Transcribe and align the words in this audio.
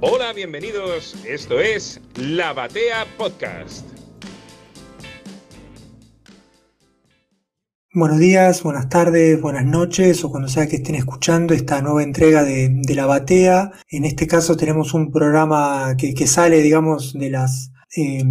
Hola, 0.00 0.32
bienvenidos. 0.32 1.16
Esto 1.26 1.58
es 1.58 2.00
La 2.14 2.52
Batea 2.52 3.04
Podcast. 3.16 3.84
Buenos 7.92 8.20
días, 8.20 8.62
buenas 8.62 8.88
tardes, 8.88 9.40
buenas 9.40 9.64
noches 9.64 10.22
o 10.22 10.30
cuando 10.30 10.48
sea 10.48 10.68
que 10.68 10.76
estén 10.76 10.94
escuchando 10.94 11.52
esta 11.52 11.82
nueva 11.82 12.04
entrega 12.04 12.44
de, 12.44 12.80
La 12.94 13.06
Batea. 13.06 13.72
En 13.88 14.04
este 14.04 14.28
caso 14.28 14.56
tenemos 14.56 14.94
un 14.94 15.10
programa 15.10 15.96
que, 15.96 16.26
sale, 16.28 16.62
digamos, 16.62 17.14
de 17.14 17.30
las 17.30 17.72
eh, 17.96 18.22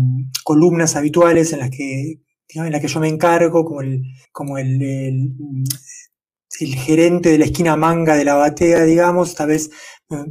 columnas 0.45 0.95
habituales 0.95 1.52
en 1.52 1.59
las 1.59 1.70
que 1.70 2.21
en 2.47 2.71
la 2.71 2.79
que 2.79 2.88
yo 2.88 3.02
me 3.02 3.09
encargo 3.09 3.65
como 3.65 3.81
el, 3.81 4.04
como 4.31 4.57
el, 4.57 4.81
el, 4.81 6.75
gerente 6.75 7.29
de 7.29 7.37
la 7.37 7.45
esquina 7.45 7.75
manga 7.75 8.15
de 8.15 8.23
la 8.23 8.36
batea, 8.36 8.86
digamos, 8.86 9.31
esta 9.31 9.45
vez 9.45 9.70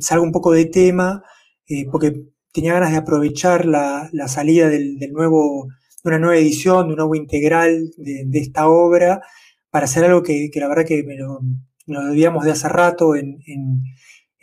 salgo 0.00 0.24
un 0.24 0.32
poco 0.32 0.52
de 0.52 0.66
tema, 0.66 1.22
eh, 1.68 1.86
porque 1.90 2.22
tenía 2.52 2.74
ganas 2.74 2.92
de 2.92 2.98
aprovechar 2.98 3.66
la, 3.66 4.08
la 4.12 4.28
salida 4.28 4.68
del, 4.68 4.98
del, 4.98 5.12
nuevo, 5.12 5.68
de 6.02 6.08
una 6.08 6.18
nueva 6.18 6.36
edición, 6.36 6.86
de 6.86 6.92
un 6.92 6.96
nuevo 6.96 7.14
integral 7.14 7.90
de, 7.96 8.38
esta 8.38 8.68
obra, 8.68 9.20
para 9.70 9.84
hacer 9.84 10.04
algo 10.04 10.22
que, 10.22 10.50
que 10.50 10.60
la 10.60 10.68
verdad 10.68 10.86
que 10.86 11.02
me 11.02 11.16
lo, 11.16 11.40
nos 11.86 12.06
debíamos 12.08 12.44
de 12.44 12.52
hace 12.52 12.68
rato 12.68 13.14
en, 13.16 13.38
en, 13.46 13.82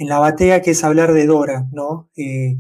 la 0.08 0.20
batea, 0.20 0.62
que 0.62 0.72
es 0.72 0.84
hablar 0.84 1.14
de 1.14 1.26
Dora, 1.26 1.66
¿no? 1.72 2.10
Eh, 2.18 2.58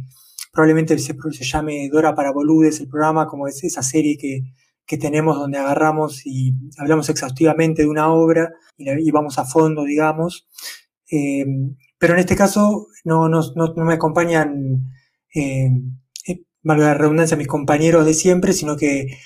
probablemente 0.53 0.97
se, 0.97 1.13
se, 1.31 1.43
llame 1.43 1.89
Dora 1.89 2.15
para 2.15 2.31
Boludes 2.31 2.79
el 2.79 2.87
programa, 2.87 3.27
como 3.27 3.47
es 3.47 3.63
esa 3.65 3.83
serie 3.83 4.17
que, 4.17 4.43
que 4.85 4.97
tenemos 4.97 5.37
donde 5.37 5.57
agarramos 5.57 6.25
y 6.25 6.53
hablamos 6.77 7.09
exhaustivamente 7.09 7.81
de 7.81 7.89
una 7.89 8.11
obra 8.13 8.53
y, 8.77 9.11
vamos 9.11 9.37
a 9.39 9.45
fondo, 9.45 9.83
digamos. 9.83 10.47
Eh, 11.11 11.45
pero 12.03 12.15
en 12.15 12.19
este 12.19 12.35
caso 12.35 12.87
no, 13.05 13.29
me 13.77 13.93
acompañan, 13.93 14.93
eh, 15.33 15.69
eh, 16.27 16.41
valga 16.61 16.87
la 16.87 16.93
redundancia, 16.95 17.37
mis 17.37 17.47
compañeros 17.47 18.05
de 18.05 18.13
siempre, 18.13 18.51
sino 18.51 18.75
que 18.75 19.19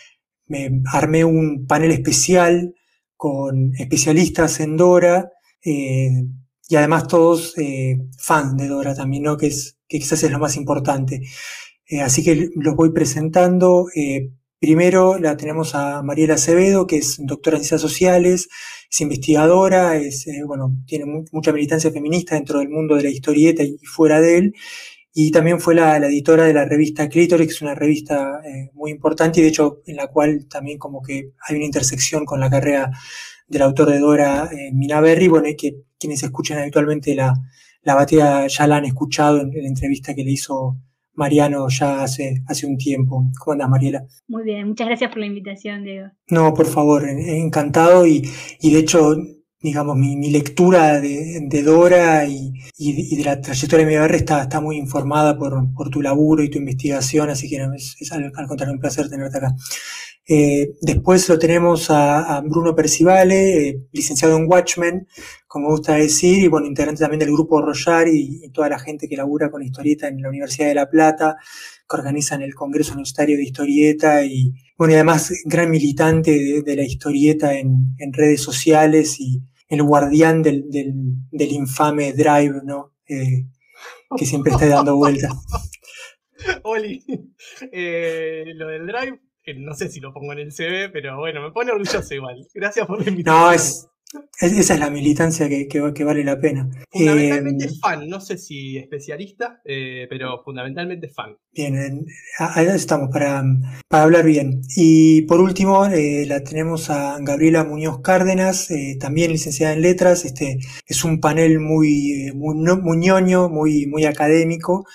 me 0.46 0.84
armé 0.94 1.26
un 1.26 1.66
panel 1.66 1.90
especial 1.90 2.76
con 3.16 3.74
especialistas 3.80 4.60
en 4.60 4.78
Dora 4.78 5.32
eh, 5.66 6.24
y 6.70 6.76
además 6.76 7.08
todos 7.08 7.56
fans 8.20 8.58
de 8.58 8.68
Dora 8.68 8.94
también, 8.94 9.26
que, 9.40 9.52
quizás 9.88 10.22
es 10.22 10.30
lo 10.30 10.38
más 10.38 10.56
importante. 10.56 11.24
así 12.04 12.24
que 12.24 12.52
los 12.58 12.76
voy 12.76 12.92
presentando. 12.92 13.88
Primero 14.60 15.20
la 15.20 15.38
tenemos 15.38 15.76
a 15.76 16.02
Mariela 16.02 16.34
Acevedo, 16.34 16.88
que 16.88 16.98
es 16.98 17.18
doctora 17.20 17.58
en 17.58 17.64
ciencias 17.64 17.82
sociales, 17.82 18.50
es 18.90 19.02
investigadora, 19.02 19.98
es, 19.98 20.26
eh, 20.26 20.42
bueno, 20.48 20.76
tiene 20.88 21.06
mucha 21.32 21.54
militancia 21.54 21.92
feminista 21.92 22.36
dentro 22.36 22.58
del 22.60 22.70
mundo 22.70 22.96
de 22.96 23.04
la 23.04 23.10
historieta 23.10 23.62
y 23.64 23.78
fuera 23.86 24.20
de 24.20 24.38
él. 24.40 24.54
Y 25.14 25.32
también 25.32 25.60
fue 25.60 25.76
la, 25.76 25.98
editora 25.98 26.46
de 26.46 26.54
la 26.54 26.66
revista 26.66 27.08
Clitoris, 27.08 27.48
que 27.48 27.54
es 27.54 27.62
una 27.62 27.76
revista 27.76 28.42
eh, 28.46 28.72
muy 28.74 28.92
importante 28.92 29.40
y 29.40 29.44
de 29.44 29.50
hecho 29.50 29.82
en 29.86 29.96
la 29.96 30.08
cual 30.08 30.48
también 30.50 30.80
como 30.80 31.02
que 31.04 31.34
hay 31.48 31.56
una 31.56 31.66
intersección 31.66 32.26
con 32.26 32.40
la 32.40 32.50
carrera 32.50 32.92
del 33.48 33.62
autor 33.62 33.92
de 33.92 34.00
Dora, 34.00 34.50
eh, 34.52 34.72
Minaberri, 34.74 35.28
bueno, 35.28 35.48
y 35.50 35.56
que 35.56 35.84
quienes 36.00 36.24
escuchan 36.24 36.60
habitualmente 36.60 37.14
la, 37.16 37.34
la 37.84 37.96
batida 37.96 38.48
ya 38.48 38.68
la 38.68 38.78
han 38.78 38.86
escuchado 38.86 39.42
en 39.42 39.52
la 39.52 39.68
entrevista 39.68 40.14
que 40.16 40.24
le 40.24 40.32
hizo 40.32 40.78
Mariano 41.18 41.68
ya 41.68 42.04
hace, 42.04 42.44
hace 42.48 42.66
un 42.68 42.78
tiempo. 42.78 43.26
¿Cómo 43.40 43.54
andas, 43.54 43.70
Mariela? 43.70 44.06
Muy 44.28 44.44
bien, 44.44 44.68
muchas 44.70 44.88
gracias 44.88 45.10
por 45.10 45.20
la 45.20 45.26
invitación, 45.26 45.84
Diego. 45.84 46.10
No, 46.30 46.54
por 46.54 46.68
favor, 46.68 47.10
encantado 47.10 48.06
y, 48.06 48.30
y 48.62 48.72
de 48.72 48.80
hecho, 48.80 49.16
digamos, 49.60 49.98
mi, 49.98 50.16
mi 50.16 50.30
lectura 50.30 51.02
de, 51.02 51.40
de 51.42 51.64
Dora 51.64 52.26
y, 52.26 52.54
y, 52.78 53.16
de 53.16 53.24
la 53.24 53.42
trayectoria 53.42 53.86
de 53.86 53.92
mi 53.92 53.98
barrio 53.98 54.18
está, 54.18 54.44
está 54.44 54.62
muy 54.62 54.78
informada 54.78 55.38
por, 55.38 55.74
por 55.74 55.90
tu 55.90 56.04
laburo 56.04 56.44
y 56.44 56.50
tu 56.50 56.60
investigación, 56.60 57.32
así 57.32 57.50
que 57.50 57.68
es, 57.76 57.96
es 58.00 58.12
al, 58.12 58.32
al 58.36 58.48
contrario 58.48 58.76
un 58.76 58.80
placer 58.80 59.10
tenerte 59.10 59.38
acá. 59.38 59.56
Eh, 60.30 60.74
después 60.82 61.30
lo 61.30 61.40
tenemos 61.40 61.90
a, 61.90 62.42
Bruno 62.42 62.76
Percivale, 62.76 63.70
eh, 63.70 63.82
licenciado 63.94 64.36
en 64.36 64.46
Watchmen, 64.52 65.08
como 65.48 65.70
gusta 65.70 65.96
decir, 65.96 66.44
y 66.44 66.48
bueno, 66.50 66.68
integrante 66.68 67.00
también 67.00 67.20
del 67.20 67.32
grupo 67.32 67.62
Royar 67.62 68.10
y, 68.10 68.50
toda 68.52 68.68
la 68.68 68.78
gente 68.78 69.08
que 69.08 69.16
labura 69.16 69.50
con 69.50 69.64
historieta 69.64 70.10
en 70.10 70.22
la 70.22 70.28
Universidad 70.28 70.68
de 70.68 70.76
La 70.76 70.90
Plata, 70.90 71.38
que 71.90 71.96
organizan 71.96 72.42
el 72.42 72.56
Congreso 72.56 72.92
Universitario 72.92 73.38
de 73.38 73.44
Historieta 73.44 74.26
y, 74.26 74.54
bueno, 74.78 74.96
además 74.96 75.32
gran 75.46 75.70
militante 75.70 76.62
de, 76.62 76.76
la 76.76 76.84
historieta 76.84 77.58
en, 77.58 77.96
redes 78.12 78.42
sociales 78.42 79.22
y 79.22 79.42
el 79.70 79.82
guardián 79.84 80.44
del, 80.44 80.66
infame 81.32 82.12
Drive, 82.12 82.62
¿no? 82.66 82.96
Eh, 83.08 83.46
que 84.18 84.26
siempre 84.26 84.52
está 84.52 84.68
dando 84.68 84.98
vueltas. 84.98 85.32
Oli, 86.64 87.02
lo 87.62 88.68
del 88.68 88.88
Drive 88.88 89.27
no 89.56 89.74
sé 89.74 89.90
si 89.90 90.00
lo 90.00 90.14
pongo 90.14 90.34
en 90.34 90.40
el 90.40 90.52
CV, 90.52 90.90
pero 90.90 91.18
bueno, 91.18 91.42
me 91.42 91.52
pone 91.52 91.72
orgulloso 91.72 92.14
igual. 92.14 92.46
Gracias 92.54 92.86
por 92.86 93.02
la 93.02 93.10
invitación. 93.10 93.46
No, 93.46 93.52
es, 93.52 93.88
esa 94.40 94.74
es 94.74 94.80
la 94.80 94.90
militancia 94.90 95.50
que, 95.50 95.68
que, 95.68 96.04
vale 96.04 96.24
la 96.24 96.40
pena. 96.40 96.70
Fundamentalmente 96.90 97.66
eh, 97.66 97.72
fan, 97.82 98.08
no 98.08 98.22
sé 98.22 98.38
si 98.38 98.78
especialista, 98.78 99.62
eh, 99.66 100.08
pero 100.10 100.42
fundamentalmente 100.44 101.10
fan. 101.10 101.36
Bien, 101.52 102.06
ahí 102.40 102.68
estamos 102.68 103.10
para, 103.12 103.44
para 103.90 104.04
hablar 104.04 104.26
bien. 104.26 104.62
Y 104.76 105.24
por 105.24 105.42
último, 105.42 105.86
eh, 105.88 106.26
la 106.26 106.44
tenemos 106.44 106.90
a 106.90 107.18
Gabriela 107.20 107.64
Muñoz 107.64 108.00
Cárdenas, 108.02 108.70
también 109.00 109.32
licenciada 109.32 109.74
en 109.74 109.82
letras. 109.82 110.24
Este 110.24 110.60
es 110.86 111.04
un 111.04 111.20
panel 111.20 111.60
muy, 111.60 112.32
muy, 112.34 112.56
muy 112.56 112.98
ñoño, 112.98 113.50
muy, 113.50 113.88
muy 113.88 114.06
académico 114.06 114.86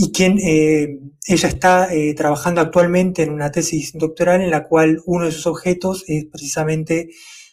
y 0.00 0.12
quien 0.12 0.38
eh, 0.38 1.00
ella 1.26 1.48
está 1.48 1.92
eh, 1.92 2.14
trabajando 2.14 2.60
actualmente 2.60 3.24
en 3.24 3.32
una 3.32 3.50
tesis 3.50 3.92
doctoral 3.94 4.40
en 4.40 4.52
la 4.52 4.62
cual 4.62 5.02
uno 5.06 5.24
de 5.24 5.32
sus 5.32 5.48
objetos 5.48 6.04
es 6.06 6.24
precisamente 6.26 7.10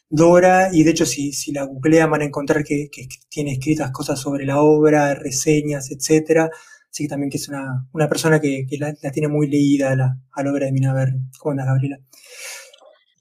Dora, 0.07 0.69
y 0.71 0.83
de 0.83 0.91
hecho 0.91 1.07
si, 1.07 1.33
si 1.33 1.51
la 1.51 1.63
googlean 1.63 2.11
van 2.11 2.21
a 2.21 2.25
encontrar 2.25 2.63
que, 2.63 2.87
que, 2.91 3.07
tiene 3.29 3.53
escritas 3.53 3.89
cosas 3.91 4.19
sobre 4.19 4.45
la 4.45 4.61
obra, 4.61 5.15
reseñas, 5.15 5.89
etcétera. 5.89 6.51
Así 6.91 7.05
que 7.05 7.09
también 7.09 7.31
que 7.31 7.37
es 7.37 7.49
una, 7.49 7.87
una 7.91 8.07
persona 8.07 8.39
que, 8.39 8.67
que 8.69 8.77
la, 8.77 8.93
tiene 8.93 9.27
muy 9.27 9.49
leída 9.49 9.95
la, 9.95 10.15
a 10.31 10.43
la 10.43 10.51
obra 10.51 10.67
de 10.67 10.71
Minaberri. 10.71 11.17
¿Cómo 11.39 11.51
andas, 11.51 11.65
Gabriela? 11.65 11.97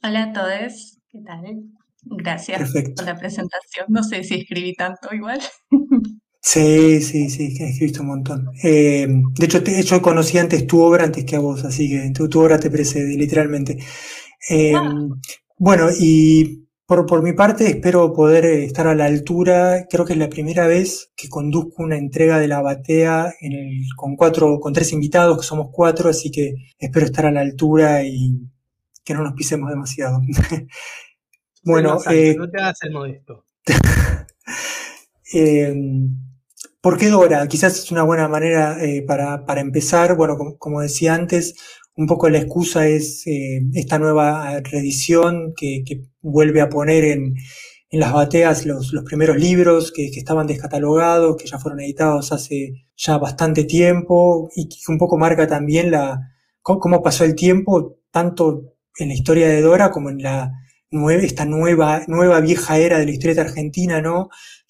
Hola 0.02 0.24
a 0.24 0.32
todos, 0.34 0.98
¿qué 1.08 1.20
tal? 1.22 1.64
Gracias 2.02 2.70
por 2.70 3.06
la 3.06 3.16
presentación. 3.18 3.86
No 3.88 4.02
sé 4.02 4.22
si 4.22 4.34
escribí 4.34 4.74
tanto 4.74 5.14
igual. 5.14 5.40
Sí, 6.46 7.00
sí, 7.00 7.30
sí, 7.30 7.54
que 7.54 7.70
escribiste 7.70 8.00
un 8.00 8.08
montón. 8.08 8.50
Eh, 8.62 9.06
de 9.08 9.46
hecho, 9.46 9.64
yo 9.64 10.02
conocí 10.02 10.36
antes 10.36 10.66
tu 10.66 10.82
obra 10.82 11.04
antes 11.04 11.24
que 11.24 11.36
a 11.36 11.38
vos, 11.38 11.64
así 11.64 11.88
que 11.88 12.10
tu, 12.10 12.38
obra 12.38 12.60
te 12.60 12.70
precede, 12.70 13.16
literalmente. 13.16 13.78
Eh, 14.50 14.74
ah. 14.76 14.92
Bueno, 15.56 15.88
y 15.98 16.66
por, 16.86 17.06
por 17.06 17.22
mi 17.22 17.32
parte 17.32 17.66
espero 17.66 18.12
poder 18.12 18.44
estar 18.44 18.86
a 18.86 18.94
la 18.94 19.06
altura. 19.06 19.86
Creo 19.88 20.04
que 20.04 20.12
es 20.12 20.18
la 20.18 20.28
primera 20.28 20.66
vez 20.66 21.10
que 21.16 21.30
conduzco 21.30 21.82
una 21.82 21.96
entrega 21.96 22.38
de 22.38 22.48
la 22.48 22.60
batea 22.60 23.32
en 23.40 23.52
el, 23.54 23.80
con 23.96 24.14
cuatro, 24.14 24.60
con 24.60 24.74
tres 24.74 24.92
invitados, 24.92 25.38
que 25.38 25.46
somos 25.46 25.68
cuatro, 25.72 26.10
así 26.10 26.30
que 26.30 26.56
espero 26.78 27.06
estar 27.06 27.24
a 27.24 27.32
la 27.32 27.40
altura 27.40 28.04
y 28.04 28.38
que 29.02 29.14
no 29.14 29.22
nos 29.22 29.32
pisemos 29.32 29.70
demasiado. 29.70 30.20
bueno, 31.64 31.98
eh, 32.10 32.36
no 32.36 32.50
te 32.50 32.60
hagas 32.60 32.82
el 32.82 32.92
modesto. 32.92 33.46
¿Por 36.84 36.98
qué 36.98 37.08
Dora? 37.08 37.48
Quizás 37.48 37.78
es 37.78 37.90
una 37.92 38.02
buena 38.02 38.28
manera 38.28 38.76
eh, 38.84 39.00
para, 39.00 39.46
para, 39.46 39.62
empezar. 39.62 40.16
Bueno, 40.16 40.36
como, 40.58 40.82
decía 40.82 41.14
antes, 41.14 41.54
un 41.96 42.06
poco 42.06 42.28
la 42.28 42.36
excusa 42.36 42.86
es 42.86 43.26
eh, 43.26 43.62
esta 43.72 43.98
nueva 43.98 44.60
reedición 44.60 45.54
que, 45.56 45.82
que, 45.86 46.02
vuelve 46.20 46.60
a 46.60 46.68
poner 46.68 47.04
en, 47.04 47.36
en 47.88 48.00
las 48.00 48.12
bateas 48.12 48.66
los, 48.66 48.92
los 48.92 49.02
primeros 49.02 49.38
libros 49.38 49.92
que, 49.92 50.10
que, 50.10 50.18
estaban 50.18 50.46
descatalogados, 50.46 51.38
que 51.38 51.46
ya 51.46 51.58
fueron 51.58 51.80
editados 51.80 52.32
hace 52.32 52.84
ya 52.94 53.16
bastante 53.16 53.64
tiempo 53.64 54.50
y 54.54 54.68
que 54.68 54.76
un 54.88 54.98
poco 54.98 55.16
marca 55.16 55.46
también 55.46 55.90
la, 55.90 56.34
cómo 56.60 57.02
pasó 57.02 57.24
el 57.24 57.34
tiempo, 57.34 57.96
tanto 58.10 58.74
en 58.98 59.08
la 59.08 59.14
historia 59.14 59.48
de 59.48 59.62
Dora 59.62 59.90
como 59.90 60.10
en 60.10 60.22
la, 60.22 60.52
esta 61.10 61.44
nueva, 61.44 62.02
nueva 62.06 62.40
vieja 62.40 62.78
era 62.78 62.98
de 62.98 63.06
la 63.06 63.10
historieta 63.10 63.42
argentina, 63.42 64.00
¿no? 64.00 64.28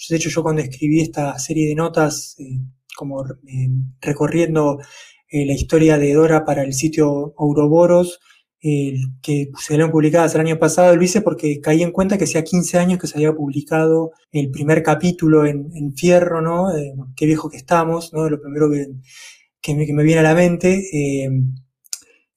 De 0.09 0.17
hecho, 0.17 0.31
yo 0.31 0.43
cuando 0.43 0.63
escribí 0.63 1.01
esta 1.01 1.39
serie 1.39 1.69
de 1.69 1.75
notas, 1.75 2.37
eh, 2.39 2.61
como 2.97 3.25
eh, 3.25 3.69
recorriendo 4.01 4.79
eh, 5.29 5.47
la 5.47 5.53
historia 5.53 5.99
de 5.99 6.13
Dora 6.15 6.45
para 6.45 6.63
el 6.63 6.73
sitio 6.73 7.35
Ouroboros, 7.37 8.21
que 9.21 9.51
se 9.59 9.75
habían 9.75 9.91
publicadas 9.91 10.35
el 10.35 10.41
año 10.41 10.59
pasado, 10.59 10.97
lo 10.97 11.03
hice 11.03 11.21
porque 11.21 11.61
caí 11.61 11.83
en 11.83 11.93
cuenta 11.93 12.17
que 12.17 12.25
hacía 12.25 12.45
15 12.45 12.79
años 12.79 12.99
que 12.99 13.07
se 13.07 13.19
había 13.19 13.35
publicado 13.35 14.13
el 14.33 14.51
primer 14.51 14.83
capítulo 14.83 15.45
en, 15.45 15.95
Fierro, 15.95 16.41
¿no? 16.41 16.69
qué 17.15 17.27
viejo 17.27 17.51
que 17.51 17.59
estamos, 17.59 18.15
¿no? 18.15 18.27
Lo 18.31 18.41
primero 18.41 18.71
que, 18.71 18.87
que, 19.61 19.75
me, 19.75 20.03
viene 20.03 20.21
a 20.21 20.23
la 20.23 20.35
mente. 20.35 20.83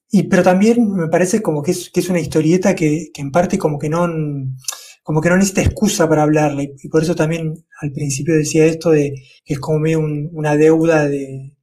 Y, 0.09 0.23
pero 0.23 0.43
también 0.43 0.93
me 0.93 1.07
parece 1.07 1.41
como 1.41 1.61
que 1.61 1.71
es, 1.71 1.89
que 1.89 1.99
es 1.99 2.09
una 2.09 2.19
historieta 2.19 2.75
que, 2.75 3.09
que 3.13 3.21
en 3.21 3.31
parte 3.31 3.57
como 3.57 3.77
que 3.77 3.89
no, 3.89 4.07
como 5.07 5.21
que 5.21 5.29
no 5.29 5.37
necesita 5.37 5.61
excusa 5.61 6.09
para 6.09 6.23
hablarle. 6.23 6.75
Y 6.83 6.89
por 6.89 7.01
eso 7.01 7.15
también 7.15 7.53
al 7.79 7.93
principio 7.93 8.35
decía 8.35 8.65
esto 8.65 8.89
de 8.89 9.13
que 9.45 9.53
es 9.53 9.59
como 9.61 9.85
una 10.33 10.57
deuda 10.57 11.07
de, 11.07 11.55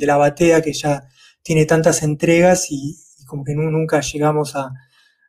la 0.00 0.16
batea 0.16 0.62
que 0.62 0.72
ya 0.72 1.06
tiene 1.42 1.66
tantas 1.66 2.02
entregas 2.02 2.68
y, 2.70 2.96
como 3.26 3.44
que 3.44 3.54
nunca 3.54 4.00
llegamos 4.00 4.56
a, 4.56 4.72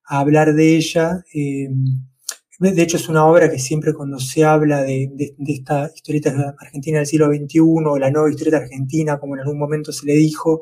hablar 0.05 0.53
de 0.53 0.77
ella. 0.77 1.25
Eh, 1.33 1.67
de 2.59 2.81
hecho, 2.81 2.95
es 2.95 3.09
una 3.09 3.25
obra 3.25 3.51
que 3.51 3.59
siempre 3.59 3.93
cuando 3.93 4.17
se 4.17 4.45
habla 4.45 4.83
de, 4.83 5.11
esta 5.45 5.91
historieta 5.93 6.55
argentina 6.57 6.99
del 6.99 7.07
siglo 7.07 7.27
XXI 7.27 7.59
o 7.59 7.99
la 7.99 8.11
nueva 8.11 8.29
historieta 8.29 8.59
argentina, 8.59 9.19
como 9.19 9.35
en 9.35 9.41
algún 9.41 9.59
momento 9.59 9.91
se 9.91 10.05
le 10.05 10.13
dijo, 10.13 10.61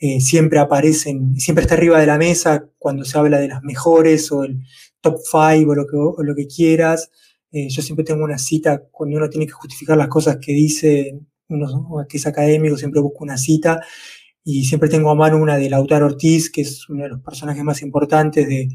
eh, 0.00 0.20
siempre 0.20 0.60
aparecen, 0.60 1.34
siempre 1.40 1.62
está 1.62 1.74
arriba 1.74 1.98
de 1.98 2.06
la 2.06 2.18
mesa 2.18 2.68
cuando 2.78 3.04
se 3.04 3.18
habla 3.18 3.38
de 3.38 3.48
las 3.48 3.62
mejores 3.64 4.30
o 4.30 4.44
el 4.44 4.62
top 5.00 5.18
five 5.28 5.66
o 5.66 5.74
lo 5.74 5.86
que, 5.86 6.24
lo 6.24 6.34
que 6.36 6.46
quieras. 6.46 7.10
Eh, 7.50 7.68
yo 7.68 7.82
siempre 7.82 8.04
tengo 8.04 8.24
una 8.24 8.38
cita 8.38 8.84
cuando 8.92 9.16
uno 9.16 9.28
tiene 9.28 9.46
que 9.46 9.52
justificar 9.52 9.96
las 9.96 10.08
cosas 10.08 10.38
que 10.40 10.52
dice, 10.52 11.18
uno 11.48 12.06
que 12.08 12.18
es 12.18 12.26
académico, 12.26 12.76
siempre 12.76 13.00
busco 13.00 13.24
una 13.24 13.38
cita 13.38 13.80
y 14.44 14.64
siempre 14.66 14.88
tengo 14.88 15.10
a 15.10 15.14
mano 15.16 15.36
una 15.38 15.56
de 15.56 15.68
Lautaro 15.68 16.06
Ortiz, 16.06 16.50
que 16.50 16.60
es 16.62 16.88
uno 16.88 17.02
de 17.04 17.10
los 17.10 17.20
personajes 17.20 17.64
más 17.64 17.82
importantes 17.82 18.48
de, 18.48 18.68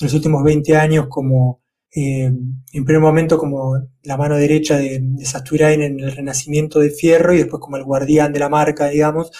los 0.00 0.14
últimos 0.14 0.44
20 0.44 0.76
años, 0.76 1.06
como 1.08 1.60
eh, 1.92 2.30
en 2.72 2.84
primer 2.84 3.00
momento 3.00 3.36
como 3.36 3.74
la 4.04 4.16
mano 4.16 4.36
derecha 4.36 4.76
de, 4.78 5.00
de 5.02 5.24
Sasturain 5.24 5.82
en 5.82 5.98
el 5.98 6.12
renacimiento 6.12 6.78
de 6.78 6.90
Fierro 6.90 7.34
y 7.34 7.38
después 7.38 7.60
como 7.60 7.78
el 7.78 7.84
guardián 7.84 8.32
de 8.32 8.38
la 8.38 8.48
marca, 8.48 8.88
digamos 8.88 9.32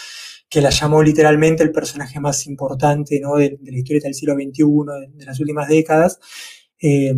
que 0.49 0.61
la 0.61 0.71
llamó 0.71 1.03
literalmente 1.03 1.63
el 1.63 1.73
personaje 1.73 2.21
más 2.21 2.47
importante 2.47 3.21
¿no? 3.21 3.37
de, 3.37 3.59
la 3.63 3.79
historia 3.79 4.01
del 4.03 4.15
siglo 4.15 4.35
XXI, 4.35 5.17
de, 5.17 5.25
las 5.25 5.39
últimas 5.41 5.69
décadas. 5.69 6.19
Eh, 6.81 7.15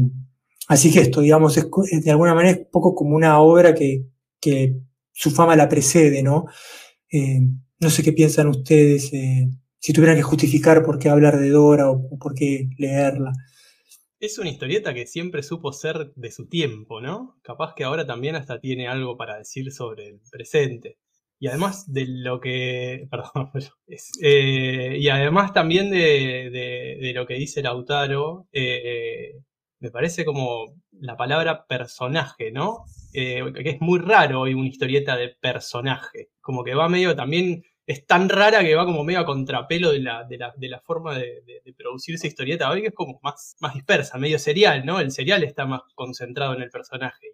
así 0.69 0.93
que 0.93 1.01
esto, 1.01 1.21
digamos, 1.21 1.55
de 1.55 2.11
alguna 2.11 2.35
manera 2.35 2.59
es 2.59 2.67
poco 2.67 2.95
como 2.95 3.15
una 3.15 3.41
obra 3.41 3.75
que, 3.75 4.07
que 4.41 4.77
su 5.13 5.31
fama 5.31 5.55
la 5.55 5.69
precede, 5.69 6.23
¿no? 6.23 6.47
Eh, 7.13 7.41
no 7.79 7.91
sé 7.91 8.03
qué 8.03 8.13
piensan 8.13 8.49
ustedes, 8.49 9.13
eh, 9.13 9.49
si 9.79 9.93
tuvieran 9.93 10.17
que 10.17 10.23
justificar 10.23 10.85
por 10.85 10.99
qué 10.99 11.09
hablar 11.09 11.39
de 11.39 11.51
Dora 11.51 11.91
o, 11.91 12.19
por 12.19 12.35
qué 12.35 12.69
leerla. 12.79 13.33
Es 14.19 14.39
una 14.39 14.51
historieta 14.51 14.93
que 14.93 15.07
siempre 15.07 15.43
supo 15.43 15.73
ser 15.73 16.13
de 16.15 16.31
su 16.31 16.47
tiempo, 16.47 17.01
¿no? 17.01 17.39
Capaz 17.43 17.75
que 17.75 17.85
ahora 17.85 18.07
también 18.07 18.37
hasta 18.37 18.61
tiene 18.61 18.87
algo 18.87 19.17
para 19.17 19.39
decir 19.39 19.73
sobre 19.73 20.09
el 20.09 20.21
presente. 20.31 20.99
Y 21.41 21.49
además 21.49 21.91
de 21.91 22.05
lo 22.07 22.39
que. 22.39 23.09
Perdón, 23.11 23.51
eh, 24.23 24.97
y 25.01 25.09
además 25.09 25.53
también 25.55 25.91
de, 25.91 27.13
lo 27.15 27.27
que 27.27 27.35
dice 27.35 27.63
Lautaro, 27.63 28.47
eh, 28.53 29.41
me 29.81 29.91
parece 29.91 30.27
como 30.27 30.67
la 30.93 31.17
palabra 31.17 31.67
personaje, 31.67 32.53
¿no? 32.53 32.85
Eh, 33.15 33.43
que 33.55 33.71
es 33.71 33.81
muy 33.81 33.99
raro 34.01 34.43
hoy 34.43 34.53
una 34.53 34.69
historieta 34.69 35.17
de 35.17 35.31
personaje. 35.41 36.29
Como 36.43 36.63
que 36.63 36.75
va 36.75 36.89
medio 36.89 37.17
también. 37.17 37.65
Es 37.87 38.07
tan 38.07 38.29
rara 38.29 38.61
que 38.61 38.75
va 38.77 38.85
como 38.85 39.03
medio 39.03 39.21
a 39.21 39.25
contrapelo 39.27 39.91
de 39.91 40.01
la, 40.01 40.23
de 40.25 40.39
la, 40.39 40.55
de 40.57 40.69
la 40.69 40.81
forma 40.81 41.19
de, 41.19 41.43
de, 41.65 41.75
producir 41.75 42.15
esa 42.15 42.29
historieta 42.29 42.71
hoy, 42.71 42.83
que 42.83 42.89
es 42.89 42.95
como 42.95 43.19
más, 43.23 43.57
más 43.61 43.75
dispersa, 43.75 44.19
medio 44.19 44.39
serial, 44.39 44.85
¿no? 44.87 45.01
El 45.01 45.11
serial 45.11 45.43
está 45.43 45.67
más 45.67 45.81
concentrado 45.97 46.55
en 46.55 46.63
el 46.63 46.71
personaje 46.71 47.27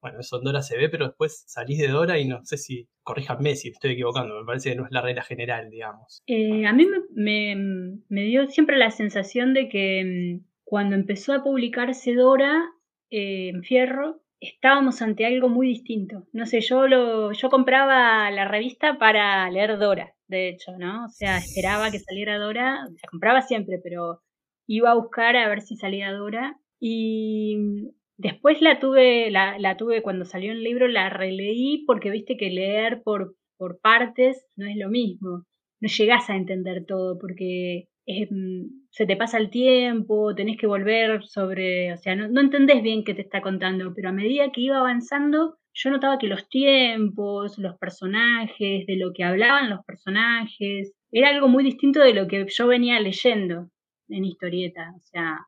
bueno, 0.00 0.20
eso 0.20 0.38
en 0.38 0.44
Dora 0.44 0.62
se 0.62 0.76
ve, 0.76 0.88
pero 0.88 1.06
después 1.06 1.44
salís 1.46 1.78
de 1.78 1.88
Dora 1.88 2.18
y 2.18 2.26
no 2.26 2.44
sé 2.44 2.56
si, 2.56 2.88
corríjanme 3.02 3.54
si 3.54 3.68
estoy 3.68 3.92
equivocando, 3.92 4.38
me 4.38 4.46
parece 4.46 4.70
que 4.70 4.76
no 4.76 4.86
es 4.86 4.92
la 4.92 5.02
regla 5.02 5.22
general, 5.22 5.70
digamos. 5.70 6.22
Eh, 6.26 6.66
a 6.66 6.72
mí 6.72 6.86
me, 7.14 8.22
dio 8.24 8.48
siempre 8.48 8.76
la 8.76 8.90
sensación 8.90 9.54
de 9.54 9.68
que 9.68 10.38
mm, 10.40 10.46
cuando 10.64 10.96
empezó 10.96 11.32
a 11.34 11.42
publicarse 11.42 12.14
Dora 12.14 12.62
eh, 13.10 13.50
en 13.50 13.62
Fierro, 13.62 14.22
estábamos 14.40 15.02
ante 15.02 15.26
algo 15.26 15.48
muy 15.48 15.68
distinto. 15.68 16.26
No 16.32 16.46
sé, 16.46 16.60
yo, 16.60 16.86
lo, 16.86 17.32
yo 17.32 17.50
compraba 17.50 18.30
la 18.30 18.48
revista 18.48 18.98
para 18.98 19.48
leer 19.50 19.78
Dora, 19.78 20.14
de 20.28 20.48
hecho, 20.48 20.72
¿no? 20.78 21.04
O 21.04 21.08
sea, 21.08 21.38
esperaba 21.38 21.90
que 21.90 21.98
saliera 21.98 22.38
Dora, 22.38 22.86
la 22.88 23.08
compraba 23.10 23.42
siempre, 23.42 23.78
pero 23.82 24.22
iba 24.66 24.90
a 24.92 24.94
buscar 24.94 25.36
a 25.36 25.48
ver 25.48 25.60
si 25.60 25.76
salía 25.76 26.12
Dora. 26.12 26.58
Y 26.82 27.92
Después 28.22 28.60
la 28.60 28.78
tuve, 28.78 29.30
la, 29.30 29.58
la, 29.58 29.78
tuve 29.78 30.02
cuando 30.02 30.26
salió 30.26 30.52
el 30.52 30.62
libro, 30.62 30.86
la 30.88 31.08
releí 31.08 31.84
porque 31.86 32.10
viste 32.10 32.36
que 32.36 32.50
leer 32.50 33.02
por, 33.02 33.34
por 33.56 33.80
partes 33.80 34.46
no 34.56 34.66
es 34.66 34.76
lo 34.76 34.90
mismo. 34.90 35.46
No 35.80 35.88
llegás 35.88 36.28
a 36.28 36.36
entender 36.36 36.84
todo 36.84 37.18
porque 37.18 37.88
mm, 38.06 38.88
se 38.90 39.06
te 39.06 39.16
pasa 39.16 39.38
el 39.38 39.48
tiempo, 39.48 40.34
tenés 40.34 40.58
que 40.58 40.66
volver 40.66 41.24
sobre, 41.24 41.94
o 41.94 41.96
sea, 41.96 42.14
no, 42.14 42.28
no 42.28 42.42
entendés 42.42 42.82
bien 42.82 43.04
qué 43.04 43.14
te 43.14 43.22
está 43.22 43.40
contando, 43.40 43.94
pero 43.94 44.10
a 44.10 44.12
medida 44.12 44.52
que 44.52 44.60
iba 44.60 44.78
avanzando, 44.78 45.56
yo 45.72 45.90
notaba 45.90 46.18
que 46.18 46.26
los 46.26 46.46
tiempos, 46.50 47.56
los 47.56 47.78
personajes, 47.78 48.86
de 48.86 48.96
lo 48.98 49.14
que 49.14 49.24
hablaban 49.24 49.70
los 49.70 49.82
personajes, 49.86 50.92
era 51.10 51.30
algo 51.30 51.48
muy 51.48 51.64
distinto 51.64 52.00
de 52.00 52.12
lo 52.12 52.28
que 52.28 52.44
yo 52.50 52.66
venía 52.66 53.00
leyendo 53.00 53.70
en 54.10 54.26
historieta. 54.26 54.92
O 54.94 55.00
sea, 55.04 55.38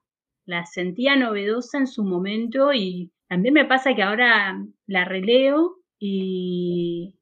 la 0.52 0.66
sentía 0.66 1.16
novedosa 1.16 1.78
en 1.78 1.86
su 1.86 2.04
momento 2.04 2.74
y 2.74 3.10
también 3.26 3.54
me 3.54 3.64
pasa 3.64 3.94
que 3.94 4.02
ahora 4.02 4.62
la 4.86 5.04
releo 5.06 5.76
y, 5.98 7.14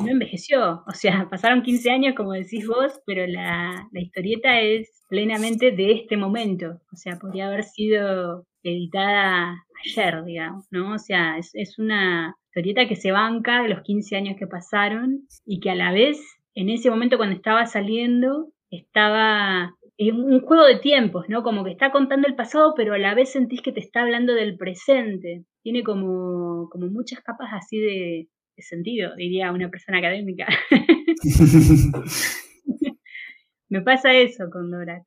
no 0.00 0.08
envejeció. 0.08 0.82
O 0.88 0.90
sea, 0.92 1.28
pasaron 1.30 1.62
15 1.62 1.90
años, 1.90 2.14
como 2.16 2.32
decís 2.32 2.66
vos, 2.66 3.00
pero 3.06 3.26
la, 3.28 3.88
historieta 3.92 4.60
es 4.60 5.04
plenamente 5.08 5.70
de 5.70 5.92
este 5.92 6.16
momento. 6.16 6.80
O 6.92 6.96
sea, 6.96 7.16
podría 7.16 7.46
haber 7.46 7.62
sido 7.62 8.44
editada 8.64 9.64
ayer, 9.84 10.24
digamos, 10.24 10.66
¿no? 10.72 10.94
O 10.94 10.98
sea, 10.98 11.38
es, 11.38 11.54
es 11.54 11.78
una 11.78 12.34
historieta 12.48 12.88
que 12.88 12.96
se 12.96 13.12
banca 13.12 13.62
de 13.62 13.68
los 13.68 13.82
15 13.82 14.16
años 14.16 14.36
que 14.36 14.48
pasaron 14.48 15.28
y 15.46 15.60
que 15.60 15.70
a 15.70 15.76
la 15.76 15.92
vez, 15.92 16.18
en 16.56 16.70
ese 16.70 16.90
momento 16.90 17.18
cuando 17.18 17.36
estaba 17.36 17.66
saliendo, 17.66 18.48
estaba 18.70 19.74
es 19.83 19.83
un 19.98 20.40
juego 20.40 20.64
de 20.64 20.78
tiempos, 20.78 21.26
¿no? 21.28 21.42
Como 21.42 21.64
que 21.64 21.70
está 21.70 21.92
contando 21.92 22.26
el 22.26 22.34
pasado, 22.34 22.74
pero 22.76 22.94
a 22.94 22.98
la 22.98 23.14
vez 23.14 23.32
sentís 23.32 23.62
que 23.62 23.72
te 23.72 23.80
está 23.80 24.02
hablando 24.02 24.34
del 24.34 24.56
presente. 24.56 25.44
Tiene 25.62 25.84
como, 25.84 26.68
como 26.70 26.88
muchas 26.88 27.20
capas 27.20 27.50
así 27.52 27.78
de, 27.78 28.28
sentido, 28.58 29.14
diría 29.16 29.52
una 29.52 29.68
persona 29.68 29.98
académica. 29.98 30.46
me 33.68 33.82
pasa 33.82 34.14
eso 34.14 34.44
con 34.50 34.70
Dora. 34.70 35.02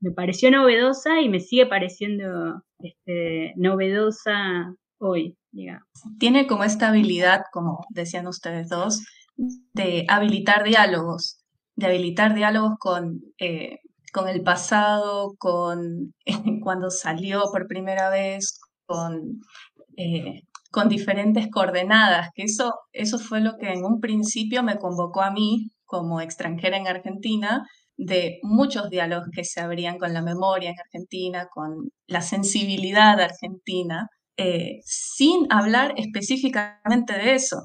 Me 0.00 0.10
pareció 0.10 0.50
novedosa 0.50 1.20
y 1.20 1.28
me 1.28 1.40
sigue 1.40 1.66
pareciendo 1.66 2.62
este, 2.78 3.52
novedosa 3.56 4.74
hoy, 4.98 5.36
digamos. 5.52 5.86
Tiene 6.18 6.46
como 6.46 6.64
esta 6.64 6.88
habilidad, 6.88 7.42
como 7.52 7.86
decían 7.90 8.26
ustedes 8.26 8.68
dos, 8.68 9.04
de 9.74 10.04
habilitar 10.08 10.64
diálogos, 10.64 11.44
de 11.76 11.86
habilitar 11.86 12.34
diálogos 12.34 12.78
con 12.78 13.20
eh, 13.38 13.80
con 14.16 14.28
el 14.30 14.42
pasado, 14.42 15.34
con 15.38 16.14
cuando 16.62 16.88
salió 16.88 17.42
por 17.52 17.66
primera 17.66 18.08
vez, 18.08 18.58
con, 18.86 19.40
eh, 19.98 20.40
con 20.70 20.88
diferentes 20.88 21.48
coordenadas, 21.50 22.30
que 22.34 22.44
eso, 22.44 22.72
eso 22.92 23.18
fue 23.18 23.42
lo 23.42 23.58
que 23.58 23.70
en 23.70 23.84
un 23.84 24.00
principio 24.00 24.62
me 24.62 24.78
convocó 24.78 25.20
a 25.20 25.32
mí 25.32 25.68
como 25.84 26.22
extranjera 26.22 26.78
en 26.78 26.86
Argentina, 26.86 27.66
de 27.98 28.38
muchos 28.42 28.88
diálogos 28.88 29.28
que 29.34 29.44
se 29.44 29.60
abrían 29.60 29.98
con 29.98 30.14
la 30.14 30.22
memoria 30.22 30.70
en 30.70 30.80
Argentina, 30.80 31.48
con 31.52 31.90
la 32.06 32.22
sensibilidad 32.22 33.20
argentina, 33.20 34.08
eh, 34.38 34.80
sin 34.82 35.46
hablar 35.50 35.92
específicamente 35.98 37.12
de 37.12 37.34
eso. 37.34 37.64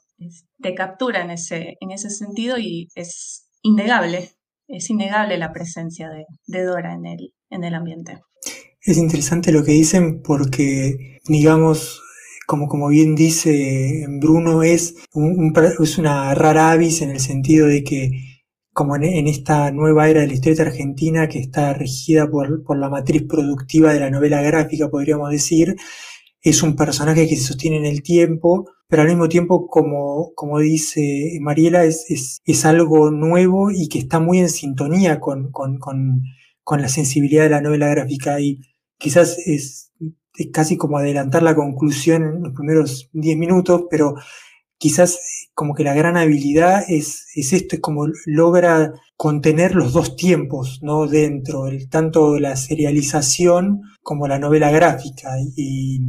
Te 0.61 0.75
captura 0.75 1.21
en 1.21 1.31
ese, 1.31 1.75
en 1.79 1.91
ese 1.91 2.09
sentido 2.09 2.57
y 2.57 2.89
es 2.95 3.47
innegable 3.61 4.31
es 4.71 4.89
innegable 4.89 5.37
la 5.37 5.51
presencia 5.51 6.09
de, 6.09 6.63
Dora 6.63 6.93
en 6.93 7.05
el, 7.05 7.33
en 7.49 7.63
el 7.63 7.75
ambiente. 7.75 8.19
Es 8.81 8.97
interesante 8.97 9.51
lo 9.51 9.63
que 9.63 9.73
dicen 9.73 10.21
porque, 10.23 11.19
digamos, 11.27 12.01
como, 12.47 12.67
como 12.67 12.87
bien 12.87 13.15
dice 13.15 14.05
Bruno, 14.19 14.63
es, 14.63 14.95
un, 15.13 15.53
es 15.79 15.97
una 15.97 16.33
rara 16.33 16.71
avis 16.71 17.01
en 17.01 17.11
el 17.11 17.19
sentido 17.19 17.67
de 17.67 17.83
que, 17.83 18.11
como 18.73 18.95
en, 18.95 19.27
esta 19.27 19.71
nueva 19.71 20.09
era 20.09 20.21
de 20.21 20.27
la 20.27 20.33
historia 20.33 20.63
argentina 20.63 21.27
que 21.27 21.39
está 21.39 21.73
regida 21.73 22.29
por, 22.29 22.63
por 22.63 22.77
la 22.77 22.89
matriz 22.89 23.23
productiva 23.27 23.93
de 23.93 23.99
la 23.99 24.09
novela 24.09 24.41
gráfica, 24.41 24.89
podríamos 24.89 25.29
decir, 25.29 25.75
es 26.41 26.63
un 26.63 26.75
personaje 26.75 27.27
que 27.27 27.35
se 27.35 27.43
sostiene 27.43 27.77
en 27.77 27.85
el 27.85 28.01
tiempo, 28.01 28.69
pero 28.87 29.03
al 29.03 29.07
mismo 29.07 29.29
tiempo, 29.29 29.67
como, 29.67 30.33
como 30.35 30.59
dice 30.59 31.37
Mariela, 31.39 31.85
es, 31.85 32.05
es, 32.09 32.41
es 32.45 32.65
algo 32.65 33.11
nuevo 33.11 33.71
y 33.71 33.87
que 33.87 33.99
está 33.99 34.19
muy 34.19 34.39
en 34.39 34.49
sintonía 34.49 35.19
con, 35.19 35.51
con, 35.51 35.77
con, 35.79 36.23
con 36.63 36.81
la 36.81 36.89
sensibilidad 36.89 37.43
de 37.43 37.49
la 37.49 37.61
novela 37.61 37.89
gráfica 37.89 38.39
y 38.39 38.59
quizás 38.97 39.37
es, 39.45 39.91
es, 40.37 40.47
casi 40.51 40.77
como 40.77 40.97
adelantar 40.97 41.43
la 41.43 41.55
conclusión 41.55 42.23
en 42.23 42.43
los 42.43 42.53
primeros 42.53 43.09
10 43.13 43.37
minutos, 43.37 43.83
pero 43.89 44.15
quizás 44.77 45.19
como 45.53 45.75
que 45.75 45.83
la 45.83 45.93
gran 45.93 46.17
habilidad 46.17 46.83
es, 46.87 47.27
es 47.35 47.53
esto, 47.53 47.75
es 47.75 47.81
como 47.81 48.07
logra 48.25 48.93
contener 49.15 49.75
los 49.75 49.93
dos 49.93 50.15
tiempos, 50.15 50.79
¿no? 50.81 51.07
Dentro, 51.07 51.67
el, 51.67 51.87
tanto 51.89 52.39
la 52.39 52.55
serialización 52.55 53.81
como 54.01 54.27
la 54.27 54.39
novela 54.39 54.71
gráfica. 54.71 55.29
Y, 55.55 55.99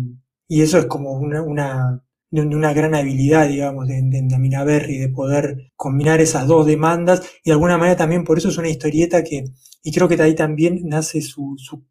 y 0.52 0.60
eso 0.60 0.76
es 0.76 0.84
como 0.84 1.12
una, 1.12 1.40
una, 1.40 2.04
una 2.30 2.74
gran 2.74 2.94
habilidad, 2.94 3.48
digamos, 3.48 3.88
de, 3.88 4.02
de, 4.02 4.20
de 4.20 4.64
Berry, 4.66 4.98
de 4.98 5.08
poder 5.08 5.72
combinar 5.76 6.20
esas 6.20 6.46
dos 6.46 6.66
demandas. 6.66 7.22
Y 7.42 7.48
de 7.48 7.52
alguna 7.52 7.78
manera 7.78 7.96
también 7.96 8.22
por 8.22 8.36
eso 8.36 8.50
es 8.50 8.58
una 8.58 8.68
historieta 8.68 9.24
que, 9.24 9.44
y 9.82 9.92
creo 9.92 10.08
que 10.08 10.18
de 10.18 10.24
ahí 10.24 10.34
también 10.34 10.82
nace 10.84 11.22
su, 11.22 11.54
su, 11.56 11.86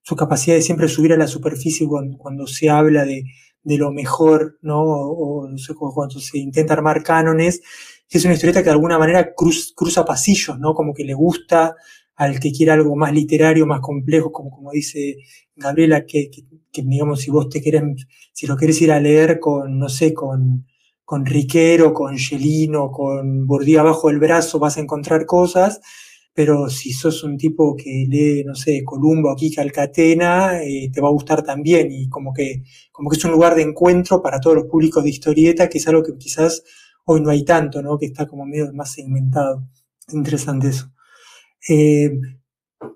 su 0.00 0.14
capacidad 0.14 0.54
de 0.54 0.62
siempre 0.62 0.86
subir 0.86 1.12
a 1.12 1.16
la 1.16 1.26
superficie 1.26 1.88
cuando, 1.88 2.16
cuando 2.16 2.46
se 2.46 2.70
habla 2.70 3.04
de, 3.04 3.24
de 3.64 3.78
lo 3.78 3.90
mejor, 3.90 4.58
¿no? 4.62 4.80
O, 4.80 5.48
cuando 5.76 6.20
se 6.20 6.38
intenta 6.38 6.74
armar 6.74 7.02
cánones, 7.02 7.62
es 8.08 8.24
una 8.24 8.34
historieta 8.34 8.60
que 8.60 8.66
de 8.66 8.76
alguna 8.76 8.96
manera 8.96 9.32
cruza 9.34 10.04
pasillos, 10.04 10.56
¿no? 10.60 10.72
Como 10.74 10.94
que 10.94 11.02
le 11.02 11.14
gusta 11.14 11.74
al 12.16 12.40
que 12.40 12.52
quiera 12.52 12.74
algo 12.74 12.96
más 12.96 13.12
literario, 13.12 13.66
más 13.66 13.80
complejo, 13.80 14.32
como, 14.32 14.50
como 14.50 14.70
dice 14.70 15.16
Gabriela, 15.56 16.04
que, 16.06 16.30
que, 16.72 16.82
digamos, 16.82 17.20
si 17.20 17.30
vos 17.30 17.48
te 17.48 17.60
querés, 17.60 17.82
si 18.32 18.46
lo 18.46 18.56
querés 18.56 18.80
ir 18.82 18.92
a 18.92 19.00
leer 19.00 19.40
con, 19.40 19.78
no 19.78 19.88
sé, 19.88 20.14
con, 20.14 20.66
con 21.04 21.26
Riquero, 21.26 21.92
con 21.92 22.16
Gelino, 22.16 22.90
con 22.90 23.46
Bordía 23.46 23.80
abajo 23.80 24.08
del 24.08 24.18
brazo, 24.18 24.58
vas 24.58 24.76
a 24.76 24.80
encontrar 24.80 25.26
cosas, 25.26 25.80
pero 26.32 26.68
si 26.68 26.92
sos 26.92 27.22
un 27.24 27.36
tipo 27.36 27.76
que 27.76 28.06
lee, 28.08 28.44
no 28.44 28.54
sé, 28.54 28.82
Columbo 28.84 29.32
o 29.32 29.36
Kika 29.36 29.62
Alcatena, 29.62 30.62
eh, 30.62 30.90
te 30.92 31.00
va 31.00 31.08
a 31.08 31.12
gustar 31.12 31.42
también 31.42 31.92
y 31.92 32.08
como 32.08 32.32
que, 32.32 32.62
como 32.92 33.10
que 33.10 33.16
es 33.16 33.24
un 33.24 33.32
lugar 33.32 33.54
de 33.54 33.62
encuentro 33.62 34.22
para 34.22 34.40
todos 34.40 34.56
los 34.56 34.66
públicos 34.66 35.04
de 35.04 35.10
historieta, 35.10 35.68
que 35.68 35.78
es 35.78 35.88
algo 35.88 36.02
que 36.02 36.16
quizás 36.18 36.62
hoy 37.06 37.20
no 37.20 37.30
hay 37.30 37.44
tanto, 37.44 37.82
¿no? 37.82 37.98
Que 37.98 38.06
está 38.06 38.26
como 38.26 38.46
medio 38.46 38.72
más 38.72 38.92
segmentado. 38.92 39.68
Interesante 40.12 40.68
eso. 40.68 40.93
Eh, 41.68 42.10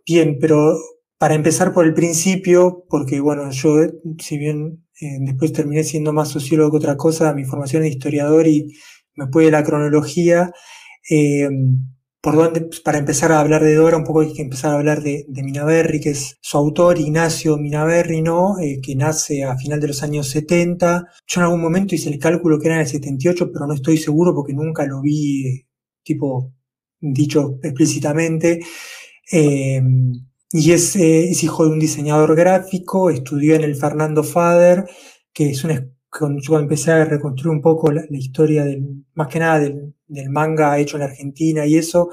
bien, 0.06 0.38
pero 0.40 0.76
para 1.18 1.34
empezar 1.34 1.72
por 1.74 1.86
el 1.86 1.94
principio, 1.94 2.84
porque 2.88 3.20
bueno, 3.20 3.50
yo, 3.50 3.76
si 4.20 4.38
bien 4.38 4.86
eh, 5.00 5.18
después 5.20 5.52
terminé 5.52 5.84
siendo 5.84 6.12
más 6.12 6.28
sociólogo 6.30 6.72
que 6.72 6.76
otra 6.78 6.96
cosa, 6.96 7.34
mi 7.34 7.44
formación 7.44 7.84
es 7.84 7.90
historiador 7.92 8.46
y 8.46 8.74
me 9.16 9.26
puede 9.28 9.50
la 9.50 9.64
cronología, 9.64 10.52
eh, 11.10 11.48
por 12.20 12.36
dónde, 12.36 12.62
pues, 12.62 12.80
para 12.80 12.98
empezar 12.98 13.32
a 13.32 13.40
hablar 13.40 13.62
de 13.62 13.74
Dora, 13.74 13.96
un 13.96 14.04
poco 14.04 14.20
hay 14.20 14.32
que 14.32 14.42
empezar 14.42 14.72
a 14.72 14.74
hablar 14.78 15.02
de, 15.02 15.24
de 15.28 16.00
que 16.00 16.10
es 16.10 16.36
su 16.40 16.58
autor, 16.58 16.98
Ignacio 16.98 17.56
Minaberri, 17.56 18.22
¿no? 18.22 18.58
Eh, 18.60 18.80
que 18.82 18.96
nace 18.96 19.44
a 19.44 19.56
final 19.56 19.80
de 19.80 19.88
los 19.88 20.02
años 20.02 20.28
70. 20.28 21.06
Yo 21.26 21.40
en 21.40 21.44
algún 21.44 21.60
momento 21.60 21.94
hice 21.94 22.10
el 22.10 22.18
cálculo 22.18 22.58
que 22.58 22.66
era 22.66 22.76
en 22.76 22.82
el 22.82 22.88
78, 22.88 23.50
pero 23.52 23.66
no 23.66 23.74
estoy 23.74 23.98
seguro 23.98 24.34
porque 24.34 24.52
nunca 24.52 24.84
lo 24.86 25.00
vi, 25.00 25.46
eh, 25.46 25.66
tipo, 26.02 26.52
dicho 27.00 27.58
explícitamente. 27.62 28.60
Eh, 29.32 29.82
y 30.50 30.72
es, 30.72 30.96
es, 30.96 31.44
hijo 31.44 31.64
de 31.64 31.70
un 31.70 31.78
diseñador 31.78 32.34
gráfico, 32.34 33.10
estudió 33.10 33.54
en 33.54 33.64
el 33.64 33.76
Fernando 33.76 34.24
Fader, 34.24 34.86
que 35.32 35.50
es 35.50 35.64
una 35.64 35.86
cuando 36.10 36.40
yo 36.40 36.58
empecé 36.58 36.92
a 36.92 37.04
reconstruir 37.04 37.54
un 37.54 37.60
poco 37.60 37.92
la, 37.92 38.02
historia 38.10 38.64
del, 38.64 39.04
más 39.14 39.28
que 39.28 39.38
nada 39.38 39.60
del, 39.60 39.94
del, 40.06 40.30
manga 40.30 40.78
hecho 40.78 40.96
en 40.96 41.02
Argentina 41.02 41.66
y 41.66 41.76
eso, 41.76 42.08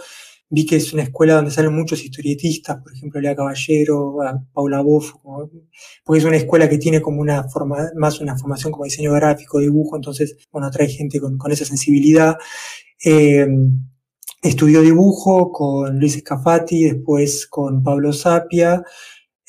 vi 0.50 0.65
que 0.65 0.75
es 0.75 0.94
una 0.94 1.04
escuela 1.04 1.36
donde 1.36 1.51
salen 1.51 1.74
muchos 1.74 2.04
historietistas, 2.04 2.82
por 2.82 2.94
ejemplo, 2.94 3.20
Lea 3.22 3.36
Caballero, 3.36 4.18
Paula 4.54 4.82
Boff, 4.82 5.13
porque 6.04 6.20
es 6.20 6.25
una 6.25 6.38
escuela 6.38 6.70
que 6.70 6.77
tiene 6.77 7.01
como 7.01 7.22
una 7.22 7.48
forma, 7.50 7.89
más 7.96 8.20
una 8.20 8.38
formación 8.38 8.72
como 8.72 8.86
diseño 8.86 9.13
gráfico, 9.13 9.60
dibujo, 9.60 9.96
entonces, 9.96 10.38
bueno, 10.51 10.70
trae 10.70 10.88
gente 10.88 11.20
con, 11.20 11.38
con 11.38 11.51
esa 11.51 11.65
sensibilidad. 11.65 12.36
Eh, 13.04 13.48
estudió 14.50 14.82
dibujo 14.82 15.52
con 15.52 16.00
Luis 16.00 16.16
Escafati, 16.16 16.84
después 16.84 17.48
con 17.48 17.84
Pablo 17.84 18.14
Sapia. 18.14 18.84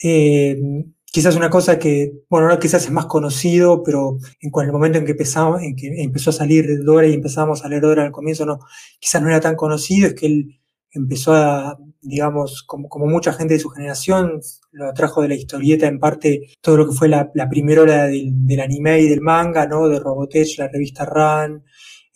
Eh, 0.02 0.58
quizás 1.04 1.36
una 1.36 1.50
cosa 1.50 1.78
que, 1.78 2.12
bueno, 2.28 2.46
ahora 2.46 2.58
quizás 2.58 2.84
es 2.84 2.90
más 2.90 3.06
conocido, 3.06 3.82
pero 3.82 4.18
en, 4.40 4.50
el 4.54 4.72
momento 4.72 4.98
en 4.98 5.04
que, 5.04 5.12
empezamos, 5.12 5.62
en 5.62 5.76
que 5.76 6.02
empezó 6.02 6.30
a 6.30 6.34
salir 6.34 6.82
Dora 6.84 7.06
y 7.06 7.14
empezamos 7.14 7.64
a 7.64 7.68
leer 7.68 7.82
Dora 7.82 8.04
al 8.04 8.12
comienzo, 8.12 8.46
no, 8.46 8.60
quizás 8.98 9.22
no 9.22 9.28
era 9.28 9.40
tan 9.40 9.56
conocido, 9.56 10.08
es 10.08 10.14
que 10.14 10.26
él 10.26 10.60
empezó 10.90 11.34
a, 11.34 11.78
digamos, 12.00 12.62
como, 12.62 12.88
como 12.88 13.06
mucha 13.06 13.32
gente 13.32 13.54
de 13.54 13.60
su 13.60 13.68
generación, 13.68 14.40
lo 14.72 14.92
trajo 14.94 15.22
de 15.22 15.28
la 15.28 15.34
historieta, 15.34 15.86
en 15.86 16.00
parte 16.00 16.48
todo 16.60 16.78
lo 16.78 16.88
que 16.88 16.94
fue 16.94 17.08
la, 17.08 17.30
primera 17.50 17.82
hora 17.82 18.06
del, 18.06 18.30
del, 18.46 18.60
anime 18.60 19.00
y 19.00 19.08
del 19.08 19.20
manga, 19.20 19.66
¿no? 19.66 19.88
De 19.88 19.98
Robotech, 19.98 20.58
la 20.58 20.68
revista 20.68 21.04
Run, 21.04 21.64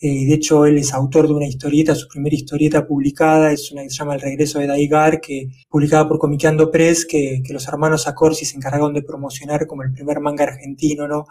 eh, 0.03 0.25
de 0.25 0.33
hecho, 0.33 0.65
él 0.65 0.79
es 0.79 0.93
autor 0.93 1.27
de 1.27 1.35
una 1.35 1.45
historieta, 1.45 1.93
su 1.93 2.07
primera 2.07 2.35
historieta 2.35 2.87
publicada 2.87 3.51
es 3.51 3.71
una 3.71 3.83
que 3.83 3.91
se 3.91 3.97
llama 3.97 4.15
El 4.15 4.21
regreso 4.21 4.57
de 4.57 4.65
Daigar, 4.65 5.21
que 5.21 5.49
publicada 5.69 6.07
por 6.07 6.17
Comiqueando 6.17 6.71
Press, 6.71 7.05
que, 7.05 7.43
que 7.45 7.53
los 7.53 7.67
hermanos 7.67 8.07
Acorsi 8.07 8.43
se 8.43 8.57
encargaron 8.57 8.95
de 8.95 9.03
promocionar 9.03 9.67
como 9.67 9.83
el 9.83 9.93
primer 9.93 10.19
manga 10.19 10.45
argentino, 10.45 11.07
¿no? 11.07 11.25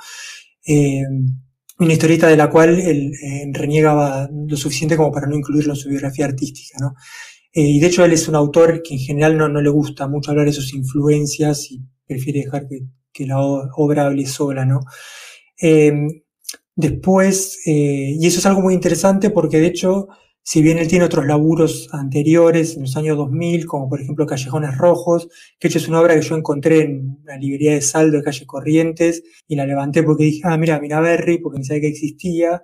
Eh, 0.64 1.02
una 1.80 1.92
historieta 1.92 2.28
de 2.28 2.36
la 2.36 2.48
cual 2.48 2.78
él 2.78 3.12
eh, 3.20 3.50
reniegaba 3.52 4.30
lo 4.30 4.56
suficiente 4.56 4.96
como 4.96 5.10
para 5.10 5.26
no 5.26 5.36
incluirlo 5.36 5.72
en 5.72 5.76
su 5.76 5.88
biografía 5.88 6.26
artística, 6.26 6.78
¿no? 6.78 6.94
Eh, 7.52 7.62
y 7.62 7.80
de 7.80 7.88
hecho 7.88 8.04
él 8.04 8.12
es 8.12 8.28
un 8.28 8.36
autor 8.36 8.82
que 8.82 8.94
en 8.94 9.00
general 9.00 9.36
no, 9.36 9.48
no 9.48 9.60
le 9.60 9.70
gusta 9.70 10.06
mucho 10.06 10.30
hablar 10.30 10.46
de 10.46 10.52
sus 10.52 10.72
influencias 10.74 11.72
y 11.72 11.80
prefiere 12.06 12.44
dejar 12.44 12.68
que, 12.68 12.82
que 13.12 13.26
la 13.26 13.40
obra 13.40 14.06
hable 14.06 14.26
sola, 14.26 14.64
¿no? 14.64 14.82
Después, 16.80 17.58
eh, 17.66 18.16
y 18.18 18.26
eso 18.26 18.38
es 18.38 18.46
algo 18.46 18.62
muy 18.62 18.72
interesante 18.72 19.28
porque 19.28 19.58
de 19.58 19.66
hecho, 19.66 20.08
si 20.42 20.62
bien 20.62 20.78
él 20.78 20.88
tiene 20.88 21.04
otros 21.04 21.26
laburos 21.26 21.90
anteriores, 21.92 22.74
en 22.74 22.82
los 22.82 22.96
años 22.96 23.18
2000, 23.18 23.66
como 23.66 23.86
por 23.86 24.00
ejemplo 24.00 24.24
Callejones 24.24 24.78
Rojos, 24.78 25.28
que 25.58 25.68
hecho 25.68 25.76
es 25.76 25.88
una 25.88 26.00
obra 26.00 26.14
que 26.14 26.22
yo 26.22 26.36
encontré 26.36 26.80
en 26.80 27.18
la 27.24 27.36
librería 27.36 27.74
de 27.74 27.82
saldo 27.82 28.16
de 28.16 28.22
calle 28.22 28.46
Corrientes 28.46 29.22
y 29.46 29.56
la 29.56 29.66
levanté 29.66 30.02
porque 30.02 30.24
dije, 30.24 30.40
ah, 30.44 30.56
mira, 30.56 30.80
mira 30.80 31.00
Berry, 31.00 31.36
porque 31.38 31.58
ni 31.58 31.64
sabía 31.66 31.82
que 31.82 31.88
existía. 31.88 32.62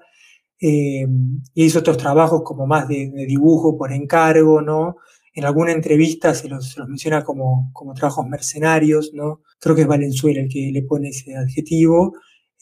Eh, 0.58 1.06
y 1.54 1.64
hizo 1.64 1.80
otros 1.80 1.99
trabajos 1.99 2.40
como 2.42 2.66
más 2.66 2.88
de, 2.88 3.11
de, 3.11 3.26
dibujo 3.26 3.76
por 3.76 3.92
encargo, 3.92 4.62
¿no? 4.62 4.96
En 5.35 5.44
alguna 5.44 5.73
entrevista 5.73 6.35
se 6.35 6.49
los, 6.49 6.70
se 6.73 6.80
los 6.80 6.88
menciona 6.88 7.23
como, 7.23 7.70
como 7.75 7.92
trabajos 7.92 8.26
mercenarios, 8.26 9.11
¿no? 9.12 9.42
Creo 9.61 9.76
que 9.76 9.82
es 9.82 9.88
Valenzuela 9.88 10.40
el 10.40 10.49
que 10.49 10.70
le 10.73 10.82
pone 10.85 11.11
ese 11.11 11.37
adjetivo. 11.37 12.14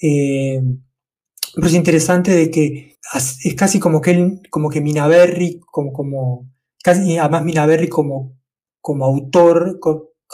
Eh, 0.03 0.61
pero 1.55 1.67
es 1.67 1.75
interesante 1.75 2.33
de 2.33 2.51
que 2.51 2.97
es 3.45 3.55
casi 3.57 3.79
como 3.79 4.01
que 4.01 4.11
él, 4.13 4.41
como 4.51 4.71
que 4.71 4.81
Minaberry, 4.81 5.61
como, 5.61 5.93
como, 5.93 6.51
casi, 6.83 7.19
además 7.19 7.45
Minaberry 7.45 7.89
como, 7.89 8.37
como 8.81 9.05
autor, 9.05 9.79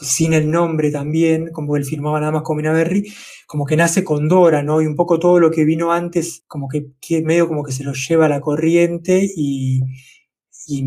sin 0.00 0.33
el 0.33 0.50
nombre 0.50 0.91
también, 0.91 1.50
como 1.53 1.77
él 1.77 1.85
firmaba 1.85 2.21
nada 2.21 2.33
más 2.33 2.43
con 2.43 2.57
Minaberry, 2.57 3.12
como 3.47 3.67
que 3.67 3.77
nace 3.77 4.05
con 4.05 4.29
Dora, 4.29 4.62
¿no? 4.62 4.81
Y 4.81 4.87
un 4.87 4.97
poco 4.97 5.19
todo 5.19 5.39
lo 5.39 5.50
que 5.50 5.65
vino 5.65 5.93
antes, 5.93 6.45
como 6.47 6.69
que, 6.69 6.93
que 7.00 7.23
medio 7.23 7.49
como 7.49 7.65
que 7.65 7.73
se 7.73 7.85
lo 7.85 7.93
lleva 7.93 8.27
a 8.27 8.29
la 8.29 8.41
corriente 8.41 9.29
y, 9.37 9.83
y, 10.67 10.85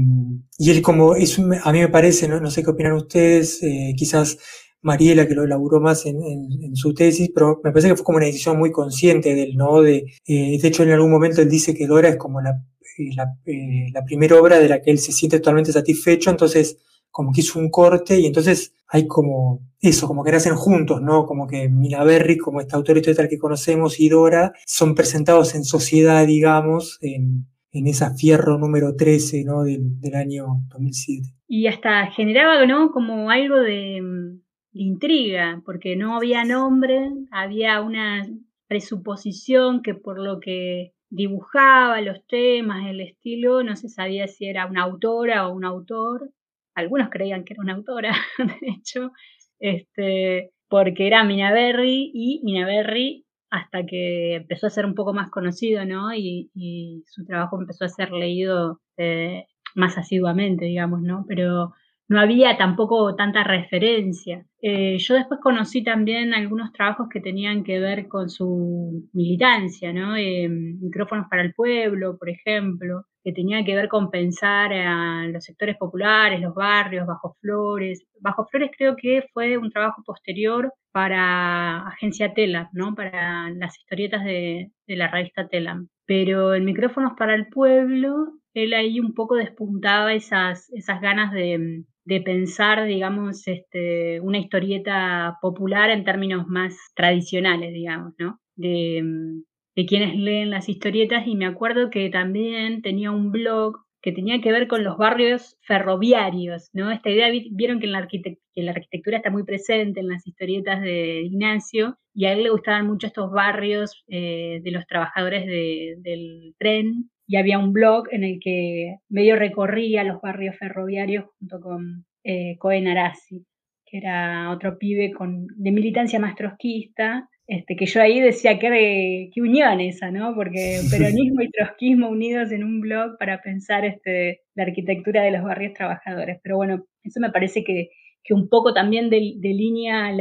y 0.58 0.72
él 0.72 0.82
como, 0.82 1.16
es 1.16 1.38
a 1.38 1.72
mí 1.72 1.80
me 1.80 1.90
parece, 1.90 2.28
no, 2.28 2.40
no 2.40 2.50
sé 2.50 2.64
qué 2.64 2.72
opinan 2.72 2.94
ustedes, 2.94 3.62
eh, 3.62 3.94
quizás 3.98 4.38
Mariela, 4.84 5.28
que 5.28 5.34
lo 5.34 5.44
elaboró 5.44 5.80
más 5.80 6.06
en, 6.06 6.76
su 6.76 6.94
tesis, 6.94 7.32
pero 7.34 7.62
me 7.64 7.72
parece 7.72 7.88
que 7.88 7.96
fue 7.96 8.06
como 8.06 8.18
una 8.18 8.28
decisión 8.28 8.58
muy 8.58 8.72
consciente 8.72 9.34
de 9.34 9.44
él, 9.44 9.58
¿no? 9.58 9.82
De, 9.82 10.06
eh, 10.28 10.60
de 10.62 10.68
hecho, 10.68 10.84
en 10.84 10.92
algún 10.92 11.12
momento 11.12 11.42
él 11.42 11.50
dice 11.50 11.74
que 11.74 11.88
Dora 11.88 12.10
es 12.10 12.18
como 12.18 12.42
la, 12.42 12.62
eh, 12.98 13.16
la, 13.16 13.36
eh, 13.46 13.88
la, 13.94 14.04
primera 14.04 14.40
obra 14.40 14.60
de 14.60 14.70
la 14.70 14.82
que 14.82 14.92
él 14.92 15.00
se 15.00 15.14
siente 15.14 15.40
totalmente 15.40 15.72
satisfecho, 15.72 16.30
entonces 16.30 16.78
como 17.10 17.32
que 17.32 17.42
hizo 17.42 17.60
un 17.60 17.70
corte 17.70 18.20
y 18.20 18.26
entonces 18.26 18.74
hay 18.88 19.08
como 19.08 19.62
eso, 19.80 20.08
como 20.08 20.24
que 20.24 20.32
nacen 20.32 20.56
juntos, 20.56 21.02
¿no? 21.02 21.26
Como 21.26 21.48
que 21.48 21.70
Berry, 21.70 22.38
como 22.38 22.60
este 22.60 22.76
autor 22.76 23.02
tal 23.02 23.30
que 23.30 23.38
conocemos, 23.38 24.00
y 24.00 24.10
Dora 24.10 24.54
son 24.66 24.96
presentados 24.96 25.56
en 25.56 25.64
sociedad, 25.64 26.26
digamos, 26.28 26.98
en, 27.02 27.48
en 27.72 27.88
esa 27.88 28.16
fierro 28.16 28.58
número 28.58 28.96
13, 28.96 29.44
¿no? 29.46 29.64
Del, 29.64 30.00
del 30.00 30.16
año 30.16 30.46
2007. 30.70 31.30
Y 31.48 31.68
hasta 31.68 32.08
generaba, 32.12 32.66
¿no? 32.66 32.92
Como 32.92 33.30
algo 33.30 33.60
de 33.60 34.42
intriga, 34.74 35.62
porque 35.66 35.96
no 35.96 36.16
había 36.18 36.44
nombre, 36.44 37.12
había 37.32 37.82
una 37.82 38.28
presuposición 38.68 39.82
que 39.82 39.94
por 39.94 40.20
lo 40.20 40.40
que 40.40 40.94
dibujaba 41.10 42.02
los 42.02 42.26
temas, 42.28 42.88
el 42.88 43.02
estilo, 43.02 43.64
no 43.64 43.76
se 43.76 43.88
sabía 43.88 44.28
si 44.28 44.46
era 44.46 44.66
una 44.66 44.84
autora 44.84 45.48
o 45.48 45.54
un 45.54 45.64
autor. 45.64 46.32
Algunos 46.76 47.10
creían 47.10 47.44
que 47.44 47.54
era 47.54 47.62
una 47.62 47.74
autora, 47.74 48.16
de 48.40 48.68
hecho, 48.68 49.12
este, 49.60 50.52
porque 50.68 51.06
era 51.06 51.24
Minaberry 51.24 52.12
y 52.14 52.42
Minaberry 52.44 53.26
hasta 53.52 53.86
que 53.86 54.36
empezó 54.38 54.66
a 54.66 54.72
ser 54.72 54.88
un 54.88 54.96
poco 54.96 55.14
más 55.14 55.30
conocido, 55.30 55.86
¿no? 55.86 56.12
Y, 56.16 56.50
y 56.56 57.04
su 57.06 57.24
trabajo 57.24 57.62
empezó 57.62 57.86
a 57.86 57.90
ser 57.90 58.12
leído 58.12 58.82
eh, 58.98 59.46
más 59.76 60.00
asiduamente, 60.00 60.66
digamos, 60.66 61.04
¿no? 61.04 61.26
Pero 61.28 61.74
no 62.14 62.22
había 62.22 62.58
tampoco 62.58 63.16
tanta 63.16 63.44
referencia. 63.44 64.46
Eh, 64.62 64.98
yo 65.00 65.16
después 65.16 65.40
conocí 65.42 65.84
también 65.84 66.34
algunos 66.36 66.72
trabajos 66.72 67.08
que 67.10 67.20
tenían 67.20 67.64
que 67.64 67.80
ver 67.80 68.08
con 68.08 68.30
su 68.30 69.10
militancia, 69.14 69.92
¿no? 69.92 70.16
Eh, 70.16 70.48
micrófonos 70.48 71.26
para 71.28 71.42
el 71.42 71.56
pueblo, 71.56 72.16
por 72.20 72.30
ejemplo, 72.30 73.06
que 73.24 73.34
tenía 73.34 73.66
que 73.66 73.76
ver 73.76 73.88
con 73.90 74.12
pensar 74.12 74.72
a 74.74 75.28
los 75.28 75.44
sectores 75.44 75.76
populares, 75.78 76.40
los 76.40 76.54
barrios, 76.54 77.08
Bajo 77.08 77.36
Flores. 77.42 78.06
Bajo 78.22 78.46
Flores 78.46 78.70
creo 78.78 78.96
que 78.96 79.24
fue 79.34 79.58
un 79.58 79.72
trabajo 79.72 80.04
posterior 80.06 80.72
para 80.92 81.88
Agencia 81.88 82.34
Telam, 82.36 82.68
¿no? 82.74 82.94
Para 82.94 83.50
las 83.50 83.76
historietas 83.80 84.24
de, 84.24 84.72
la 84.86 85.08
revista 85.08 85.48
Telam. 85.48 85.88
Pero 86.06 86.54
en 86.54 86.66
Micrófonos 86.66 87.14
para 87.18 87.34
el 87.34 87.48
Pueblo, 87.48 88.34
él 88.54 88.74
ahí 88.76 89.00
un 89.00 89.16
poco 89.16 89.36
despuntaba 89.36 90.14
esas, 90.14 90.72
esas 90.74 91.02
ganas 91.02 91.32
de, 91.34 91.86
de 92.06 92.22
pensar, 92.22 92.86
digamos, 92.86 93.48
este, 93.48 94.20
una 94.22 94.40
historieta 94.40 95.38
popular 95.42 95.90
en 95.90 96.04
términos 96.04 96.48
más 96.48 96.76
tradicionales, 96.96 97.74
digamos, 97.74 98.14
¿no? 98.18 98.40
De, 98.56 99.02
mm, 99.04 99.44
de 99.76 99.86
quienes 99.86 100.16
leen 100.16 100.50
las 100.52 100.70
historietas 100.70 101.26
y 101.28 101.36
me 101.36 101.46
acuerdo 101.46 101.90
que 101.90 102.10
también 102.10 102.82
tenía 102.82 103.12
un 103.12 103.32
blog 103.32 103.78
que 104.04 104.12
tenía 104.12 104.42
que 104.42 104.52
ver 104.52 104.68
con 104.68 104.84
los 104.84 104.98
barrios 104.98 105.58
ferroviarios, 105.62 106.70
¿no? 106.74 106.92
Esta 106.92 107.10
idea, 107.10 107.30
vieron 107.52 107.80
que, 107.80 107.86
en 107.86 107.94
la, 107.94 108.08
la 108.56 108.72
arquitectura 108.72 109.18
está 109.18 109.32
muy 109.32 109.46
presente 109.46 110.02
en 110.02 110.10
las 110.10 110.28
historietas 110.28 110.82
de 110.82 111.22
Ignacio, 111.22 111.98
y 112.14 112.26
a 112.26 112.34
él 112.34 112.44
le 112.44 112.50
gustaban 112.50 112.86
mucho 112.86 113.08
estos 113.08 113.32
barrios 113.32 114.04
eh, 114.08 114.60
de 114.62 114.72
los 114.72 114.86
trabajadores 114.88 115.46
del 115.48 116.54
tren, 116.60 117.10
y 117.28 117.38
había 117.38 117.60
un 117.60 117.74
blog 117.74 118.08
en 118.12 118.24
el 118.24 118.40
que 118.42 118.98
medio 119.10 119.36
recorría 119.36 120.04
los 120.04 120.22
barrios 120.22 120.58
ferroviarios 120.58 121.26
junto 121.40 121.60
con 121.62 122.06
eh, 122.24 122.58
Cohen 122.58 122.88
Arasi, 122.88 123.46
que 123.86 123.98
era 123.98 124.52
otro 124.52 124.78
pibe 124.78 125.12
con, 125.12 125.48
de 125.56 125.72
militancia 125.72 126.20
más 126.20 126.36
trotskista, 126.36 127.30
este, 127.46 127.76
que 127.76 127.86
yo 127.86 128.02
ahí 128.02 128.22
decía 128.22 128.58
que 128.58 129.30
qué 129.34 129.42
unión 129.42 129.82
esa, 129.82 130.12
¿no? 130.12 130.34
Porque 130.34 130.80
peronismo 130.90 131.42
y 131.42 131.52
trotskismo 131.52 132.10
unidos 132.10 132.52
en 132.52 132.64
un 132.64 132.80
blog 132.80 133.18
para 133.20 133.42
pensar 133.42 133.84
este, 133.86 134.42
la 134.56 134.64
arquitectura 134.64 135.24
de 135.24 135.32
los 135.32 135.44
barrios 135.44 135.74
trabajadores. 135.74 136.40
Pero 136.42 136.56
bueno, 136.58 136.86
eso 137.04 137.20
me 137.20 137.32
parece 137.32 137.64
que, 137.64 137.90
que 138.24 138.34
un 138.34 138.48
poco 138.48 138.74
también 138.74 139.10
delinea 139.10 140.12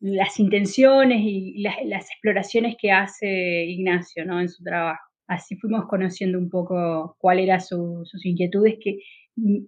las 0.00 0.38
intenciones 0.38 1.18
y 1.20 1.60
las, 1.62 1.76
las, 1.84 2.08
exploraciones 2.10 2.76
que 2.80 2.92
hace 2.92 3.64
Ignacio, 3.64 4.24
¿no? 4.24 4.40
En 4.40 4.48
su 4.48 4.62
trabajo 4.62 5.02
así 5.28 5.56
fuimos 5.56 5.86
conociendo 5.86 6.38
un 6.38 6.48
poco 6.50 7.16
cuál 7.18 7.38
eran 7.38 7.60
sus 7.60 8.24
inquietudes, 8.24 8.78
que 8.82 8.98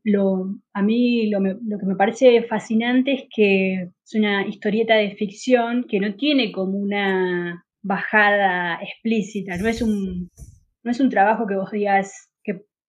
lo, 0.04 0.54
a 0.72 0.82
mí 0.82 1.28
lo, 1.28 1.40
lo, 1.40 1.78
que 1.78 1.86
me 1.86 1.96
parece 1.96 2.42
fascinante 2.44 3.12
es 3.12 3.22
que 3.34 3.82
es 3.82 4.14
una 4.14 4.46
historieta 4.46 4.94
de 4.94 5.14
ficción 5.16 5.84
que 5.88 6.00
no 6.00 6.14
tiene 6.14 6.52
como 6.52 6.78
una 6.78 7.64
bajada 7.82 8.80
explícita, 8.82 9.56
no 9.58 9.68
es 9.68 9.82
un, 9.82 10.30
no 10.82 10.90
es 10.90 11.00
un 11.00 11.10
trabajo 11.10 11.46
que 11.46 11.56
vos 11.56 11.70
digas 11.70 12.30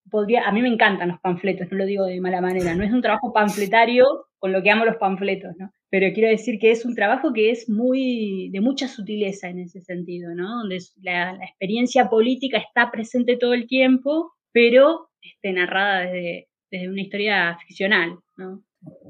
podría, 0.09 0.47
a 0.47 0.51
mí 0.51 0.61
me 0.61 0.69
encantan 0.69 1.09
los 1.09 1.19
panfletos, 1.19 1.67
no 1.71 1.77
lo 1.77 1.85
digo 1.85 2.05
de 2.05 2.21
mala 2.21 2.41
manera, 2.41 2.75
no 2.75 2.83
es 2.83 2.91
un 2.91 3.01
trabajo 3.01 3.33
panfletario 3.33 4.05
con 4.37 4.51
lo 4.51 4.63
que 4.63 4.71
amo 4.71 4.85
los 4.85 4.97
panfletos, 4.97 5.55
¿no? 5.57 5.71
pero 5.89 6.13
quiero 6.13 6.29
decir 6.29 6.59
que 6.59 6.71
es 6.71 6.85
un 6.85 6.95
trabajo 6.95 7.33
que 7.33 7.51
es 7.51 7.67
muy 7.67 8.49
de 8.51 8.61
mucha 8.61 8.87
sutileza 8.87 9.49
en 9.49 9.59
ese 9.59 9.81
sentido, 9.81 10.33
¿no? 10.35 10.59
Donde 10.59 10.77
la, 11.01 11.35
experiencia 11.43 12.09
política 12.09 12.57
está 12.57 12.91
presente 12.91 13.37
todo 13.37 13.53
el 13.53 13.67
tiempo, 13.67 14.33
pero 14.51 15.09
este, 15.21 15.51
narrada 15.51 16.01
desde, 16.01 16.47
una 16.87 17.01
historia 17.01 17.57
ficcional, 17.65 18.19
¿no? 18.37 18.63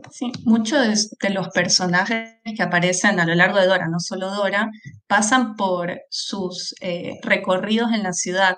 Sí, 0.09 0.31
muchos 0.45 1.11
de, 1.19 1.29
los 1.29 1.49
personajes 1.49 2.37
que 2.55 2.63
aparecen 2.63 3.19
a 3.19 3.25
lo 3.25 3.35
largo 3.35 3.59
de 3.59 3.67
Dora, 3.67 3.87
no 3.87 3.99
solo 3.99 4.31
Dora, 4.31 4.71
pasan 5.05 5.55
por 5.55 5.99
sus 6.09 6.73
eh, 6.81 7.19
recorridos 7.21 7.91
en 7.91 8.01
la 8.01 8.13
ciudad, 8.13 8.57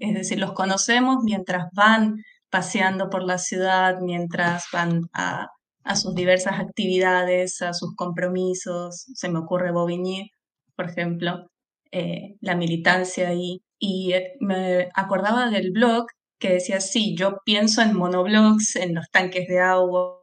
Es 0.00 0.14
decir, 0.14 0.38
los 0.38 0.52
conocemos 0.52 1.18
mientras 1.22 1.66
van 1.72 2.22
paseando 2.50 3.10
por 3.10 3.22
la 3.22 3.38
ciudad, 3.38 4.00
mientras 4.00 4.64
van 4.72 5.02
a 5.12 5.48
sus 5.94 6.14
diversas 6.14 6.58
actividades, 6.58 7.62
a 7.62 7.72
sus 7.72 7.94
compromisos. 7.94 9.06
Se 9.14 9.28
me 9.28 9.38
ocurre 9.38 9.72
Bobigny, 9.72 10.30
por 10.74 10.90
ejemplo, 10.90 11.48
eh, 11.92 12.34
la 12.40 12.56
militancia 12.56 13.28
ahí. 13.28 13.62
Y 13.78 14.12
eh, 14.12 14.34
me 14.40 14.88
acordaba 14.94 15.50
del 15.50 15.70
blog 15.70 16.06
que 16.38 16.54
decía, 16.54 16.80
sí, 16.80 17.14
yo 17.16 17.38
pienso 17.44 17.82
en 17.82 17.96
monoblogs, 17.96 18.76
en 18.76 18.94
los 18.94 19.08
tanques 19.10 19.46
de 19.48 19.60
agua, 19.60 20.20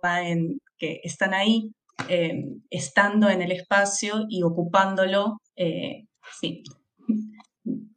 que 0.77 0.99
están 1.03 1.33
ahí, 1.33 1.71
em, 2.09 2.61
estando 2.69 3.29
en 3.29 3.41
el 3.41 3.51
espacio 3.51 4.25
y 4.29 4.43
ocupándolo. 4.43 5.37
Eh, 5.55 6.05
sí, 6.39 6.63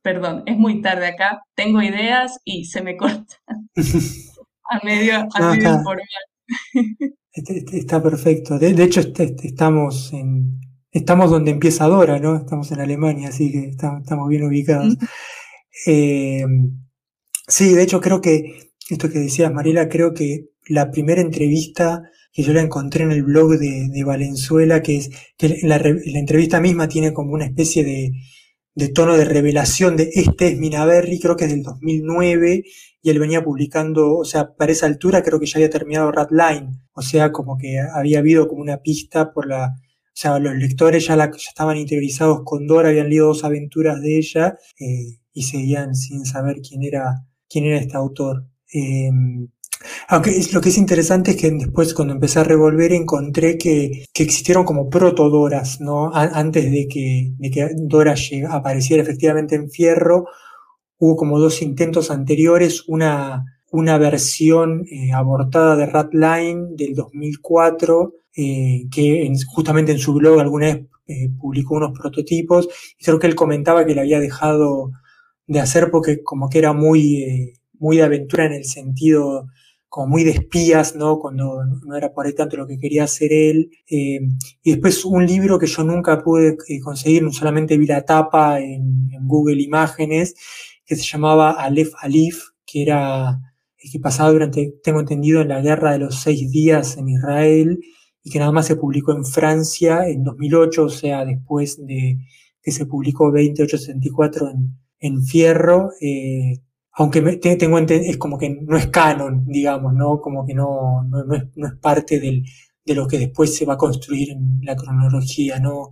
perdón, 0.02 0.42
es 0.46 0.56
muy 0.56 0.80
tarde 0.80 1.06
acá, 1.06 1.42
tengo 1.54 1.82
ideas 1.82 2.38
y 2.44 2.64
se 2.66 2.82
me 2.82 2.96
corta 2.98 3.36
a 4.70 4.84
medio, 4.84 5.28
a 5.34 5.50
medio 5.50 5.82
Este, 7.36 7.58
este, 7.58 7.76
está 7.76 8.02
perfecto. 8.02 8.58
De, 8.58 8.82
hecho, 8.82 9.00
este, 9.00 9.36
estamos 9.42 10.10
en, 10.14 10.58
estamos 10.90 11.30
donde 11.30 11.50
empieza 11.50 11.86
Dora, 11.86 12.18
¿no? 12.18 12.34
Estamos 12.34 12.72
en 12.72 12.80
Alemania, 12.80 13.28
así 13.28 13.52
que 13.52 13.68
estamos, 13.68 14.28
bien 14.28 14.44
ubicados. 14.44 14.96
Eh, 15.86 16.46
sí, 17.46 17.74
de 17.74 17.82
hecho 17.82 18.00
creo 18.00 18.22
que, 18.22 18.70
esto 18.88 19.10
que 19.10 19.18
decías, 19.18 19.52
Mariela, 19.52 19.90
creo 19.90 20.14
que 20.14 20.46
la 20.66 20.90
primera 20.90 21.20
entrevista 21.20 22.02
que 22.32 22.42
yo 22.42 22.54
la 22.54 22.62
encontré 22.62 23.04
en 23.04 23.12
el 23.12 23.22
blog 23.22 23.58
de, 23.58 24.02
Valenzuela, 24.02 24.80
que 24.80 24.96
es 24.96 25.10
que 25.36 25.58
la, 25.62 25.76
la, 25.76 26.18
entrevista 26.18 26.58
misma 26.58 26.88
tiene 26.88 27.12
como 27.12 27.34
una 27.34 27.44
especie 27.44 27.84
de, 27.84 28.12
de 28.76 28.88
tono 28.88 29.16
de 29.16 29.24
revelación 29.24 29.96
de 29.96 30.10
este 30.14 30.48
es 30.48 30.58
Minaberry, 30.58 31.18
creo 31.18 31.34
que 31.34 31.46
es 31.46 31.50
del 31.50 31.62
2009, 31.62 32.62
y 33.02 33.10
él 33.10 33.18
venía 33.18 33.42
publicando, 33.42 34.18
o 34.18 34.24
sea, 34.24 34.54
para 34.54 34.70
esa 34.70 34.84
altura 34.84 35.22
creo 35.22 35.40
que 35.40 35.46
ya 35.46 35.56
había 35.56 35.70
terminado 35.70 36.12
Ratline, 36.12 36.82
o 36.92 37.00
sea, 37.00 37.32
como 37.32 37.56
que 37.56 37.78
había 37.80 38.18
habido 38.18 38.46
como 38.48 38.60
una 38.60 38.82
pista 38.82 39.32
por 39.32 39.48
la, 39.48 39.76
o 39.78 40.12
sea, 40.12 40.38
los 40.38 40.54
lectores 40.54 41.06
ya, 41.06 41.16
la, 41.16 41.30
ya 41.30 41.48
estaban 41.48 41.78
interiorizados 41.78 42.42
con 42.44 42.66
Dora, 42.66 42.90
habían 42.90 43.08
leído 43.08 43.28
dos 43.28 43.44
aventuras 43.44 44.02
de 44.02 44.18
ella 44.18 44.58
eh, 44.78 45.20
y 45.32 45.44
seguían 45.44 45.94
sin 45.94 46.26
saber 46.26 46.56
quién 46.60 46.82
era, 46.82 47.26
quién 47.48 47.64
era 47.64 47.78
este 47.78 47.96
autor. 47.96 48.46
Eh, 48.74 49.10
aunque 50.08 50.32
lo 50.52 50.60
que 50.60 50.68
es 50.68 50.78
interesante 50.78 51.32
es 51.32 51.36
que 51.36 51.50
después 51.50 51.94
cuando 51.94 52.14
empecé 52.14 52.40
a 52.40 52.44
revolver 52.44 52.92
encontré 52.92 53.58
que, 53.58 54.06
que 54.12 54.22
existieron 54.22 54.64
como 54.64 54.88
proto-Doras, 54.88 55.80
¿no? 55.80 56.10
antes 56.14 56.70
de 56.70 56.86
que, 56.88 57.32
de 57.38 57.50
que 57.50 57.70
Dora 57.74 58.14
apareciera 58.50 59.02
efectivamente 59.02 59.54
en 59.54 59.70
Fierro, 59.70 60.26
hubo 60.98 61.16
como 61.16 61.38
dos 61.38 61.62
intentos 61.62 62.10
anteriores, 62.10 62.84
una, 62.88 63.44
una 63.70 63.98
versión 63.98 64.84
eh, 64.90 65.12
abortada 65.12 65.76
de 65.76 65.86
Ratline 65.86 66.76
del 66.76 66.94
2004, 66.94 68.14
eh, 68.36 68.86
que 68.90 69.32
justamente 69.48 69.92
en 69.92 69.98
su 69.98 70.14
blog 70.14 70.40
alguna 70.40 70.66
vez 70.66 70.86
eh, 71.06 71.30
publicó 71.38 71.76
unos 71.76 71.98
prototipos, 71.98 72.68
y 72.98 73.04
creo 73.04 73.18
que 73.18 73.26
él 73.26 73.34
comentaba 73.34 73.84
que 73.84 73.94
le 73.94 74.00
había 74.00 74.20
dejado 74.20 74.90
de 75.46 75.60
hacer 75.60 75.90
porque 75.90 76.22
como 76.22 76.48
que 76.48 76.58
era 76.58 76.72
muy, 76.72 77.54
muy 77.78 77.98
de 77.98 78.02
aventura 78.02 78.46
en 78.46 78.52
el 78.52 78.64
sentido 78.64 79.46
como 79.96 80.08
muy 80.08 80.24
de 80.24 80.32
espías, 80.32 80.94
¿no? 80.94 81.18
Cuando 81.18 81.64
no 81.64 81.96
era 81.96 82.12
por 82.12 82.26
ahí 82.26 82.34
tanto 82.34 82.58
lo 82.58 82.66
que 82.66 82.76
quería 82.76 83.04
hacer 83.04 83.32
él. 83.32 83.70
Eh, 83.88 84.20
y 84.62 84.72
después 84.72 85.02
un 85.06 85.24
libro 85.24 85.58
que 85.58 85.66
yo 85.66 85.84
nunca 85.84 86.22
pude 86.22 86.58
eh, 86.68 86.80
conseguir, 86.80 87.26
solamente 87.32 87.78
vi 87.78 87.86
la 87.86 88.04
tapa 88.04 88.60
en, 88.60 89.08
Google 89.22 89.62
Imágenes, 89.62 90.34
que 90.84 90.96
se 90.96 91.02
llamaba 91.02 91.52
Aleph 91.52 91.94
Alif, 92.02 92.42
que 92.66 92.82
era 92.82 93.40
eh, 93.78 93.88
que 93.90 93.98
pasaba 93.98 94.30
durante, 94.32 94.74
tengo 94.84 95.00
entendido, 95.00 95.40
en 95.40 95.48
la 95.48 95.62
guerra 95.62 95.92
de 95.92 96.00
los 96.00 96.20
seis 96.20 96.50
días 96.50 96.98
en 96.98 97.08
Israel 97.08 97.80
y 98.22 98.30
que 98.30 98.38
nada 98.38 98.52
más 98.52 98.66
se 98.66 98.76
publicó 98.76 99.12
en 99.12 99.24
Francia 99.24 100.06
en 100.08 100.24
2008, 100.24 100.84
o 100.84 100.88
sea, 100.90 101.24
después 101.24 101.78
de 101.86 102.18
que 102.62 102.70
se 102.70 102.84
publicó 102.84 103.32
2864 103.32 104.50
en, 104.50 104.78
en 104.98 105.24
Fierro. 105.24 105.88
Aunque 106.98 107.20
tengo 107.36 107.78
es 107.78 108.16
como 108.16 108.38
que 108.38 108.48
no 108.48 108.76
es 108.76 108.86
canon, 108.86 109.44
digamos, 109.46 109.92
¿no? 109.92 110.18
Como 110.18 110.46
que 110.46 110.54
no, 110.54 111.04
no, 111.04 111.34
es, 111.34 111.74
parte 111.80 112.18
de 112.18 112.94
lo 112.94 113.06
que 113.06 113.18
después 113.18 113.54
se 113.54 113.66
va 113.66 113.74
a 113.74 113.78
construir 113.78 114.30
en 114.30 114.60
la 114.62 114.76
cronología, 114.76 115.60
¿no? 115.60 115.90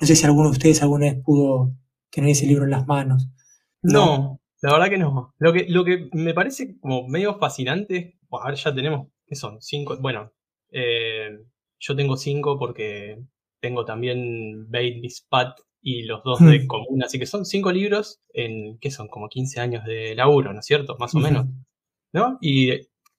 No 0.00 0.06
sé 0.06 0.16
si 0.16 0.24
alguno 0.24 0.48
de 0.48 0.52
ustedes 0.52 0.82
alguna 0.82 1.06
vez 1.06 1.22
pudo 1.22 1.74
tener 2.10 2.30
ese 2.30 2.46
libro 2.46 2.64
en 2.64 2.70
las 2.70 2.86
manos. 2.86 3.28
No, 3.82 4.40
la 4.62 4.72
verdad 4.72 4.88
que 4.88 4.96
no. 4.96 5.34
Lo 5.38 5.52
que, 5.52 5.66
lo 5.68 5.84
que 5.84 6.08
me 6.12 6.32
parece 6.32 6.78
como 6.80 7.06
medio 7.06 7.38
fascinante, 7.38 8.18
a 8.30 8.48
ver, 8.48 8.54
ya 8.54 8.74
tenemos, 8.74 9.08
¿qué 9.26 9.34
son? 9.34 9.60
Cinco, 9.60 9.98
bueno, 10.00 10.32
eh, 10.70 11.38
yo 11.78 11.94
tengo 11.94 12.16
cinco 12.16 12.58
porque 12.58 13.22
tengo 13.60 13.84
también 13.84 14.70
Bailey's 14.70 15.26
Pat 15.28 15.60
y 15.82 16.02
los 16.02 16.22
dos 16.24 16.40
de 16.40 16.66
común, 16.66 17.02
así 17.02 17.18
que 17.18 17.26
son 17.26 17.44
cinco 17.44 17.72
libros 17.72 18.20
en, 18.32 18.78
¿qué 18.78 18.90
son? 18.90 19.08
Como 19.08 19.28
15 19.28 19.60
años 19.60 19.84
de 19.84 20.14
laburo, 20.14 20.52
¿no 20.52 20.60
es 20.60 20.66
cierto? 20.66 20.96
Más 20.98 21.14
o 21.14 21.18
menos, 21.18 21.46
¿no? 22.12 22.38
Y 22.40 22.70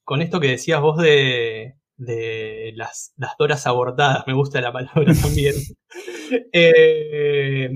con 0.04 0.22
esto 0.22 0.40
que 0.40 0.48
decías 0.50 0.82
vos 0.82 0.98
de, 0.98 1.76
de 2.02 2.74
las, 2.76 3.14
las 3.18 3.38
Doras 3.38 3.68
abortadas, 3.68 4.26
me 4.26 4.34
gusta 4.34 4.60
la 4.62 4.74
palabra 4.74 5.14
también. 5.22 5.56
Eh, 6.54 7.70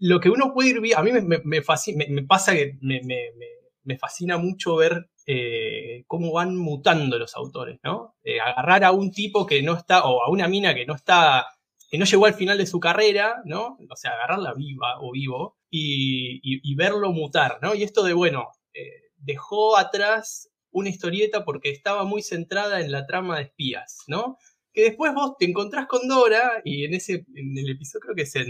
lo 0.00 0.18
que 0.18 0.30
uno 0.30 0.52
puede 0.52 0.70
ir 0.70 0.80
viendo, 0.80 0.98
a 0.98 1.04
mí 1.04 1.12
me, 1.44 1.62
fascina, 1.62 2.04
me 2.08 2.24
pasa 2.24 2.52
que 2.52 2.76
me, 2.80 3.98
fascina 3.98 4.36
mucho 4.36 4.74
ver 4.74 5.08
eh, 5.26 6.02
cómo 6.08 6.32
van 6.32 6.56
mutando 6.56 7.20
los 7.20 7.36
autores, 7.36 7.78
¿no? 7.84 8.16
Eh, 8.24 8.40
agarrar 8.40 8.82
a 8.82 8.90
un 8.90 9.12
tipo 9.12 9.46
que 9.46 9.62
no 9.62 9.74
está, 9.74 10.06
o 10.06 10.24
a 10.24 10.28
una 10.28 10.48
mina 10.48 10.74
que 10.74 10.86
no 10.86 10.96
está, 10.96 11.46
que 11.88 11.98
no 11.98 12.04
llegó 12.04 12.26
al 12.26 12.34
final 12.34 12.58
de 12.58 12.66
su 12.66 12.80
carrera, 12.80 13.42
¿no? 13.44 13.78
O 13.88 13.96
sea, 13.96 14.12
agarrarla 14.12 14.54
viva 14.54 15.00
o 15.00 15.12
vivo 15.12 15.58
y, 15.70 16.74
verlo 16.74 17.12
mutar, 17.12 17.58
¿no? 17.62 17.74
Y 17.74 17.82
esto 17.82 18.02
de, 18.04 18.12
bueno, 18.12 18.48
dejó 19.16 19.76
atrás 19.76 20.50
una 20.70 20.90
historieta 20.90 21.44
porque 21.44 21.70
estaba 21.70 22.04
muy 22.04 22.22
centrada 22.22 22.80
en 22.80 22.92
la 22.92 23.06
trama 23.06 23.38
de 23.38 23.44
espías, 23.44 24.04
¿no? 24.06 24.38
Que 24.72 24.82
después 24.82 25.14
vos 25.14 25.36
te 25.38 25.46
encontrás 25.46 25.86
con 25.86 26.06
Dora 26.06 26.60
y 26.64 26.84
en 26.84 26.94
ese 26.94 27.24
en 27.34 27.56
el 27.56 27.70
episodio 27.70 28.02
creo 28.02 28.14
que 28.14 28.22
es 28.22 28.36
en, 28.36 28.48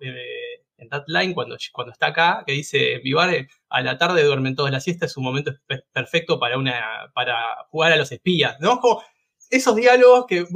eh, 0.00 0.64
en 0.78 0.88
that 0.88 1.04
line 1.06 1.34
cuando, 1.34 1.56
cuando 1.72 1.92
está 1.92 2.08
acá, 2.08 2.44
que 2.46 2.52
dice, 2.52 2.98
Vivar 2.98 3.48
a 3.68 3.82
la 3.82 3.98
tarde 3.98 4.22
duermen 4.22 4.54
todas 4.54 4.72
la 4.72 4.80
siesta, 4.80 5.06
es 5.06 5.16
un 5.16 5.24
momento 5.24 5.52
perfecto 5.92 6.38
para, 6.38 6.58
una, 6.58 7.10
para 7.14 7.64
jugar 7.70 7.92
a 7.92 7.96
los 7.96 8.12
espías, 8.12 8.56
¿no? 8.60 8.80
Como 8.80 9.02
esos 9.50 9.74
diálogos 9.76 10.26
que 10.26 10.46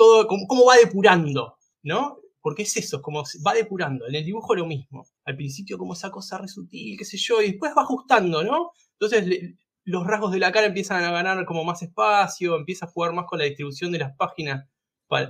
todo, 0.00 0.26
cómo 0.26 0.64
va 0.64 0.76
depurando, 0.76 1.58
¿no? 1.82 2.20
Porque 2.40 2.62
es 2.62 2.74
eso, 2.78 3.02
como 3.02 3.22
va 3.46 3.52
depurando. 3.52 4.06
En 4.08 4.14
el 4.14 4.24
dibujo 4.24 4.54
lo 4.54 4.64
mismo. 4.64 5.06
Al 5.26 5.36
principio 5.36 5.76
como 5.76 5.92
esa 5.92 6.10
cosa 6.10 6.38
re 6.38 6.48
sutil, 6.48 6.96
qué 6.96 7.04
sé 7.04 7.18
yo, 7.18 7.42
y 7.42 7.50
después 7.50 7.74
va 7.76 7.82
ajustando, 7.82 8.42
¿no? 8.42 8.72
Entonces 8.98 9.56
los 9.84 10.06
rasgos 10.06 10.32
de 10.32 10.38
la 10.38 10.52
cara 10.52 10.68
empiezan 10.68 11.04
a 11.04 11.10
ganar 11.10 11.44
como 11.44 11.64
más 11.64 11.82
espacio, 11.82 12.56
empieza 12.56 12.86
a 12.86 12.88
jugar 12.88 13.12
más 13.12 13.26
con 13.26 13.40
la 13.40 13.44
distribución 13.44 13.92
de 13.92 13.98
las 13.98 14.16
páginas, 14.16 14.66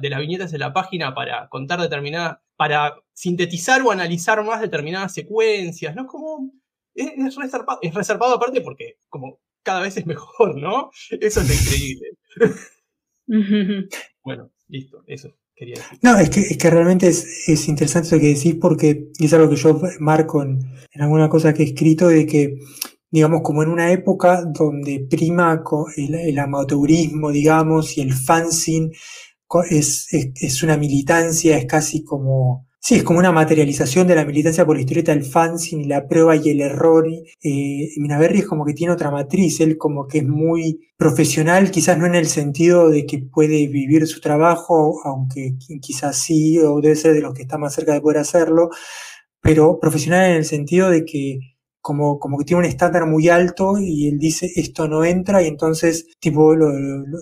de 0.01 0.11
las 0.11 0.21
viñetas 0.21 0.53
de 0.53 0.59
la 0.59 0.73
página 0.73 1.15
para 1.15 1.49
contar 1.49 1.81
determinadas, 1.81 2.39
para 2.55 2.95
sintetizar 3.13 3.83
o 3.83 3.91
analizar 3.91 4.45
más 4.45 4.61
determinadas 4.61 5.13
secuencias, 5.13 5.97
¿no? 5.97 6.07
Como, 6.07 6.53
es, 6.95 7.35
reservado, 7.35 7.81
es 7.83 7.93
reservado 7.93 8.35
aparte 8.35 8.61
porque 8.61 8.99
como 9.09 9.41
cada 9.65 9.81
vez 9.81 9.97
es 9.97 10.07
mejor, 10.07 10.57
¿no? 10.57 10.91
Eso 11.11 11.41
es 11.41 11.67
increíble. 11.67 12.11
bueno, 14.23 14.53
listo, 14.71 15.03
eso. 15.07 15.35
Quería 15.55 15.77
decir. 15.77 15.99
No, 16.03 16.19
es 16.19 16.31
que, 16.31 16.41
es 16.41 16.57
que 16.57 16.71
realmente 16.71 17.09
es, 17.09 17.49
es, 17.49 17.69
interesante 17.69 18.15
lo 18.15 18.21
que 18.21 18.35
decís 18.35 18.55
porque 18.55 19.11
es 19.19 19.33
algo 19.35 19.51
que 19.51 19.57
yo 19.57 19.81
marco 19.99 20.43
en, 20.43 20.61
alguna 20.95 21.29
cosa 21.29 21.53
que 21.53 21.63
he 21.63 21.67
escrito 21.67 22.09
de 22.09 22.27
que 22.27 22.59
digamos, 23.11 23.43
como 23.43 23.63
en 23.63 23.71
una 23.71 23.93
época 23.93 24.45
donde 24.45 25.07
prima 25.11 25.65
el, 25.97 26.39
amateurismo, 26.39 27.33
digamos, 27.33 27.99
y 27.99 28.03
el 28.03 28.15
fanzine 28.15 28.93
es, 29.69 30.07
es, 30.13 30.63
una 30.63 30.77
militancia, 30.77 31.57
es 31.59 31.67
casi 31.67 32.05
como, 32.05 32.69
sí, 32.81 32.97
es 32.97 33.05
como 33.05 33.19
una 33.19 33.33
materialización 33.33 34.07
de 34.09 34.15
la 34.17 34.25
militancia 34.25 34.67
por 34.67 34.77
la 34.77 34.81
historieta 34.81 35.13
del 35.15 35.25
fanzine, 35.25 35.87
la 35.87 36.09
prueba 36.09 36.35
y 36.37 36.51
el 36.51 36.61
error. 36.61 37.07
Eh, 37.43 37.89
Minaberri 37.99 38.41
es 38.41 38.47
como 38.47 38.65
que 38.65 38.75
tiene 38.75 38.93
otra 38.93 39.11
matriz, 39.11 39.61
él 39.61 39.79
como 39.79 40.07
que 40.07 40.19
es 40.19 40.27
muy 40.27 40.81
profesional, 40.97 41.71
quizás 41.71 41.99
no 41.99 42.07
en 42.07 42.15
el 42.15 42.27
sentido 42.27 42.89
de 42.91 43.07
que 43.07 43.19
puede 43.19 43.69
vivir 43.69 44.07
su 44.07 44.21
trabajo, 44.21 45.01
aunque 45.05 45.55
quizás 45.81 46.17
sí, 46.17 46.59
o 46.59 46.81
debe 46.81 46.97
ser 46.97 47.15
de 47.15 47.21
los 47.23 47.35
que 47.35 47.43
está 47.43 47.59
más 47.59 47.75
cerca 47.75 47.93
de 47.93 48.01
poder 48.01 48.19
hacerlo, 48.19 48.71
pero 49.41 49.79
profesional 49.81 50.31
en 50.31 50.37
el 50.39 50.45
sentido 50.45 50.91
de 50.91 51.05
que 51.05 51.39
como, 51.81 52.19
como 52.19 52.39
que 52.39 52.45
tiene 52.45 52.61
un 52.61 52.67
estándar 52.67 53.07
muy 53.07 53.29
alto 53.29 53.79
y 53.79 54.09
él 54.09 54.19
dice 54.19 54.51
esto 54.57 54.87
no 54.89 55.05
entra 55.05 55.43
y 55.43 55.47
entonces 55.47 56.07
tipo 56.21 56.55
lo, 56.55 56.71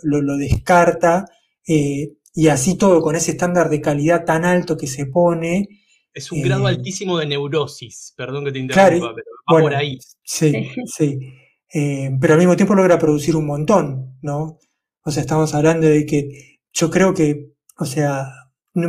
lo, 0.02 0.36
descarta 0.36 1.26
eh, 1.66 2.14
y 2.38 2.46
así 2.46 2.78
todo 2.78 3.02
con 3.02 3.16
ese 3.16 3.32
estándar 3.32 3.68
de 3.68 3.80
calidad 3.80 4.24
tan 4.24 4.44
alto 4.44 4.76
que 4.76 4.86
se 4.86 5.06
pone. 5.06 5.66
Es 6.14 6.30
un 6.30 6.40
grado 6.40 6.68
eh, 6.68 6.70
altísimo 6.70 7.18
de 7.18 7.26
neurosis, 7.26 8.14
perdón 8.16 8.44
que 8.44 8.52
te 8.52 8.60
interrumpa, 8.60 9.12
pero 9.12 9.26
va 9.52 9.60
por 9.60 9.74
ahí. 9.74 9.98
Sí, 10.22 10.70
sí. 10.86 11.18
Eh, 11.74 12.16
pero 12.20 12.34
al 12.34 12.38
mismo 12.38 12.54
tiempo 12.54 12.76
logra 12.76 12.96
producir 12.96 13.34
un 13.34 13.44
montón, 13.44 14.20
¿no? 14.22 14.60
O 15.02 15.10
sea, 15.10 15.20
estamos 15.20 15.52
hablando 15.52 15.88
de 15.88 16.06
que 16.06 16.60
yo 16.72 16.88
creo 16.92 17.12
que, 17.12 17.54
o 17.76 17.84
sea, 17.84 18.28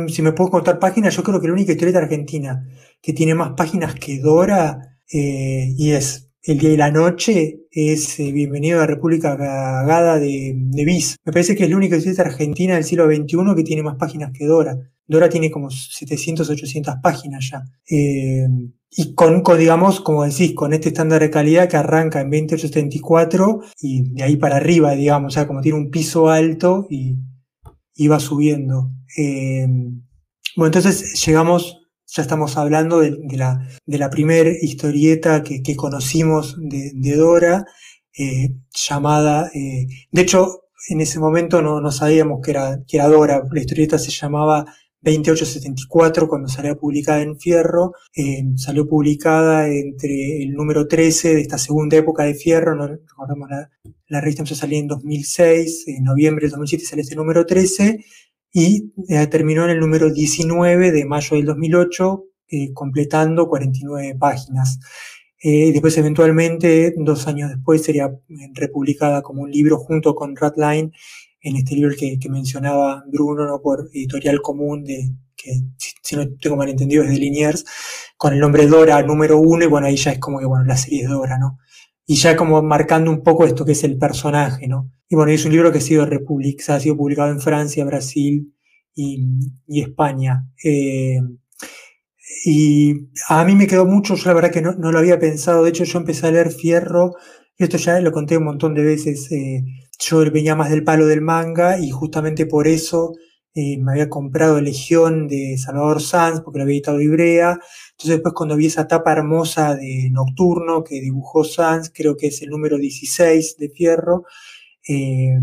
si 0.06 0.22
me 0.22 0.30
puedo 0.30 0.50
contar 0.50 0.78
páginas, 0.78 1.16
yo 1.16 1.24
creo 1.24 1.40
que 1.40 1.48
la 1.48 1.54
única 1.54 1.72
historieta 1.72 1.98
argentina 1.98 2.64
que 3.02 3.12
tiene 3.12 3.34
más 3.34 3.54
páginas 3.56 3.96
que 3.96 4.20
Dora 4.20 4.96
eh, 5.12 5.74
y 5.76 5.90
es 5.90 6.29
El 6.42 6.58
día 6.58 6.72
y 6.72 6.76
la 6.78 6.90
noche, 6.90 7.66
es 7.70 8.18
eh, 8.18 8.32
Bienvenido 8.32 8.78
a 8.78 8.80
la 8.80 8.86
República 8.86 9.36
Cagada 9.36 10.18
de, 10.18 10.54
de 10.56 10.84
Bis. 10.86 11.16
Me 11.22 11.32
parece 11.32 11.54
que 11.54 11.64
es 11.64 11.70
la 11.70 11.76
única 11.76 11.96
historieta 11.96 12.22
argentina 12.22 12.76
del 12.76 12.84
siglo 12.84 13.04
XXI 13.04 13.54
que 13.54 13.62
tiene 13.62 13.82
más 13.82 13.96
páginas 13.96 14.30
que 14.32 14.46
Dora. 14.46 14.74
Dora 15.06 15.28
tiene 15.28 15.50
como 15.50 15.68
700, 15.68 16.48
800 16.48 16.94
páginas 17.02 17.46
ya. 17.50 17.62
Eh, 17.90 18.46
y 18.90 19.14
con, 19.14 19.42
digamos, 19.58 20.00
como 20.00 20.24
decís, 20.24 20.54
con 20.54 20.72
este 20.72 20.88
estándar 20.88 21.20
de 21.20 21.28
calidad 21.28 21.68
que 21.68 21.76
arranca 21.76 22.22
en 22.22 22.30
2874 22.30 23.60
y 23.82 24.14
de 24.14 24.22
ahí 24.22 24.36
para 24.36 24.56
arriba, 24.56 24.92
digamos, 24.92 25.34
o 25.34 25.34
sea, 25.34 25.46
como 25.46 25.60
tiene 25.60 25.76
un 25.76 25.90
piso 25.90 26.30
alto 26.30 26.86
y, 26.88 27.18
y 27.94 28.08
va 28.08 28.18
subiendo. 28.18 28.90
bueno, 30.56 30.66
entonces 30.68 31.22
llegamos 31.26 31.79
ya 32.12 32.22
estamos 32.22 32.56
hablando 32.56 33.00
de, 33.00 33.16
la, 33.36 33.68
de 33.86 33.98
la 33.98 34.10
primer 34.10 34.48
historieta 34.60 35.42
que, 35.42 35.76
conocimos 35.76 36.56
de, 36.58 37.16
Dora, 37.16 37.64
eh, 38.18 38.54
llamada, 38.72 39.48
eh, 39.54 39.86
de 40.10 40.22
hecho, 40.22 40.64
en 40.88 41.00
ese 41.00 41.20
momento 41.20 41.62
no, 41.62 41.90
sabíamos 41.92 42.40
que 42.42 42.50
era, 42.50 43.08
Dora, 43.08 43.42
la 43.50 43.60
historieta 43.60 43.98
se 43.98 44.10
llamaba 44.10 44.64
2874 45.02 46.28
cuando 46.28 46.48
salió 46.48 46.76
publicada 46.76 47.22
en 47.22 47.38
Fierro, 47.38 47.92
eh, 48.14 48.42
salió 48.56 48.88
publicada 48.88 49.68
entre 49.68 50.42
el 50.42 50.52
número 50.52 50.88
13 50.88 51.36
de 51.36 51.40
esta 51.40 51.58
segunda 51.58 51.96
época 51.96 52.24
de 52.24 52.34
Fierro, 52.34 52.74
no 52.74 52.88
recordamos 52.88 53.48
la, 53.48 53.70
la 54.08 54.20
revista 54.20 54.42
empezó 54.42 54.56
a 54.56 54.58
salir 54.58 54.80
en 54.80 54.88
2006, 54.88 55.84
en 55.86 56.04
noviembre 56.04 56.46
de 56.46 56.50
2007 56.50 56.84
salió 56.84 57.02
este 57.02 57.14
número 57.14 57.46
13, 57.46 58.04
y 58.52 58.92
eh, 59.08 59.26
terminó 59.28 59.64
en 59.64 59.70
el 59.70 59.80
número 59.80 60.10
19 60.10 60.90
de 60.90 61.04
mayo 61.04 61.36
del 61.36 61.46
2008, 61.46 62.24
eh, 62.48 62.72
completando 62.72 63.48
49 63.48 64.16
páginas. 64.18 64.80
Eh, 65.42 65.72
después, 65.72 65.96
eventualmente, 65.96 66.94
dos 66.98 67.26
años 67.26 67.50
después, 67.50 67.82
sería 67.82 68.10
republicada 68.54 69.22
como 69.22 69.42
un 69.42 69.50
libro 69.50 69.78
junto 69.78 70.14
con 70.14 70.36
Ratline, 70.36 70.92
en 71.42 71.56
este 71.56 71.74
libro 71.74 71.94
que, 71.98 72.18
que 72.18 72.28
mencionaba 72.28 73.04
Bruno, 73.10 73.46
¿no? 73.46 73.62
por 73.62 73.88
editorial 73.92 74.42
común, 74.42 74.84
de, 74.84 75.10
que 75.36 75.62
si, 76.02 76.16
no 76.16 76.28
tengo 76.36 76.56
mal 76.56 76.68
entendido 76.68 77.02
es 77.04 77.10
de 77.10 77.16
Liniers, 77.16 77.64
con 78.16 78.34
el 78.34 78.40
nombre 78.40 78.66
Dora 78.66 79.02
número 79.02 79.38
uno, 79.38 79.64
y 79.64 79.68
bueno, 79.68 79.86
ahí 79.86 79.96
ya 79.96 80.12
es 80.12 80.18
como 80.18 80.38
que, 80.38 80.44
bueno, 80.44 80.64
la 80.64 80.76
serie 80.76 81.02
es 81.02 81.08
Dora, 81.08 81.38
¿no? 81.38 81.58
Y 82.10 82.16
ya 82.16 82.34
como 82.34 82.60
marcando 82.60 83.08
un 83.08 83.22
poco 83.22 83.44
esto 83.44 83.64
que 83.64 83.70
es 83.70 83.84
el 83.84 83.96
personaje, 83.96 84.66
¿no? 84.66 84.90
Y 85.08 85.14
bueno, 85.14 85.30
es 85.30 85.44
un 85.44 85.52
libro 85.52 85.70
que 85.70 85.78
ha 85.78 85.80
sido, 85.80 86.02
ha 86.02 86.80
sido 86.80 86.96
publicado 86.96 87.30
en 87.30 87.38
Francia, 87.38 87.84
Brasil 87.84 88.52
y, 88.96 89.80
España. 89.80 90.44
Eh, 90.64 91.20
y 92.44 92.96
a 93.28 93.44
mí 93.44 93.54
me 93.54 93.68
quedó 93.68 93.86
mucho, 93.86 94.16
yo 94.16 94.24
la 94.26 94.34
verdad 94.34 94.50
que 94.50 94.60
no, 94.60 94.72
lo 94.72 94.98
había 94.98 95.20
pensado, 95.20 95.62
de 95.62 95.70
hecho 95.70 95.84
yo 95.84 96.00
empecé 96.00 96.26
a 96.26 96.32
leer 96.32 96.50
Fierro, 96.50 97.12
esto 97.56 97.76
ya 97.76 98.00
lo 98.00 98.10
conté 98.10 98.36
un 98.38 98.44
montón 98.46 98.74
de 98.74 98.82
veces, 98.82 99.30
eh, 99.30 99.62
yo 100.00 100.28
venía 100.32 100.56
más 100.56 100.70
del 100.70 100.82
palo 100.82 101.06
del 101.06 101.20
manga 101.20 101.78
y 101.78 101.90
justamente 101.90 102.44
por 102.44 102.66
eso 102.66 103.12
eh, 103.54 103.78
me 103.78 103.92
había 103.92 104.08
comprado 104.08 104.60
Legión 104.60 105.28
de 105.28 105.56
Salvador 105.58 106.02
Sanz, 106.02 106.40
porque 106.40 106.58
lo 106.58 106.64
había 106.64 106.74
editado 106.74 107.00
Ibrea, 107.00 107.60
entonces 108.00 108.16
después 108.16 108.32
cuando 108.32 108.56
vi 108.56 108.64
esa 108.64 108.88
tapa 108.88 109.12
hermosa 109.12 109.76
de 109.76 110.08
Nocturno 110.10 110.82
que 110.82 111.02
dibujó 111.02 111.44
Sanz, 111.44 111.92
creo 111.94 112.16
que 112.16 112.28
es 112.28 112.40
el 112.40 112.48
número 112.48 112.78
16 112.78 113.58
de 113.58 113.68
Fierro, 113.68 114.24
eh, 114.88 115.38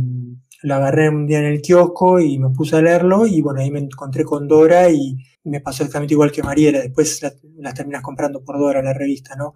lo 0.63 0.73
agarré 0.73 1.07
un 1.09 1.27
día 1.27 1.37
en 1.37 1.45
el 1.45 1.61
kiosco 1.61 2.19
y 2.19 2.39
me 2.39 2.49
puse 2.49 2.75
a 2.75 2.81
leerlo 2.81 3.27
y 3.27 3.41
bueno, 3.41 3.61
ahí 3.61 3.69
me 3.69 3.77
encontré 3.77 4.23
con 4.23 4.47
Dora 4.47 4.89
y 4.89 5.15
me 5.43 5.61
pasó 5.61 5.83
exactamente 5.83 6.15
igual 6.15 6.31
que 6.31 6.41
Mariela, 6.41 6.79
después 6.79 7.21
las 7.21 7.37
la 7.59 7.75
terminas 7.75 8.01
comprando 8.01 8.43
por 8.43 8.57
Dora 8.57 8.81
la 8.81 8.93
revista, 8.93 9.35
¿no? 9.35 9.53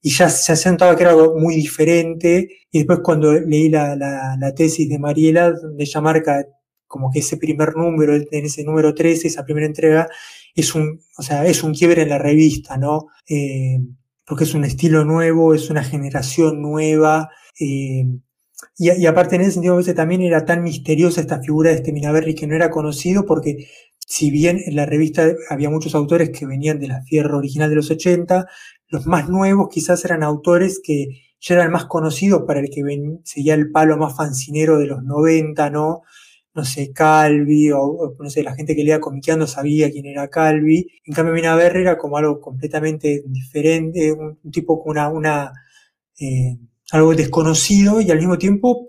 Y 0.00 0.08
ya 0.08 0.30
se 0.30 0.56
sentaba 0.56 0.96
que 0.96 1.02
era 1.02 1.10
algo 1.10 1.38
muy 1.38 1.54
diferente 1.54 2.48
y 2.70 2.78
después 2.78 3.00
cuando 3.00 3.30
leí 3.34 3.68
la, 3.68 3.94
la, 3.94 4.54
tesis 4.54 4.88
de 4.88 4.98
Mariela, 4.98 5.52
donde 5.52 5.84
ella 5.84 6.00
marca 6.00 6.46
como 6.86 7.10
que 7.10 7.18
ese 7.18 7.36
primer 7.36 7.76
número, 7.76 8.14
en 8.14 8.44
ese 8.46 8.64
número 8.64 8.94
13, 8.94 9.28
esa 9.28 9.44
primera 9.44 9.66
entrega, 9.66 10.08
es 10.54 10.74
un, 10.74 11.00
o 11.16 11.22
sea, 11.22 11.46
es 11.46 11.62
un 11.62 11.74
quiebre 11.74 12.02
en 12.02 12.10
la 12.10 12.18
revista, 12.18 12.76
¿no? 12.76 13.06
Eh, 13.28 13.78
porque 14.26 14.44
es 14.44 14.54
un 14.54 14.64
estilo 14.64 15.04
nuevo, 15.04 15.54
es 15.54 15.70
una 15.70 15.82
generación 15.82 16.60
nueva, 16.60 17.30
eh, 17.60 18.04
y, 18.76 19.06
aparte 19.06 19.36
en 19.36 19.42
ese 19.42 19.52
sentido 19.52 19.74
a 19.74 19.78
veces 19.78 19.94
también 19.94 20.22
era 20.22 20.44
tan 20.44 20.62
misteriosa 20.62 21.20
esta 21.20 21.40
figura 21.40 21.70
de 21.70 21.76
este 21.76 21.92
Minaberri 21.92 22.34
que 22.34 22.46
no 22.46 22.56
era 22.56 22.70
conocido 22.70 23.24
porque 23.24 23.68
si 23.98 24.30
bien 24.30 24.60
en 24.64 24.76
la 24.76 24.86
revista 24.86 25.32
había 25.50 25.70
muchos 25.70 25.94
autores 25.94 26.30
que 26.30 26.46
venían 26.46 26.80
de 26.80 26.88
la 26.88 27.02
Fierro 27.02 27.38
original 27.38 27.70
de 27.70 27.76
los 27.76 27.90
80, 27.90 28.46
los 28.88 29.06
más 29.06 29.28
nuevos 29.28 29.68
quizás 29.70 30.04
eran 30.04 30.22
autores 30.22 30.80
que 30.82 31.06
ya 31.40 31.54
era 31.54 31.64
el 31.64 31.70
más 31.70 31.84
conocido 31.84 32.46
para 32.46 32.60
el 32.60 32.70
que 32.70 32.82
seguía 33.24 33.54
el 33.54 33.70
palo 33.70 33.96
más 33.96 34.16
fancinero 34.16 34.78
de 34.78 34.86
los 34.86 35.04
90, 35.04 35.70
¿no? 35.70 36.02
No 36.58 36.64
sé, 36.64 36.92
Calvi, 36.92 37.70
o, 37.70 38.16
no 38.18 38.30
sé, 38.30 38.42
la 38.42 38.52
gente 38.52 38.74
que 38.74 38.82
leía 38.82 38.98
comiqueando 39.00 39.46
sabía 39.46 39.92
quién 39.92 40.06
era 40.06 40.28
Calvi. 40.28 40.88
En 41.04 41.14
cambio, 41.14 41.32
Mina 41.32 41.54
Berry 41.54 41.82
era 41.82 41.96
como 41.96 42.16
algo 42.16 42.40
completamente 42.40 43.22
diferente, 43.26 44.12
un, 44.12 44.50
tipo 44.50 44.82
con 44.82 44.98
una, 44.98 45.52
eh, 46.18 46.58
algo 46.90 47.14
desconocido 47.14 48.00
y 48.00 48.10
al 48.10 48.18
mismo 48.18 48.38
tiempo 48.38 48.88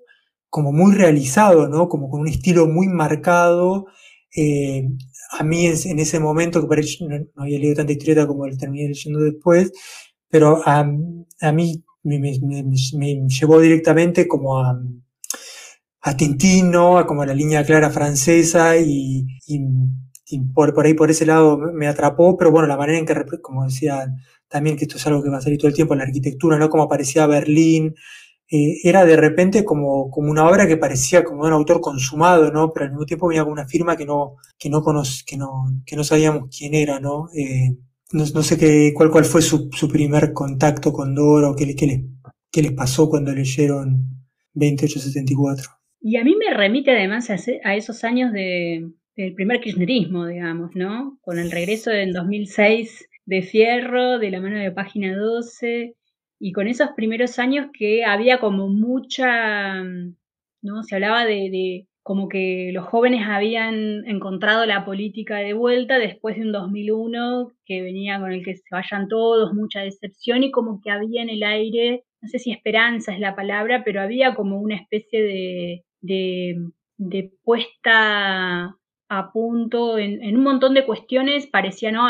como 0.49 0.71
muy 0.71 0.95
realizado, 0.95 1.67
¿no? 1.67 1.87
Como 1.89 2.09
con 2.09 2.21
un 2.21 2.27
estilo 2.27 2.65
muy 2.65 2.87
marcado. 2.87 3.85
Eh, 4.35 4.89
a 5.37 5.43
mí 5.43 5.67
en, 5.67 5.99
ese 5.99 6.19
momento, 6.19 6.61
que 6.61 6.67
parece, 6.67 7.05
no, 7.05 7.19
no, 7.19 7.43
había 7.43 7.59
leído 7.59 7.75
tanta 7.75 7.91
historieta 7.91 8.25
como 8.25 8.47
el 8.47 8.57
terminé 8.57 8.87
leyendo 8.87 9.19
después, 9.19 9.71
pero 10.27 10.63
a, 10.65 10.83
mí 11.53 11.83
me, 12.01 12.17
me, 12.19 12.63
me, 12.97 13.27
llevó 13.27 13.59
directamente 13.59 14.27
como 14.27 14.57
a, 14.57 14.75
a 16.01 16.15
Tintino, 16.15 16.97
a 16.97 17.05
como 17.05 17.25
la 17.25 17.33
línea 17.33 17.63
clara 17.65 17.89
francesa 17.89 18.77
y, 18.77 19.25
y, 19.47 20.39
por, 20.53 20.73
por, 20.73 20.85
ahí 20.85 20.93
por 20.93 21.09
ese 21.09 21.25
lado 21.25 21.57
me 21.57 21.87
atrapó, 21.87 22.37
pero 22.37 22.51
bueno, 22.51 22.67
la 22.67 22.77
manera 22.77 22.99
en 22.99 23.05
que, 23.05 23.15
como 23.41 23.65
decía 23.65 24.07
también, 24.47 24.77
que 24.77 24.85
esto 24.85 24.97
es 24.97 25.07
algo 25.07 25.23
que 25.23 25.29
va 25.29 25.37
a 25.37 25.41
salir 25.41 25.57
todo 25.59 25.67
el 25.67 25.73
tiempo, 25.75 25.95
la 25.95 26.03
arquitectura, 26.03 26.57
¿no? 26.57 26.69
Como 26.69 26.83
aparecía 26.83 27.27
Berlín, 27.27 27.95
eh, 28.51 28.79
era 28.83 29.05
de 29.05 29.15
repente 29.15 29.63
como, 29.63 30.09
como 30.09 30.31
una 30.31 30.47
obra 30.47 30.67
que 30.67 30.77
parecía 30.77 31.23
como 31.23 31.43
un 31.43 31.53
autor 31.53 31.81
consumado, 31.81 32.51
¿no? 32.51 32.71
Pero 32.73 32.85
al 32.85 32.91
mismo 32.91 33.05
tiempo 33.05 33.27
venía 33.27 33.43
con 33.43 33.53
una 33.53 33.67
firma 33.67 33.95
que 33.95 34.05
no, 34.05 34.37
que 34.57 34.69
no, 34.69 34.83
que 35.25 35.37
no, 35.37 35.81
que 35.85 35.95
no 35.95 36.03
sabíamos 36.03 36.49
quién 36.55 36.73
era, 36.73 36.99
¿no? 36.99 37.29
Eh, 37.35 37.77
no, 38.11 38.25
no, 38.33 38.43
sé 38.43 38.57
qué, 38.57 38.91
cuál, 38.95 39.11
cuál 39.11 39.25
fue 39.25 39.41
su, 39.41 39.69
su 39.71 39.87
primer 39.87 40.33
contacto 40.33 40.91
con 40.93 41.13
Doro, 41.13 41.55
qué, 41.55 41.75
qué, 41.75 41.85
les, 41.87 42.01
qué 42.51 42.63
les 42.63 42.71
pasó 42.73 43.09
cuando 43.09 43.31
leyeron 43.31 44.25
2874. 44.53 45.78
Y 46.01 46.17
a 46.17 46.23
mí 46.23 46.35
me 46.35 46.53
remite 46.53 46.91
además 46.91 47.29
a, 47.29 47.75
esos 47.75 48.03
años 48.03 48.31
de, 48.31 48.89
del 49.15 49.33
primer 49.33 49.59
kirchnerismo, 49.59 50.27
digamos, 50.27 50.75
¿no? 50.75 51.17
Con 51.21 51.39
el 51.39 51.51
regreso 51.51 51.91
en 51.91 52.13
2006 52.13 53.09
de 53.25 53.41
Fierro, 53.41 54.17
de 54.17 54.31
la 54.31 54.39
mano 54.39 54.57
de 54.57 54.71
Página 54.71 55.15
12, 55.15 55.95
y 56.39 56.51
con 56.53 56.67
esos 56.67 56.89
primeros 56.95 57.37
años 57.37 57.67
que 57.77 58.05
había 58.05 58.39
como 58.39 58.69
mucha, 58.69 59.83
¿no? 60.61 60.83
Se 60.83 60.95
hablaba 60.95 61.25
de, 61.25 61.85
como 62.01 62.29
que 62.29 62.71
los 62.73 62.85
jóvenes 62.87 63.27
habían 63.27 64.07
encontrado 64.07 64.65
la 64.65 64.85
política 64.85 65.37
de 65.39 65.53
vuelta 65.53 65.99
después 65.99 66.37
de 66.37 66.43
un 66.43 66.53
2001 66.53 67.51
que 67.65 67.81
venía 67.81 68.19
con 68.19 68.31
el 68.31 68.43
que 68.43 68.55
se 68.55 68.63
vayan 68.71 69.09
todos, 69.09 69.53
mucha 69.53 69.81
decepción 69.81 70.43
y 70.43 70.51
como 70.51 70.79
que 70.81 70.91
había 70.91 71.21
en 71.21 71.29
el 71.29 71.43
aire, 71.43 72.05
no 72.21 72.29
sé 72.29 72.39
si 72.39 72.51
esperanza 72.51 73.13
es 73.13 73.19
la 73.19 73.35
palabra, 73.35 73.83
pero 73.83 74.01
había 74.01 74.33
como 74.33 74.61
una 74.61 74.75
especie 74.75 75.21
de, 75.21 75.83
de, 76.01 76.71
puesta 77.43 78.75
a 79.11 79.31
punto 79.31 79.97
en, 79.97 80.37
un 80.37 80.43
montón 80.43 80.73
de 80.73 80.85
cuestiones, 80.85 81.47
parecía, 81.47 81.91
¿no? 81.91 82.07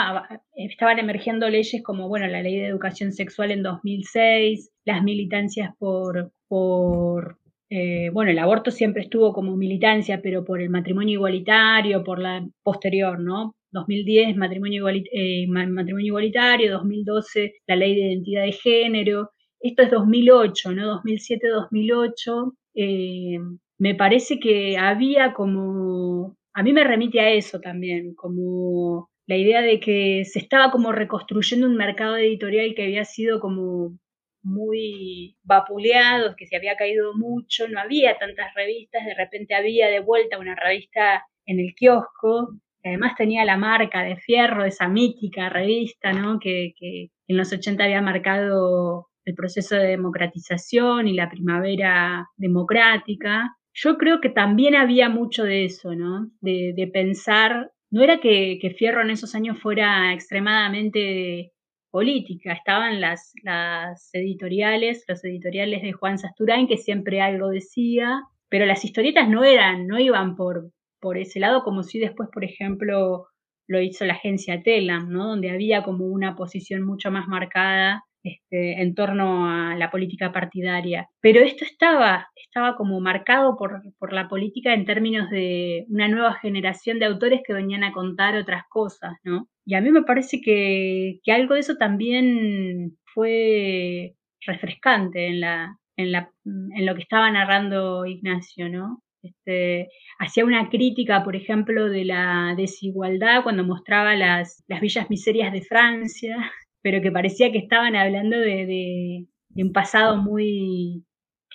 Estaban 0.55 0.99
emergiendo 0.99 1.49
leyes 1.49 1.81
como, 1.83 2.07
bueno, 2.09 2.27
la 2.27 2.41
ley 2.41 2.59
de 2.59 2.67
educación 2.67 3.13
sexual 3.13 3.51
en 3.51 3.63
2006, 3.63 4.71
las 4.85 5.03
militancias 5.03 5.73
por, 5.77 6.31
por 6.47 7.39
eh, 7.71 8.09
bueno, 8.11 8.31
el 8.31 8.39
aborto 8.39 8.71
siempre 8.71 9.03
estuvo 9.03 9.31
como 9.31 9.55
militancia, 9.55 10.21
pero 10.23 10.43
por 10.43 10.61
el 10.61 10.69
matrimonio 10.69 11.13
igualitario, 11.13 12.03
por 12.03 12.19
la 12.19 12.47
posterior, 12.63 13.19
¿no? 13.19 13.55
2010, 13.71 14.35
matrimonio, 14.37 14.87
eh, 14.89 15.45
matrimonio 15.47 16.07
igualitario, 16.07 16.71
2012, 16.73 17.53
la 17.67 17.75
ley 17.75 17.95
de 17.95 18.07
identidad 18.07 18.43
de 18.43 18.51
género. 18.53 19.29
Esto 19.59 19.83
es 19.83 19.91
2008, 19.91 20.71
¿no? 20.71 21.01
2007-2008. 21.03 22.53
Eh, 22.75 23.37
me 23.79 23.95
parece 23.95 24.39
que 24.39 24.77
había 24.77 25.33
como 25.33 26.37
a 26.53 26.63
mí 26.63 26.73
me 26.73 26.83
remite 26.83 27.19
a 27.21 27.29
eso 27.31 27.59
también, 27.61 28.13
como 28.15 29.09
la 29.27 29.37
idea 29.37 29.61
de 29.61 29.79
que 29.79 30.25
se 30.25 30.39
estaba 30.39 30.71
como 30.71 30.91
reconstruyendo 30.91 31.67
un 31.67 31.75
mercado 31.75 32.17
editorial 32.17 32.73
que 32.75 32.83
había 32.83 33.05
sido 33.05 33.39
como 33.39 33.97
muy 34.41 35.37
vapuleado, 35.43 36.35
que 36.35 36.47
se 36.47 36.55
había 36.57 36.75
caído 36.75 37.13
mucho, 37.15 37.67
no 37.67 37.79
había 37.79 38.17
tantas 38.17 38.53
revistas, 38.55 39.05
de 39.05 39.13
repente 39.13 39.55
había 39.55 39.87
de 39.87 39.99
vuelta 39.99 40.39
una 40.39 40.55
revista 40.55 41.25
en 41.45 41.59
el 41.59 41.75
kiosco, 41.75 42.55
que 42.81 42.89
además 42.89 43.13
tenía 43.15 43.45
la 43.45 43.57
marca 43.57 44.03
de 44.03 44.17
Fierro, 44.17 44.65
esa 44.65 44.87
mítica 44.87 45.49
revista, 45.49 46.11
¿no? 46.11 46.39
Que, 46.39 46.73
que 46.77 47.09
en 47.27 47.37
los 47.37 47.53
80 47.53 47.83
había 47.83 48.01
marcado 48.01 49.07
el 49.25 49.35
proceso 49.35 49.75
de 49.75 49.87
democratización 49.87 51.07
y 51.07 51.13
la 51.13 51.29
primavera 51.29 52.27
democrática. 52.35 53.55
Yo 53.81 53.97
creo 53.97 54.19
que 54.19 54.29
también 54.29 54.75
había 54.75 55.07
mucho 55.07 55.45
de 55.45 55.63
eso, 55.63 55.95
¿no? 55.95 56.29
De, 56.41 56.89
pensar, 56.91 57.71
no 57.89 58.03
era 58.03 58.19
que, 58.19 58.59
Fierro 58.77 59.01
en 59.01 59.09
esos 59.09 59.35
años 59.35 59.57
fuera 59.57 60.13
extremadamente 60.13 61.53
política, 61.89 62.51
estaban 62.51 62.99
las, 62.99 63.31
las 63.41 64.09
editoriales, 64.11 65.05
los 65.07 65.23
editoriales 65.23 65.81
de 65.81 65.93
Juan 65.93 66.17
Sasturain, 66.17 66.67
que 66.67 66.75
siempre 66.75 67.21
algo 67.21 67.47
decía, 67.47 68.21
pero 68.49 68.65
las 68.65 68.83
historietas 68.83 69.29
no 69.29 69.45
eran, 69.45 69.87
no 69.87 69.97
iban 69.97 70.35
por, 70.35 70.71
por 70.99 71.17
ese 71.17 71.39
lado, 71.39 71.63
como 71.63 71.83
si 71.83 71.99
después, 71.99 72.27
por 72.33 72.43
ejemplo, 72.43 73.27
lo 73.65 73.81
hizo 73.81 74.03
la 74.03 74.15
agencia 74.15 74.61
Telam, 74.61 75.09
¿no? 75.09 75.25
Donde 75.25 75.51
había 75.51 75.83
como 75.83 76.05
una 76.05 76.35
posición 76.35 76.83
mucho 76.83 77.11
más 77.11 77.29
marcada 77.29 78.03
este, 78.23 78.81
en 78.81 78.95
torno 78.95 79.49
a 79.49 79.75
la 79.75 79.91
política 79.91 80.31
partidaria. 80.31 81.07
Pero 81.21 81.41
esto 81.41 81.63
estaba, 81.65 82.27
estaba 82.35 82.75
como 82.75 82.99
marcado 82.99 83.55
por, 83.57 83.81
por, 83.97 84.13
la 84.13 84.27
política 84.27 84.73
en 84.73 84.85
términos 84.85 85.29
de 85.29 85.85
una 85.89 86.07
nueva 86.07 86.33
generación 86.35 86.99
de 86.99 87.05
autores 87.05 87.41
que 87.45 87.53
venían 87.53 87.83
a 87.83 87.93
contar 87.93 88.35
otras 88.35 88.63
cosas, 88.69 89.13
¿no? 89.23 89.47
Y 89.65 89.75
a 89.75 89.81
mí 89.81 89.91
me 89.91 90.03
parece 90.03 90.41
que, 90.41 91.19
que 91.23 91.31
algo 91.31 91.53
de 91.53 91.61
eso 91.61 91.75
también 91.77 92.97
fue 93.13 94.15
refrescante 94.45 95.27
en, 95.27 95.41
la, 95.41 95.77
en, 95.97 96.11
la, 96.11 96.31
en 96.45 96.85
lo 96.85 96.95
que 96.95 97.01
estaba 97.01 97.31
narrando 97.31 98.05
Ignacio, 98.05 98.69
¿no? 98.69 99.01
Este, 99.21 99.89
hacía 100.19 100.45
una 100.45 100.69
crítica, 100.69 101.23
por 101.23 101.35
ejemplo, 101.35 101.89
de 101.89 102.05
la 102.05 102.53
desigualdad 102.55 103.43
cuando 103.43 103.63
mostraba 103.65 104.15
las, 104.15 104.63
las 104.67 104.79
villas 104.81 105.09
miserias 105.09 105.51
de 105.51 105.61
Francia, 105.61 106.51
pero 106.81 107.01
que 107.01 107.11
parecía 107.11 107.51
que 107.51 107.57
estaban 107.57 107.95
hablando 107.95 108.37
de, 108.37 109.25
un 109.55 109.73
pasado 109.73 110.17
muy 110.17 111.03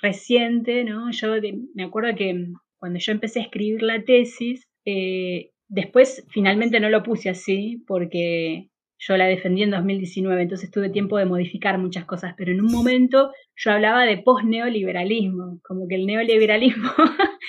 reciente, 0.03 0.85
¿no? 0.85 1.11
Yo 1.11 1.35
me 1.75 1.85
acuerdo 1.85 2.15
que 2.17 2.47
cuando 2.79 2.99
yo 2.99 3.13
empecé 3.13 3.41
a 3.41 3.45
escribir 3.45 3.83
la 3.83 4.05
tesis, 4.05 4.67
eh, 4.85 5.51
después 5.69 6.27
finalmente 6.31 6.81
no 6.81 6.91
lo 6.91 7.03
puse 7.03 7.31
así 7.31 7.83
porque 7.87 8.69
yo 8.99 9.17
la 9.17 9.27
defendí 9.27 9.63
en 9.63 9.71
2019, 9.71 10.43
entonces 10.43 10.71
tuve 10.71 10.89
tiempo 10.91 11.19
de 11.19 11.27
modificar 11.27 11.79
muchas 11.79 12.05
cosas, 12.05 12.35
pero 12.37 12.53
en 12.53 12.61
un 12.61 12.73
momento 12.73 13.33
yo 13.57 13.73
hablaba 13.73 14.05
de 14.05 14.19
post-neoliberalismo, 14.19 15.61
como 15.63 15.87
que 15.89 15.97
el 15.97 16.07
neoliberalismo 16.07 16.91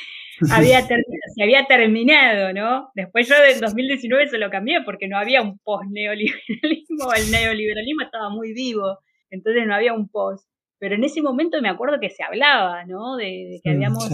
había 0.51 0.81
se 1.35 1.43
había 1.43 1.65
terminado, 1.65 2.53
¿no? 2.53 2.89
Después 2.95 3.27
yo 3.27 3.35
en 3.35 3.59
2019 3.59 4.27
se 4.27 4.37
lo 4.37 4.49
cambié 4.49 4.81
porque 4.83 5.07
no 5.07 5.17
había 5.17 5.41
un 5.41 5.59
post-neoliberalismo, 5.59 7.13
el 7.13 7.31
neoliberalismo 7.31 8.03
estaba 8.03 8.29
muy 8.29 8.53
vivo, 8.53 8.99
entonces 9.29 9.65
no 9.65 9.75
había 9.75 9.93
un 9.93 10.09
post. 10.09 10.47
Pero 10.77 10.95
en 10.95 11.03
ese 11.03 11.21
momento 11.21 11.61
me 11.61 11.69
acuerdo 11.69 11.99
que 11.99 12.09
se 12.09 12.23
hablaba, 12.23 12.85
¿no? 12.85 13.15
De, 13.15 13.59
que 13.63 13.71
habíamos 13.71 14.09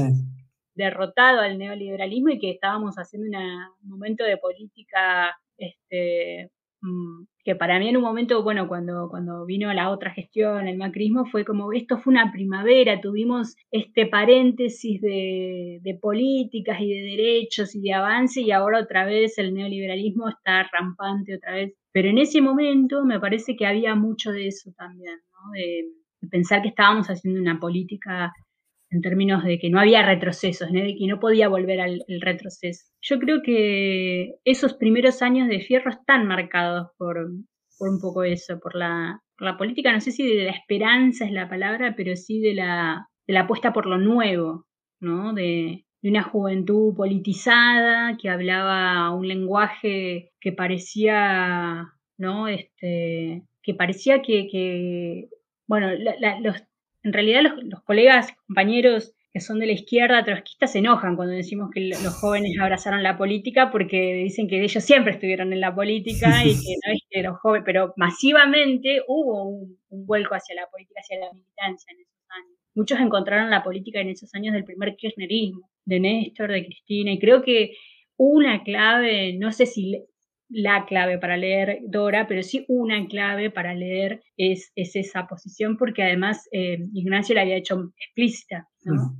derrotado 0.75 1.41
al 1.41 1.57
neoliberalismo 1.57 2.29
y 2.29 2.39
que 2.39 2.51
estábamos 2.51 2.95
haciendo 2.95 3.37
un 3.37 3.89
momento 3.89 4.23
de 4.23 4.37
política 4.37 5.35
este, 5.57 6.51
que 7.43 7.55
para 7.55 7.79
mí 7.79 7.89
en 7.89 7.97
un 7.97 8.03
momento, 8.03 8.43
bueno, 8.43 8.67
cuando, 8.67 9.07
cuando 9.09 9.45
vino 9.45 9.71
la 9.73 9.89
otra 9.89 10.11
gestión, 10.11 10.67
el 10.67 10.77
macrismo, 10.77 11.25
fue 11.25 11.45
como, 11.45 11.73
esto 11.73 11.97
fue 11.99 12.11
una 12.11 12.31
primavera, 12.31 13.01
tuvimos 13.01 13.55
este 13.71 14.05
paréntesis 14.07 15.01
de, 15.01 15.79
de 15.81 15.95
políticas 15.95 16.79
y 16.79 16.89
de 16.89 17.01
derechos 17.01 17.75
y 17.75 17.81
de 17.81 17.93
avance 17.93 18.41
y 18.41 18.51
ahora 18.51 18.79
otra 18.79 19.05
vez 19.05 19.37
el 19.37 19.53
neoliberalismo 19.53 20.29
está 20.29 20.67
rampante 20.71 21.35
otra 21.35 21.53
vez. 21.53 21.73
Pero 21.91 22.09
en 22.09 22.17
ese 22.17 22.41
momento 22.41 23.03
me 23.05 23.19
parece 23.19 23.55
que 23.55 23.65
había 23.65 23.95
mucho 23.95 24.31
de 24.31 24.47
eso 24.47 24.71
también, 24.77 25.19
¿no? 25.33 25.51
de 25.53 26.29
pensar 26.29 26.61
que 26.61 26.69
estábamos 26.69 27.07
haciendo 27.07 27.41
una 27.41 27.59
política 27.59 28.31
en 28.91 29.01
términos 29.01 29.43
de 29.43 29.57
que 29.57 29.69
no 29.69 29.79
había 29.79 30.05
retrocesos, 30.05 30.71
de 30.71 30.95
que 30.97 31.07
no 31.07 31.19
podía 31.19 31.47
volver 31.47 31.79
al 31.79 32.03
retroceso. 32.19 32.85
Yo 33.01 33.19
creo 33.19 33.41
que 33.41 34.35
esos 34.43 34.73
primeros 34.73 35.21
años 35.21 35.47
de 35.47 35.61
Fierro 35.61 35.91
están 35.91 36.27
marcados 36.27 36.89
por, 36.97 37.15
por 37.79 37.89
un 37.89 38.01
poco 38.01 38.23
eso, 38.23 38.59
por 38.59 38.75
la, 38.75 39.21
la, 39.39 39.57
política, 39.57 39.93
no 39.93 40.01
sé 40.01 40.11
si 40.11 40.27
de 40.27 40.43
la 40.43 40.51
esperanza 40.51 41.25
es 41.25 41.31
la 41.31 41.49
palabra, 41.49 41.95
pero 41.95 42.15
sí 42.17 42.41
de 42.41 42.53
la, 42.53 43.07
de 43.25 43.33
la 43.33 43.41
apuesta 43.41 43.71
por 43.71 43.85
lo 43.85 43.97
nuevo, 43.97 44.65
¿no? 44.99 45.33
De, 45.33 45.85
de 46.01 46.09
una 46.09 46.23
juventud 46.23 46.93
politizada 46.93 48.17
que 48.21 48.29
hablaba 48.29 49.15
un 49.15 49.25
lenguaje 49.25 50.31
que 50.41 50.51
parecía, 50.51 51.93
¿no? 52.17 52.49
Este, 52.49 53.43
que 53.63 53.73
parecía 53.73 54.21
que, 54.21 54.47
que 54.51 55.29
bueno, 55.65 55.87
los 56.41 56.61
en 57.03 57.13
realidad 57.13 57.41
los, 57.63 57.81
colegas, 57.83 58.33
compañeros 58.47 59.13
que 59.33 59.39
son 59.39 59.59
de 59.59 59.65
la 59.65 59.71
izquierda 59.71 60.25
trotskista 60.25 60.67
se 60.67 60.79
enojan 60.79 61.15
cuando 61.15 61.33
decimos 61.33 61.69
que 61.73 61.79
los 61.87 62.13
jóvenes 62.19 62.51
abrazaron 62.59 63.01
la 63.01 63.17
política 63.17 63.71
porque 63.71 64.15
dicen 64.15 64.49
que 64.49 64.61
ellos 64.61 64.83
siempre 64.83 65.13
estuvieron 65.13 65.53
en 65.53 65.61
la 65.61 65.73
política 65.73 66.43
y 66.43 66.51
que 66.51 66.75
no 66.85 66.93
es 66.93 67.01
que 67.09 67.23
los 67.23 67.39
jóvenes, 67.39 67.63
pero 67.65 67.93
masivamente 67.95 69.01
hubo 69.07 69.45
un, 69.45 69.79
vuelco 70.05 70.35
hacia 70.35 70.55
la 70.55 70.67
política, 70.67 70.99
hacia 70.99 71.19
la 71.19 71.31
militancia 71.31 71.93
en 71.93 72.01
esos 72.01 72.21
años. 72.29 72.59
Muchos 72.75 72.99
encontraron 72.99 73.49
la 73.49 73.63
política 73.63 74.01
en 74.01 74.09
esos 74.09 74.33
años 74.35 74.53
del 74.53 74.65
primer 74.65 74.95
kirchnerismo, 74.97 75.69
de 75.85 75.99
Néstor, 76.01 76.51
de 76.51 76.65
Cristina, 76.65 77.11
y 77.13 77.19
creo 77.19 77.41
que 77.41 77.75
una 78.17 78.63
clave, 78.63 79.33
no 79.37 79.51
sé 79.53 79.65
si 79.65 80.03
la 80.51 80.85
clave 80.85 81.17
para 81.17 81.37
leer 81.37 81.79
Dora, 81.87 82.27
pero 82.27 82.43
sí 82.43 82.65
una 82.67 83.07
clave 83.07 83.49
para 83.49 83.73
leer 83.73 84.21
es, 84.37 84.71
es 84.75 84.95
esa 84.95 85.27
posición, 85.27 85.77
porque 85.77 86.03
además 86.03 86.47
eh, 86.51 86.77
Ignacio 86.93 87.35
la 87.35 87.41
había 87.41 87.55
hecho 87.55 87.91
explícita 87.97 88.67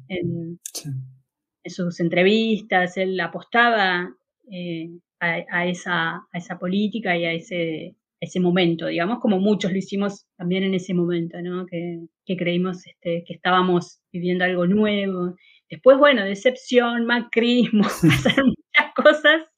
en, 0.08 0.60
sus 1.65 2.00
entrevistas, 2.00 2.98
él 2.98 3.20
apostaba 3.20 4.10
eh, 4.52 4.89
a, 5.20 5.67
esa, 5.67 6.15
a 6.15 6.38
esa 6.38 6.58
política 6.58 7.15
y 7.15 7.26
a 7.26 7.34
ese, 7.34 7.96
ese 8.20 8.39
momento, 8.39 8.88
digamos, 8.88 9.20
como 9.20 9.39
muchos 9.39 9.72
lo 9.72 9.78
hicimos 9.78 10.26
también 10.38 10.63
en 10.63 10.74
ese 10.74 10.96
momento, 10.96 11.39
¿no? 11.41 11.67
que, 11.67 12.00
que 12.26 12.36
creímos 12.36 12.86
este, 12.88 13.24
que 13.26 13.34
estábamos 13.36 14.02
viviendo 14.12 14.44
algo 14.44 14.65
nuevo. 14.65 15.36
Después, 15.70 16.00
bueno, 16.00 16.26
decepción, 16.26 17.06
macrismo, 17.06 17.84
pasaron 18.02 18.48
muchas 18.48 18.94
cosas 18.96 19.50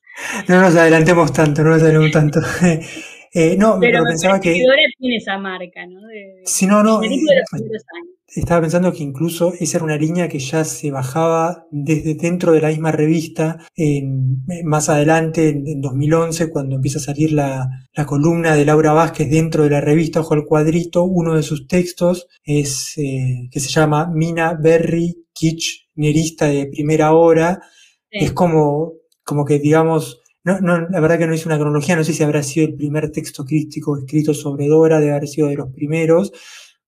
no 0.48 0.62
nos 0.62 0.76
adelantemos 0.76 1.32
tanto, 1.34 1.64
no 1.64 1.72
nos 1.72 1.82
adelantemos 1.82 2.12
tanto. 2.12 2.40
Eh, 3.36 3.58
no, 3.58 3.80
pero, 3.80 4.04
pensaba 4.04 4.40
que. 4.40 4.54
tiene 5.00 5.16
esa 5.16 5.40
marca, 5.40 5.88
¿no? 5.88 6.02
si 6.46 6.68
no, 6.68 6.84
no. 6.84 7.02
Eh, 7.02 7.10
estaba 8.28 8.62
pensando 8.62 8.94
que 8.94 9.02
incluso 9.02 9.54
esa 9.60 9.78
era 9.78 9.86
una 9.86 9.98
línea 9.98 10.28
que 10.28 10.38
ya 10.38 10.64
se 10.64 10.92
bajaba 10.92 11.66
desde 11.72 12.14
dentro 12.14 12.52
de 12.52 12.62
la 12.62 12.70
misma 12.70 12.92
revista, 12.92 13.58
en, 13.76 14.44
más 14.64 14.88
adelante, 14.90 15.50
en, 15.50 15.82
2011, 15.82 16.52
cuando 16.52 16.76
empieza 16.76 17.00
a 17.00 17.02
salir 17.02 17.32
la, 17.34 17.68
la, 17.96 18.06
columna 18.06 18.56
de 18.56 18.66
Laura 18.66 18.94
Vázquez 18.94 19.30
dentro 19.32 19.64
de 19.64 19.72
la 19.72 19.82
revista 19.82 20.20
Ojo 20.20 20.36
al 20.36 20.46
Cuadrito. 20.46 21.04
Uno 21.04 21.36
de 21.36 21.42
sus 21.42 21.68
textos 21.68 22.28
es 22.44 22.94
eh, 22.98 23.50
que 23.52 23.60
se 23.60 23.70
llama 23.70 24.12
Mina 24.14 24.54
Berry 24.54 25.26
Kirchnerista 25.34 26.46
de 26.46 26.68
primera 26.68 27.14
hora. 27.14 27.62
Es 28.12 28.32
como 28.32 28.94
como 29.24 29.46
que 29.46 29.60
digamos, 29.60 30.22
no, 30.44 30.60
no, 30.60 30.80
la 30.90 31.00
verdad 31.00 31.18
que 31.18 31.28
no 31.28 31.34
hice 31.34 31.48
una 31.48 31.58
cronología, 31.58 31.96
no 31.96 32.04
sé 32.04 32.14
si 32.14 32.24
habrá 32.24 32.44
sido 32.44 32.68
el 32.68 32.76
primer 32.76 33.12
texto 33.12 33.46
crítico 33.46 33.98
escrito 33.98 34.34
sobre 34.34 34.68
Dora, 34.68 35.00
de 35.00 35.12
haber 35.12 35.28
sido 35.28 35.48
de 35.48 35.56
los 35.56 35.72
primeros, 35.72 36.32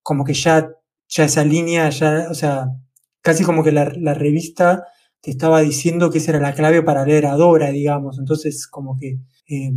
como 0.04 0.26
que 0.26 0.34
ya, 0.34 0.72
ya 1.08 1.26
esa 1.26 1.44
línea, 1.44 1.90
ya, 1.90 2.28
o 2.30 2.34
sea, 2.34 2.68
casi 3.22 3.44
como 3.44 3.64
que 3.64 3.72
la, 3.72 3.92
la 3.98 4.14
revista 4.14 4.86
te 5.22 5.32
estaba 5.32 5.62
diciendo 5.62 6.12
que 6.12 6.20
esa 6.20 6.32
era 6.32 6.40
la 6.40 6.54
clave 6.54 6.84
para 6.84 7.06
leer 7.06 7.26
a 7.28 7.36
Dora, 7.36 7.72
digamos, 7.72 8.20
entonces 8.20 8.68
como 8.68 8.98
que 8.98 9.18
eh, 9.48 9.72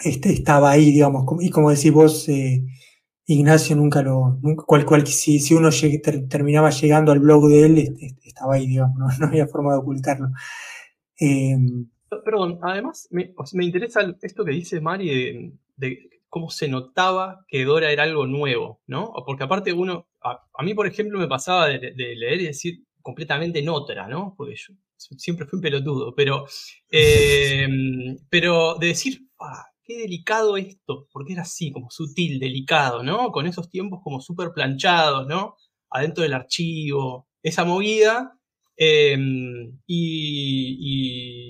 este, 0.00 0.32
estaba 0.32 0.70
ahí, 0.70 0.92
digamos, 0.92 1.24
y 1.40 1.50
como 1.50 1.70
decís 1.70 1.92
vos, 1.92 2.28
eh, 2.28 2.64
Ignacio 3.26 3.76
nunca 3.76 4.02
lo, 4.02 4.38
cual, 4.66 4.84
cual, 4.84 5.06
si, 5.06 5.40
si 5.40 5.54
uno 5.54 5.70
terminaba 6.28 6.70
llegando 6.70 7.12
al 7.12 7.20
blog 7.20 7.48
de 7.48 7.66
él, 7.66 7.78
este, 7.78 8.16
estaba 8.24 8.54
ahí, 8.54 8.66
digamos, 8.66 8.98
no, 8.98 9.08
no 9.18 9.26
había 9.26 9.46
forma 9.46 9.72
de 9.72 9.78
ocultarlo. 9.78 10.28
Eh, 11.20 11.56
Perdón, 12.22 12.58
además 12.62 13.08
me, 13.10 13.32
interesa 13.64 14.00
esto 14.22 14.44
que 14.44 14.52
dice 14.52 14.80
Mari 14.80 15.54
de, 15.76 16.10
cómo 16.28 16.50
se 16.50 16.68
notaba 16.68 17.44
que 17.48 17.64
Dora 17.64 17.92
era 17.92 18.02
algo 18.02 18.26
nuevo, 18.26 18.80
¿no? 18.86 19.12
Porque 19.24 19.44
aparte 19.44 19.72
uno, 19.72 20.08
a, 20.22 20.62
mí 20.62 20.74
por 20.74 20.86
ejemplo 20.86 21.18
me 21.18 21.28
pasaba 21.28 21.68
de, 21.68 21.92
leer 21.94 22.40
y 22.40 22.46
decir 22.46 22.84
completamente 23.02 23.62
notra, 23.62 24.08
¿no? 24.08 24.34
Porque 24.36 24.56
yo 24.56 24.74
siempre 24.96 25.46
fui 25.46 25.58
un 25.58 25.62
pelotudo, 25.62 26.14
pero, 26.14 26.46
eh, 26.90 27.68
pero 28.28 28.74
de 28.80 28.88
decir, 28.88 29.28
ah, 29.38 29.64
qué 29.84 29.98
delicado 29.98 30.56
esto, 30.56 31.06
porque 31.12 31.34
era 31.34 31.42
así, 31.42 31.70
como 31.70 31.90
sutil, 31.90 32.40
delicado, 32.40 33.02
¿no? 33.02 33.30
Con 33.30 33.46
esos 33.46 33.70
tiempos 33.70 34.00
como 34.02 34.20
súper 34.20 34.50
planchados, 34.52 35.26
¿no? 35.26 35.56
Adentro 35.90 36.22
del 36.22 36.34
archivo, 36.34 37.28
esa 37.42 37.64
movida. 37.64 38.38
Eh, 38.76 39.16
y, 39.86 40.76
y 40.80 41.43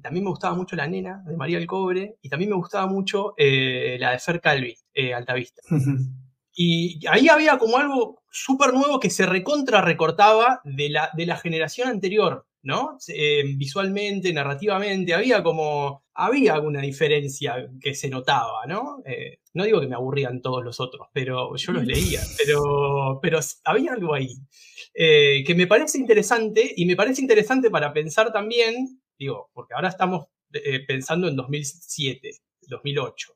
también 0.00 0.24
me 0.24 0.30
gustaba 0.30 0.54
mucho 0.54 0.76
La 0.76 0.86
Nena 0.86 1.22
de 1.26 1.36
María 1.36 1.58
el 1.58 1.66
Cobre, 1.66 2.16
y 2.22 2.28
también 2.28 2.50
me 2.50 2.56
gustaba 2.56 2.86
mucho 2.86 3.34
eh, 3.36 3.96
la 4.00 4.12
de 4.12 4.18
Fer 4.18 4.40
Calvi, 4.40 4.76
eh, 4.94 5.14
Altavista. 5.14 5.62
y 6.54 7.06
ahí 7.08 7.28
había 7.28 7.58
como 7.58 7.76
algo 7.76 8.22
súper 8.30 8.72
nuevo 8.72 9.00
que 9.00 9.10
se 9.10 9.26
recontra 9.26 9.80
recortaba 9.80 10.60
de 10.64 10.90
la, 10.90 11.10
de 11.16 11.26
la 11.26 11.36
generación 11.36 11.88
anterior, 11.88 12.46
¿no? 12.62 12.98
Eh, 13.08 13.44
visualmente, 13.56 14.32
narrativamente, 14.32 15.14
había 15.14 15.42
como, 15.42 16.04
había 16.14 16.54
alguna 16.54 16.80
diferencia 16.80 17.68
que 17.80 17.94
se 17.94 18.10
notaba, 18.10 18.66
¿no? 18.66 19.02
no 19.54 19.64
digo 19.64 19.80
que 19.80 19.88
me 19.88 19.96
aburrían 19.96 20.40
todos 20.40 20.62
los 20.62 20.78
otros, 20.78 21.08
pero 21.12 21.56
yo 21.56 21.72
los 21.72 21.84
leía, 21.84 22.20
pero, 22.38 23.18
pero 23.20 23.40
había 23.64 23.92
algo 23.92 24.14
ahí 24.14 24.34
que 24.94 25.54
me 25.56 25.68
parece 25.68 25.98
interesante 25.98 26.72
y 26.76 26.84
me 26.84 26.96
parece 26.96 27.22
interesante 27.22 27.70
para 27.70 27.92
pensar 27.92 28.32
también 28.32 29.00
Digo, 29.18 29.50
porque 29.52 29.74
ahora 29.74 29.88
estamos 29.88 30.26
eh, 30.52 30.84
pensando 30.86 31.28
en 31.28 31.36
2007, 31.36 32.30
2008. 32.68 33.32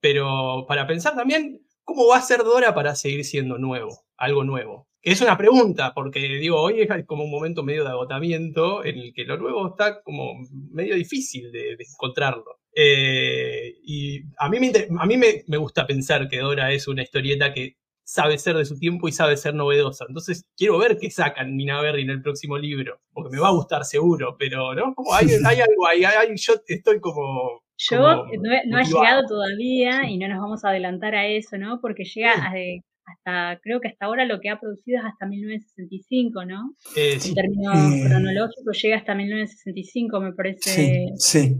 Pero 0.00 0.64
para 0.66 0.86
pensar 0.86 1.14
también, 1.14 1.60
¿cómo 1.84 2.08
va 2.08 2.18
a 2.18 2.22
ser 2.22 2.42
Dora 2.42 2.74
para 2.74 2.94
seguir 2.94 3.24
siendo 3.24 3.58
nuevo? 3.58 4.04
Algo 4.16 4.44
nuevo. 4.44 4.88
Que 5.00 5.12
es 5.12 5.20
una 5.20 5.38
pregunta, 5.38 5.92
porque 5.94 6.20
digo, 6.20 6.60
hoy 6.60 6.80
es 6.80 6.88
como 7.06 7.24
un 7.24 7.30
momento 7.30 7.62
medio 7.62 7.84
de 7.84 7.90
agotamiento 7.90 8.84
en 8.84 8.98
el 8.98 9.12
que 9.14 9.24
lo 9.24 9.36
nuevo 9.36 9.68
está 9.68 10.02
como 10.02 10.34
medio 10.70 10.96
difícil 10.96 11.52
de, 11.52 11.76
encontrarlo. 11.78 12.60
Eh, 12.74 13.76
y 13.84 14.22
a 14.38 14.48
mí, 14.48 14.58
me, 14.58 14.72
a 14.98 15.06
mí 15.06 15.16
me 15.16 15.56
gusta 15.56 15.86
pensar 15.86 16.28
que 16.28 16.38
Dora 16.38 16.72
es 16.72 16.88
una 16.88 17.02
historieta 17.02 17.52
que 17.52 17.76
sabe 18.06 18.38
ser 18.38 18.56
de 18.56 18.64
su 18.64 18.78
tiempo 18.78 19.08
y 19.08 19.12
sabe 19.12 19.36
ser 19.36 19.54
novedosa. 19.54 20.06
Entonces, 20.08 20.46
quiero 20.56 20.78
ver 20.78 20.96
qué 20.98 21.10
sacan 21.10 21.56
Nina 21.56 21.80
Berry 21.82 22.02
en 22.02 22.10
el 22.10 22.22
próximo 22.22 22.56
libro, 22.56 23.00
porque 23.12 23.34
me 23.34 23.40
va 23.40 23.48
a 23.48 23.52
gustar 23.52 23.84
seguro, 23.84 24.36
pero, 24.38 24.74
¿no? 24.74 24.94
Como 24.94 25.12
hay, 25.12 25.28
algo 25.28 25.86
ahí, 25.88 26.02
yo 26.36 26.54
estoy 26.66 27.00
como... 27.00 27.62
Yo 27.78 27.98
no, 27.98 28.78
ha 28.78 28.82
llegado 28.82 29.26
todavía 29.26 30.08
y 30.08 30.16
no 30.18 30.28
nos 30.28 30.38
vamos 30.38 30.64
a 30.64 30.70
adelantar 30.70 31.14
a 31.14 31.26
eso, 31.26 31.58
¿no? 31.58 31.80
Porque 31.82 32.04
llega 32.04 32.32
hasta, 32.32 33.60
creo 33.60 33.80
que 33.80 33.88
hasta 33.88 34.06
ahora 34.06 34.24
lo 34.24 34.40
que 34.40 34.48
ha 34.48 34.58
producido 34.58 35.00
es 35.00 35.04
hasta 35.04 35.26
1965, 35.26 36.44
¿no? 36.46 36.74
Eh, 36.96 37.18
en 37.22 37.34
términos 37.34 37.76
eh, 37.76 38.08
cronológicos 38.08 38.82
llega 38.82 38.96
hasta 38.96 39.14
1965, 39.14 40.20
me 40.20 40.32
parece. 40.32 40.70
Sí, 40.70 41.06
sí, 41.18 41.56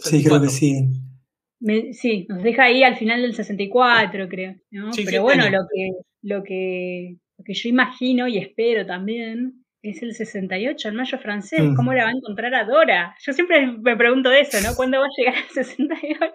sí 0.00 0.24
creo 0.24 0.40
que 0.40 0.48
sí 0.48 1.07
sí, 1.92 2.26
nos 2.28 2.42
deja 2.42 2.64
ahí 2.64 2.82
al 2.82 2.96
final 2.96 3.22
del 3.22 3.34
64, 3.34 4.28
creo. 4.28 4.56
¿no? 4.70 4.90
Pero 5.04 5.22
bueno, 5.22 5.48
lo 5.48 5.60
que, 5.72 5.90
lo, 6.22 6.42
que, 6.42 7.16
lo 7.36 7.44
que 7.44 7.54
yo 7.54 7.68
imagino 7.68 8.28
y 8.28 8.38
espero 8.38 8.86
también 8.86 9.64
es 9.82 10.02
el 10.02 10.14
68, 10.14 10.88
el 10.88 10.94
mayo 10.94 11.18
francés. 11.18 11.62
Mm. 11.62 11.74
¿Cómo 11.74 11.92
la 11.92 12.04
va 12.04 12.10
a 12.10 12.12
encontrar 12.12 12.54
a 12.54 12.64
Dora? 12.64 13.16
Yo 13.20 13.32
siempre 13.32 13.66
me 13.66 13.96
pregunto 13.96 14.30
eso, 14.30 14.58
¿no? 14.60 14.74
¿Cuándo 14.76 15.00
va 15.00 15.06
a 15.06 15.16
llegar 15.16 15.34
el 15.36 15.54
68? 15.54 16.32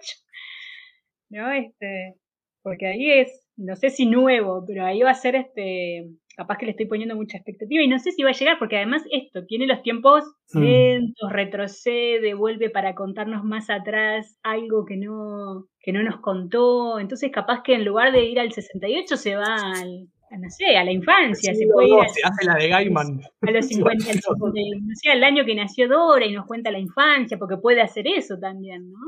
¿No? 1.30 1.52
Este, 1.52 2.14
porque 2.62 2.86
ahí 2.86 3.10
es, 3.10 3.46
no 3.56 3.76
sé 3.76 3.90
si 3.90 4.06
nuevo, 4.06 4.64
pero 4.66 4.84
ahí 4.84 5.00
va 5.00 5.10
a 5.10 5.14
ser 5.14 5.36
este 5.36 6.06
capaz 6.36 6.58
que 6.58 6.66
le 6.66 6.72
estoy 6.72 6.86
poniendo 6.86 7.14
mucha 7.14 7.36
expectativa 7.36 7.82
y 7.82 7.88
no 7.88 7.98
sé 7.98 8.12
si 8.12 8.22
va 8.22 8.30
a 8.30 8.34
llegar, 8.34 8.58
porque 8.58 8.76
además 8.76 9.02
esto 9.10 9.44
tiene 9.46 9.66
los 9.66 9.82
tiempos 9.82 10.24
mm. 10.52 10.58
lentos, 10.60 11.32
retrocede, 11.32 12.34
vuelve 12.34 12.70
para 12.70 12.94
contarnos 12.94 13.44
más 13.44 13.70
atrás 13.70 14.38
algo 14.42 14.84
que 14.84 14.96
no, 14.96 15.66
que 15.80 15.92
no 15.92 16.02
nos 16.02 16.20
contó. 16.20 16.98
Entonces, 16.98 17.30
capaz 17.32 17.62
que 17.62 17.74
en 17.74 17.84
lugar 17.84 18.12
de 18.12 18.24
ir 18.24 18.40
al 18.40 18.52
68 18.52 19.16
se 19.16 19.36
va 19.36 19.56
al, 19.74 20.08
a, 20.30 20.38
no 20.38 20.50
sé, 20.50 20.76
a 20.76 20.84
la 20.84 20.92
infancia. 20.92 21.54
se 21.54 21.66
puede 21.72 22.00
hace 22.00 22.44
la 22.44 22.54
de 22.56 22.68
Gaiman. 22.68 23.20
A 23.42 23.50
los 23.50 23.66
50, 23.68 24.10
al, 24.10 24.16
no 24.16 24.94
sé, 24.94 25.10
al 25.10 25.24
año 25.24 25.44
que 25.44 25.54
nació 25.54 25.88
Dora 25.88 26.26
y 26.26 26.32
nos 26.32 26.46
cuenta 26.46 26.70
la 26.70 26.78
infancia, 26.78 27.38
porque 27.38 27.56
puede 27.56 27.80
hacer 27.80 28.06
eso 28.08 28.38
también, 28.38 28.90
¿no? 28.90 28.98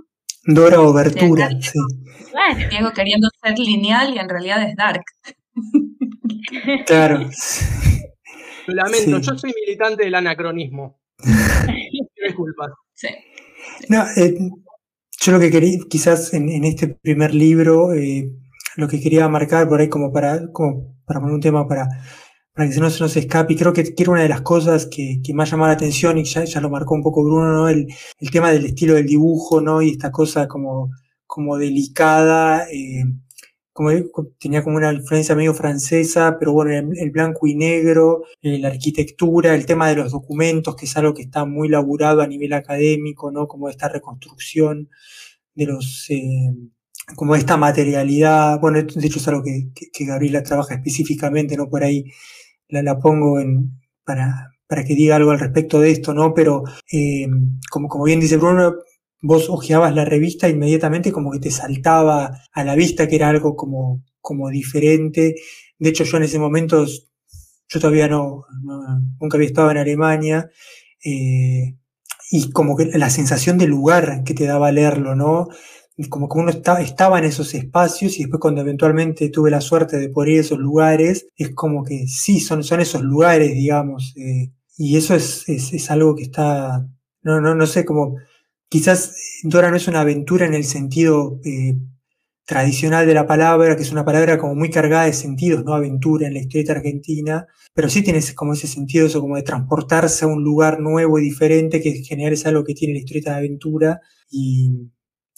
Dora 0.48 0.80
Obertura, 0.80 1.50
sí. 1.60 1.78
Diego 2.70 2.92
queriendo 2.92 3.28
ser 3.42 3.58
lineal 3.58 4.14
y 4.14 4.18
en 4.18 4.28
realidad 4.28 4.62
es 4.62 4.76
dark. 4.76 5.02
Claro. 6.86 7.28
Lo 8.66 8.74
lamento, 8.74 9.18
yo 9.18 9.38
soy 9.38 9.52
militante 9.66 10.04
del 10.04 10.14
anacronismo. 10.14 10.98
Disculpas. 12.26 12.70
Sí. 12.94 13.08
No, 13.88 14.04
eh, 14.16 14.36
yo 15.20 15.32
lo 15.32 15.40
que 15.40 15.50
quería, 15.50 15.78
quizás 15.88 16.32
en, 16.34 16.64
este 16.64 16.88
primer 16.88 17.34
libro, 17.34 17.92
eh, 17.92 18.30
lo 18.76 18.88
que 18.88 19.00
quería 19.00 19.28
marcar 19.28 19.68
por 19.68 19.80
ahí 19.80 19.88
como 19.88 20.12
para, 20.12 20.50
como 20.52 20.96
para 21.04 21.20
poner 21.20 21.34
un 21.34 21.40
tema 21.40 21.66
para, 21.66 21.88
para 22.52 22.68
que 22.68 22.80
no 22.80 22.90
se 22.90 23.02
nos 23.02 23.16
escape, 23.16 23.54
y 23.54 23.56
creo 23.56 23.72
que, 23.72 23.94
que 23.94 24.02
era 24.02 24.12
una 24.12 24.22
de 24.22 24.28
las 24.28 24.42
cosas 24.42 24.86
que, 24.86 25.20
que 25.24 25.34
más 25.34 25.50
llamaba 25.50 25.68
la 25.68 25.74
atención, 25.74 26.18
y 26.18 26.24
ya, 26.24 26.44
ya 26.44 26.60
lo 26.60 26.70
marcó 26.70 26.94
un 26.94 27.02
poco 27.02 27.24
Bruno, 27.24 27.52
¿no? 27.52 27.68
El, 27.68 27.86
el 28.20 28.30
tema 28.30 28.50
del 28.50 28.66
estilo 28.66 28.94
del 28.94 29.06
dibujo, 29.06 29.60
¿no? 29.60 29.82
Y 29.82 29.90
esta 29.90 30.10
cosa 30.10 30.48
como, 30.48 30.90
como 31.26 31.56
delicada, 31.56 32.68
eh, 32.70 33.04
como 33.76 33.90
tenía 34.38 34.64
como 34.64 34.78
una 34.78 34.90
influencia 34.90 35.34
medio 35.36 35.52
francesa, 35.52 36.38
pero 36.38 36.54
bueno, 36.54 36.92
el, 36.96 37.10
blanco 37.10 37.46
y 37.46 37.54
negro, 37.54 38.22
eh, 38.40 38.58
la 38.58 38.68
arquitectura, 38.68 39.54
el 39.54 39.66
tema 39.66 39.86
de 39.90 39.96
los 39.96 40.12
documentos, 40.12 40.74
que 40.76 40.86
es 40.86 40.96
algo 40.96 41.12
que 41.12 41.22
está 41.22 41.44
muy 41.44 41.68
laburado 41.68 42.22
a 42.22 42.26
nivel 42.26 42.54
académico, 42.54 43.30
¿no? 43.30 43.46
Como 43.46 43.68
esta 43.68 43.90
reconstrucción 43.90 44.88
de 45.54 45.66
los, 45.66 46.06
eh, 46.08 46.54
como 47.16 47.36
esta 47.36 47.58
materialidad, 47.58 48.58
bueno, 48.60 48.82
de 48.82 49.06
hecho 49.06 49.18
es 49.18 49.28
algo 49.28 49.42
que, 49.42 49.70
Gabriela 50.06 50.42
trabaja 50.42 50.76
específicamente, 50.76 51.54
¿no? 51.58 51.68
Por 51.68 51.84
ahí 51.84 52.04
la, 52.68 52.82
la 52.82 52.98
pongo 52.98 53.40
en, 53.40 53.78
para, 54.04 54.52
para 54.66 54.84
que 54.84 54.94
diga 54.94 55.16
algo 55.16 55.32
al 55.32 55.40
respecto 55.40 55.80
de 55.80 55.90
esto, 55.90 56.14
¿no? 56.14 56.32
Pero 56.32 56.64
eh, 56.90 57.28
como, 57.70 57.88
como 57.88 58.04
bien 58.04 58.20
dice 58.20 58.38
Bruno, 58.38 58.76
vos 59.26 59.48
ojeabas 59.50 59.94
la 59.94 60.04
revista 60.04 60.48
inmediatamente 60.48 61.12
como 61.12 61.30
que 61.30 61.40
te 61.40 61.50
saltaba 61.50 62.40
a 62.52 62.64
la 62.64 62.74
vista 62.74 63.08
que 63.08 63.16
era 63.16 63.28
algo 63.28 63.56
como, 63.56 64.02
como 64.20 64.50
diferente. 64.50 65.34
De 65.78 65.88
hecho, 65.90 66.04
yo 66.04 66.16
en 66.16 66.24
ese 66.24 66.38
momento, 66.38 66.86
yo 66.86 67.80
todavía 67.80 68.08
no, 68.08 68.44
nunca 69.20 69.36
había 69.36 69.48
estado 69.48 69.70
en 69.70 69.78
Alemania, 69.78 70.50
eh, 71.04 71.76
y 72.30 72.50
como 72.50 72.76
que 72.76 72.86
la 72.86 73.10
sensación 73.10 73.58
de 73.58 73.66
lugar 73.66 74.24
que 74.24 74.34
te 74.34 74.46
daba 74.46 74.72
leerlo, 74.72 75.14
¿no? 75.14 75.48
como 76.10 76.28
que 76.28 76.38
uno 76.38 76.50
estaba, 76.50 76.82
estaba 76.82 77.18
en 77.18 77.24
esos 77.24 77.54
espacios 77.54 78.18
y 78.18 78.22
después 78.24 78.40
cuando 78.40 78.60
eventualmente 78.60 79.30
tuve 79.30 79.50
la 79.50 79.62
suerte 79.62 79.98
de 79.98 80.10
poder 80.10 80.30
ir 80.30 80.38
a 80.38 80.40
esos 80.42 80.58
lugares, 80.58 81.28
es 81.36 81.54
como 81.54 81.84
que 81.84 82.06
sí, 82.06 82.40
son, 82.40 82.64
son 82.64 82.80
esos 82.80 83.02
lugares, 83.02 83.54
digamos, 83.54 84.12
eh, 84.16 84.52
y 84.76 84.96
eso 84.96 85.14
es, 85.14 85.48
es, 85.48 85.72
es, 85.72 85.90
algo 85.90 86.14
que 86.14 86.24
está, 86.24 86.86
no, 87.22 87.40
no, 87.40 87.54
no 87.54 87.66
sé, 87.66 87.86
como 87.86 88.16
quizás 88.68 89.14
Dora 89.42 89.70
no 89.70 89.76
es 89.76 89.88
una 89.88 90.00
aventura 90.00 90.46
en 90.46 90.54
el 90.54 90.64
sentido 90.64 91.40
eh, 91.44 91.76
tradicional 92.46 93.06
de 93.06 93.14
la 93.14 93.26
palabra, 93.26 93.76
que 93.76 93.82
es 93.82 93.92
una 93.92 94.04
palabra 94.04 94.38
como 94.38 94.54
muy 94.54 94.70
cargada 94.70 95.04
de 95.06 95.12
sentidos, 95.12 95.64
¿no? 95.64 95.74
Aventura 95.74 96.28
en 96.28 96.34
la 96.34 96.40
historieta 96.40 96.72
argentina, 96.72 97.46
pero 97.74 97.88
sí 97.88 98.02
tiene 98.02 98.20
como 98.34 98.52
ese 98.54 98.68
sentido, 98.68 99.06
eso 99.06 99.20
como 99.20 99.36
de 99.36 99.42
transportarse 99.42 100.24
a 100.24 100.28
un 100.28 100.44
lugar 100.44 100.80
nuevo 100.80 101.18
y 101.18 101.24
diferente, 101.24 101.82
que 101.82 101.90
en 101.96 102.04
general 102.04 102.32
es 102.32 102.46
algo 102.46 102.64
que 102.64 102.74
tiene 102.74 102.94
la 102.94 103.00
historieta 103.00 103.32
de 103.32 103.38
aventura, 103.38 104.00
y, 104.30 104.90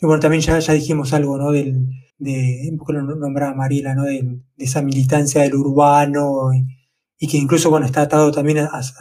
bueno, 0.03 0.21
también 0.21 0.43
ya, 0.43 0.59
ya 0.59 0.75
dijimos 0.75 1.13
algo, 1.15 1.39
¿no? 1.39 1.51
Del, 1.53 1.89
de, 2.19 2.69
un 2.71 2.79
poco 2.79 2.93
lo 2.93 3.03
nombraba 3.03 3.55
Mariela, 3.55 3.95
¿no? 3.95 4.05
De, 4.05 4.41
esa 4.59 4.83
militancia 4.83 5.43
del 5.43 5.55
urbano 5.55 6.51
y, 7.19 7.27
que 7.27 7.39
incluso, 7.39 7.71
bueno, 7.71 7.87
está 7.87 8.03
atado 8.03 8.31
también 8.33 8.59
a, 8.59 8.83
su, 8.83 8.95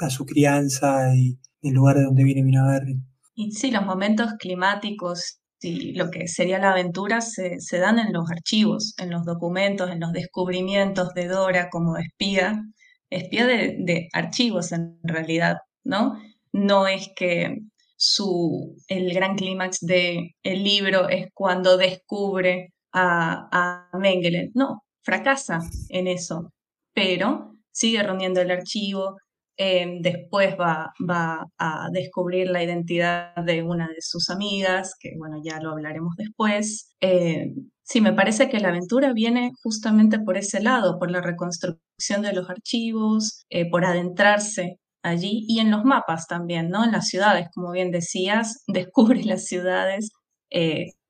a 0.00 0.10
su, 0.10 0.26
crianza 0.26 1.14
y 1.14 1.38
el 1.62 1.74
lugar 1.74 1.96
de 1.98 2.04
donde 2.04 2.24
viene 2.24 2.42
Minaberri. 2.42 3.00
Y 3.34 3.52
sí, 3.52 3.70
los 3.70 3.84
momentos 3.84 4.32
climáticos 4.38 5.40
y 5.60 5.92
lo 5.94 6.10
que 6.10 6.28
sería 6.28 6.58
la 6.58 6.72
aventura 6.72 7.20
se, 7.20 7.58
dan 7.78 7.98
en 7.98 8.12
los 8.12 8.30
archivos, 8.30 8.94
en 8.98 9.10
los 9.10 9.24
documentos, 9.24 9.90
en 9.90 10.00
los 10.00 10.12
descubrimientos 10.12 11.14
de 11.14 11.26
Dora 11.26 11.70
como 11.70 11.96
espía, 11.96 12.62
espía 13.10 13.46
de, 13.46 13.76
de 13.80 14.08
archivos 14.12 14.72
en 14.72 14.98
realidad, 15.02 15.56
¿no? 15.84 16.18
No 16.52 16.86
es 16.86 17.08
que 17.16 17.58
su, 17.96 18.76
el 18.88 19.14
gran 19.14 19.36
clímax 19.36 19.80
del 19.80 20.30
el 20.42 20.64
libro 20.64 21.08
es 21.08 21.28
cuando 21.32 21.76
descubre 21.78 22.74
a, 22.92 23.88
a 23.92 23.98
Mengele. 23.98 24.50
No, 24.54 24.82
fracasa 25.02 25.60
en 25.88 26.08
eso 26.08 26.52
pero 26.94 27.56
sigue 27.72 28.02
reuniendo 28.02 28.40
el 28.40 28.50
archivo, 28.50 29.16
eh, 29.56 29.98
después 30.00 30.56
va, 30.58 30.92
va, 31.08 31.46
a 31.58 31.88
descubrir 31.92 32.48
la 32.50 32.62
identidad 32.62 33.34
de 33.36 33.62
una 33.62 33.88
de 33.88 34.00
sus 34.00 34.30
amigas, 34.30 34.94
que 34.98 35.12
bueno, 35.16 35.40
ya 35.44 35.60
lo 35.60 35.70
hablaremos 35.70 36.14
después. 36.16 36.94
Eh, 37.00 37.52
sí, 37.82 38.00
me 38.00 38.12
parece 38.12 38.48
que 38.48 38.58
la 38.60 38.68
aventura 38.68 39.12
viene 39.12 39.52
justamente 39.62 40.18
por 40.18 40.36
ese 40.36 40.60
lado, 40.60 40.98
por 40.98 41.10
la 41.10 41.20
reconstrucción 41.20 42.22
de 42.22 42.32
los 42.32 42.50
archivos, 42.50 43.44
eh, 43.48 43.70
por 43.70 43.84
adentrarse 43.84 44.78
allí 45.02 45.44
y 45.48 45.60
en 45.60 45.70
los 45.70 45.84
mapas 45.84 46.26
también, 46.26 46.70
¿no? 46.70 46.84
En 46.84 46.92
las 46.92 47.08
ciudades, 47.08 47.48
como 47.54 47.70
bien 47.72 47.90
decías, 47.90 48.64
descubre 48.66 49.22
las 49.24 49.44
ciudades 49.44 50.10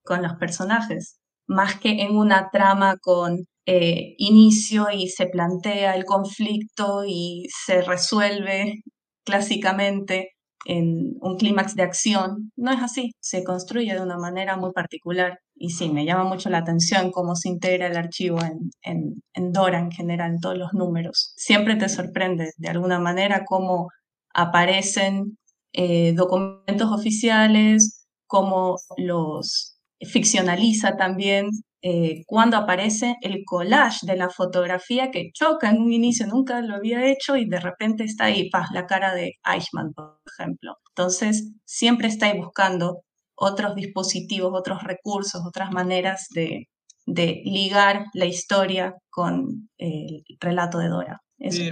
con 0.03 0.23
los 0.23 0.35
personajes, 0.37 1.19
más 1.47 1.79
que 1.79 2.03
en 2.03 2.17
una 2.17 2.49
trama 2.51 2.97
con 2.99 3.47
eh, 3.67 4.15
inicio 4.19 4.89
y 4.93 5.09
se 5.09 5.27
plantea 5.27 5.95
el 5.95 6.05
conflicto 6.05 7.05
y 7.07 7.47
se 7.65 7.83
resuelve 7.83 8.83
clásicamente 9.25 10.31
en 10.67 11.15
un 11.21 11.37
clímax 11.37 11.75
de 11.75 11.83
acción. 11.83 12.53
No 12.57 12.73
es 12.73 12.83
así, 12.83 13.13
se 13.21 13.45
construye 13.45 13.95
de 13.95 14.01
una 14.01 14.19
manera 14.19 14.57
muy 14.57 14.73
particular. 14.73 15.39
Y 15.55 15.71
sí, 15.71 15.89
me 15.91 16.05
llama 16.05 16.25
mucho 16.25 16.51
la 16.51 16.59
atención 16.59 17.11
cómo 17.11 17.37
se 17.37 17.49
integra 17.49 17.87
el 17.87 17.97
archivo 17.97 18.39
en, 18.43 19.15
en, 19.35 19.53
Dora 19.53 19.79
en 19.79 19.91
general, 19.91 20.33
en 20.33 20.41
todos 20.41 20.59
los 20.59 20.73
números. 20.73 21.33
Siempre 21.37 21.77
te 21.77 21.89
sorprende 21.89 22.51
de 22.57 22.69
alguna 22.69 22.99
manera 22.99 23.45
cómo 23.47 23.89
aparecen 24.35 25.39
eh, 25.73 26.13
documentos 26.15 26.91
oficiales, 26.93 28.07
cómo 28.27 28.77
los 28.97 29.79
ficcionaliza 30.01 30.97
también 30.97 31.49
eh, 31.87 32.25
cuando 32.25 32.57
aparece 32.57 33.17
el 33.21 33.45
collage 33.45 34.07
de 34.07 34.17
la 34.17 34.31
fotografía 34.31 35.11
que 35.11 35.29
choca 35.35 35.69
en 35.69 35.83
un 35.83 35.93
inicio, 35.93 36.27
nunca 36.27 36.63
lo 36.63 36.77
había 36.77 37.05
hecho 37.11 37.37
y 37.37 37.45
de 37.45 37.61
repente 37.61 38.05
está 38.05 38.25
ahí, 38.25 38.49
paz, 38.49 38.69
la 38.73 38.87
cara 38.87 39.15
de 39.15 39.35
Eichmann, 39.45 39.93
por 39.93 40.19
ejemplo. 40.27 40.77
Entonces, 40.93 41.53
siempre 41.67 42.09
está 42.09 42.25
ahí 42.25 42.39
buscando 42.39 43.03
otros 43.35 43.75
dispositivos, 43.75 44.59
otros 44.59 44.83
recursos, 44.83 45.43
otras 45.47 45.73
maneras 45.73 46.29
de, 46.31 46.69
de 47.05 47.43
ligar 47.45 48.07
la 48.15 48.25
historia 48.25 48.95
con 49.11 49.69
el 49.77 50.25
relato 50.41 50.79
de 50.79 50.89
Dora. 50.89 51.21
Eso 51.39 51.65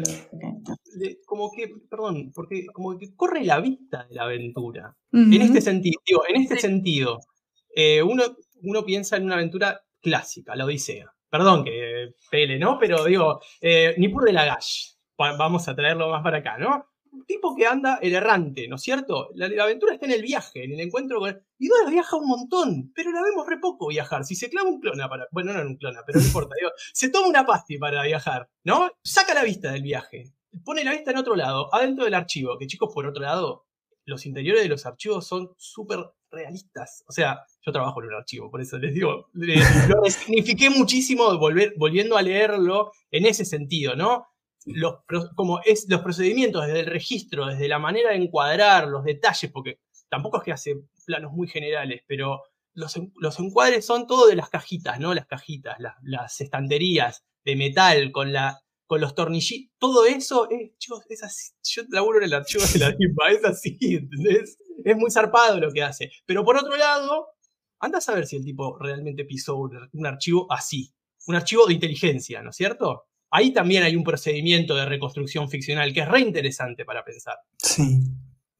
como 1.24 1.50
que, 1.52 1.70
perdón, 1.88 2.32
porque 2.34 2.66
como 2.66 2.98
que 2.98 3.14
corre 3.16 3.44
la 3.44 3.60
vista 3.60 4.04
de 4.04 4.14
la 4.14 4.24
aventura. 4.24 4.94
En 5.10 5.40
este 5.40 5.62
sentido, 5.62 5.96
en 6.28 6.42
este 6.42 6.58
sentido, 6.58 7.18
eh, 7.74 8.02
uno, 8.02 8.24
uno 8.62 8.84
piensa 8.84 9.16
en 9.16 9.24
una 9.24 9.36
aventura 9.36 9.80
clásica, 10.02 10.54
la 10.56 10.66
Odisea. 10.66 11.12
Perdón 11.30 11.64
que 11.64 12.14
pele, 12.30 12.58
¿no? 12.58 12.78
Pero 12.78 13.04
digo, 13.04 13.40
eh, 13.60 13.94
Nippur 13.96 14.24
de 14.24 14.34
Lagash. 14.34 14.92
Vamos 15.16 15.66
a 15.68 15.74
traerlo 15.74 16.10
más 16.10 16.22
para 16.22 16.38
acá, 16.38 16.58
¿no? 16.58 16.86
Un 17.12 17.24
tipo 17.24 17.54
que 17.54 17.66
anda 17.66 17.98
el 18.02 18.14
errante, 18.14 18.66
¿no 18.68 18.76
es 18.76 18.82
cierto? 18.82 19.30
La, 19.34 19.46
aventura 19.62 19.94
está 19.94 20.06
en 20.06 20.12
el 20.12 20.22
viaje, 20.22 20.64
en 20.64 20.72
el 20.72 20.80
encuentro 20.80 21.20
con... 21.20 21.42
Y 21.58 21.68
Dora 21.68 21.90
viaja 21.90 22.16
un 22.16 22.26
montón, 22.26 22.92
pero 22.94 23.12
la 23.12 23.22
vemos 23.22 23.46
re 23.46 23.58
poco 23.58 23.88
viajar. 23.88 24.24
Si 24.24 24.34
se 24.34 24.50
clava 24.50 24.68
un 24.68 24.80
clona 24.80 25.08
para... 25.08 25.26
Bueno, 25.30 25.52
no 25.52 25.60
era 25.60 25.68
un 25.68 25.76
clona, 25.76 26.00
pero 26.06 26.18
no 26.18 26.26
importa. 26.26 26.54
Se 26.92 27.10
toma 27.10 27.28
una 27.28 27.46
pasti 27.46 27.78
para 27.78 28.02
viajar, 28.02 28.50
¿no? 28.64 28.90
Saca 29.02 29.32
la 29.32 29.44
vista 29.44 29.72
del 29.72 29.82
viaje. 29.82 30.34
Pone 30.64 30.84
la 30.84 30.92
vista 30.92 31.12
en 31.12 31.18
otro 31.18 31.36
lado, 31.36 31.74
adentro 31.74 32.04
del 32.04 32.14
archivo. 32.14 32.58
Que 32.58 32.66
chicos, 32.66 32.92
por 32.92 33.06
otro 33.06 33.22
lado, 33.22 33.66
los 34.04 34.26
interiores 34.26 34.62
de 34.62 34.68
los 34.68 34.84
archivos 34.84 35.26
son 35.26 35.52
súper 35.56 36.00
realistas. 36.32 37.04
O 37.06 37.12
sea, 37.12 37.44
yo 37.64 37.72
trabajo 37.72 38.02
en 38.02 38.08
un 38.08 38.14
archivo, 38.14 38.50
por 38.50 38.60
eso 38.60 38.78
les 38.78 38.94
digo, 38.94 39.28
lo 39.34 40.10
signifiqué 40.10 40.70
muchísimo 40.70 41.38
volver, 41.38 41.74
volviendo 41.76 42.16
a 42.16 42.22
leerlo 42.22 42.92
en 43.10 43.26
ese 43.26 43.44
sentido, 43.44 43.94
¿no? 43.94 44.26
Los, 44.64 45.00
como 45.34 45.60
es, 45.64 45.86
los 45.88 46.00
procedimientos 46.02 46.66
desde 46.66 46.80
el 46.80 46.86
registro, 46.86 47.46
desde 47.46 47.68
la 47.68 47.78
manera 47.78 48.10
de 48.10 48.16
encuadrar, 48.16 48.88
los 48.88 49.04
detalles, 49.04 49.50
porque 49.50 49.80
tampoco 50.08 50.38
es 50.38 50.44
que 50.44 50.52
hace 50.52 50.76
planos 51.04 51.32
muy 51.32 51.48
generales, 51.48 52.02
pero 52.06 52.42
los, 52.74 52.98
los 53.16 53.38
encuadres 53.40 53.84
son 53.84 54.06
todo 54.06 54.28
de 54.28 54.36
las 54.36 54.50
cajitas, 54.50 55.00
¿no? 55.00 55.14
Las 55.14 55.26
cajitas, 55.26 55.76
las 56.02 56.40
estanterías 56.40 57.24
de 57.44 57.56
metal 57.56 58.12
con 58.12 58.32
la 58.32 58.62
con 58.92 59.00
los 59.00 59.14
tornillitos, 59.14 59.74
todo 59.78 60.04
eso, 60.04 60.50
es, 60.50 60.76
chicos, 60.76 61.02
es 61.08 61.22
así. 61.22 61.52
Yo 61.64 61.82
laburo 61.88 62.18
en 62.18 62.24
el 62.24 62.34
archivo 62.34 62.62
de 62.74 62.78
la 62.78 62.90
DIPA, 62.98 63.30
es 63.30 63.44
así, 63.46 63.78
¿entendés? 63.80 64.58
Es 64.84 64.96
muy 64.96 65.10
zarpado 65.10 65.60
lo 65.60 65.70
que 65.70 65.82
hace. 65.82 66.10
Pero 66.26 66.44
por 66.44 66.56
otro 66.56 66.76
lado, 66.76 67.28
anda 67.80 67.98
a 67.98 68.00
saber 68.00 68.26
si 68.26 68.36
el 68.36 68.44
tipo 68.44 68.78
realmente 68.78 69.24
pisó 69.24 69.56
un, 69.56 70.06
archivo 70.06 70.46
así. 70.50 70.92
Un 71.26 71.36
archivo 71.36 71.66
de 71.66 71.74
inteligencia, 71.74 72.42
¿no 72.42 72.50
es 72.50 72.56
cierto? 72.56 73.04
Ahí 73.30 73.52
también 73.52 73.82
hay 73.82 73.96
un 73.96 74.04
procedimiento 74.04 74.74
de 74.74 74.84
reconstrucción 74.84 75.48
ficcional 75.48 75.92
que 75.92 76.00
es 76.00 76.08
re 76.08 76.20
interesante 76.20 76.84
para 76.84 77.04
pensar. 77.04 77.36
Sí. 77.58 78.00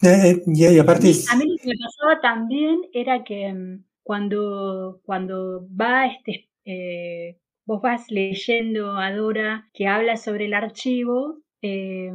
Eh, 0.03 0.31
eh, 0.31 0.43
y, 0.47 0.79
aparte. 0.79 1.13
A 1.31 1.37
mí 1.37 1.45
lo 1.47 1.57
que 1.57 1.69
me 1.69 1.75
pasaba 1.79 2.21
también 2.21 2.81
era 2.93 3.23
que 3.23 3.53
mm, 3.53 3.85
cuando, 4.03 5.01
cuando 5.05 5.67
va 5.69 6.07
este 6.07 6.49
eh, 6.65 7.39
vos 7.65 7.81
vas 7.83 8.11
leyendo 8.11 8.97
a 8.97 9.13
Dora 9.13 9.69
que 9.73 9.87
habla 9.87 10.17
sobre 10.17 10.47
el 10.47 10.55
archivo, 10.55 11.41
eh, 11.63 12.11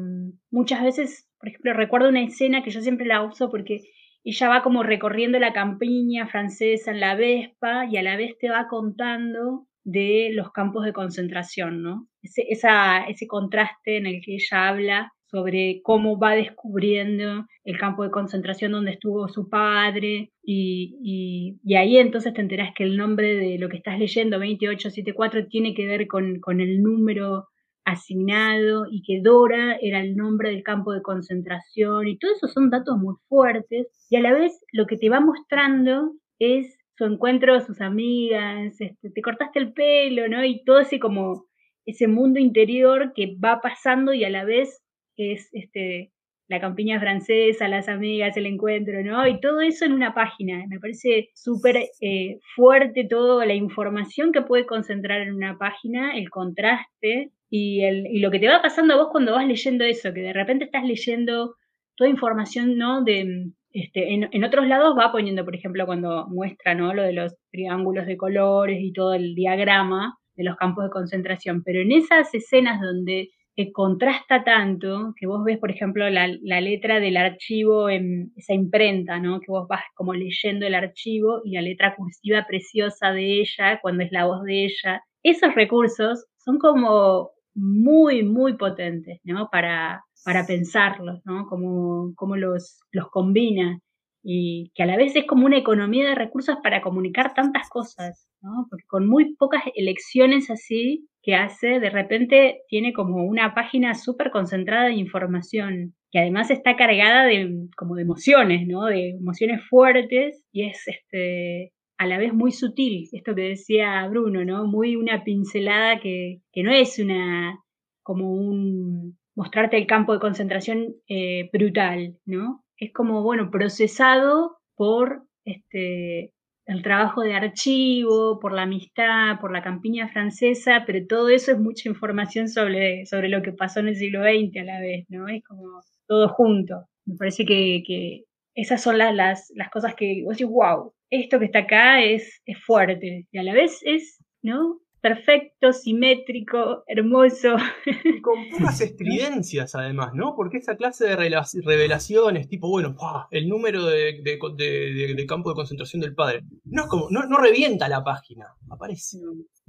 muchas 0.51 0.83
veces, 0.83 1.26
por 1.39 1.49
ejemplo, 1.49 1.73
recuerdo 1.73 2.09
una 2.09 2.23
escena 2.23 2.63
que 2.63 2.71
yo 2.71 2.81
siempre 2.81 3.05
la 3.05 3.23
uso 3.23 3.49
porque 3.49 3.81
ella 4.23 4.49
va 4.49 4.61
como 4.61 4.83
recorriendo 4.83 5.39
la 5.39 5.53
campiña 5.53 6.27
francesa 6.27 6.91
en 6.91 6.99
la 6.99 7.15
Vespa 7.15 7.85
y 7.89 7.97
a 7.97 8.03
la 8.03 8.17
vez 8.17 8.37
te 8.39 8.49
va 8.49 8.67
contando 8.67 9.67
de 9.83 10.31
los 10.33 10.51
campos 10.51 10.83
de 10.83 10.91
concentración, 10.91 11.81
¿no? 11.81 12.07
Ese, 12.21 12.43
ese 12.49 13.27
contraste 13.27 13.97
en 13.97 14.05
el 14.05 14.21
que 14.21 14.35
ella 14.35 14.67
habla 14.67 15.13
sobre 15.29 15.81
cómo 15.83 16.19
va 16.19 16.35
descubriendo 16.35 17.45
el 17.63 17.77
campo 17.77 18.03
de 18.03 18.11
concentración 18.11 18.71
donde 18.71 18.91
estuvo 18.91 19.27
su 19.27 19.49
padre 19.49 20.31
y, 20.43 21.57
ahí 21.77 21.97
entonces 21.97 22.33
te 22.33 22.41
enterás 22.41 22.73
que 22.75 22.83
el 22.83 22.97
nombre 22.97 23.35
de 23.35 23.57
lo 23.57 23.69
que 23.69 23.77
estás 23.77 23.99
leyendo, 23.99 24.37
2874, 24.39 25.47
tiene 25.47 25.73
que 25.73 25.85
ver 25.85 26.07
con, 26.07 26.39
con 26.39 26.59
el 26.59 26.81
número 26.81 27.47
asignado 27.87 28.85
y 28.91 29.01
que 29.01 29.21
Dora 29.21 29.77
era 29.81 30.01
el 30.01 30.17
nombre 30.17 30.49
del 30.49 30.61
campo 30.61 30.91
de 30.91 31.01
concentración 31.01 32.05
y 32.05 32.17
todo 32.17 32.33
eso 32.33 32.47
son 32.47 32.69
datos 32.69 32.97
muy 32.97 33.15
fuertes 33.29 33.87
y 34.09 34.17
a 34.17 34.19
la 34.21 34.33
vez 34.33 34.51
lo 34.73 34.85
que 34.85 34.97
te 34.97 35.09
va 35.09 35.21
mostrando 35.21 36.11
es 36.37 36.77
su 36.97 37.05
encuentro, 37.05 37.61
sus 37.61 37.79
amigas, 37.79 38.79
este, 38.81 39.09
te 39.09 39.21
cortaste 39.21 39.59
el 39.59 39.71
pelo, 39.71 40.27
¿no? 40.27 40.43
Y 40.43 40.65
todo 40.65 40.81
ese 40.81 40.99
como 40.99 41.45
ese 41.85 42.07
mundo 42.07 42.39
interior 42.39 43.13
que 43.15 43.37
va 43.43 43.61
pasando 43.61 44.13
y 44.13 44.25
a 44.25 44.29
la 44.29 44.43
vez 44.43 44.83
es 45.15 45.49
este 45.53 46.11
la 46.49 46.61
campiña 46.61 46.99
francesa, 46.99 47.67
las 47.67 47.89
amigas, 47.89 48.35
el 48.37 48.45
encuentro, 48.45 49.03
¿no? 49.03 49.27
Y 49.27 49.39
todo 49.41 49.59
eso 49.61 49.83
en 49.85 49.91
una 49.91 50.13
página. 50.13 50.65
Me 50.67 50.79
parece 50.79 51.29
súper 51.35 51.77
eh, 52.01 52.39
fuerte 52.55 53.05
toda 53.09 53.45
la 53.45 53.53
información 53.53 54.31
que 54.31 54.41
puede 54.41 54.65
concentrar 54.65 55.21
en 55.21 55.33
una 55.33 55.57
página, 55.57 56.17
el 56.17 56.29
contraste 56.29 57.31
y, 57.49 57.83
el, 57.83 58.07
y 58.07 58.19
lo 58.19 58.31
que 58.31 58.39
te 58.39 58.47
va 58.47 58.61
pasando 58.61 58.93
a 58.93 58.97
vos 58.97 59.07
cuando 59.11 59.33
vas 59.33 59.47
leyendo 59.47 59.85
eso, 59.85 60.13
que 60.13 60.21
de 60.21 60.33
repente 60.33 60.65
estás 60.65 60.83
leyendo 60.83 61.55
toda 61.95 62.09
información, 62.09 62.77
¿no? 62.77 63.03
De, 63.03 63.51
este, 63.71 64.13
en, 64.13 64.29
en, 64.31 64.43
otros 64.43 64.67
lados 64.67 64.95
va 64.97 65.11
poniendo, 65.11 65.45
por 65.45 65.55
ejemplo, 65.55 65.85
cuando 65.85 66.27
muestra, 66.27 66.75
¿no? 66.75 66.93
Lo 66.93 67.03
de 67.03 67.13
los 67.13 67.35
triángulos 67.51 68.05
de 68.05 68.17
colores 68.17 68.79
y 68.81 68.91
todo 68.93 69.13
el 69.13 69.35
diagrama 69.35 70.17
de 70.35 70.43
los 70.43 70.55
campos 70.55 70.83
de 70.85 70.91
concentración, 70.91 71.63
pero 71.63 71.81
en 71.81 71.91
esas 71.91 72.33
escenas 72.33 72.79
donde 72.79 73.29
contrasta 73.73 74.43
tanto 74.43 75.13
que 75.17 75.25
vos 75.25 75.43
ves, 75.43 75.57
por 75.57 75.71
ejemplo, 75.71 76.07
la, 76.09 76.27
la, 76.41 76.61
letra 76.61 76.99
del 76.99 77.17
archivo 77.17 77.89
en 77.89 78.31
esa 78.35 78.53
imprenta, 78.53 79.19
¿no? 79.19 79.39
Que 79.39 79.51
vos 79.51 79.67
vas 79.67 79.81
como 79.95 80.13
leyendo 80.13 80.67
el 80.67 80.75
archivo 80.75 81.41
y 81.43 81.53
la 81.53 81.61
letra 81.61 81.95
cursiva 81.95 82.45
preciosa 82.47 83.11
de 83.11 83.41
ella, 83.41 83.79
cuando 83.81 84.03
es 84.03 84.11
la 84.11 84.25
voz 84.25 84.43
de 84.43 84.65
ella. 84.65 85.01
Esos 85.23 85.55
recursos 85.55 86.27
son 86.37 86.59
como 86.59 87.31
muy, 87.57 88.23
muy 88.23 88.55
potentes, 88.55 89.19
¿no? 89.23 89.49
Para, 89.51 90.03
para 90.23 90.45
pensarlos, 90.45 91.19
¿no? 91.25 91.47
Como, 91.47 92.13
como 92.15 92.35
los, 92.35 92.79
los 92.91 93.09
combina 93.09 93.79
y 94.23 94.71
que 94.75 94.83
a 94.83 94.85
la 94.85 94.97
vez 94.97 95.15
es 95.15 95.25
como 95.25 95.45
una 95.45 95.57
economía 95.57 96.07
de 96.09 96.15
recursos 96.15 96.57
para 96.61 96.81
comunicar 96.81 97.33
tantas 97.33 97.69
cosas, 97.69 98.27
¿no? 98.41 98.67
Porque 98.69 98.85
con 98.87 99.07
muy 99.07 99.35
pocas 99.35 99.63
elecciones 99.75 100.51
así 100.51 101.07
que 101.23 101.35
hace, 101.35 101.79
de 101.79 101.89
repente 101.89 102.61
tiene 102.67 102.93
como 102.93 103.25
una 103.25 103.55
página 103.55 103.95
súper 103.95 104.29
concentrada 104.31 104.85
de 104.85 104.93
información, 104.93 105.95
que 106.11 106.19
además 106.19 106.51
está 106.51 106.75
cargada 106.75 107.25
de 107.25 107.67
como 107.75 107.95
de 107.95 108.03
emociones, 108.03 108.67
¿no? 108.67 108.85
De 108.85 109.11
emociones 109.11 109.61
fuertes 109.67 110.43
y 110.51 110.67
es 110.67 110.87
este 110.87 111.73
a 111.97 112.05
la 112.05 112.17
vez 112.17 112.33
muy 112.33 112.51
sutil, 112.51 113.09
esto 113.11 113.33
que 113.33 113.41
decía 113.41 114.07
Bruno, 114.07 114.45
¿no? 114.45 114.65
Muy 114.65 114.95
una 114.95 115.23
pincelada 115.23 115.99
que, 115.99 116.41
que 116.51 116.63
no 116.63 116.71
es 116.71 116.99
una, 116.99 117.59
como 118.03 118.31
un, 118.31 119.17
mostrarte 119.35 119.77
el 119.77 119.87
campo 119.87 120.13
de 120.13 120.19
concentración 120.19 120.95
eh, 121.07 121.49
brutal, 121.51 122.17
¿no? 122.25 122.63
Es 122.77 122.93
como, 122.93 123.23
bueno, 123.23 123.49
procesado 123.49 124.57
por 124.75 125.23
este, 125.45 126.33
el 126.65 126.83
trabajo 126.83 127.21
de 127.21 127.33
archivo, 127.33 128.39
por 128.39 128.51
la 128.53 128.63
amistad, 128.63 129.39
por 129.39 129.51
la 129.51 129.63
campiña 129.63 130.09
francesa, 130.09 130.83
pero 130.85 131.05
todo 131.07 131.29
eso 131.29 131.51
es 131.51 131.59
mucha 131.59 131.89
información 131.89 132.49
sobre, 132.49 133.05
sobre 133.05 133.29
lo 133.29 133.41
que 133.41 133.53
pasó 133.53 133.79
en 133.79 133.87
el 133.87 133.95
siglo 133.95 134.21
XX 134.21 134.57
a 134.61 134.63
la 134.63 134.79
vez, 134.81 135.05
¿no? 135.09 135.27
Es 135.29 135.43
como 135.43 135.81
todo 136.07 136.29
junto. 136.29 136.85
Me 137.05 137.15
parece 137.15 137.45
que, 137.45 137.83
que 137.85 138.23
esas 138.53 138.81
son 138.81 138.97
las, 138.97 139.15
las, 139.15 139.51
las, 139.55 139.69
cosas 139.69 139.95
que 139.95 140.23
vos 140.25 140.37
decís, 140.37 140.51
wow, 140.51 140.93
esto 141.09 141.39
que 141.39 141.45
está 141.45 141.59
acá 141.59 142.01
es, 142.01 142.41
es 142.45 142.57
fuerte 142.63 143.27
y 143.31 143.37
a 143.37 143.43
la 143.43 143.53
vez 143.53 143.79
es, 143.83 144.23
¿no? 144.41 144.79
Perfecto, 145.07 145.71
simétrico, 145.71 146.83
hermoso. 146.85 147.55
Y 148.03 148.19
con 148.19 148.49
pocas 148.51 148.81
estridencias, 148.81 149.73
además, 149.73 150.13
¿no? 150.13 150.35
Porque 150.35 150.57
esa 150.57 150.75
clase 150.75 151.05
de 151.05 151.15
revelaciones, 151.15 152.49
tipo, 152.49 152.67
bueno, 152.67 152.97
el 153.31 153.47
número 153.47 153.85
de, 153.85 154.21
de, 154.21 155.25
campo 155.25 155.49
de 155.49 155.55
concentración 155.55 156.01
del 156.01 156.13
padre, 156.13 156.43
no 156.65 156.83
es 156.83 156.87
como, 156.89 157.07
no, 157.09 157.25
no 157.25 157.37
revienta 157.37 157.87
la 157.87 158.03
página, 158.03 158.47
aparece, 158.69 159.19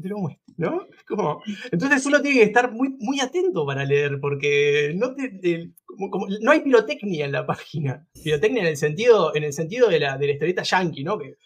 te 0.03 0.09
lo 0.09 0.19
muestro, 0.19 0.55
¿no? 0.57 0.87
como, 1.07 1.41
entonces 1.71 2.05
uno 2.07 2.21
tiene 2.21 2.39
que 2.39 2.47
estar 2.47 2.73
muy, 2.73 2.97
muy 2.99 3.21
atento 3.21 3.65
para 3.65 3.85
leer, 3.85 4.19
porque 4.21 4.93
no, 4.97 5.15
te, 5.15 5.71
como, 5.87 6.27
no 6.41 6.51
hay 6.51 6.61
pirotecnia 6.61 7.27
en 7.27 7.33
la 7.33 7.47
página. 7.47 8.05
Pirotecnia 8.25 8.63
en 8.63 8.69
el 8.69 8.77
sentido, 8.77 9.33
en 9.37 9.45
el 9.45 9.53
sentido 9.53 9.89
de, 9.89 10.01
la, 10.01 10.19
de 10.19 10.27
la 10.27 10.33
historieta 10.33 10.65
yankee, 10.65 11.05
¿no? 11.05 11.17
Que, 11.17 11.37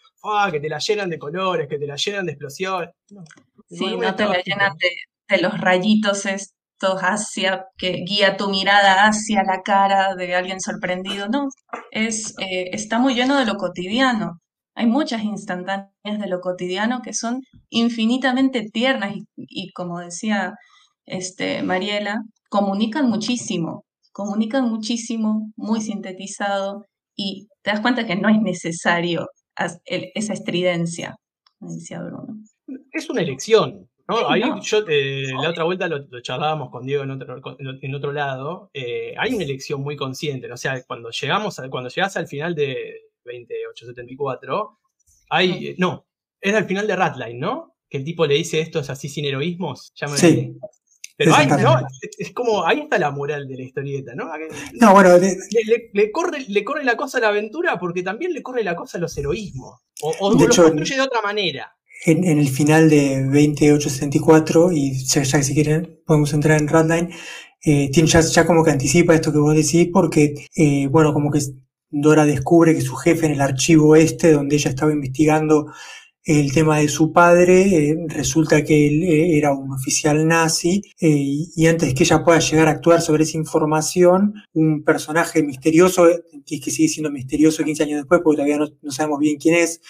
que 0.51 0.59
te 0.59 0.69
la 0.69 0.79
llenan 0.79 1.09
de 1.09 1.19
colores, 1.19 1.67
que 1.67 1.77
te 1.77 1.85
la 1.85 1.95
llenan 1.95 2.25
de 2.25 2.31
explosiones. 2.31 2.89
No, 3.11 3.23
sí, 3.69 3.97
no 3.97 4.15
te 4.15 4.25
la 4.25 4.41
llenan 4.41 4.73
de, 4.77 5.41
los 5.41 5.59
rayitos 5.59 6.25
estos 6.25 6.99
hacia, 7.01 7.65
que 7.77 8.03
guía 8.05 8.37
tu 8.37 8.49
mirada 8.49 9.07
hacia 9.07 9.43
la 9.43 9.61
cara 9.63 10.15
de 10.15 10.35
alguien 10.35 10.59
sorprendido. 10.61 11.27
No, 11.29 11.47
es, 11.91 12.35
eh, 12.39 12.69
está 12.73 12.99
muy 12.99 13.15
lleno 13.15 13.37
de 13.37 13.45
lo 13.45 13.55
cotidiano. 13.55 14.39
Hay 14.75 14.87
muchas 14.87 15.23
instantáneas 15.23 15.91
de 16.03 16.27
lo 16.27 16.39
cotidiano 16.41 17.01
que 17.01 17.13
son 17.13 17.41
infinitamente 17.69 18.69
tiernas 18.71 19.15
y, 19.15 19.25
y 19.35 19.71
como 19.71 19.99
decía 19.99 20.55
este, 21.05 21.63
Mariela, 21.63 22.21
comunican 22.49 23.09
muchísimo, 23.09 23.85
comunican 24.11 24.69
muchísimo, 24.69 25.51
muy 25.55 25.81
sintetizado 25.81 26.85
y 27.15 27.47
te 27.61 27.71
das 27.71 27.81
cuenta 27.81 28.05
que 28.05 28.15
no 28.15 28.29
es 28.29 28.39
necesario 28.41 29.27
esa 29.85 30.33
estridencia, 30.33 31.15
decía 31.59 31.99
Bruno. 32.01 32.42
Es 32.91 33.09
una 33.09 33.21
elección. 33.21 33.89
¿no? 34.07 34.29
Ahí 34.29 34.43
yo 34.61 34.83
eh, 34.87 35.31
la 35.41 35.49
otra 35.49 35.63
vuelta 35.63 35.87
lo, 35.87 36.21
charlábamos 36.21 36.69
con 36.69 36.85
Diego 36.85 37.03
en 37.03 37.11
otro, 37.11 37.41
en 37.59 37.95
otro 37.95 38.11
lado. 38.11 38.69
Eh, 38.73 39.13
hay 39.17 39.33
una 39.33 39.43
elección 39.43 39.81
muy 39.81 39.95
consciente. 39.95 40.51
O 40.51 40.57
sea, 40.57 40.83
cuando 40.83 41.09
llegamos 41.09 41.61
cuando 41.69 41.89
llegas 41.89 42.17
al 42.17 42.27
final 42.27 42.55
de 42.55 43.11
2874, 43.25 44.79
hay. 45.29 45.75
No, 45.77 46.05
es 46.41 46.53
al 46.53 46.65
final 46.65 46.87
de 46.87 46.95
Ratline, 46.95 47.39
¿no? 47.39 47.75
Que 47.89 47.97
el 47.97 48.03
tipo 48.03 48.25
le 48.25 48.35
dice 48.35 48.59
esto 48.59 48.79
es 48.79 48.89
así 48.89 49.07
sin 49.09 49.25
heroísmos. 49.25 49.93
sí. 50.15 50.57
Pero 51.15 51.35
ahí, 51.35 51.47
¿no? 51.47 51.77
Es 52.17 52.33
como, 52.33 52.65
ahí 52.65 52.81
está 52.81 52.97
la 52.97 53.11
moral 53.11 53.47
de 53.47 53.55
la 53.55 53.63
historieta, 53.63 54.15
¿no? 54.15 54.31
No, 54.73 54.93
bueno, 54.93 55.09
le, 55.17 56.11
corre, 56.11 56.45
le 56.47 56.63
corre 56.63 56.83
la 56.83 56.97
cosa 56.97 57.19
a 57.19 57.21
la 57.21 57.27
aventura 57.27 57.77
porque 57.77 58.01
también 58.01 58.33
le 58.33 58.41
corre 58.41 58.63
la 58.63 58.75
cosa 58.75 58.97
a 58.97 59.01
los 59.01 59.15
heroísmos. 59.17 59.81
O, 60.01 60.31
lo 60.31 60.37
construye 60.37 60.95
de 60.95 61.01
otra 61.01 61.21
manera. 61.21 61.71
En, 62.05 62.23
el 62.25 62.49
final 62.49 62.89
de 62.89 63.23
2864, 63.23 64.71
y 64.73 65.05
ya, 65.05 65.21
que 65.21 65.43
si 65.43 65.53
quieren 65.53 65.99
podemos 66.05 66.33
entrar 66.33 66.59
en 66.59 66.67
Radline, 66.67 67.09
eh, 67.63 67.89
tiene 67.91 68.09
ya, 68.09 68.21
ya, 68.21 68.45
como 68.45 68.63
que 68.63 68.71
anticipa 68.71 69.15
esto 69.15 69.31
que 69.31 69.39
vos 69.39 69.55
decís, 69.55 69.89
porque, 69.91 70.35
eh, 70.55 70.87
bueno, 70.87 71.13
como 71.13 71.31
que 71.31 71.39
Dora 71.89 72.25
descubre 72.25 72.73
que 72.73 72.81
su 72.81 72.95
jefe 72.95 73.27
en 73.27 73.33
el 73.33 73.41
archivo 73.41 73.95
este, 73.95 74.31
donde 74.31 74.55
ella 74.55 74.71
estaba 74.71 74.91
investigando 74.91 75.67
el 76.25 76.53
tema 76.53 76.79
de 76.79 76.87
su 76.87 77.11
padre, 77.11 77.89
eh, 77.89 77.97
resulta 78.07 78.63
que 78.63 78.87
él 78.87 79.03
eh, 79.03 79.37
era 79.37 79.51
un 79.51 79.71
oficial 79.73 80.25
nazi 80.25 80.81
eh, 81.01 81.09
y 81.55 81.67
antes 81.67 81.93
que 81.93 82.03
ella 82.03 82.23
pueda 82.23 82.39
llegar 82.39 82.67
a 82.69 82.71
actuar 82.71 83.01
sobre 83.01 83.23
esa 83.23 83.37
información, 83.37 84.33
un 84.53 84.83
personaje 84.83 85.43
misterioso, 85.43 86.07
que 86.45 86.71
sigue 86.71 86.87
siendo 86.87 87.11
misterioso 87.11 87.63
15 87.63 87.83
años 87.83 87.97
después 87.97 88.21
porque 88.23 88.37
todavía 88.37 88.57
no, 88.57 88.91
sabemos 88.91 89.19
bien 89.19 89.37
quién 89.37 89.55
es, 89.55 89.81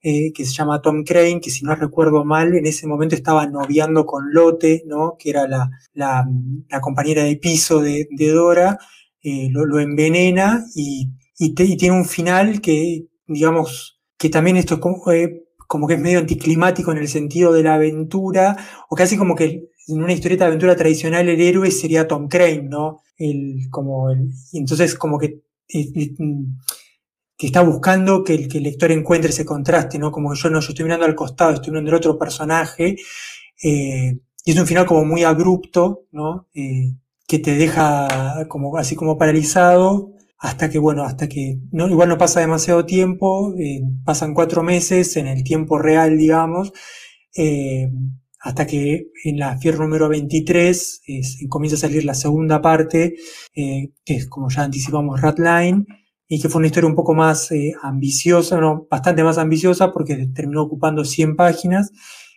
que 0.00 0.44
se 0.44 0.52
llama 0.52 0.80
Tom 0.80 1.04
Crane, 1.04 1.40
que 1.40 1.50
si 1.50 1.64
no 1.64 1.74
recuerdo 1.74 2.24
mal, 2.24 2.54
en 2.54 2.66
ese 2.66 2.86
momento 2.86 3.14
estaba 3.14 3.46
noviando 3.46 4.06
con 4.06 4.32
Lotte, 4.32 4.82
¿no? 4.86 5.16
que 5.18 5.30
era 5.30 5.46
la, 5.48 5.70
la, 5.94 6.24
compañera 6.80 7.24
de 7.24 7.36
piso 7.36 7.80
de, 7.80 8.08
Dora, 8.16 8.78
lo, 9.22 9.66
lo, 9.66 9.80
envenena 9.80 10.64
y, 10.74 11.10
y, 11.38 11.54
tiene 11.54 11.96
un 11.96 12.06
final 12.06 12.60
que, 12.60 13.06
digamos, 13.26 14.00
que 14.16 14.30
también 14.30 14.56
esto 14.56 14.74
es 14.74 14.80
como 14.80 15.02
como 15.68 15.86
que 15.86 15.94
es 15.94 16.00
medio 16.00 16.18
anticlimático 16.18 16.90
en 16.90 16.98
el 16.98 17.08
sentido 17.08 17.52
de 17.52 17.62
la 17.62 17.74
aventura, 17.74 18.56
o 18.88 18.96
casi 18.96 19.18
como 19.18 19.36
que 19.36 19.68
en 19.86 20.02
una 20.02 20.14
historieta 20.14 20.44
de 20.44 20.48
aventura 20.48 20.74
tradicional 20.74 21.28
el 21.28 21.40
héroe 21.40 21.70
sería 21.70 22.08
Tom 22.08 22.26
Crane, 22.26 22.62
¿no? 22.62 23.02
El, 23.18 23.68
como 23.70 24.10
el, 24.10 24.30
entonces 24.54 24.94
como 24.94 25.18
que, 25.18 25.42
eh, 25.68 25.92
eh, 25.94 26.14
que 27.38 27.46
está 27.46 27.62
buscando 27.62 28.24
que 28.24 28.34
el, 28.34 28.48
que 28.48 28.60
lector 28.60 28.92
encuentre 28.92 29.30
ese 29.30 29.46
contraste, 29.46 29.98
¿no? 29.98 30.12
Como 30.12 30.32
que 30.32 30.38
yo 30.38 30.50
no, 30.50 30.60
yo 30.60 30.68
estoy 30.68 30.84
mirando 30.84 31.06
al 31.06 31.14
costado, 31.14 31.52
estoy 31.52 31.70
mirando 31.70 31.92
al 31.92 31.96
otro 31.96 32.18
personaje, 32.18 32.96
eh, 33.62 34.18
y 34.44 34.50
es 34.50 34.58
un 34.58 34.66
final 34.66 34.84
como 34.86 35.04
muy 35.04 35.24
abrupto, 35.24 36.06
¿no? 36.12 36.48
que 37.28 37.38
te 37.38 37.54
deja 37.54 38.46
como, 38.48 38.78
así 38.78 38.96
como 38.96 39.18
paralizado, 39.18 40.14
hasta 40.38 40.70
que, 40.70 40.78
bueno, 40.78 41.04
hasta 41.04 41.28
que, 41.28 41.58
no, 41.72 41.88
igual 41.88 42.08
no 42.08 42.18
pasa 42.18 42.40
demasiado 42.40 42.86
tiempo, 42.86 43.54
eh, 43.58 43.82
pasan 44.04 44.34
cuatro 44.34 44.62
meses 44.62 45.16
en 45.16 45.26
el 45.26 45.42
tiempo 45.42 45.78
real, 45.78 46.16
digamos, 46.16 46.72
eh, 47.36 47.90
hasta 48.40 48.66
que 48.66 49.08
en 49.24 49.38
la 49.38 49.58
Fierro 49.58 49.84
número 49.84 50.08
23 50.08 51.02
comienza 51.48 51.76
a 51.76 51.80
salir 51.80 52.04
la 52.04 52.14
segunda 52.14 52.62
parte, 52.62 53.16
eh, 53.54 53.90
que 54.04 54.14
es 54.14 54.28
como 54.28 54.48
ya 54.48 54.62
anticipamos 54.62 55.20
Ratline, 55.20 55.86
y 56.28 56.40
que 56.40 56.48
fue 56.48 56.58
una 56.58 56.66
historia 56.66 56.88
un 56.88 56.94
poco 56.94 57.14
más 57.14 57.50
eh, 57.52 57.72
ambiciosa, 57.82 58.60
no, 58.60 58.86
bastante 58.90 59.24
más 59.24 59.38
ambiciosa 59.38 59.92
porque 59.92 60.28
terminó 60.34 60.62
ocupando 60.62 61.04
100 61.04 61.36
páginas 61.36 61.90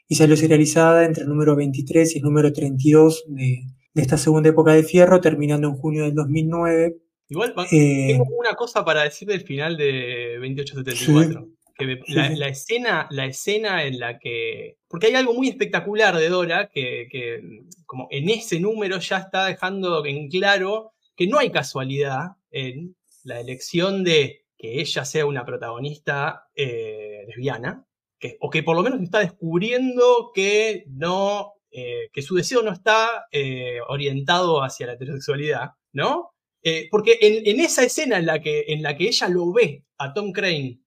y 0.07 0.15
salió 0.15 0.37
serializada 0.37 1.05
entre 1.05 1.23
el 1.23 1.29
número 1.29 1.55
23 1.55 2.15
y 2.15 2.19
el 2.19 2.23
número 2.23 2.53
32 2.53 3.25
de, 3.27 3.65
de 3.93 4.01
esta 4.01 4.17
segunda 4.17 4.49
época 4.49 4.73
de 4.73 4.83
Fierro, 4.83 5.19
terminando 5.21 5.67
en 5.67 5.75
junio 5.75 6.03
del 6.03 6.15
2009. 6.15 6.97
Igual, 7.29 7.53
eh, 7.71 8.07
tengo 8.09 8.25
una 8.37 8.55
cosa 8.55 8.83
para 8.83 9.03
decir 9.03 9.27
del 9.27 9.41
final 9.41 9.77
de 9.77 10.37
2874. 10.39 11.47
Que 11.77 11.99
la, 12.09 12.47
escena, 12.47 13.07
la 13.09 13.25
escena 13.25 13.85
en 13.85 13.99
la 13.99 14.19
que. 14.19 14.77
Porque 14.87 15.07
hay 15.07 15.15
algo 15.15 15.33
muy 15.33 15.47
espectacular 15.47 16.15
de 16.15 16.29
Dora 16.29 16.69
que, 16.69 17.07
que, 17.09 17.41
como 17.85 18.07
en 18.11 18.29
ese 18.29 18.59
número 18.59 18.99
ya 18.99 19.17
está 19.17 19.45
dejando 19.45 20.05
en 20.05 20.29
claro 20.29 20.91
que 21.15 21.25
no 21.25 21.39
hay 21.39 21.49
casualidad 21.49 22.33
en 22.51 22.95
la 23.24 23.39
elección 23.39 24.03
de 24.03 24.41
que 24.61 24.80
ella 24.80 25.05
sea 25.05 25.26
una 25.26 25.43
protagonista 25.43 26.43
eh, 26.53 27.26
lesbiana, 27.28 27.88
o 28.39 28.51
que 28.51 28.61
por 28.61 28.76
lo 28.76 28.84
menos 28.84 29.01
está 29.01 29.19
descubriendo 29.19 30.32
que 30.36 30.84
no, 30.88 31.53
eh, 31.72 32.09
que 32.13 32.22
su 32.22 32.36
deseo 32.36 32.61
no 32.61 32.72
está 32.72 33.26
eh, 33.32 33.80
orientado 33.88 34.61
hacia 34.63 34.86
la 34.86 34.93
heterosexualidad, 34.93 35.72
¿no? 35.91 36.30
porque 36.91 37.17
en, 37.22 37.59
esa 37.59 37.84
escena 37.84 38.19
en 38.19 38.28
la, 38.28 38.39
que, 38.39 38.65
en 38.67 38.84
la 38.84 38.95
que 38.95 39.07
ella 39.07 39.28
lo 39.30 39.51
ve 39.51 39.84
a 39.97 40.13
Tom 40.13 40.32
Crane 40.32 40.80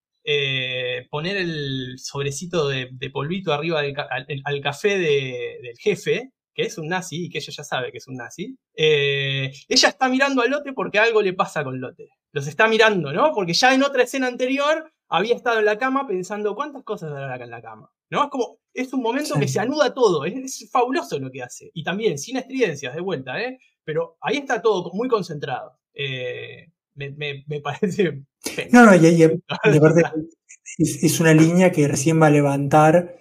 poner 1.10 1.36
el 1.36 1.96
sobrecito 1.98 2.68
de, 2.68 3.10
polvito 3.12 3.52
arriba 3.52 3.80
al, 3.80 4.60
café 4.62 4.96
del 4.98 5.76
jefe, 5.76 6.30
que 6.54 6.62
es 6.62 6.78
un 6.78 6.86
nazi 6.86 7.24
y 7.24 7.28
que 7.28 7.38
ella 7.38 7.52
ya 7.56 7.64
sabe 7.64 7.90
que 7.90 7.98
es 7.98 8.06
un 8.06 8.14
nazi, 8.14 8.56
ella 8.76 9.88
está 9.88 10.08
mirando 10.08 10.42
a 10.42 10.46
Lotte 10.46 10.72
porque 10.76 11.00
algo 11.00 11.20
le 11.20 11.32
pasa 11.32 11.64
con 11.64 11.80
Lotte 11.80 12.08
los 12.34 12.48
está 12.48 12.66
mirando, 12.66 13.12
¿no? 13.12 13.32
Porque 13.32 13.52
ya 13.52 13.72
en 13.72 13.84
otra 13.84 14.02
escena 14.02 14.26
anterior 14.26 14.92
había 15.08 15.36
estado 15.36 15.60
en 15.60 15.66
la 15.66 15.78
cama 15.78 16.04
pensando 16.06 16.56
cuántas 16.56 16.82
cosas 16.82 17.12
hará 17.12 17.32
acá 17.32 17.44
en 17.44 17.50
la 17.50 17.62
cama, 17.62 17.88
¿no? 18.10 18.24
Es 18.24 18.30
como, 18.30 18.58
es 18.74 18.92
un 18.92 19.02
momento 19.02 19.38
que 19.38 19.46
se 19.46 19.60
anuda 19.60 19.94
todo, 19.94 20.24
es, 20.24 20.68
fabuloso 20.70 21.16
lo 21.20 21.30
que 21.30 21.42
hace. 21.42 21.70
Y 21.74 21.84
también, 21.84 22.18
sin 22.18 22.36
estridencias, 22.36 22.92
de 22.92 23.00
vuelta, 23.00 23.40
¿eh? 23.40 23.58
Pero 23.84 24.18
ahí 24.20 24.38
está 24.38 24.60
todo 24.60 24.90
muy 24.94 25.08
concentrado. 25.08 25.78
Eh, 25.94 26.72
me, 26.96 27.60
parece... 27.62 28.24
No, 28.72 28.84
no, 28.84 28.96
y, 28.96 29.06
y, 29.06 29.22
es, 30.78 31.20
una 31.20 31.34
línea 31.34 31.70
que 31.70 31.86
recién 31.86 32.20
va 32.20 32.26
a 32.26 32.30
levantar, 32.30 33.14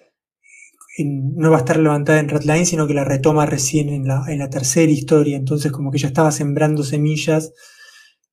no 0.97 1.51
va 1.51 1.57
a 1.57 1.59
estar 1.59 1.78
levantada 1.78 2.20
en 2.20 2.30
Redline, 2.30 2.66
sino 2.66 2.88
que 2.88 2.95
la 2.95 3.05
retoma 3.05 3.45
recién 3.45 3.89
en 3.89 4.07
la, 4.07 4.26
en 4.28 4.39
la 4.39 4.49
tercera 4.49 4.91
historia, 4.91 5.38
entonces 5.38 5.72
como 5.72 5.91
que 5.91 5.99
ya 5.99 6.07
estaba 6.07 6.32
sembrando 6.32 6.82
semillas. 6.82 7.53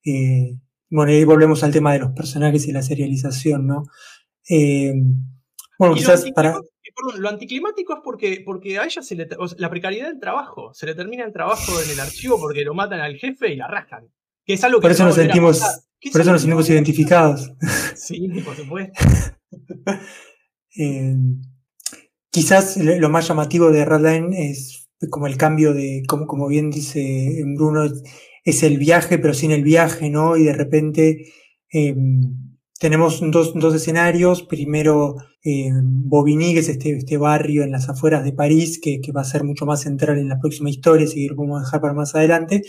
Eh, 0.06 0.56
bueno, 0.90 1.12
y 1.12 1.16
ahí 1.16 1.24
volvemos 1.24 1.62
al 1.62 1.72
tema 1.72 1.92
de 1.92 2.00
los 2.00 2.10
personajes 2.10 2.66
y 2.66 2.72
la 2.72 2.82
serialización, 2.82 3.66
¿no? 3.66 3.84
Eh, 4.48 4.92
bueno, 5.78 5.94
quizás 5.94 6.26
lo 6.26 6.32
para. 6.34 6.52
Perdón, 6.52 7.22
lo 7.22 7.28
anticlimático 7.28 7.94
es 7.94 8.00
porque, 8.02 8.42
porque 8.44 8.78
a 8.78 8.84
ella 8.84 9.00
se 9.00 9.14
le. 9.14 9.28
la 9.56 9.70
precariedad 9.70 10.08
del 10.08 10.18
trabajo. 10.18 10.74
Se 10.74 10.86
le 10.86 10.94
termina 10.94 11.24
el 11.24 11.32
trabajo 11.32 11.72
en 11.80 11.90
el 11.90 12.00
archivo 12.00 12.38
porque 12.38 12.64
lo 12.64 12.74
matan 12.74 13.00
al 13.00 13.16
jefe 13.16 13.52
y 13.52 13.56
la 13.56 13.68
rascan. 13.68 14.08
Que 14.44 14.54
es 14.54 14.64
algo 14.64 14.80
que 14.80 14.82
por 14.82 14.90
eso 14.90 15.04
nos 15.04 15.14
sentimos, 15.14 15.60
por 16.12 16.20
eso 16.20 16.32
nos 16.32 16.42
sentimos 16.42 16.68
identificados. 16.68 17.52
Sí, 17.94 18.28
por 18.44 18.56
supuesto. 18.56 18.92
Eh, 20.78 21.16
quizás 22.30 22.76
lo 22.76 23.08
más 23.08 23.26
llamativo 23.26 23.72
de 23.72 23.84
Redline 23.84 24.32
es 24.32 24.88
como 25.10 25.26
el 25.26 25.36
cambio 25.36 25.74
de, 25.74 26.04
como, 26.06 26.28
como 26.28 26.46
bien 26.46 26.70
dice 26.70 27.42
Bruno, 27.56 27.90
es 28.50 28.62
el 28.62 28.78
viaje, 28.78 29.18
pero 29.18 29.34
sin 29.34 29.50
el 29.50 29.62
viaje, 29.62 30.10
¿no? 30.10 30.36
Y 30.36 30.44
de 30.44 30.52
repente 30.52 31.32
em, 31.70 32.56
tenemos 32.78 33.20
dos, 33.30 33.52
dos, 33.54 33.74
escenarios. 33.74 34.42
Primero, 34.42 35.16
eh, 35.44 35.70
que 36.52 36.58
es 36.58 36.68
este, 36.68 36.96
este, 36.96 37.16
barrio 37.16 37.62
en 37.62 37.72
las 37.72 37.88
afueras 37.88 38.24
de 38.24 38.32
París, 38.32 38.80
que, 38.82 39.00
va 39.14 39.22
a 39.22 39.24
ser 39.24 39.44
mucho 39.44 39.66
más 39.66 39.82
central 39.82 40.18
en 40.18 40.28
la 40.28 40.38
próxima 40.38 40.70
historia, 40.70 41.06
así 41.06 41.28
podemos 41.28 41.62
dejar 41.62 41.80
para 41.80 41.94
más 41.94 42.14
adelante. 42.14 42.62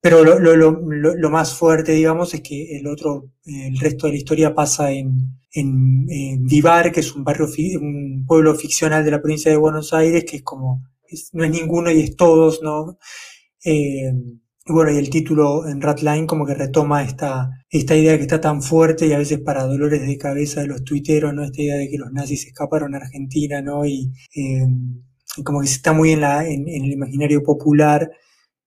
Pero 0.00 0.24
lo, 0.24 0.38
lo, 0.40 0.56
lo, 0.72 1.30
más 1.30 1.54
fuerte, 1.54 1.92
digamos, 1.92 2.34
es 2.34 2.40
que 2.40 2.76
el 2.76 2.88
otro, 2.88 3.30
el 3.44 3.78
resto 3.78 4.06
de 4.06 4.14
la 4.14 4.18
historia 4.18 4.54
pasa 4.54 4.90
en, 4.90 5.38
en, 5.52 6.44
Vivar, 6.44 6.90
que 6.90 7.00
es 7.00 7.14
un 7.14 7.22
barrio, 7.22 7.46
un 7.80 8.24
pueblo 8.26 8.54
ficcional 8.56 9.04
de 9.04 9.12
la 9.12 9.22
provincia 9.22 9.50
de 9.50 9.56
Buenos 9.56 9.92
Aires, 9.92 10.24
que 10.24 10.38
es 10.38 10.42
como, 10.42 10.82
no 11.32 11.44
es 11.44 11.50
ninguno 11.50 11.90
y 11.90 12.00
es 12.00 12.16
todos, 12.16 12.62
¿no? 12.62 12.98
Eh, 13.64 14.12
y 14.64 14.72
bueno, 14.72 14.92
y 14.92 14.96
el 14.96 15.10
título 15.10 15.66
en 15.66 15.80
Ratline 15.80 16.26
como 16.26 16.46
que 16.46 16.54
retoma 16.54 17.02
esta, 17.02 17.50
esta 17.68 17.96
idea 17.96 18.16
que 18.16 18.22
está 18.22 18.40
tan 18.40 18.62
fuerte 18.62 19.06
y 19.06 19.12
a 19.12 19.18
veces 19.18 19.40
para 19.40 19.64
dolores 19.64 20.06
de 20.06 20.16
cabeza 20.18 20.60
de 20.60 20.68
los 20.68 20.84
tuiteros, 20.84 21.34
¿no? 21.34 21.42
Esta 21.42 21.62
idea 21.62 21.76
de 21.76 21.88
que 21.88 21.98
los 21.98 22.12
nazis 22.12 22.46
escaparon 22.46 22.94
a 22.94 22.98
Argentina, 22.98 23.60
¿no? 23.60 23.84
Y, 23.84 24.12
eh, 24.36 24.66
como 25.44 25.60
que 25.60 25.66
está 25.66 25.92
muy 25.92 26.12
en, 26.12 26.20
la, 26.20 26.46
en, 26.46 26.68
el 26.68 26.92
imaginario 26.92 27.42
popular. 27.42 28.10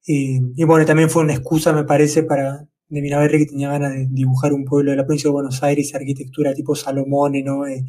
Eh, 0.08 0.41
y 0.56 0.64
bueno, 0.66 0.86
también 0.86 1.10
fue 1.10 1.24
una 1.24 1.34
excusa, 1.34 1.72
me 1.74 1.86
parece, 1.86 2.24
para 2.24 2.68
de 2.88 3.02
Minaverri 3.02 3.39
que 3.39 3.46
tenía 3.48 3.70
ganas 3.72 3.93
de 3.93 4.08
dibujar 4.12 4.54
un 4.54 4.66
pueblo 4.66 4.91
de 4.91 4.98
la 4.98 5.06
provincia 5.06 5.30
de 5.30 5.34
Buenos 5.34 5.64
Aires, 5.64 5.96
arquitectura 5.96 6.54
tipo 6.54 6.76
Salomone, 6.76 7.41
¿no? 7.43 7.66
Eh, 7.68 7.86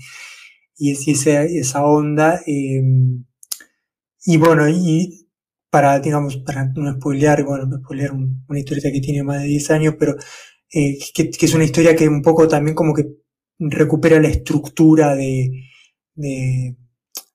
y 0.76 0.92
es, 0.92 1.08
esa, 1.08 1.42
esa 1.42 1.84
onda. 1.84 2.40
y 2.46 4.36
bueno, 4.36 4.68
y 4.68 5.25
para, 5.70 5.98
digamos, 6.00 6.38
para 6.38 6.64
no 6.74 6.92
spoilear, 6.94 7.44
bueno, 7.44 7.66
no 7.66 7.78
spoilear 7.78 8.12
una 8.12 8.58
historieta 8.58 8.90
que 8.92 9.00
tiene 9.00 9.22
más 9.22 9.42
de 9.42 9.48
10 9.48 9.70
años, 9.72 9.94
pero 9.98 10.16
eh, 10.72 10.98
que, 11.14 11.30
es 11.40 11.54
una 11.54 11.64
historia 11.64 11.96
que 11.96 12.08
un 12.08 12.22
poco 12.22 12.48
también 12.48 12.74
como 12.74 12.94
que 12.94 13.06
recupera 13.58 14.20
la 14.20 14.28
estructura 14.28 15.14
de, 15.14 15.50
de, 16.14 16.76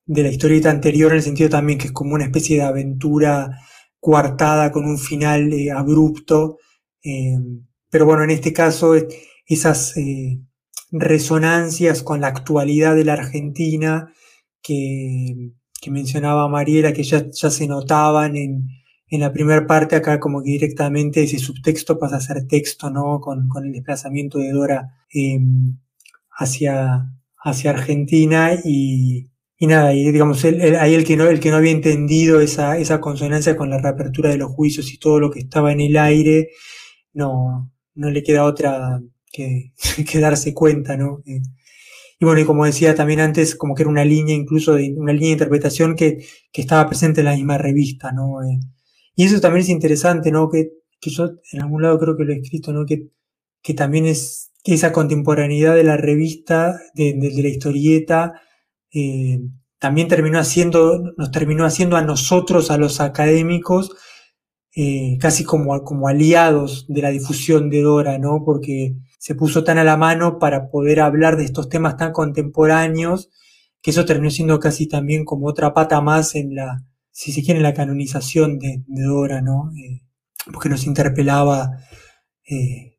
la 0.08 0.30
historieta 0.30 0.70
anterior, 0.70 1.12
en 1.12 1.18
el 1.18 1.24
sentido 1.24 1.50
también 1.50 1.80
que 1.80 1.88
es 1.88 1.94
como 1.94 2.16
una 2.16 2.26
especie 2.26 2.58
de 2.58 2.64
aventura 2.64 3.58
coartada 4.00 4.72
con 4.72 4.86
un 4.86 4.98
final 4.98 5.52
eh, 5.54 5.72
abrupto. 5.72 6.58
Eh, 7.04 7.38
pero 7.90 8.06
bueno, 8.06 8.24
en 8.24 8.32
este 8.32 8.54
caso, 8.54 8.96
esas 9.46 9.96
resonancias 10.92 12.04
con 12.04 12.22
la 12.22 12.28
actualidad 12.28 12.96
de 12.96 13.06
la 13.06 13.14
Argentina 13.14 14.14
que, 14.62 15.54
que 15.82 15.92
mencionaba 15.92 16.48
Mariela, 16.48 16.94
que 16.94 17.04
ya, 17.04 17.30
ya 17.32 17.50
se 17.50 17.68
notaban 17.68 18.38
en, 18.38 18.70
en 19.10 19.20
la 19.20 19.34
primera 19.34 19.66
parte, 19.68 19.96
acá 19.96 20.20
como 20.20 20.42
que 20.44 20.52
directamente 20.52 21.24
ese 21.24 21.40
subtexto 21.40 22.00
pasa 22.00 22.18
a 22.18 22.22
ser 22.22 22.48
texto, 22.48 22.90
¿no? 22.90 23.20
Con, 23.20 23.50
con 23.50 23.66
el 23.66 23.74
desplazamiento 23.74 24.38
de 24.38 24.52
Dora 24.52 24.94
em, 25.10 25.78
hacia, 26.32 27.12
hacia 27.44 27.72
Argentina 27.72 28.54
y, 28.64 29.32
y 29.58 29.68
nada, 29.68 29.94
y 29.94 30.12
digamos, 30.12 30.44
ahí 30.46 30.94
el 30.96 31.04
que, 31.04 31.18
no, 31.18 31.26
el 31.26 31.40
que 31.40 31.50
no 31.52 31.58
había 31.58 31.72
entendido 31.72 32.42
esa, 32.42 32.78
esa 32.78 33.02
consonancia 33.02 33.58
con 33.58 33.70
la 33.70 33.80
reapertura 33.80 34.30
de 34.30 34.38
los 34.38 34.52
juicios 34.52 34.94
y 34.94 35.00
todo 35.00 35.20
lo 35.20 35.32
que 35.32 35.40
estaba 35.40 35.72
en 35.72 35.82
el 35.82 35.98
aire, 35.98 36.50
no, 37.14 37.72
no 37.96 38.10
le 38.12 38.24
queda 38.24 38.46
otra 38.46 39.02
que, 39.32 39.74
que 40.10 40.20
darse 40.20 40.54
cuenta, 40.54 40.96
¿no? 40.96 41.22
Eh, 41.26 41.42
y 42.22 42.26
bueno, 42.26 42.40
y 42.40 42.46
como 42.46 42.66
decía 42.66 42.94
también 42.94 43.20
antes, 43.20 43.56
como 43.56 43.74
que 43.74 43.82
era 43.82 43.90
una 43.90 44.06
línea 44.06 44.36
incluso 44.36 44.76
de 44.76 44.94
una 44.96 45.12
línea 45.12 45.30
de 45.30 45.34
interpretación 45.34 45.96
que, 45.96 46.24
que 46.52 46.62
estaba 46.62 46.88
presente 46.88 47.22
en 47.22 47.26
la 47.26 47.34
misma 47.34 47.58
revista, 47.58 48.12
¿no? 48.12 48.44
Eh, 48.44 48.60
y 49.16 49.24
eso 49.24 49.42
también 49.42 49.64
es 49.64 49.70
interesante, 49.70 50.32
¿no? 50.32 50.48
Que, 50.48 50.70
que 51.00 51.10
yo 51.10 51.32
en 51.52 51.62
algún 51.64 51.82
lado 51.82 51.98
creo 51.98 52.16
que 52.16 52.24
lo 52.24 52.32
he 52.32 52.38
escrito, 52.38 52.74
¿no? 52.74 52.86
Que, 52.86 53.08
que 53.64 53.74
también 53.74 54.06
es 54.06 54.52
esa 54.64 54.92
contemporaneidad 54.92 55.74
de 55.74 55.84
la 55.84 55.98
revista, 55.98 56.80
de, 56.94 57.14
de, 57.14 57.42
la 57.42 57.50
historieta, 57.50 58.40
eh, 58.94 59.40
también 59.80 60.08
terminó 60.08 60.38
haciendo, 60.38 61.02
nos 61.18 61.32
terminó 61.32 61.66
haciendo 61.66 61.98
a 61.98 62.04
nosotros, 62.04 62.70
a 62.70 62.78
los 62.78 63.02
académicos, 63.02 63.96
eh, 64.76 65.18
casi 65.20 65.44
como, 65.44 65.84
como 65.84 66.08
aliados 66.08 66.86
de 66.88 67.02
la 67.02 67.10
difusión 67.10 67.72
de 67.72 67.82
Dora, 67.82 68.20
¿no? 68.20 68.44
Porque 68.46 68.94
se 69.22 69.36
puso 69.36 69.64
tan 69.64 69.78
a 69.78 69.84
la 69.84 69.98
mano 69.98 70.40
para 70.40 70.72
poder 70.72 71.00
hablar 71.00 71.38
de 71.38 71.44
estos 71.44 71.70
temas 71.70 71.96
tan 71.96 72.12
contemporáneos, 72.12 73.30
que 73.80 73.92
eso 73.92 74.04
terminó 74.04 74.32
siendo 74.32 74.60
casi 74.60 74.88
también 74.88 75.26
como 75.26 75.46
otra 75.46 75.76
pata 75.76 76.02
más 76.02 76.34
en 76.34 76.56
la, 76.56 76.84
si 77.12 77.32
se 77.32 77.44
quiere, 77.44 77.60
en 77.60 77.64
la 77.64 77.76
canonización 77.76 78.58
de, 78.58 78.82
Dora, 78.88 79.44
¿no? 79.44 79.72
Eh, 79.78 80.02
porque 80.52 80.70
nos 80.70 80.88
interpelaba 80.88 81.70
eh, 82.50 82.98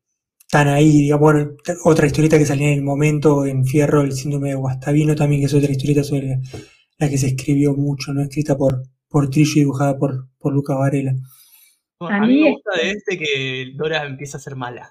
tan 0.49 0.69
ahí, 0.69 0.93
digamos, 0.93 1.33
bueno, 1.33 1.51
otra 1.83 2.07
historieta 2.07 2.37
que 2.37 2.45
salía 2.45 2.69
en 2.69 2.75
el 2.75 2.85
momento 2.85 3.45
en 3.45 3.65
Fierro, 3.65 3.99
el 3.99 4.13
síndrome 4.13 4.47
de 4.47 4.55
Guastavino 4.55 5.15
también, 5.15 5.41
que 5.41 5.47
es 5.47 5.53
otra 5.53 5.73
historieta 5.73 6.05
sobre 6.05 6.39
la, 6.99 7.09
que 7.09 7.17
se 7.17 7.27
escribió 7.27 7.75
mucho, 7.75 8.13
¿no? 8.13 8.21
Escrita 8.21 8.55
por, 8.55 8.81
por 9.09 9.29
Trillo 9.29 9.57
y 9.57 9.59
dibujada 9.59 9.97
por, 9.97 10.29
por 10.39 10.53
Luca 10.53 10.73
Varela. 10.73 11.15
a, 11.99 12.25
mí 12.25 12.43
me 12.43 12.51
gusta 12.51 12.77
de 12.81 12.91
este 12.91 13.17
que 13.17 13.73
Dora 13.75 14.05
empieza 14.05 14.37
a 14.37 14.39
ser 14.39 14.55
mala. 14.55 14.89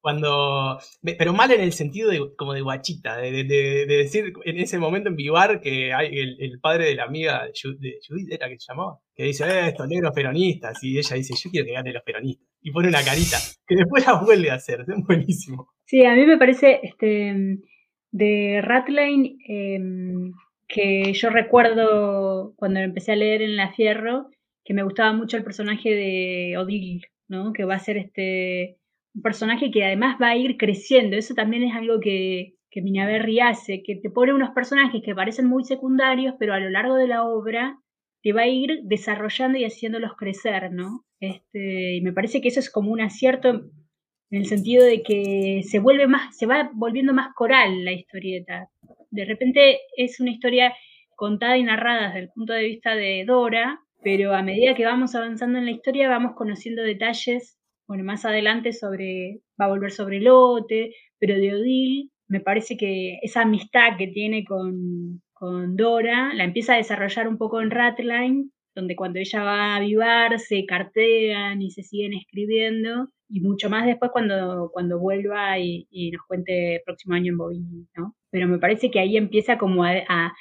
Cuando, 0.00 0.78
pero 1.18 1.32
mal 1.32 1.52
en 1.52 1.60
el 1.60 1.72
sentido 1.72 2.10
de, 2.10 2.34
como 2.36 2.54
de 2.54 2.62
guachita, 2.62 3.18
de, 3.18 3.44
decir 3.86 4.32
en 4.44 4.58
ese 4.58 4.78
momento 4.78 5.10
en 5.10 5.16
Vivar 5.16 5.60
que 5.60 5.92
hay 5.92 6.18
el, 6.18 6.58
padre 6.60 6.86
de 6.86 6.94
la 6.94 7.04
amiga 7.04 7.46
de 7.46 7.98
Judith, 8.08 8.32
era 8.32 8.48
que 8.48 8.58
se 8.58 8.72
llamaba, 8.72 8.98
que 9.14 9.24
dice, 9.24 9.44
eh, 9.44 9.68
estos 9.68 9.86
negros 9.88 10.12
peronistas, 10.14 10.82
y 10.82 10.98
ella 10.98 11.16
dice, 11.16 11.34
yo 11.36 11.50
quiero 11.50 11.66
que 11.66 11.72
gane 11.72 11.92
los 11.92 12.02
peronistas, 12.02 12.46
y 12.62 12.70
pone 12.70 12.88
una 12.88 13.04
carita, 13.04 13.36
que 13.66 13.76
después 13.76 14.06
la 14.06 14.14
vuelve 14.14 14.50
a 14.50 14.54
hacer, 14.54 14.80
es 14.80 15.06
buenísimo. 15.06 15.68
Sí, 15.84 16.04
a 16.04 16.14
mí 16.14 16.24
me 16.24 16.38
parece, 16.38 16.80
este, 16.82 17.58
de 18.10 18.60
Ratline, 18.62 19.36
em, 19.46 20.32
que 20.66 21.12
yo 21.12 21.30
recuerdo 21.30 22.54
cuando 22.56 22.80
empecé 22.80 23.12
a 23.12 23.16
leer 23.16 23.42
en 23.42 23.56
La 23.56 23.72
Fierro, 23.72 24.30
que 24.64 24.74
me 24.74 24.84
gustaba 24.84 25.12
mucho 25.12 25.36
el 25.36 25.44
personaje 25.44 25.90
de 25.90 26.56
Odile, 26.56 27.09
¿no? 27.30 27.52
Que 27.54 27.64
va 27.64 27.76
a 27.76 27.78
ser 27.78 27.96
este 27.96 28.76
un 29.14 29.22
personaje 29.22 29.70
que 29.70 29.84
además 29.84 30.18
va 30.22 30.28
a 30.30 30.36
ir 30.36 30.56
creciendo. 30.56 31.16
Eso 31.16 31.34
también 31.34 31.62
es 31.62 31.74
algo 31.74 32.00
que, 32.00 32.54
que 32.70 32.82
Minaberri 32.82 33.40
hace, 33.40 33.82
que 33.82 33.96
te 33.96 34.10
pone 34.10 34.32
unos 34.34 34.50
personajes 34.50 35.02
que 35.04 35.14
parecen 35.14 35.46
muy 35.46 35.64
secundarios, 35.64 36.34
pero 36.38 36.54
a 36.54 36.60
lo 36.60 36.70
largo 36.70 36.94
de 36.96 37.08
la 37.08 37.24
obra 37.24 37.78
te 38.22 38.32
va 38.32 38.42
a 38.42 38.48
ir 38.48 38.80
desarrollando 38.84 39.58
y 39.58 39.64
haciéndolos 39.64 40.12
crecer, 40.16 40.70
¿no? 40.72 41.04
Este, 41.20 41.96
y 41.96 42.00
me 42.02 42.12
parece 42.12 42.40
que 42.40 42.48
eso 42.48 42.60
es 42.60 42.70
como 42.70 42.92
un 42.92 43.00
acierto 43.00 43.48
en 44.30 44.38
el 44.38 44.46
sentido 44.46 44.84
de 44.84 45.02
que 45.02 45.62
se 45.64 45.80
vuelve 45.80 46.06
más, 46.06 46.36
se 46.36 46.46
va 46.46 46.70
volviendo 46.74 47.12
más 47.12 47.34
coral 47.34 47.84
la 47.84 47.92
historieta. 47.92 48.68
De 49.10 49.24
repente 49.24 49.80
es 49.96 50.20
una 50.20 50.30
historia 50.30 50.72
contada 51.16 51.56
y 51.58 51.64
narrada 51.64 52.08
desde 52.08 52.20
el 52.20 52.28
punto 52.30 52.52
de 52.52 52.64
vista 52.64 52.94
de 52.94 53.24
Dora, 53.26 53.80
pero 54.02 54.34
a 54.34 54.42
medida 54.42 54.74
que 54.74 54.84
vamos 54.84 55.14
avanzando 55.14 55.58
en 55.58 55.66
la 55.66 55.70
historia 55.72 56.08
vamos 56.08 56.32
conociendo 56.34 56.82
detalles 56.82 57.60
bueno, 57.90 58.04
más 58.04 58.24
adelante 58.24 58.72
sobre, 58.72 59.40
va 59.60 59.64
a 59.64 59.68
volver 59.70 59.90
sobre 59.90 60.20
Lote, 60.20 60.94
pero 61.18 61.34
de 61.34 61.56
Odil, 61.56 62.12
me 62.28 62.38
parece 62.38 62.76
que 62.76 63.18
esa 63.20 63.42
amistad 63.42 63.96
que 63.98 64.06
tiene 64.06 64.44
con, 64.44 65.20
con 65.32 65.74
Dora 65.74 66.32
la 66.34 66.44
empieza 66.44 66.74
a 66.74 66.76
desarrollar 66.76 67.26
un 67.26 67.36
poco 67.36 67.60
en 67.60 67.72
Ratline, 67.72 68.52
donde 68.76 68.94
cuando 68.94 69.18
ella 69.18 69.42
va 69.42 69.74
a 69.74 69.80
vivar 69.80 70.38
se 70.38 70.64
cartean 70.66 71.60
y 71.62 71.72
se 71.72 71.82
siguen 71.82 72.14
escribiendo, 72.14 73.08
y 73.28 73.40
mucho 73.40 73.68
más 73.68 73.86
después 73.86 74.12
cuando, 74.12 74.70
cuando 74.72 75.00
vuelva 75.00 75.58
y, 75.58 76.12
nos 76.12 76.24
cuente 76.28 76.76
el 76.76 76.82
próximo 76.86 77.16
año 77.16 77.32
en 77.32 77.38
Bobby, 77.38 77.60
¿no? 77.96 78.14
Pero 78.30 78.46
me 78.46 78.60
parece 78.60 78.92
que 78.92 79.00
ahí 79.00 79.16
empieza 79.16 79.58
como 79.58 79.82
a, 79.82 79.94
a, 80.08 80.32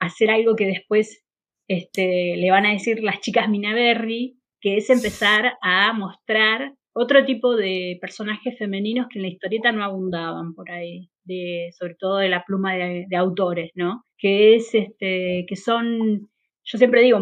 hacer 0.00 0.28
algo 0.32 0.56
que 0.56 0.66
después 0.66 1.24
este, 1.68 2.36
le 2.36 2.50
van 2.50 2.66
a 2.66 2.72
decir 2.72 3.02
las 3.02 3.20
chicas 3.20 3.48
Minaberry, 3.48 4.38
que 4.60 4.76
es 4.76 4.90
empezar 4.90 5.54
a 5.62 5.92
mostrar 5.92 6.74
otro 6.98 7.24
tipo 7.26 7.56
de 7.56 7.98
personajes 8.00 8.56
femeninos 8.58 9.06
que 9.10 9.18
en 9.18 9.24
la 9.24 9.28
historieta 9.28 9.70
no 9.70 9.84
abundaban 9.84 10.54
por 10.54 10.70
ahí, 10.70 11.10
de, 11.24 11.70
sobre 11.78 11.94
todo 11.94 12.16
de 12.18 12.30
la 12.30 12.42
pluma 12.44 12.74
de, 12.74 13.06
autores, 13.16 13.70
¿no? 13.74 14.04
Que 14.16 14.54
es 14.54 14.74
este, 14.74 15.44
que 15.46 15.56
son, 15.56 16.30
yo 16.64 16.78
siempre 16.78 17.02
digo, 17.02 17.18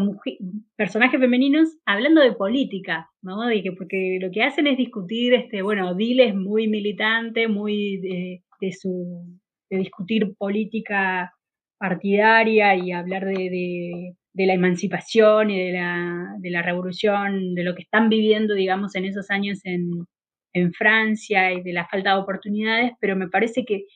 personajes 0.76 1.18
femeninos 1.18 1.76
hablando 1.86 2.20
de 2.20 2.34
política, 2.34 3.10
¿no? 3.20 3.48
que, 3.48 3.72
porque 3.72 4.18
lo 4.20 4.30
que 4.30 4.44
hacen 4.44 4.68
es 4.68 4.76
discutir, 4.76 5.34
este, 5.34 5.62
bueno, 5.62 5.92
Dile 5.96 6.28
es 6.28 6.36
muy 6.36 6.68
militante, 6.68 7.48
muy 7.48 7.96
de, 7.96 8.44
de 8.60 8.72
su, 8.72 9.40
de 9.70 9.78
discutir 9.78 10.36
política 10.38 11.34
partidaria 11.78 12.76
y 12.76 12.92
hablar 12.92 13.24
de, 13.24 13.50
de 13.50 14.16
la 14.34 14.54
emancipación 14.54 15.50
y 15.50 15.58
de 15.58 15.72
la, 15.72 16.34
de 16.38 16.50
la, 16.50 16.62
revolución, 16.62 17.54
de 17.54 17.62
lo 17.64 17.74
que 17.74 17.82
están 17.82 18.08
viviendo, 18.08 18.54
digamos, 18.54 18.94
en 18.96 19.04
esos 19.04 19.30
años 19.30 19.60
en, 19.64 20.06
Francia 20.78 21.52
y 21.52 21.62
de 21.62 21.72
la 21.72 21.88
falta 21.88 22.14
de 22.14 22.22
oportunidades, 22.22 22.92
pero 23.00 23.16
me 23.16 23.28
parece 23.28 23.64
que 23.64 23.86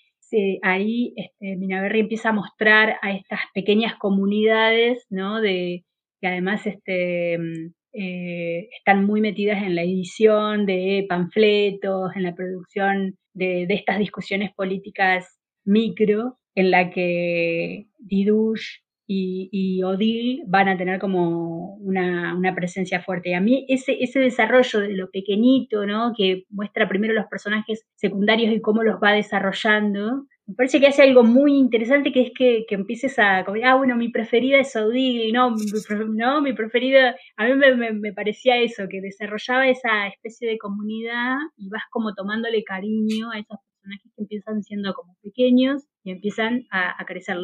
ahí 0.63 1.15
este, 1.17 1.57
Minaberri 1.57 2.01
empieza 2.01 2.31
a 2.31 2.33
mostrar 2.33 2.97
a 3.01 3.13
estas 3.13 3.41
pequeñas 3.55 3.95
comunidades, 3.97 5.07
¿no? 5.09 5.41
De, 5.41 5.85
que 6.21 6.27
además 6.27 6.67
este, 6.67 7.35
eh, 7.93 8.69
están 8.77 9.05
muy 9.05 9.21
metidas 9.21 9.63
en 9.63 9.77
la 9.77 9.83
edición 9.83 10.67
de 10.67 11.07
panfletos, 11.09 12.17
en 12.17 12.25
la 12.25 12.35
producción 12.35 13.17
de, 13.35 13.67
de 13.67 13.75
estas 13.75 13.99
discusiones 14.01 14.53
políticas 14.53 15.39
micro, 15.65 16.39
en 16.55 16.71
la 16.71 16.91
que 16.91 17.87
Didush 17.99 18.79
y, 19.11 19.49
y 19.51 19.83
Odile 19.83 20.45
van 20.47 20.69
a 20.69 20.77
tener 20.77 21.01
como 21.01 21.77
una, 21.77 22.55
presencia 22.55 23.01
fuerte. 23.03 23.31
Y 23.31 23.35
a 23.35 23.41
mí 23.41 23.65
ese, 23.69 24.21
desarrollo 24.21 24.81
de 24.81 24.95
lo 24.95 25.11
pequeñito, 25.11 25.87
¿no? 25.87 26.13
Que 26.17 26.45
muestra 26.51 26.89
primero 26.89 27.15
los 27.15 27.27
personajes 27.27 27.87
secundarios 27.95 28.53
y 28.55 28.61
cómo 28.61 28.83
los 28.83 28.97
va 29.03 29.13
desarrollando, 29.13 30.27
me 30.47 30.55
parece 30.55 30.81
que 30.81 30.87
hace 30.87 31.03
algo 31.03 31.25
muy 31.25 31.59
interesante 31.59 32.11
que 32.11 32.23
es 32.23 32.33
que, 32.37 32.65
empieces 32.71 33.19
a, 33.19 33.39
ah, 33.41 33.77
bueno, 33.77 33.97
mi 33.97 34.09
preferida 34.09 34.59
es 34.59 34.75
Odile, 34.77 35.31
no, 35.31 35.51
mi, 35.51 35.65
no, 36.17 36.41
mi 36.41 36.55
preferida, 36.55 37.15
a 37.37 37.45
mí 37.47 37.53
me, 37.55 38.13
parecía 38.15 38.57
eso, 38.57 38.85
que 38.91 39.03
desarrollaba 39.03 39.69
esa 39.69 40.07
especie 40.07 40.49
de 40.49 40.59
comunidad 40.59 41.37
y 41.57 41.69
vas 41.69 41.83
como 41.91 42.15
tomándole 42.15 42.65
cariño 42.65 43.31
a 43.31 43.39
esos 43.39 43.59
personajes 43.67 44.11
que 44.17 44.23
empiezan 44.23 44.63
siendo 44.63 44.95
como 44.95 45.17
pequeños 45.23 45.87
y 46.03 46.13
empiezan 46.13 46.65
a, 46.71 47.01
a 47.01 47.05
crecer 47.05 47.37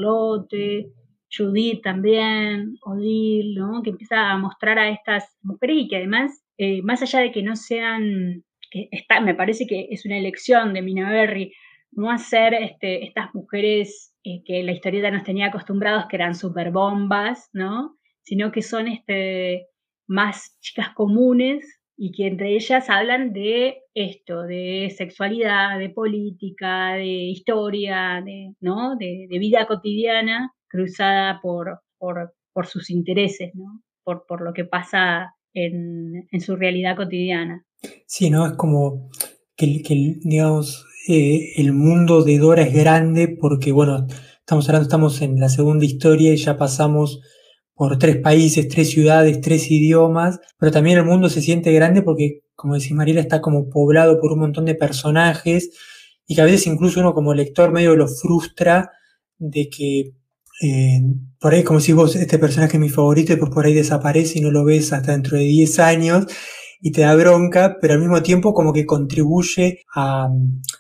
Judith 1.37 1.83
también, 1.83 2.77
Odile, 2.83 3.59
¿no? 3.59 3.83
que 3.83 3.91
empieza 3.91 4.31
a 4.31 4.39
mostrar 4.39 4.79
a 4.79 4.89
estas 4.89 5.25
mujeres 5.43 5.77
y 5.79 5.89
que 5.89 5.97
además, 5.97 6.43
eh, 6.59 6.83
más 6.83 7.03
allá 7.03 7.21
de 7.21 7.33
que 7.33 7.43
no 7.43 7.57
sean, 7.57 8.45
que 8.71 8.89
está, 8.91 9.21
me 9.21 9.35
parece 9.35 9.67
que 9.67 9.89
es 9.91 10.05
una 10.05 10.19
elección 10.19 10.75
de 10.75 10.83
Mina 10.83 11.11
Berry, 11.11 11.53
no 11.93 12.11
hacer 12.11 12.55
este, 12.55 13.05
estas 13.05 13.35
mujeres 13.35 14.15
eh, 14.25 14.43
que 14.45 14.63
la 14.63 14.73
historieta 14.73 15.11
nos 15.11 15.25
tenía 15.25 15.47
acostumbrados, 15.47 16.07
que 16.09 16.17
eran 16.17 16.35
super 16.35 16.71
bombas, 16.71 17.49
¿no? 17.53 17.97
sino 18.23 18.51
que 18.51 18.63
son 18.63 18.89
este, 18.89 19.67
más 20.07 20.59
chicas 20.61 20.91
comunes 20.95 21.81
y 21.97 22.11
que 22.11 22.27
entre 22.27 22.55
ellas 22.55 22.91
hablan 22.91 23.33
de 23.33 23.83
esto, 23.95 24.43
de 24.43 24.93
sexualidad, 24.97 25.79
de 25.79 25.91
política, 25.91 26.95
de 26.95 27.07
historia, 27.07 28.21
de, 28.25 28.55
¿no? 28.61 28.97
de 28.97 29.29
vida 29.31 29.67
cotidiana, 29.67 30.53
cruzada 30.75 31.39
por, 31.41 31.81
por, 31.99 32.67
sus 32.67 32.91
intereses, 32.91 33.53
¿no? 33.55 33.81
Por, 34.03 34.27
por, 34.27 34.43
lo 34.43 34.53
que 34.53 34.65
pasa 34.65 35.35
en, 35.53 36.27
en, 36.33 36.41
su 36.41 36.57
realidad 36.57 36.97
cotidiana. 36.97 37.65
Sí, 38.07 38.29
¿no? 38.29 38.45
Es 38.45 38.55
como 38.55 39.09
que, 39.57 39.83
digamos, 40.25 40.85
eh, 41.09 41.53
el 41.59 41.73
mundo 41.73 42.25
de 42.25 42.39
Dora 42.39 42.63
es 42.63 42.75
grande 42.75 43.29
porque, 43.41 43.71
bueno, 43.71 44.07
estamos 44.41 44.69
hablando, 44.69 44.89
estamos 44.89 45.23
en 45.23 45.39
la 45.39 45.49
segunda 45.49 45.85
historia 45.85 46.33
y 46.33 46.39
ya 46.39 46.57
pasamos 46.57 47.21
por 47.75 47.97
tres 47.99 48.17
países, 48.17 48.69
tres 48.69 48.91
ciudades, 48.91 49.41
tres 49.41 49.71
idiomas, 49.71 50.41
pero 50.59 50.73
también 50.73 50.99
el 50.99 51.05
mundo 51.05 51.29
se 51.29 51.41
siente 51.41 51.73
grande 51.73 52.03
porque, 52.03 52.41
como 52.57 52.75
decís 52.75 52.93
Mariela, 52.93 53.21
está 53.21 53.41
como 53.41 53.71
poblado 53.71 54.21
por 54.21 54.33
un 54.33 54.41
montón 54.41 54.65
de 54.65 54.75
personajes 54.75 55.71
y 56.27 56.35
que 56.35 56.41
a 56.41 56.47
veces 56.47 56.67
incluso 56.67 56.99
uno 56.99 57.15
como 57.15 57.33
lector 57.33 57.71
medio 57.71 57.95
lo 57.95 58.09
frustra 58.09 58.91
de 59.39 59.69
que 59.69 60.15
eh, 60.63 61.01
por 61.41 61.53
ahí, 61.55 61.63
como 61.65 61.81
si 61.81 61.93
vos, 61.93 62.17
este 62.17 62.39
personaje 62.39 62.77
es 62.77 62.81
mi 62.81 62.89
favorito, 62.89 63.33
y 63.33 63.37
pues 63.37 63.51
por 63.51 63.67
ahí 63.67 63.75
desaparece 63.75 64.39
y 64.39 64.43
no 64.43 64.51
lo 64.51 64.65
ves 64.65 64.93
hasta 64.93 65.13
dentro 65.13 65.37
de 65.37 65.45
10 65.45 65.79
años 65.81 66.27
y 66.81 66.93
te 66.93 67.01
da 67.01 67.15
bronca, 67.15 67.79
pero 67.81 67.95
al 67.95 68.01
mismo 68.01 68.23
tiempo 68.23 68.53
como 68.53 68.73
que 68.75 68.85
contribuye 68.85 69.85
a, 69.95 70.29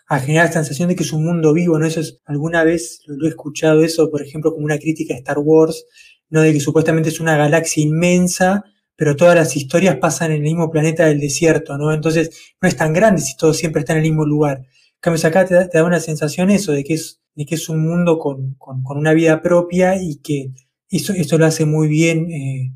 a 0.06 0.20
generar 0.20 0.48
la 0.48 0.52
sensación 0.52 0.88
de 0.90 0.96
que 0.96 1.02
es 1.02 1.14
un 1.14 1.24
mundo 1.24 1.54
vivo, 1.54 1.78
¿no? 1.78 1.86
Eso 1.86 2.00
es, 2.00 2.20
alguna 2.26 2.62
vez 2.62 3.00
lo, 3.06 3.24
he 3.26 3.30
escuchado 3.30 3.82
eso, 3.82 4.10
por 4.10 4.20
ejemplo, 4.20 4.52
como 4.52 4.66
una 4.66 4.78
crítica 4.78 5.14
a 5.14 5.16
Star 5.16 5.38
Wars, 5.38 5.86
¿no? 6.28 6.42
De 6.42 6.52
que 6.52 6.60
supuestamente 6.60 7.08
es 7.08 7.20
una 7.20 7.38
galaxia 7.38 7.82
inmensa, 7.82 8.64
pero 8.96 9.16
todas 9.16 9.34
las 9.34 9.56
historias 9.56 9.96
pasan 9.96 10.30
en 10.30 10.36
el 10.38 10.42
mismo 10.42 10.70
planeta 10.70 11.06
del 11.06 11.20
desierto, 11.20 11.78
¿no? 11.78 11.90
Entonces 11.92 12.54
no 12.60 12.68
es 12.68 12.76
tan 12.76 12.92
grande 12.92 13.22
si 13.22 13.34
todo 13.36 13.54
siempre 13.54 13.80
está 13.80 13.94
en 13.94 14.00
el 14.00 14.04
mismo 14.04 14.26
lugar. 14.26 14.58
En 14.58 15.00
cambio, 15.00 15.26
acá 15.26 15.46
te 15.46 15.68
te 15.68 15.78
da 15.78 15.84
una 15.84 16.00
sensación 16.00 16.50
eso, 16.50 16.72
de 16.72 16.84
que 16.84 16.94
es 16.94 17.23
de 17.34 17.46
que 17.46 17.56
es 17.56 17.68
un 17.68 17.82
mundo 17.82 18.18
con, 18.18 18.54
con, 18.54 18.82
una 18.86 19.12
vida 19.12 19.42
propia 19.42 20.00
y 20.00 20.16
que 20.16 20.52
eso, 20.88 21.12
eso 21.12 21.38
lo 21.38 21.46
hace 21.46 21.66
muy 21.66 21.88
bien 21.88 22.30
eh, 22.30 22.72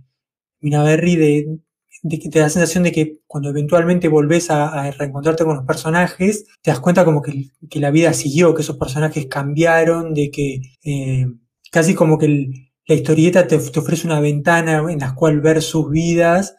Minaberri 0.61 1.17
de, 1.17 1.59
de 2.03 2.19
que 2.19 2.29
te 2.29 2.39
da 2.39 2.47
la 2.47 2.51
sensación 2.51 2.85
de 2.85 2.93
que 2.93 3.21
cuando 3.27 3.51
eventualmente 3.51 4.09
volvés 4.09 4.51
a, 4.51 4.91
reencontrarte 4.93 5.45
con 5.45 5.57
los 5.57 5.67
personajes, 5.67 6.47
te 6.63 6.71
das 6.71 6.81
cuenta 6.81 7.05
como 7.05 7.23
que, 7.23 7.51
que, 7.69 7.81
la 7.81 7.91
vida 7.91 8.13
siguió, 8.13 8.55
que 8.55 8.63
esos 8.63 8.77
personajes 8.77 9.27
cambiaron, 9.27 10.15
de 10.15 10.31
que 10.31 10.61
eh, 10.85 11.27
casi 11.71 11.95
como 11.95 12.19
que 12.19 12.51
la 12.87 12.95
historieta 12.95 13.47
te, 13.47 13.59
te, 13.59 13.81
ofrece 13.81 14.07
una 14.07 14.21
ventana 14.21 14.83
en 14.91 14.99
la 14.99 15.15
cual 15.15 15.41
ver 15.41 15.63
sus 15.63 15.91
vidas, 15.91 16.57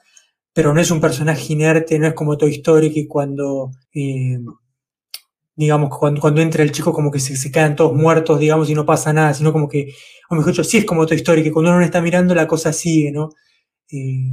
pero 0.54 0.74
no 0.74 0.82
es 0.82 0.92
un 0.92 1.02
personaje 1.02 1.54
inerte, 1.54 2.00
no 2.00 2.08
es 2.08 2.14
como 2.14 2.38
Toy 2.38 2.52
Story 2.52 2.92
que 2.92 3.08
cuando 3.08 3.72
eh, 3.94 4.40
digamos, 5.60 5.90
cuando, 5.90 6.22
cuando 6.22 6.42
entra 6.42 6.64
el 6.64 6.72
chico 6.72 6.94
como 6.94 7.12
que 7.12 7.20
se, 7.20 7.36
se, 7.36 7.52
quedan 7.52 7.76
todos 7.76 7.94
muertos, 7.94 8.40
digamos, 8.40 8.70
y 8.70 8.74
no 8.74 8.86
pasa 8.86 9.12
nada, 9.12 9.34
sino 9.34 9.52
como 9.52 9.68
que, 9.68 9.94
o 10.30 10.36
mejor 10.36 10.54
dicho, 10.54 10.64
sí 10.64 10.78
es 10.78 10.86
como 10.86 11.02
otra 11.02 11.18
historia, 11.18 11.44
que 11.44 11.52
cuando 11.52 11.72
uno 11.72 11.80
no 11.80 11.86
está 11.86 12.00
mirando 12.02 12.34
la 12.34 12.48
cosa 12.48 12.72
sigue, 12.72 13.12
¿no? 13.12 13.28
Eh, 13.92 14.32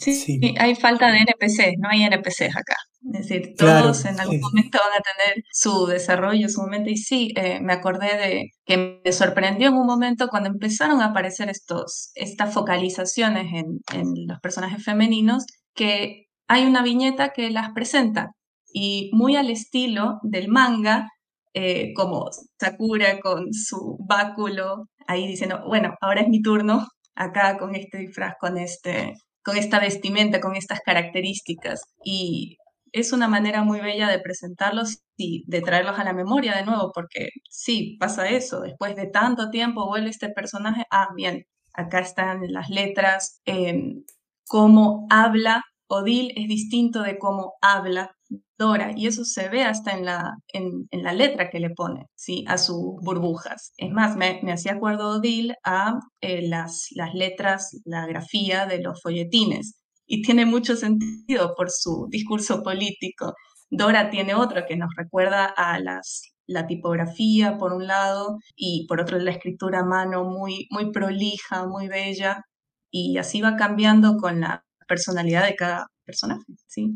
sí, 0.00 0.40
hay 0.58 0.74
falta 0.74 1.12
de 1.12 1.18
NPCs, 1.18 1.74
no 1.78 1.90
hay 1.90 2.04
NPCs 2.04 2.56
acá. 2.56 2.76
Es 3.12 3.28
decir, 3.28 3.54
todos 3.58 4.06
en 4.06 4.18
algún 4.18 4.40
momento 4.40 4.78
van 4.78 4.98
a 4.98 5.02
tener 5.02 5.44
su 5.52 5.86
desarrollo, 5.86 6.48
su 6.48 6.62
momento. 6.62 6.88
Y 6.88 6.96
sí, 6.96 7.34
eh, 7.36 7.60
me 7.60 7.74
acordé 7.74 8.16
de 8.16 8.50
que 8.64 9.02
me 9.04 9.12
sorprendió 9.12 9.68
en 9.68 9.74
un 9.74 9.86
momento 9.86 10.28
cuando 10.28 10.48
empezaron 10.48 11.02
a 11.02 11.06
aparecer 11.08 11.50
estos, 11.50 12.10
estas 12.14 12.54
focalizaciones 12.54 13.52
en, 13.52 13.80
en 13.92 14.26
los 14.26 14.40
personajes 14.40 14.82
femeninos, 14.82 15.44
que 15.74 16.28
hay 16.48 16.64
una 16.64 16.82
viñeta 16.82 17.34
que 17.34 17.50
las 17.50 17.72
presenta 17.74 18.30
y 18.74 19.08
muy 19.12 19.36
al 19.36 19.50
estilo 19.50 20.18
del 20.22 20.48
manga, 20.48 21.08
eh, 21.54 21.94
como 21.94 22.28
Sakura 22.60 23.20
con 23.20 23.54
su 23.54 23.96
báculo, 24.00 24.88
ahí 25.06 25.28
diciendo, 25.28 25.62
bueno, 25.66 25.94
ahora 26.00 26.22
es 26.22 26.28
mi 26.28 26.42
turno, 26.42 26.88
acá 27.14 27.56
con 27.56 27.76
este 27.76 27.98
disfraz, 27.98 28.34
con, 28.40 28.58
este, 28.58 29.14
con 29.44 29.56
esta 29.56 29.78
vestimenta, 29.78 30.40
con 30.40 30.56
estas 30.56 30.80
características. 30.80 31.82
Y 32.04 32.56
es 32.90 33.12
una 33.12 33.28
manera 33.28 33.62
muy 33.62 33.80
bella 33.80 34.08
de 34.08 34.18
presentarlos 34.18 34.98
y 35.16 35.44
de 35.46 35.60
traerlos 35.62 36.00
a 36.00 36.04
la 36.04 36.12
memoria 36.12 36.56
de 36.56 36.64
nuevo, 36.64 36.90
porque 36.92 37.28
sí, 37.48 37.96
pasa 38.00 38.28
eso, 38.28 38.60
después 38.62 38.96
de 38.96 39.06
tanto 39.06 39.50
tiempo 39.50 39.86
vuelve 39.86 40.10
este 40.10 40.30
personaje, 40.30 40.82
ah, 40.90 41.10
bien, 41.14 41.44
acá 41.74 42.00
están 42.00 42.40
las 42.52 42.70
letras, 42.70 43.40
em, 43.44 44.02
cómo 44.48 45.06
habla 45.10 45.62
Odil 45.88 46.32
es 46.36 46.48
distinto 46.48 47.02
de 47.02 47.18
cómo 47.18 47.54
habla 47.60 48.16
Dora, 48.56 48.92
y 48.96 49.06
eso 49.06 49.24
se 49.24 49.48
ve 49.48 49.62
hasta 49.64 49.92
en 49.92 50.04
la, 50.04 50.36
en, 50.52 50.86
la 50.92 51.12
letra 51.12 51.50
que 51.50 51.58
le 51.58 51.70
pone 51.70 52.06
¿sí? 52.14 52.44
a 52.46 52.56
sus 52.56 52.94
burbujas. 53.02 53.72
Es 53.76 53.90
más, 53.90 54.16
me, 54.16 54.40
hacía 54.52 54.72
acuerdo 54.74 55.18
Odil 55.18 55.54
a 55.64 55.98
eh, 56.20 56.48
las, 56.48 56.86
las 56.92 57.14
letras, 57.14 57.76
la 57.84 58.06
grafía 58.06 58.66
de 58.66 58.80
los 58.80 59.00
folletines 59.02 59.76
y 60.06 60.22
tiene 60.22 60.46
mucho 60.46 60.76
sentido 60.76 61.54
por 61.56 61.70
su 61.70 62.06
discurso 62.10 62.62
político. 62.62 63.34
Dora 63.70 64.10
tiene 64.10 64.34
otro 64.34 64.64
que 64.68 64.76
nos 64.76 64.90
recuerda 64.96 65.46
a 65.46 65.80
las, 65.80 66.34
la 66.46 66.66
tipografía 66.66 67.58
por 67.58 67.72
un 67.72 67.86
lado 67.86 68.38
y 68.54 68.86
por 68.88 69.00
otro 69.00 69.18
la 69.18 69.32
escritura 69.32 69.80
a 69.80 69.84
mano 69.84 70.24
muy, 70.24 70.68
muy 70.70 70.92
prolija, 70.92 71.66
muy 71.66 71.88
bella 71.88 72.42
y 72.90 73.18
así 73.18 73.40
va 73.40 73.56
cambiando 73.56 74.16
con 74.18 74.40
la 74.40 74.64
personalidad 74.86 75.44
de 75.44 75.56
cada 75.56 75.86
personaje, 76.04 76.44
¿sí? 76.66 76.92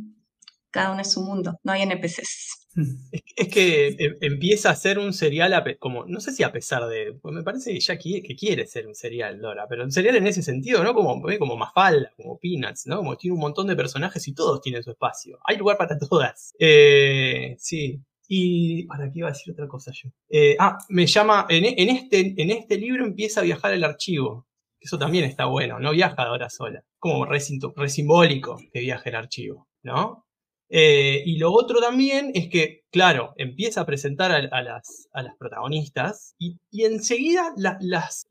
Cada 0.71 0.93
uno 0.93 1.01
es 1.01 1.11
su 1.11 1.23
mundo, 1.23 1.59
no 1.63 1.73
hay 1.73 1.83
NPCs. 1.83 2.69
Es, 3.37 3.49
que 3.49 3.89
em, 3.99 4.17
empieza 4.21 4.71
a 4.71 4.77
ser 4.77 4.99
un 4.99 5.13
serial, 5.13 5.77
como, 5.79 6.05
no 6.07 6.21
sé 6.21 6.33
si 6.33 6.43
a 6.43 6.53
pesar 6.53 6.87
de, 6.87 7.15
pues 7.21 7.35
me 7.35 7.43
parece 7.43 7.73
que 7.73 7.81
ya 7.81 7.99
que 7.99 8.37
quiere 8.39 8.67
ser 8.67 8.87
un 8.87 8.95
serial, 8.95 9.41
Dora, 9.41 9.67
pero 9.69 9.85
un 9.85 9.93
serial 9.93 10.17
en 10.17 10.27
ese 10.27 10.43
sentido, 10.43 10.83
¿no? 10.83 10.95
Como, 10.95 11.21
como 11.39 11.57
Mafalda, 11.57 12.13
como 12.17 12.39
Peanuts, 12.39 12.87
¿no? 12.87 12.99
Como 12.99 13.17
tiene 13.17 13.35
un 13.35 13.41
montón 13.41 13.67
de 13.67 13.77
personajes 13.77 14.27
y 14.29 14.35
todos 14.35 14.61
tienen 14.61 14.83
su 14.83 14.91
espacio. 14.91 15.39
Hay 15.45 15.57
lugar 15.57 15.77
para 15.77 15.99
todas. 15.99 16.53
Eh, 16.59 17.57
sí. 17.59 18.01
Y, 18.31 18.87
¿para 18.87 19.11
qué 19.11 19.21
iba 19.21 19.29
a 19.29 19.33
decir 19.33 19.53
otra 19.53 19.67
cosa 19.67 19.91
yo? 19.93 20.11
Eh, 20.29 20.55
ah, 20.59 20.77
me 20.91 21.07
llama, 21.07 21.47
en, 21.49 21.65
este, 21.65 22.35
en 22.37 22.51
este 22.51 22.77
libro 22.77 23.07
empieza 23.07 23.41
a 23.41 23.45
viajar 23.45 23.73
el 23.73 23.85
archivo. 23.85 24.47
Eso 24.81 24.99
también 24.99 25.25
está 25.25 25.47
bueno, 25.47 25.81
no 25.81 25.93
viaja 25.93 26.25
Dora 26.25 26.51
sola. 26.51 26.85
Como 26.99 27.25
re, 27.25 27.41
re 27.77 27.89
simbólico 27.89 28.59
que 28.73 28.81
viaje 28.81 29.09
el 29.09 29.17
archivo, 29.17 29.69
¿no? 29.83 30.28
Eh, 30.71 31.23
y 31.25 31.39
lo 31.39 31.53
otro 31.53 31.81
también 31.81 32.31
es 32.35 32.49
que, 32.49 32.85
claro, 32.91 33.33
empieza 33.37 33.83
a 33.83 33.87
presentar 33.87 34.33
a, 34.33 34.63
las, 34.63 35.09
protagonistas 35.39 36.35
y, 36.39 36.59
enseguida 36.73 37.55
las, 37.57 38.27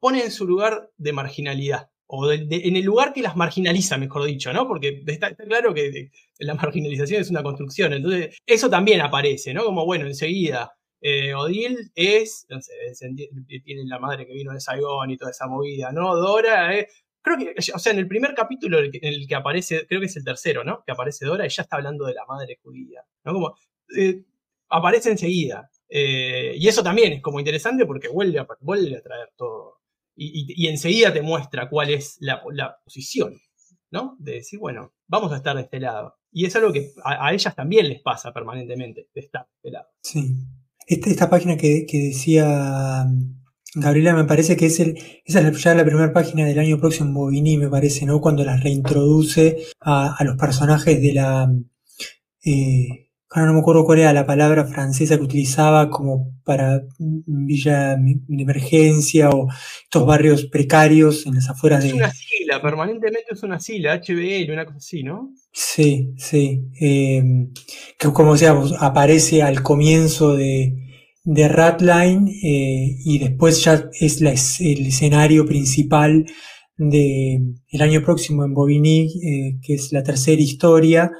pone 0.00 0.24
en 0.24 0.30
su 0.30 0.46
lugar 0.46 0.90
de 0.96 1.12
marginalidad. 1.12 1.90
O 2.08 2.30
en 2.30 2.76
el 2.76 2.84
lugar 2.84 3.12
que 3.12 3.20
las 3.20 3.34
marginaliza, 3.34 3.98
mejor 3.98 4.24
dicho, 4.24 4.52
¿no? 4.52 4.68
Porque 4.68 5.02
está, 5.08 5.34
claro 5.34 5.74
que 5.74 6.12
la 6.38 6.54
marginalización 6.54 7.20
es 7.20 7.30
una 7.30 7.42
construcción. 7.42 7.92
Entonces, 7.92 8.38
eso 8.46 8.70
también 8.70 9.00
aparece, 9.00 9.52
¿no? 9.52 9.64
Como, 9.64 9.84
bueno, 9.84 10.06
enseguida 10.06 10.76
eh, 11.00 11.34
Odil 11.34 11.90
es, 11.94 12.46
no 12.48 12.60
sé, 12.60 12.72
tiene 13.64 13.84
la 13.84 13.98
madre 13.98 14.26
que 14.26 14.32
vino 14.32 14.52
de 14.52 14.60
Saigón 14.60 15.10
y 15.10 15.16
toda 15.16 15.30
esa 15.30 15.46
movida, 15.46 15.92
¿no? 15.92 16.16
Dora 16.16 16.74
es, 16.74 16.86
creo 17.26 17.38
que, 17.38 17.72
o 17.74 17.78
sea, 17.78 17.92
en 17.92 17.98
el 17.98 18.06
primer 18.06 18.34
capítulo 18.34 18.78
en 18.78 18.90
el 19.02 19.26
que 19.26 19.34
aparece, 19.34 19.84
creo 19.86 20.00
que 20.00 20.06
es 20.06 20.16
el 20.16 20.24
tercero, 20.24 20.62
¿no? 20.62 20.84
Que 20.84 20.92
aparece 20.92 21.26
Dora 21.26 21.44
y 21.44 21.48
ya 21.48 21.62
está 21.62 21.76
hablando 21.76 22.06
de 22.06 22.14
la 22.14 22.24
madre 22.24 22.60
judía, 22.62 23.02
¿no? 23.24 23.32
Como, 23.32 23.56
eh, 23.96 24.22
aparece 24.68 25.10
enseguida. 25.10 25.68
Eh, 25.88 26.54
y 26.56 26.68
eso 26.68 26.84
también 26.84 27.14
es 27.14 27.22
como 27.22 27.40
interesante 27.40 27.84
porque 27.84 28.08
vuelve 28.08 28.38
a, 28.38 28.46
vuelve 28.60 28.96
a 28.96 29.02
traer 29.02 29.32
todo. 29.36 29.80
Y, 30.18 30.66
enseguida 30.68 31.12
te 31.12 31.20
muestra 31.20 31.68
cuál 31.68 31.90
es 31.90 32.16
la, 32.20 32.40
posición, 32.84 33.38
¿no? 33.90 34.16
De 34.18 34.34
decir, 34.34 34.58
bueno, 34.58 34.94
vamos 35.06 35.32
a 35.32 35.36
estar 35.36 35.56
de 35.56 35.62
este 35.62 35.80
lado. 35.80 36.14
Y 36.30 36.46
es 36.46 36.54
algo 36.56 36.72
que 36.72 36.92
a, 37.04 37.34
ellas 37.34 37.54
también 37.54 37.88
les 37.88 38.00
pasa 38.02 38.32
permanentemente, 38.32 39.08
de 39.12 39.20
estar 39.20 39.42
de 39.42 39.50
este 39.56 39.70
lado. 39.72 39.88
Sí. 40.00 40.32
Esta, 40.86 41.10
esta 41.10 41.28
página 41.28 41.56
que, 41.56 41.84
que 41.86 41.98
decía 41.98 43.04
Gabriela, 43.78 44.14
me 44.14 44.24
parece 44.24 44.56
que 44.56 44.66
es 44.66 44.80
el, 44.80 44.98
esa 45.26 45.46
es 45.46 45.62
ya 45.62 45.74
la 45.74 45.84
primera 45.84 46.10
página 46.10 46.46
del 46.46 46.58
año 46.58 46.78
próximo 46.78 47.08
en 47.08 47.14
Bobini, 47.14 47.58
me 47.58 47.68
parece, 47.68 48.06
¿no? 48.06 48.22
Cuando 48.22 48.42
las 48.42 48.62
reintroduce 48.62 49.66
a, 49.80 50.16
los 50.24 50.36
personajes 50.36 51.00
de 51.02 51.12
la. 51.12 51.52
Eh, 52.42 53.10
no 53.34 53.52
me 53.52 53.60
acuerdo 53.60 53.84
cuál 53.84 53.98
era 53.98 54.14
la 54.14 54.24
palabra 54.24 54.64
francesa 54.64 55.18
que 55.18 55.24
utilizaba 55.24 55.90
como 55.90 56.40
para 56.42 56.84
villa 56.98 57.96
de 57.96 58.42
emergencia 58.42 59.28
o 59.28 59.48
estos 59.82 60.06
barrios 60.06 60.46
precarios 60.46 61.26
en 61.26 61.34
las 61.34 61.50
afueras 61.50 61.82
de. 61.82 61.90
Es 61.90 61.94
una 61.94 62.10
sigla, 62.10 62.62
permanentemente 62.62 63.26
es 63.32 63.42
una 63.42 63.60
sigla, 63.60 64.00
HBL, 64.00 64.50
una 64.52 64.64
cosa 64.64 64.78
así, 64.78 65.02
¿no? 65.02 65.34
Sí, 65.52 66.14
sí. 66.16 66.62
Eh, 66.80 67.22
que 67.98 68.10
como 68.10 68.38
sea, 68.38 68.58
aparece 68.80 69.42
al 69.42 69.62
comienzo 69.62 70.34
de 70.34 70.85
de 71.26 71.48
Ratline 71.48 72.28
eh, 72.28 72.96
y 73.04 73.18
después 73.18 73.62
ya 73.64 73.90
es 74.00 74.20
el 74.60 74.86
escenario 74.86 75.44
principal 75.44 76.24
de 76.78 77.40
el 77.68 77.82
año 77.82 78.02
próximo 78.02 78.44
en 78.44 78.54
Bobigny, 78.54 79.08
eh, 79.24 79.58
que 79.60 79.74
es 79.74 79.92
la 79.92 80.04
tercera 80.04 80.40
historia, 80.40 81.10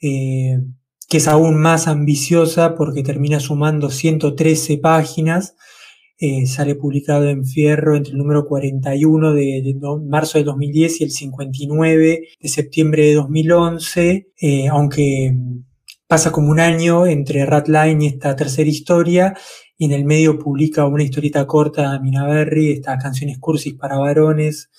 eh, 0.00 0.60
que 1.08 1.16
es 1.16 1.26
aún 1.26 1.60
más 1.60 1.88
ambiciosa 1.88 2.76
porque 2.76 3.02
termina 3.02 3.40
sumando 3.40 3.90
113 3.90 4.78
páginas. 4.78 5.56
sale 6.46 6.74
publicado 6.74 7.28
en 7.28 7.44
Fierro 7.44 7.96
entre 7.96 8.12
el 8.12 8.18
número 8.18 8.44
41 8.46 9.34
de, 9.34 9.74
marzo 10.06 10.38
de 10.38 10.44
2010 10.44 11.00
y 11.00 11.04
el 11.04 11.10
59 11.10 12.28
de 12.40 12.48
septiembre 12.48 13.06
de 13.06 13.14
2011, 13.14 14.26
aunque 14.70 15.32
pasa 16.08 16.32
como 16.32 16.50
un 16.50 16.58
año 16.58 17.06
entre 17.06 17.46
Ratline 17.46 18.02
y 18.02 18.06
esta 18.08 18.34
tercera 18.34 18.68
historia, 18.68 19.34
y 19.76 19.84
en 19.84 19.92
el 19.92 20.04
medio 20.04 20.38
publica 20.38 20.86
una 20.86 21.04
historieta 21.04 21.46
corta 21.46 21.92
de 21.92 22.00
Minaberry, 22.00 22.72
estas 22.72 23.00
canciones 23.00 23.38
cursis 23.38 23.74
para 23.74 23.98
varones, 23.98 24.70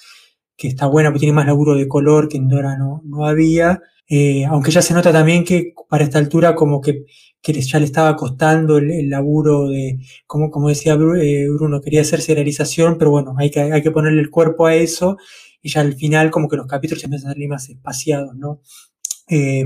que 0.58 0.68
está 0.68 0.88
buena, 0.88 1.10
porque 1.10 1.22
tiene 1.22 1.34
más 1.34 1.46
laburo 1.46 1.76
de 1.76 1.88
color 1.88 2.28
que 2.28 2.38
en 2.38 2.50
Dora 2.50 2.78
no, 2.78 3.02
no 3.06 3.26
había. 3.26 3.82
Eh, 4.10 4.44
aunque 4.46 4.72
ya 4.72 4.82
se 4.82 4.94
nota 4.94 5.14
también 5.14 5.46
que 5.46 5.74
para 5.88 6.04
esta 6.04 6.18
altura 6.18 6.56
como 6.56 6.82
que, 6.82 7.06
que 7.42 7.54
ya 7.54 7.80
le 7.80 7.86
estaba 7.86 8.16
costando 8.16 8.78
el, 8.78 9.10
laburo 9.10 9.70
de, 9.70 10.00
como, 10.26 10.50
como 10.50 10.68
decía 10.70 10.96
eh, 10.96 11.48
Bruno, 11.48 11.80
quería 11.80 12.02
hacer 12.02 12.22
serialización, 12.22 12.98
pero 12.98 13.12
bueno, 13.12 13.36
hay 13.38 13.52
que, 13.52 13.62
hay 13.62 13.82
que 13.84 13.92
ponerle 13.92 14.22
el 14.22 14.32
cuerpo 14.32 14.66
a 14.66 14.76
eso 14.76 15.18
y 15.62 15.70
ya 15.70 15.82
al 15.82 15.94
final 15.94 16.32
como 16.32 16.50
que 16.50 16.58
los 16.58 16.68
capítulos 16.68 17.02
se 17.02 17.08
empiezan 17.08 17.30
a 17.30 17.34
salir 17.34 17.50
más 17.50 17.70
espaciados, 17.70 18.36
¿no? 18.36 18.62
Eh, 19.30 19.64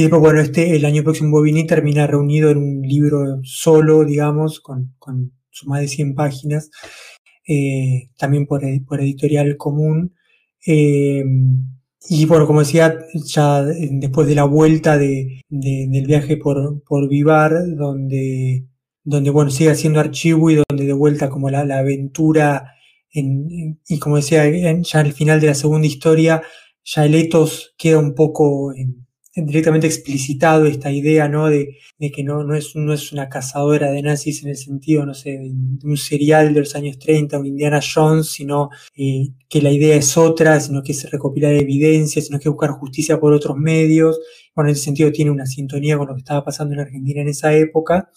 y 0.00 0.04
después, 0.04 0.22
bueno, 0.22 0.40
este, 0.40 0.74
el 0.76 0.86
año 0.86 1.02
próximo 1.02 1.32
Bobini 1.32 1.66
termina 1.66 2.06
reunido 2.06 2.48
en 2.48 2.56
un 2.56 2.80
libro 2.80 3.38
solo, 3.42 4.02
digamos, 4.02 4.60
con, 4.60 4.94
con 4.98 5.32
sus 5.50 5.68
más 5.68 5.82
de 5.82 5.88
100 5.88 6.14
páginas, 6.14 6.70
eh, 7.46 8.08
también 8.16 8.46
por, 8.46 8.62
por, 8.86 9.02
editorial 9.02 9.58
común. 9.58 10.14
Eh, 10.66 11.22
y 12.08 12.24
bueno, 12.24 12.46
como 12.46 12.60
decía, 12.60 12.98
ya 13.12 13.62
después 13.62 14.26
de 14.26 14.36
la 14.36 14.44
vuelta 14.44 14.96
de, 14.96 15.42
del 15.50 16.06
viaje 16.06 16.38
por, 16.38 16.82
por 16.84 17.06
Vivar, 17.06 17.52
donde, 17.76 18.64
donde 19.04 19.28
bueno, 19.28 19.50
sigue 19.50 19.70
haciendo 19.70 20.00
archivo 20.00 20.50
y 20.50 20.62
donde 20.66 20.86
de 20.86 20.94
vuelta 20.94 21.28
como 21.28 21.50
la, 21.50 21.66
la 21.66 21.80
aventura, 21.80 22.72
en, 23.12 23.78
y 23.86 23.98
como 23.98 24.16
decía, 24.16 24.44
ya 24.80 25.00
al 25.00 25.12
final 25.12 25.42
de 25.42 25.48
la 25.48 25.54
segunda 25.54 25.86
historia, 25.86 26.40
ya 26.84 27.04
el 27.04 27.14
etos 27.14 27.74
queda 27.76 27.98
un 27.98 28.14
poco 28.14 28.72
en, 28.74 29.09
directamente 29.34 29.86
explicitado 29.86 30.66
esta 30.66 30.90
idea, 30.90 31.28
¿no? 31.28 31.48
De, 31.48 31.78
que 32.12 32.24
no, 32.24 32.42
no, 32.42 32.54
es, 32.54 32.74
no 32.74 32.92
es 32.92 33.12
una 33.12 33.28
cazadora 33.28 33.90
de 33.92 34.02
nazis 34.02 34.42
en 34.42 34.50
el 34.50 34.56
sentido, 34.56 35.06
no 35.06 35.14
sé, 35.14 35.30
de, 35.30 35.52
un 35.84 35.96
serial 35.96 36.52
de 36.52 36.60
los 36.60 36.74
años 36.74 36.98
30, 36.98 37.38
un 37.38 37.46
Indiana 37.46 37.80
Jones, 37.80 38.28
sino 38.28 38.70
eh, 38.96 39.28
que 39.48 39.62
la 39.62 39.70
idea 39.70 39.96
es 39.96 40.16
otra, 40.16 40.58
sino 40.60 40.82
que 40.82 40.92
es 40.92 41.10
recopilar 41.10 41.52
evidencias, 41.54 42.26
sino 42.26 42.40
que 42.40 42.48
buscar 42.48 42.70
justicia 42.70 43.20
por 43.20 43.32
otros 43.32 43.56
medios. 43.56 44.18
Bueno, 44.54 44.70
en 44.70 44.74
ese 44.74 44.84
sentido 44.84 45.12
tiene 45.12 45.30
una 45.30 45.46
sintonía 45.46 45.96
con 45.96 46.08
lo 46.08 46.14
que 46.14 46.20
estaba 46.20 46.44
pasando 46.44 46.74
en 46.74 46.80
Argentina 46.80 47.20
en 47.22 47.28
esa 47.28 47.54
época. 47.54 48.10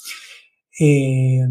Eh, 0.80 1.42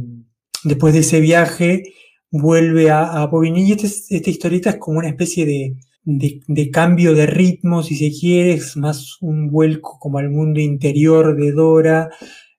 después 0.64 0.94
de 0.94 1.00
ese 1.00 1.20
viaje, 1.20 1.84
vuelve 2.30 2.90
a, 2.90 3.22
a 3.22 3.30
y 3.44 3.72
este 3.72 4.16
esta 4.16 4.30
historieta 4.30 4.70
es 4.70 4.76
como 4.76 4.98
una 4.98 5.08
especie 5.08 5.46
de, 5.46 5.76
de, 6.04 6.70
cambio 6.70 7.14
de 7.14 7.26
ritmo, 7.26 7.82
si 7.82 7.96
se 7.96 8.10
quiere, 8.10 8.52
es 8.54 8.76
más 8.76 9.18
un 9.20 9.50
vuelco 9.50 9.98
como 9.98 10.18
al 10.18 10.30
mundo 10.30 10.60
interior 10.60 11.36
de 11.36 11.52
Dora. 11.52 12.10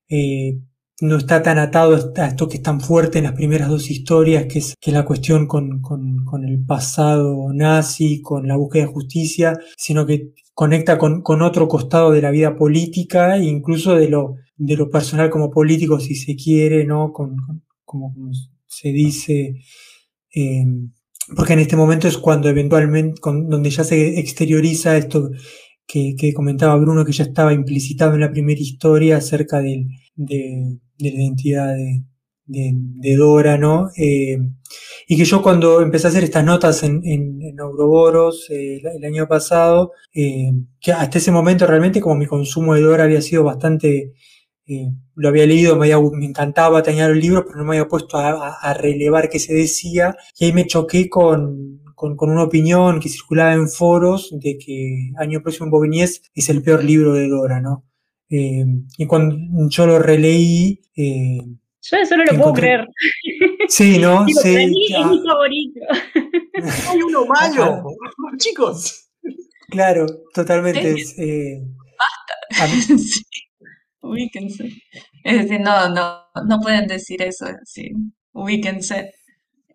Eh, 0.09 0.59
no 1.01 1.17
está 1.17 1.41
tan 1.43 1.57
atado 1.57 1.95
a 2.15 2.27
esto 2.27 2.47
que 2.47 2.57
es 2.57 2.63
tan 2.63 2.79
fuerte 2.79 3.17
en 3.17 3.25
las 3.25 3.33
primeras 3.33 3.67
dos 3.69 3.89
historias, 3.89 4.45
que 4.45 4.59
es, 4.59 4.75
que 4.79 4.91
la 4.91 5.03
cuestión 5.05 5.47
con, 5.47 5.81
el 6.47 6.65
pasado 6.65 7.51
nazi, 7.53 8.21
con 8.21 8.47
la 8.47 8.55
búsqueda 8.55 8.85
de 8.85 8.93
justicia, 8.93 9.59
sino 9.75 10.05
que 10.05 10.33
conecta 10.53 10.97
con, 10.97 11.41
otro 11.41 11.67
costado 11.67 12.11
de 12.11 12.21
la 12.21 12.31
vida 12.31 12.55
política 12.55 13.35
e 13.37 13.43
incluso 13.43 13.95
de 13.95 14.07
lo, 14.07 14.35
de 14.55 14.77
lo 14.77 14.89
personal 14.89 15.29
como 15.29 15.49
político, 15.49 15.99
si 15.99 16.15
se 16.15 16.35
quiere, 16.35 16.85
¿no? 16.85 17.11
Con, 17.11 17.35
como, 17.83 18.13
se 18.67 18.89
dice, 18.89 19.55
eh, 20.33 20.65
porque 21.35 21.53
en 21.53 21.59
este 21.59 21.75
momento 21.75 22.07
es 22.07 22.17
cuando 22.17 22.49
eventualmente, 22.49 23.21
donde 23.23 23.69
ya 23.69 23.83
se 23.83 24.19
exterioriza 24.19 24.97
esto 24.97 25.29
que, 25.87 26.33
comentaba 26.33 26.75
Bruno, 26.77 27.05
que 27.05 27.11
ya 27.11 27.23
estaba 27.23 27.53
implicitado 27.53 28.13
en 28.15 28.21
la 28.21 28.31
primera 28.31 28.59
historia 28.59 29.17
acerca 29.17 29.59
de, 29.59 29.85
de, 30.15 30.79
la 30.99 31.07
identidad 31.07 31.73
de, 31.75 32.03
de, 32.45 33.15
Dora, 33.15 33.57
¿no? 33.57 33.89
Eh, 33.97 34.37
y 35.07 35.17
que 35.17 35.25
yo 35.25 35.41
cuando 35.41 35.81
empecé 35.81 36.07
a 36.07 36.09
hacer 36.09 36.23
estas 36.23 36.43
notas 36.43 36.83
en, 36.83 37.01
en, 37.03 37.41
en 37.41 37.59
Auroboros 37.59 38.49
eh, 38.49 38.81
el, 38.95 39.05
año 39.05 39.27
pasado, 39.27 39.91
eh, 40.13 40.51
que 40.79 40.91
hasta 40.91 41.17
ese 41.17 41.31
momento 41.31 41.67
realmente 41.67 42.01
como 42.01 42.15
mi 42.15 42.25
consumo 42.25 42.73
de 42.73 42.81
Dora 42.81 43.03
había 43.03 43.21
sido 43.21 43.43
bastante 43.43 44.13
eh, 44.65 44.89
lo 45.15 45.27
había 45.27 45.45
leído, 45.45 45.75
me, 45.75 45.89
encantaba 46.25 46.83
tener 46.83 47.11
el 47.11 47.19
libro, 47.19 47.45
pero 47.45 47.57
no 47.57 47.65
me 47.65 47.77
había 47.77 47.89
puesto 47.89 48.17
a, 48.17 48.73
relevar 48.73 49.29
qué 49.29 49.39
se 49.39 49.53
decía. 49.53 50.15
Y 50.37 50.45
ahí 50.45 50.53
me 50.53 50.67
choqué 50.67 51.09
con, 51.09 51.81
una 51.97 52.43
opinión 52.43 52.99
que 52.99 53.09
circulaba 53.09 53.53
en 53.53 53.69
foros 53.69 54.29
de 54.31 54.57
que 54.57 55.11
Año 55.17 55.41
Próximo 55.41 55.65
en 55.65 55.71
Bobignies 55.71 56.21
es 56.35 56.49
el 56.49 56.61
peor 56.61 56.83
libro 56.83 57.13
de 57.13 57.29
Dora, 57.29 57.61
¿no? 57.61 57.85
Eh, 58.29 58.65
y 58.97 59.05
cuando 59.05 59.37
yo 59.69 59.85
lo 59.85 59.99
releí... 59.99 60.81
Eh, 60.95 61.39
yo 61.81 61.97
eso 61.97 62.15
no 62.15 62.23
lo 62.23 62.37
puedo 62.37 62.53
creer. 62.53 62.87
Sí, 63.67 63.99
¿no? 63.99 64.25
sí, 64.27 64.33
para 64.35 64.67
mí 64.67 64.85
es 64.85 65.07
mi 65.07 65.21
favorito. 65.27 65.79
Hay 66.89 67.01
uno 67.01 67.25
malo, 67.25 67.83
chicos. 68.37 69.09
Claro, 69.69 70.05
totalmente. 70.33 70.95
Basta. 72.49 72.73
ubíquense. 74.03 74.69
Es 75.23 75.41
decir, 75.43 75.61
no, 75.61 75.89
no, 75.89 76.25
no 76.45 76.59
pueden 76.59 76.87
decir 76.87 77.21
eso, 77.21 77.47
sí, 77.63 77.91
ubíquense. 78.33 79.11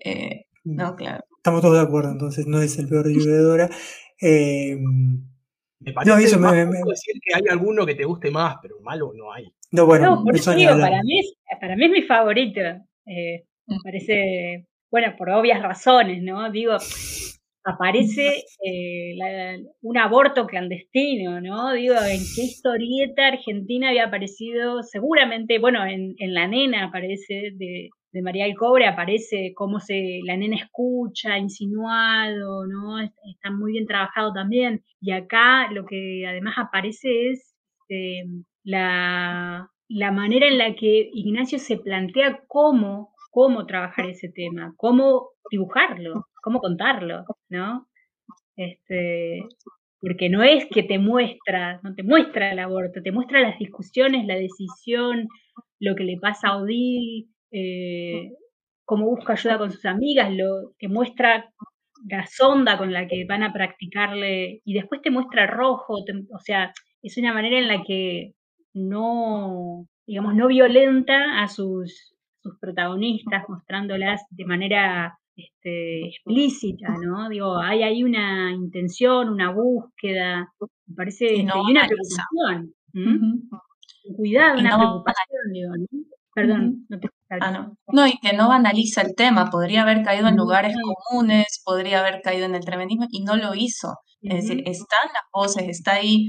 Eh, 0.05 0.45
no, 0.65 0.95
claro. 0.95 1.25
Estamos 1.37 1.63
todos 1.63 1.77
de 1.77 1.83
acuerdo, 1.83 2.13
entonces 2.13 2.47
no 2.47 2.61
es 2.61 2.79
el 2.79 2.89
peor 2.89 3.07
libro 3.07 3.33
de 3.33 3.43
Dora. 3.43 3.71
Eh, 4.21 4.77
me 5.81 5.93
parece 5.93 6.25
eso 6.25 6.39
me, 6.39 6.51
decir 6.53 7.15
que 7.23 7.35
hay 7.35 7.43
alguno 7.51 7.87
que 7.87 7.95
te 7.95 8.05
guste 8.05 8.31
más, 8.31 8.57
pero 8.61 8.81
malo 8.81 9.13
no 9.15 9.33
hay. 9.33 9.47
No, 9.71 9.87
bueno, 9.87 10.17
no, 10.17 10.25
por 10.25 10.35
eso 10.35 10.53
digo, 10.53 10.79
para 10.79 11.03
mí, 11.03 11.21
es, 11.21 11.35
para 11.61 11.77
mí 11.77 11.85
es 11.85 11.91
mi 11.91 12.03
favorito. 12.03 12.61
Eh, 13.07 13.45
me 13.67 13.77
mm. 13.77 13.83
parece, 13.83 14.67
bueno, 14.91 15.15
por 15.17 15.31
obvias 15.31 15.63
razones, 15.63 16.23
¿no? 16.23 16.51
Digo, 16.51 16.77
aparece 17.65 18.45
eh, 18.65 19.17
un 19.83 19.99
aborto 19.99 20.47
clandestino, 20.47 21.41
¿no? 21.41 21.73
Digo, 21.73 21.95
¿en 21.97 22.21
qué 22.35 22.43
historieta 22.43 23.27
argentina 23.27 23.89
había 23.89 24.07
aparecido? 24.07 24.83
Seguramente, 24.83 25.59
bueno, 25.59 25.85
en, 25.85 26.15
La 26.19 26.47
Nena 26.47 26.87
aparece, 26.87 27.53
de, 27.55 27.91
María 28.23 28.47
del 28.47 28.57
Cobre, 28.57 28.87
aparece 28.87 29.53
cómo 29.55 29.79
se, 29.79 30.21
la 30.25 30.37
nena 30.37 30.57
escucha, 30.57 31.39
insinuado, 31.39 32.67
¿no? 32.67 32.99
Está 33.01 33.51
muy 33.53 33.73
bien 33.73 33.87
trabajado 33.87 34.33
también. 34.33 34.83
Y 35.01 35.13
acá 35.13 35.71
lo 35.71 35.85
que 35.85 36.27
además 36.27 36.55
aparece 36.59 37.31
es 37.31 37.55
este, 37.89 38.25
la, 38.65 39.71
la 39.89 40.13
manera 40.13 40.47
en 40.47 40.59
la 40.59 40.75
que 40.75 41.11
Ignacio 41.13 41.59
se 41.59 41.79
plantea 41.79 42.43
cómo, 42.47 43.15
cómo 43.31 43.67
trabajar 43.67 44.07
ese 44.07 44.29
tema, 44.29 44.75
cómo 44.77 45.31
dibujarlo, 45.51 46.27
cómo 46.43 46.61
contarlo, 46.61 47.25
¿no? 47.49 47.89
Este, 48.57 49.43
porque 50.01 50.29
no 50.29 50.43
es 50.43 50.67
que 50.67 50.83
te 50.83 50.99
muestra, 50.99 51.81
no 51.83 51.95
te 51.95 52.03
muestra 52.03 52.53
el 52.53 52.59
aborto, 52.59 53.03
te 53.03 53.13
muestra 53.13 53.41
las 53.41 53.59
discusiones, 53.59 54.27
la 54.27 54.37
decisión, 54.37 55.29
lo 55.81 55.95
que 55.95 56.05
le 56.05 56.19
pasa 56.19 56.49
a 56.49 56.57
Odil, 56.59 57.29
eh, 57.51 58.31
cómo 58.85 59.07
busca 59.07 59.35
ayuda 59.35 59.59
con 59.59 59.71
sus 59.71 59.85
amigas, 59.85 60.33
lo, 60.33 60.73
te 60.79 60.89
muestra 60.89 61.53
la 62.09 62.27
sonda 62.27 62.79
con 62.79 62.93
la 62.93 63.07
que 63.07 63.25
van 63.27 63.43
a 63.43 63.53
practicarle 63.53 64.63
y 64.65 64.75
después 64.75 65.03
te 65.03 65.11
muestra 65.11 65.47
rojo, 65.47 65.95
o 65.97 66.39
sea, 66.39 66.73
es 67.03 67.17
una 67.19 67.33
manera 67.33 67.59
en 67.59 67.69
la 67.69 67.83
que 67.83 68.35
no, 68.75 69.87
digamos, 70.07 70.35
no 70.35 70.49
violenta 70.49 71.43
a 71.43 71.49
sus, 71.49 72.15
sus 72.49 72.59
protagonistas, 72.59 73.45
mostrándolas 73.49 74.23
de 74.31 74.45
manera 74.45 75.19
este, 75.37 76.09
explícita, 76.09 76.95
¿no? 77.05 77.29
Digo, 77.29 77.59
hay 77.59 77.83
ahí 77.83 78.03
una 78.03 78.53
intención, 78.53 79.29
una 79.29 79.53
búsqueda, 79.53 80.49
me 80.87 80.95
parece, 80.97 81.27
este, 81.27 81.37
y 81.37 81.71
una 81.71 81.87
preocupación. 81.87 82.75
Cuidado, 84.17 84.59
una 84.59 84.77
preocupación, 84.77 85.53
digo, 85.53 85.71
¿no? 85.77 85.87
Perdón, 86.35 86.87
no 86.89 87.01
te 87.01 87.09
ah, 87.41 87.51
no. 87.51 87.77
no, 87.89 88.07
y 88.07 88.17
que 88.19 88.33
no 88.33 88.49
banaliza 88.49 89.03
el 89.03 89.15
tema, 89.17 89.51
podría 89.51 89.83
haber 89.83 90.05
caído 90.05 90.29
en 90.29 90.37
lugares 90.37 90.75
comunes, 91.11 91.63
podría 91.65 92.01
haber 92.01 92.21
caído 92.23 92.47
en 92.47 92.55
el 92.55 92.65
tremendismo 92.65 93.07
y 93.11 93.25
no 93.25 93.37
lo 93.37 93.55
hizo. 93.55 93.97
Es 94.23 94.43
decir, 94.43 94.63
están 94.67 95.09
las 95.13 95.25
voces, 95.33 95.69
está 95.69 95.95
ahí 95.95 96.29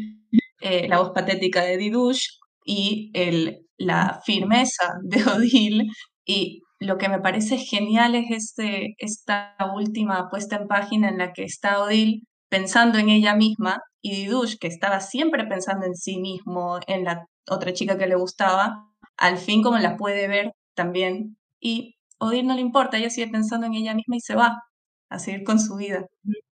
eh, 0.61 0.87
la 0.87 0.99
voz 0.99 1.11
patética 1.11 1.63
de 1.63 1.77
Didush 1.77 2.25
y 2.65 3.11
el, 3.13 3.67
la 3.77 4.21
firmeza 4.25 4.93
de 5.03 5.23
Odile 5.23 5.87
y 6.29 6.61
lo 6.79 6.99
que 6.99 7.09
me 7.09 7.19
parece 7.19 7.57
genial 7.57 8.13
es 8.13 8.29
este, 8.29 8.93
esta 8.99 9.55
última 9.75 10.29
puesta 10.29 10.57
en 10.57 10.67
página 10.67 11.09
en 11.09 11.17
la 11.17 11.33
que 11.33 11.43
está 11.43 11.81
Odil 11.81 12.27
pensando 12.49 12.99
en 12.99 13.09
ella 13.09 13.35
misma 13.35 13.81
y 13.99 14.11
Didush, 14.11 14.57
que 14.59 14.67
estaba 14.67 14.99
siempre 14.99 15.45
pensando 15.47 15.87
en 15.87 15.95
sí 15.95 16.19
mismo, 16.19 16.77
en 16.85 17.03
la 17.03 17.25
otra 17.49 17.73
chica 17.73 17.97
que 17.97 18.05
le 18.05 18.15
gustaba, 18.15 18.85
al 19.17 19.37
fin 19.39 19.63
como 19.63 19.79
la 19.79 19.97
puede 19.97 20.27
ver 20.27 20.51
también. 20.75 21.35
Y 21.59 21.95
Odil 22.19 22.45
no 22.45 22.53
le 22.53 22.61
importa, 22.61 22.99
ella 22.99 23.09
sigue 23.09 23.31
pensando 23.31 23.65
en 23.65 23.73
ella 23.73 23.95
misma 23.95 24.17
y 24.17 24.21
se 24.21 24.35
va 24.35 24.61
a 25.09 25.17
seguir 25.17 25.43
con 25.43 25.59
su 25.59 25.77
vida. 25.77 26.05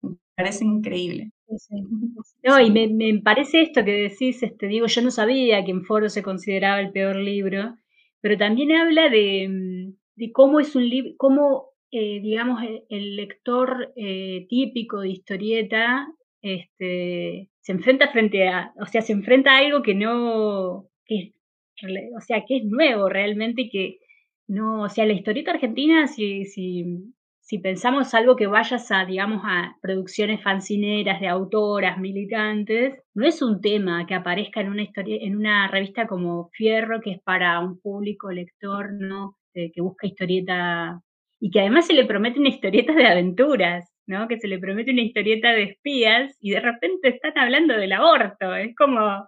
Me 0.03 0.17
parece 0.35 0.65
increíble. 0.65 1.31
No, 2.43 2.61
y 2.61 2.73
me, 2.73 2.89
me, 2.89 3.21
parece 3.23 3.63
esto 3.63 3.85
que 3.85 3.93
decís, 3.93 4.43
este, 4.43 4.67
digo, 4.67 4.87
yo 4.87 5.01
no 5.01 5.13
sabía 5.13 5.65
que 5.65 5.71
en 5.71 5.85
Foro 5.85 6.09
se 6.09 6.25
consideraba 6.25 6.81
el 6.81 6.91
peor 6.91 7.15
libro, 7.15 7.77
pero 8.21 8.37
también 8.37 8.73
habla 8.73 9.09
de, 9.09 9.49
mm, 9.49 10.33
cómo 10.33 10.61
es 10.61 10.75
un 10.77 10.89
libro, 10.89 11.13
cómo, 11.17 11.71
eh, 11.91 12.21
digamos, 12.21 12.63
el, 12.89 13.17
lector 13.17 13.93
eh, 13.97 14.47
típico 14.49 15.01
de 15.01 15.09
historieta 15.11 16.07
este, 16.43 17.49
se 17.61 17.73
enfrenta 17.73 18.09
frente 18.09 18.49
a, 18.49 18.73
o 18.81 18.87
sea, 18.87 19.03
se 19.03 19.13
enfrenta 19.13 19.53
a 19.53 19.59
algo 19.59 19.83
que 19.83 19.95
no, 19.95 20.89
que, 21.07 21.35
o 22.17 22.21
sea, 22.21 22.45
que 22.47 22.59
es 22.59 22.65
nuevo 22.65 23.09
realmente 23.09 23.69
que 23.71 23.99
no, 24.49 24.83
o 24.83 24.89
sea, 24.89 25.07
la 25.07 25.13
historieta 25.13 25.53
argentina, 25.53 26.07
si, 26.09 26.45
si, 26.45 26.85
si 27.51 27.59
pensamos 27.59 28.15
algo 28.15 28.37
que 28.37 28.47
vayas 28.47 28.93
a, 28.93 29.05
digamos, 29.05 29.43
a 29.45 29.77
producciones 29.83 30.41
fancineras 30.41 31.21
de 31.21 31.27
autoras, 31.27 31.99
militantes, 31.99 33.03
no 33.13 33.27
es 33.27 33.43
un 33.43 33.61
tema 33.61 34.07
que 34.07 34.15
aparezca 34.15 34.61
en 34.61 34.69
una 34.69 34.83
historia, 34.83 35.19
en 35.21 35.37
una 35.37 35.67
revista 35.67 36.07
como 36.07 36.49
Fierro, 36.53 37.01
que 37.01 37.11
es 37.11 37.21
para 37.23 37.59
un 37.59 37.81
público 37.81 38.31
lector, 38.31 38.93
¿no? 38.93 39.37
Este, 39.53 39.73
que 39.75 39.81
busca 39.81 40.07
historieta 40.07 41.01
y 41.41 41.51
que 41.51 41.59
además 41.63 41.89
se 41.89 41.95
le 41.95 42.05
promete 42.05 42.39
una 42.39 42.51
historieta 42.51 42.93
de 42.93 43.09
aventuras, 43.09 43.91
¿no? 44.07 44.29
Que 44.29 44.39
se 44.39 44.47
le 44.47 44.61
promete 44.61 44.93
una 44.93 45.03
historieta 45.03 45.51
de 45.51 45.65
espías 45.65 46.37
y 46.41 46.53
de 46.53 46.61
repente 46.61 47.09
están 47.09 47.37
hablando 47.37 47.77
del 47.77 47.91
aborto. 47.91 48.55
Es 48.55 48.77
como, 48.77 49.27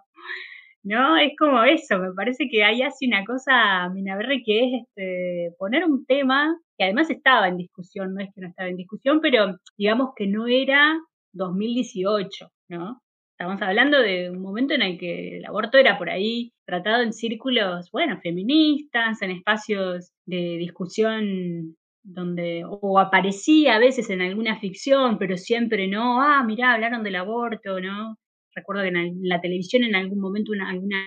¿no? 0.83 1.17
Es 1.17 1.33
como 1.37 1.61
eso. 1.65 1.99
Me 1.99 2.13
parece 2.13 2.47
que 2.49 2.63
ahí 2.63 2.83
hace 2.83 3.05
una 3.05 3.25
cosa 3.25 3.89
Minaberre 3.89 4.43
que 4.45 4.59
es 4.59 4.83
este, 4.83 5.55
poner 5.57 5.83
un 5.83 6.05
tema 6.05 6.57
además 6.83 7.09
estaba 7.09 7.47
en 7.47 7.57
discusión, 7.57 8.13
no 8.13 8.21
es 8.21 8.29
que 8.33 8.41
no 8.41 8.47
estaba 8.49 8.69
en 8.69 8.77
discusión, 8.77 9.19
pero 9.21 9.57
digamos 9.77 10.09
que 10.15 10.27
no 10.27 10.47
era 10.47 10.99
2018, 11.33 12.47
¿no? 12.69 13.01
Estamos 13.37 13.61
hablando 13.61 13.99
de 13.99 14.29
un 14.29 14.41
momento 14.41 14.73
en 14.73 14.83
el 14.83 14.97
que 14.97 15.37
el 15.37 15.45
aborto 15.45 15.77
era 15.77 15.97
por 15.97 16.09
ahí 16.09 16.53
tratado 16.65 17.01
en 17.03 17.13
círculos, 17.13 17.89
bueno, 17.91 18.19
feministas, 18.21 19.21
en 19.21 19.31
espacios 19.31 20.11
de 20.25 20.57
discusión 20.57 21.75
donde 22.03 22.63
o 22.65 22.99
aparecía 22.99 23.75
a 23.75 23.79
veces 23.79 24.09
en 24.09 24.21
alguna 24.21 24.59
ficción, 24.59 25.17
pero 25.17 25.37
siempre 25.37 25.87
no, 25.87 26.21
ah, 26.21 26.43
mirá, 26.43 26.73
hablaron 26.73 27.03
del 27.03 27.15
aborto, 27.15 27.79
¿no? 27.79 28.17
Recuerdo 28.55 28.83
que 28.83 28.89
en 28.89 29.19
la 29.23 29.41
televisión 29.41 29.83
en 29.83 29.95
algún 29.95 30.19
momento 30.19 30.51
una, 30.51 30.69
alguna 30.69 30.99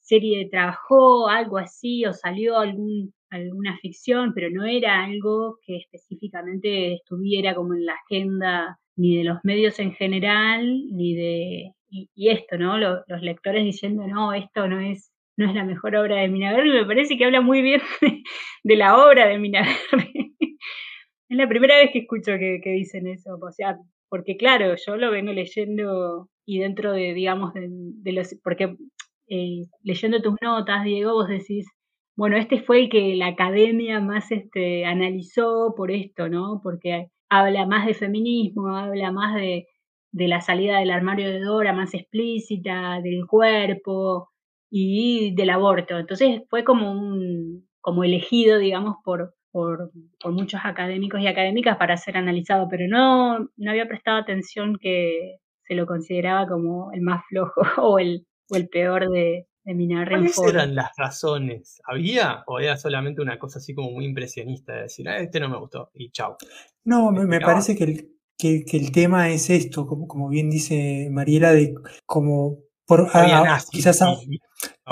serie 0.00 0.48
trabajó 0.50 1.28
algo 1.28 1.58
así 1.58 2.04
o 2.06 2.12
salió 2.12 2.58
algún, 2.58 3.12
alguna 3.32 3.78
ficción, 3.78 4.32
pero 4.34 4.50
no 4.50 4.64
era 4.64 5.04
algo 5.04 5.58
que 5.64 5.76
específicamente 5.76 6.94
estuviera 6.94 7.54
como 7.54 7.74
en 7.74 7.86
la 7.86 7.94
agenda 7.94 8.78
ni 8.96 9.16
de 9.16 9.24
los 9.24 9.38
medios 9.42 9.78
en 9.78 9.92
general, 9.92 10.62
ni 10.90 11.14
de, 11.14 11.72
y, 11.90 12.28
esto, 12.28 12.58
¿no? 12.58 12.78
Los, 12.78 13.22
lectores 13.22 13.64
diciendo, 13.64 14.06
no, 14.06 14.32
esto 14.34 14.68
no 14.68 14.80
es, 14.80 15.12
no 15.36 15.48
es 15.48 15.54
la 15.54 15.64
mejor 15.64 15.96
obra 15.96 16.16
de 16.16 16.28
Minaverri, 16.28 16.70
me 16.70 16.86
parece 16.86 17.16
que 17.16 17.24
habla 17.24 17.40
muy 17.40 17.62
bien 17.62 17.80
de, 18.64 18.76
la 18.76 18.96
obra 18.96 19.26
de 19.26 19.38
Minaverri. 19.38 20.36
es 21.28 21.36
la 21.36 21.48
primera 21.48 21.76
vez 21.76 21.90
que 21.92 22.00
escucho 22.00 22.32
que, 22.38 22.60
dicen 22.64 23.06
eso, 23.06 23.38
o 23.40 23.50
sea, 23.50 23.78
porque 24.08 24.36
claro, 24.36 24.74
yo 24.86 24.96
lo 24.96 25.10
vengo 25.10 25.32
leyendo 25.32 26.28
y 26.44 26.58
dentro 26.58 26.92
de, 26.92 27.14
digamos, 27.14 27.54
de, 27.54 28.12
los, 28.12 28.34
porque 28.44 28.76
eh, 29.28 29.64
leyendo 29.82 30.20
tus 30.20 30.34
notas, 30.42 30.84
Diego, 30.84 31.14
vos 31.14 31.28
decís, 31.28 31.66
bueno, 32.16 32.36
este 32.36 32.60
fue 32.62 32.80
el 32.80 32.88
que 32.90 33.14
la 33.16 33.28
academia 33.28 34.00
más 34.00 34.30
este, 34.32 34.84
analizó 34.84 35.74
por 35.76 35.90
esto, 35.90 36.28
¿no? 36.28 36.60
Porque 36.62 37.08
habla 37.30 37.66
más 37.66 37.86
de 37.86 37.94
feminismo, 37.94 38.76
habla 38.76 39.10
más 39.12 39.34
de, 39.34 39.66
la 40.12 40.40
salida 40.42 40.78
del 40.78 40.90
armario 40.90 41.28
de 41.30 41.40
Dora 41.40 41.72
más 41.72 41.94
explícita, 41.94 43.00
del 43.02 43.26
cuerpo 43.26 44.30
y 44.70 45.34
del 45.34 45.50
aborto. 45.50 45.98
Entonces 45.98 46.42
fue 46.50 46.64
como 46.64 46.92
un, 46.92 47.68
como 47.80 48.04
elegido, 48.04 48.58
digamos, 48.58 48.96
por, 49.04 49.34
por, 49.50 49.90
muchos 50.24 50.60
académicos 50.64 51.20
y 51.20 51.26
académicas 51.28 51.76
para 51.78 51.96
ser 51.96 52.16
analizado, 52.18 52.68
pero 52.70 52.86
no, 52.88 53.38
no 53.56 53.70
había 53.70 53.88
prestado 53.88 54.18
atención 54.18 54.76
que 54.80 55.38
se 55.64 55.74
lo 55.74 55.86
consideraba 55.86 56.46
como 56.48 56.92
el 56.92 57.02
más 57.02 57.22
flojo 57.28 57.62
o 57.78 57.98
el, 57.98 58.26
o 58.50 58.56
el 58.56 58.68
peor 58.68 59.10
de, 59.10 59.46
de 59.64 60.06
¿Cuáles 60.08 60.38
eran 60.38 60.74
las 60.74 60.90
razones? 60.96 61.80
¿Había 61.84 62.42
o 62.46 62.58
era 62.58 62.76
solamente 62.76 63.22
una 63.22 63.38
cosa 63.38 63.58
así 63.58 63.74
como 63.74 63.90
muy 63.90 64.04
impresionista 64.04 64.74
de 64.74 64.82
decir, 64.82 65.08
ah, 65.08 65.18
este 65.18 65.38
no 65.40 65.48
me 65.48 65.58
gustó 65.58 65.90
y 65.94 66.10
chao? 66.10 66.36
No, 66.84 67.12
me, 67.12 67.40
parece 67.40 67.76
que 67.76 67.84
el, 67.84 68.08
que, 68.36 68.64
el, 68.72 68.90
tema 68.90 69.30
es 69.30 69.50
esto, 69.50 69.86
como, 69.86 70.08
como 70.08 70.28
bien 70.28 70.50
dice 70.50 71.08
Mariela, 71.12 71.52
de 71.52 71.74
como 72.06 72.58
por, 72.86 73.08
quizás 73.70 74.02
a, 74.02 74.16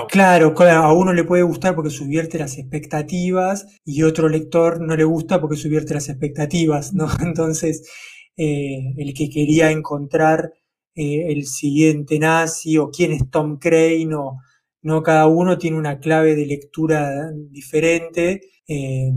claro, 0.09 0.55
a 0.57 0.93
uno 0.93 1.13
le 1.13 1.25
puede 1.25 1.43
gustar 1.43 1.75
porque 1.75 1.91
subvierte 1.91 2.39
las 2.39 2.57
expectativas 2.57 3.67
y 3.85 4.05
otro 4.05 4.29
lector 4.29 4.81
no 4.81 4.97
le 4.97 5.05
gusta 5.05 5.41
porque 5.41 5.57
subvierte 5.57 5.95
las 5.95 6.09
expectativas, 6.09 6.95
¿no? 6.95 7.09
Entonces, 7.23 7.91
eh, 8.37 8.95
el 8.97 9.15
que 9.15 9.29
quería 9.29 9.71
encontrar 9.71 10.53
eh, 10.95 11.33
el 11.33 11.47
siguiente 11.47 12.19
nazi 12.19 12.79
o 12.79 12.91
quién 12.91 13.13
es 13.13 13.29
Tom 13.31 13.59
Crane 13.59 14.15
o 14.15 14.39
¿no? 14.83 15.03
Cada 15.03 15.27
uno 15.27 15.59
tiene 15.59 15.77
una 15.79 15.99
clave 16.01 16.35
de 16.35 16.47
lectura 16.47 17.31
diferente. 17.51 18.41
Eh, 18.67 19.13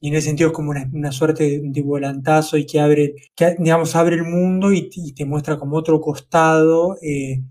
y 0.00 0.08
en 0.08 0.14
ese 0.14 0.28
sentido 0.28 0.50
es 0.50 0.54
como 0.54 0.70
una, 0.70 1.12
suerte 1.12 1.60
de, 1.62 1.82
volantazo 1.82 2.56
y 2.58 2.66
que 2.66 2.80
abre, 2.80 3.14
digamos, 3.58 3.96
abre 3.96 4.16
el 4.16 4.24
mundo 4.24 4.72
y, 4.72 4.90
te 5.14 5.24
muestra 5.24 5.58
como 5.58 5.76
otro 5.76 6.00
costado. 6.00 6.96
Eh, 7.02 7.42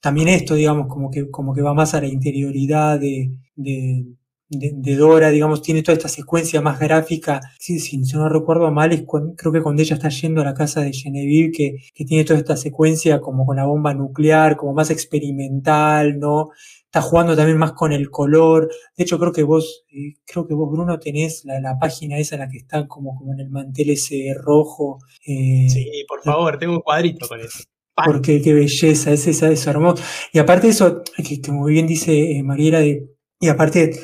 también 0.00 0.28
esto, 0.28 0.54
digamos, 0.54 0.86
como 0.88 1.10
que, 1.10 1.30
como 1.30 1.54
que 1.54 1.62
va 1.62 1.74
más 1.74 1.94
a 1.94 2.00
la 2.00 2.08
interioridad 2.08 2.98
de, 3.00 3.32
de, 3.56 4.96
Dora, 4.96 5.30
digamos, 5.30 5.62
tiene 5.62 5.82
toda 5.82 5.96
esta 5.96 6.08
secuencia 6.08 6.60
más 6.60 6.78
gráfica. 6.78 7.40
si 7.58 7.98
no 8.14 8.28
recuerdo 8.28 8.70
mal, 8.70 8.92
es 8.92 9.04
creo 9.36 9.52
que 9.52 9.62
cuando 9.62 9.82
ella 9.82 9.96
está 9.96 10.08
yendo 10.08 10.40
a 10.42 10.44
la 10.44 10.54
casa 10.54 10.82
de 10.82 10.92
Genevieve, 10.92 11.52
que, 11.52 11.76
que 11.94 12.04
tiene 12.04 12.24
toda 12.24 12.38
esta 12.38 12.56
secuencia 12.56 13.20
como 13.20 13.46
con 13.46 13.56
la 13.56 13.66
bomba 13.66 13.94
nuclear, 13.94 14.56
como 14.56 14.74
más 14.74 14.90
experimental, 14.90 16.18
¿no? 16.18 16.50
Está 16.92 17.00
jugando 17.00 17.34
también 17.34 17.56
más 17.56 17.72
con 17.72 17.90
el 17.90 18.10
color. 18.10 18.70
De 18.94 19.04
hecho, 19.04 19.18
creo 19.18 19.32
que 19.32 19.42
vos, 19.42 19.84
eh, 19.90 20.12
creo 20.26 20.46
que 20.46 20.52
vos, 20.52 20.70
Bruno, 20.70 20.98
tenés 20.98 21.42
la, 21.46 21.78
página 21.80 22.18
esa 22.18 22.34
en 22.34 22.42
la 22.42 22.48
que 22.50 22.58
está 22.58 22.86
como, 22.86 23.16
como 23.16 23.32
en 23.32 23.40
el 23.40 23.48
mantel 23.48 23.88
ese 23.90 24.34
rojo. 24.38 24.98
Eh, 25.26 25.68
sí, 25.70 26.04
por 26.06 26.22
favor, 26.22 26.58
tengo 26.58 26.74
un 26.74 26.80
cuadrito 26.80 27.26
con 27.26 27.40
eso. 27.40 27.64
Porque 28.04 28.42
qué 28.42 28.52
belleza, 28.52 29.10
es 29.10 29.26
esa, 29.26 29.50
es 29.50 29.66
hermoso. 29.66 30.02
Y 30.34 30.38
aparte 30.38 30.68
eso, 30.68 31.02
que, 31.16 31.50
muy 31.50 31.72
bien 31.72 31.86
dice 31.86 32.32
eh, 32.32 32.42
Mariela, 32.42 32.80
de, 32.80 33.08
y 33.40 33.48
aparte 33.48 33.98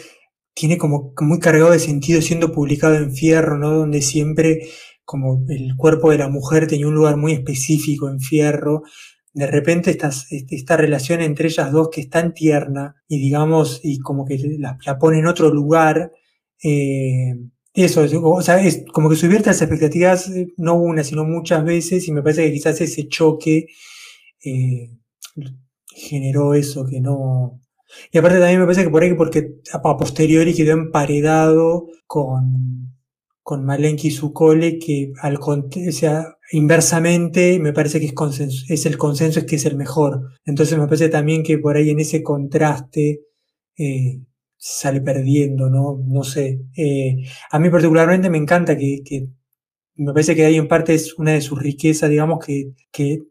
tiene 0.54 0.78
como 0.78 1.12
muy 1.20 1.40
cargado 1.40 1.72
de 1.72 1.78
sentido 1.80 2.22
siendo 2.22 2.52
publicado 2.52 2.94
en 2.94 3.12
Fierro, 3.12 3.58
¿no? 3.58 3.70
Donde 3.70 4.00
siempre 4.00 4.66
como 5.04 5.44
el 5.48 5.76
cuerpo 5.76 6.10
de 6.10 6.18
la 6.18 6.28
mujer 6.28 6.66
tenía 6.66 6.88
un 6.88 6.94
lugar 6.94 7.18
muy 7.18 7.32
específico 7.32 8.08
en 8.08 8.20
Fierro, 8.20 8.82
de 9.38 9.46
repente 9.46 9.92
este, 9.92 10.46
esta 10.50 10.76
relación 10.76 11.20
entre 11.20 11.46
ellas 11.46 11.70
dos 11.70 11.90
que 11.90 12.00
es 12.00 12.10
tan 12.10 12.34
tierna 12.34 12.96
y 13.06 13.20
digamos, 13.20 13.80
y 13.84 14.00
como 14.00 14.24
que 14.24 14.36
la, 14.58 14.76
pone 14.98 15.20
en 15.20 15.28
otro 15.28 15.54
lugar, 15.54 16.10
eh, 16.60 17.36
eso, 17.72 18.04
o 18.20 18.42
sea, 18.42 18.60
es 18.60 18.84
como 18.92 19.08
que 19.08 19.14
subvierte 19.14 19.50
las 19.50 19.62
expectativas 19.62 20.28
eh, 20.30 20.48
no 20.56 20.74
una, 20.74 21.04
sino 21.04 21.24
muchas 21.24 21.64
veces 21.64 22.08
y 22.08 22.12
me 22.12 22.20
parece 22.20 22.46
que 22.46 22.52
quizás 22.52 22.80
ese 22.80 23.06
choque 23.06 23.68
eh, 24.44 24.90
generó 25.86 26.54
eso 26.54 26.84
que 26.84 27.00
no... 27.00 27.60
Y 28.10 28.18
aparte 28.18 28.40
también 28.40 28.58
me 28.58 28.66
parece 28.66 28.82
que 28.82 28.90
por 28.90 29.04
ahí 29.04 29.14
porque 29.14 29.60
a 29.72 29.80
posteriori 29.80 30.52
quedó 30.52 30.72
emparedado 30.72 31.86
con, 32.08 32.87
con 33.48 33.64
Malenki 33.64 34.08
y 34.08 34.10
su 34.10 34.34
cole, 34.34 34.78
que 34.78 35.10
al, 35.22 35.38
o 35.38 35.70
sea, 35.90 36.36
inversamente 36.52 37.58
me 37.58 37.72
parece 37.72 37.98
que 37.98 38.04
es, 38.04 38.12
consenso, 38.12 38.66
es 38.68 38.84
el 38.84 38.98
consenso 38.98 39.38
es 39.40 39.46
que 39.46 39.56
es 39.56 39.64
el 39.64 39.74
mejor. 39.74 40.32
Entonces 40.44 40.76
me 40.76 40.84
parece 40.84 41.08
también 41.08 41.42
que 41.42 41.56
por 41.56 41.74
ahí 41.74 41.88
en 41.88 41.98
ese 41.98 42.22
contraste 42.22 43.22
eh, 43.78 44.20
sale 44.58 45.00
perdiendo, 45.00 45.70
¿no? 45.70 45.98
No 46.06 46.24
sé. 46.24 46.60
Eh, 46.76 47.22
a 47.50 47.58
mí 47.58 47.70
particularmente 47.70 48.28
me 48.28 48.36
encanta 48.36 48.76
que, 48.76 49.00
que, 49.02 49.28
me 49.94 50.12
parece 50.12 50.36
que 50.36 50.44
ahí 50.44 50.56
en 50.56 50.68
parte 50.68 50.92
es 50.92 51.14
una 51.18 51.32
de 51.32 51.40
sus 51.40 51.58
riquezas, 51.58 52.10
digamos, 52.10 52.44
que, 52.44 52.74
que 52.92 53.22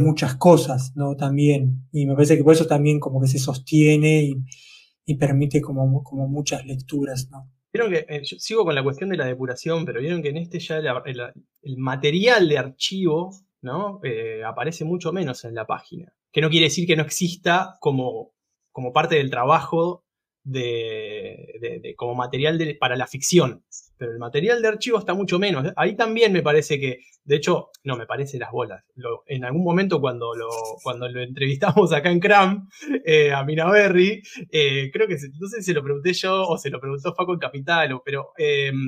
muchas 0.00 0.34
cosas, 0.34 0.90
¿no? 0.96 1.14
También. 1.14 1.86
Y 1.92 2.06
me 2.06 2.14
parece 2.14 2.36
que 2.36 2.42
por 2.42 2.54
eso 2.54 2.66
también 2.66 2.98
como 2.98 3.20
que 3.20 3.28
se 3.28 3.38
sostiene 3.38 4.24
y, 4.24 4.34
y 5.04 5.14
permite 5.14 5.60
como, 5.60 6.02
como 6.02 6.26
muchas 6.26 6.66
lecturas, 6.66 7.28
¿no? 7.30 7.48
Vieron 7.72 7.90
que, 7.90 8.06
eh, 8.08 8.22
yo 8.24 8.38
sigo 8.38 8.64
con 8.64 8.74
la 8.74 8.82
cuestión 8.82 9.10
de 9.10 9.16
la 9.16 9.26
depuración, 9.26 9.84
pero 9.84 10.00
vieron 10.00 10.22
que 10.22 10.30
en 10.30 10.38
este 10.38 10.58
ya 10.58 10.78
el, 10.78 11.76
material 11.76 12.48
de 12.48 12.58
archivo 12.58 13.30
¿no? 13.62 14.00
Eh, 14.02 14.42
aparece 14.44 14.84
mucho 14.84 15.12
menos 15.12 15.44
en 15.44 15.54
la 15.54 15.66
página. 15.66 16.12
Que 16.32 16.40
no 16.40 16.50
quiere 16.50 16.66
decir 16.66 16.86
que 16.86 16.96
no 16.96 17.02
exista 17.02 17.76
como, 17.80 18.32
como 18.72 18.92
parte 18.92 19.16
del 19.16 19.30
trabajo 19.30 20.04
de, 20.42 21.94
como 21.96 22.14
material 22.14 22.76
para 22.78 22.96
la 22.96 23.06
ficción. 23.06 23.64
Pero 24.00 24.12
el 24.12 24.18
material 24.18 24.62
de 24.62 24.68
archivo 24.68 24.98
está 24.98 25.12
mucho 25.12 25.38
menos. 25.38 25.74
Ahí 25.76 25.94
también 25.94 26.32
me 26.32 26.40
parece 26.40 26.80
que, 26.80 27.00
de 27.22 27.36
hecho, 27.36 27.68
no 27.84 27.98
me 27.98 28.06
parece 28.06 28.38
las 28.38 28.50
bolas. 28.50 28.82
en 29.26 29.44
algún 29.44 29.62
momento 29.62 30.00
cuando 30.00 30.34
lo, 30.34 30.48
cuando 30.82 31.06
lo 31.06 31.20
entrevistamos 31.20 31.92
acá 31.92 32.10
en 32.10 32.18
Cram, 32.18 32.66
eh, 33.04 33.30
a 33.30 33.44
Minaberry, 33.44 34.22
eh, 34.50 34.90
creo 34.90 35.06
que 35.06 35.16
no 35.38 35.48
sé 35.48 35.58
si 35.58 35.64
se 35.64 35.74
lo 35.74 35.82
pregunté 35.82 36.14
yo 36.14 36.48
o 36.48 36.56
se 36.56 36.70
lo 36.70 36.80
preguntó 36.80 37.14
Faco 37.14 37.34
en 37.34 37.40
Capital, 37.40 38.00
pero, 38.02 38.32
em, 38.38 38.78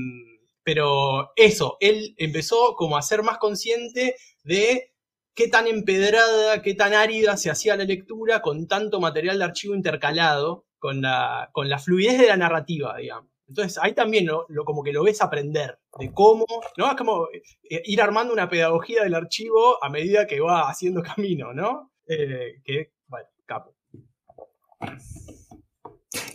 pero 0.64 1.32
eso, 1.36 1.76
él 1.80 2.14
empezó 2.16 2.74
como 2.74 2.96
a 2.96 3.02
ser 3.02 3.22
más 3.22 3.36
consciente 3.36 4.16
de 4.44 4.94
qué 5.34 5.48
tan 5.48 5.66
empedrada, 5.66 6.62
qué 6.62 6.72
tan 6.72 6.94
árida 6.94 7.36
se 7.36 7.50
hacía 7.50 7.76
la 7.76 7.84
lectura 7.84 8.40
con 8.40 8.66
tanto 8.66 8.98
material 8.98 9.36
de 9.38 9.44
archivo 9.44 9.74
intercalado 9.74 10.64
con 10.78 11.02
la, 11.02 11.50
con 11.52 11.68
la 11.68 11.78
fluidez 11.78 12.18
de 12.18 12.28
la 12.28 12.38
narrativa, 12.38 12.96
digamos. 12.96 13.31
Entonces 13.52 13.78
ahí 13.82 13.92
también 13.92 14.24
lo, 14.26 14.46
como 14.64 14.82
que 14.82 14.94
lo 14.94 15.04
ves 15.04 15.20
aprender 15.20 15.78
de 15.98 16.10
cómo, 16.14 16.46
¿no? 16.78 16.90
Es 16.90 16.96
como 16.96 17.28
eh, 17.68 17.82
ir 17.84 18.00
armando 18.00 18.32
una 18.32 18.48
pedagogía 18.48 19.02
del 19.04 19.14
archivo 19.14 19.76
a 19.84 19.90
medida 19.90 20.26
que 20.26 20.40
va 20.40 20.70
haciendo 20.70 21.02
camino, 21.16 21.52
¿no? 21.52 21.92
Eh, 22.06 22.62
que, 22.64 22.92
bueno, 23.06 23.28
capo. 23.44 23.74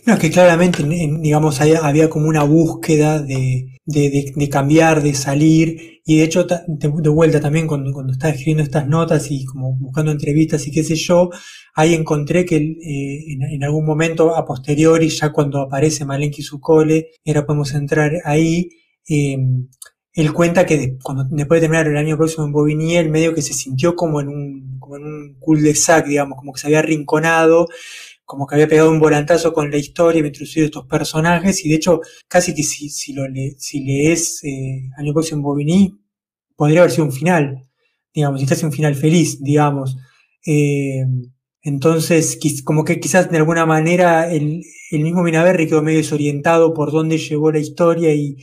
No, 0.06 0.14
es 0.14 0.18
que 0.18 0.30
claramente, 0.30 0.82
digamos, 0.82 1.60
había 1.60 2.10
como 2.10 2.28
una 2.28 2.42
búsqueda 2.42 3.22
de, 3.22 3.78
de, 3.84 4.48
cambiar, 4.50 5.02
de 5.02 5.14
salir, 5.14 6.00
y 6.04 6.18
de 6.18 6.24
hecho, 6.24 6.46
de, 6.66 7.08
vuelta 7.08 7.40
también 7.40 7.66
cuando, 7.66 7.92
cuando 7.92 8.12
estaba 8.12 8.32
escribiendo 8.32 8.64
estas 8.64 8.88
notas 8.88 9.30
y 9.30 9.44
como 9.44 9.76
buscando 9.76 10.10
entrevistas 10.10 10.66
y 10.66 10.72
qué 10.72 10.82
sé 10.82 10.96
yo, 10.96 11.30
ahí 11.74 11.94
encontré 11.94 12.44
que 12.44 12.56
eh, 12.56 13.36
en, 13.52 13.62
algún 13.62 13.86
momento, 13.86 14.34
a 14.34 14.44
posteriori, 14.44 15.08
ya 15.10 15.30
cuando 15.30 15.60
aparece 15.60 16.04
Malenki 16.04 16.42
su 16.42 16.60
cole, 16.60 17.10
y 17.22 17.30
ahora 17.30 17.46
podemos 17.46 17.72
entrar 17.74 18.12
ahí, 18.24 18.70
em, 19.06 19.68
él 20.12 20.32
cuenta 20.32 20.66
que 20.66 20.96
después 21.30 21.60
de 21.60 21.68
terminar 21.68 21.86
el 21.86 21.96
año 21.96 22.16
próximo 22.16 22.44
en 22.46 22.52
Bobigny, 22.52 22.96
el 22.96 23.10
medio 23.10 23.34
que 23.34 23.42
se 23.42 23.54
sintió 23.54 23.94
como 23.94 24.20
en 24.20 24.28
un, 24.28 24.78
como 24.80 24.96
en 24.96 25.04
un 25.04 25.36
cul 25.38 25.62
de 25.62 25.76
sac, 25.76 26.06
digamos, 26.06 26.36
como 26.36 26.52
que 26.52 26.60
se 26.60 26.66
había 26.66 26.80
arrinconado, 26.80 27.68
como 28.28 28.46
que 28.46 28.56
había 28.56 28.68
pegado 28.68 28.90
un 28.90 29.00
volantazo 29.00 29.54
con 29.54 29.70
la 29.70 29.78
historia, 29.78 30.18
había 30.18 30.28
introducido 30.28 30.66
estos 30.66 30.84
personajes, 30.84 31.64
y 31.64 31.70
de 31.70 31.76
hecho, 31.76 32.02
casi 32.28 32.54
que 32.54 32.62
si, 32.62 32.90
si, 32.90 33.14
lo 33.14 33.22
si 33.56 33.82
lees 33.82 34.44
eh, 34.44 34.90
Año 34.98 35.14
Próximo 35.14 35.38
en 35.38 35.42
Bobigny, 35.44 36.00
podría 36.54 36.80
haber 36.80 36.90
sido 36.90 37.06
un 37.06 37.12
final, 37.12 37.66
digamos, 38.12 38.40
si 38.40 38.44
estás 38.44 38.62
un 38.64 38.72
final 38.72 38.94
feliz, 38.96 39.42
digamos. 39.42 39.96
Eh, 40.46 41.06
entonces, 41.62 42.38
como 42.66 42.84
que 42.84 43.00
quizás 43.00 43.30
de 43.30 43.38
alguna 43.38 43.64
manera 43.64 44.30
el, 44.30 44.60
el 44.90 45.00
mismo 45.00 45.22
Minaberri 45.22 45.66
quedó 45.66 45.80
medio 45.80 46.00
desorientado 46.00 46.74
por 46.74 46.92
dónde 46.92 47.16
llevó 47.16 47.50
la 47.50 47.60
historia 47.60 48.12
y, 48.12 48.36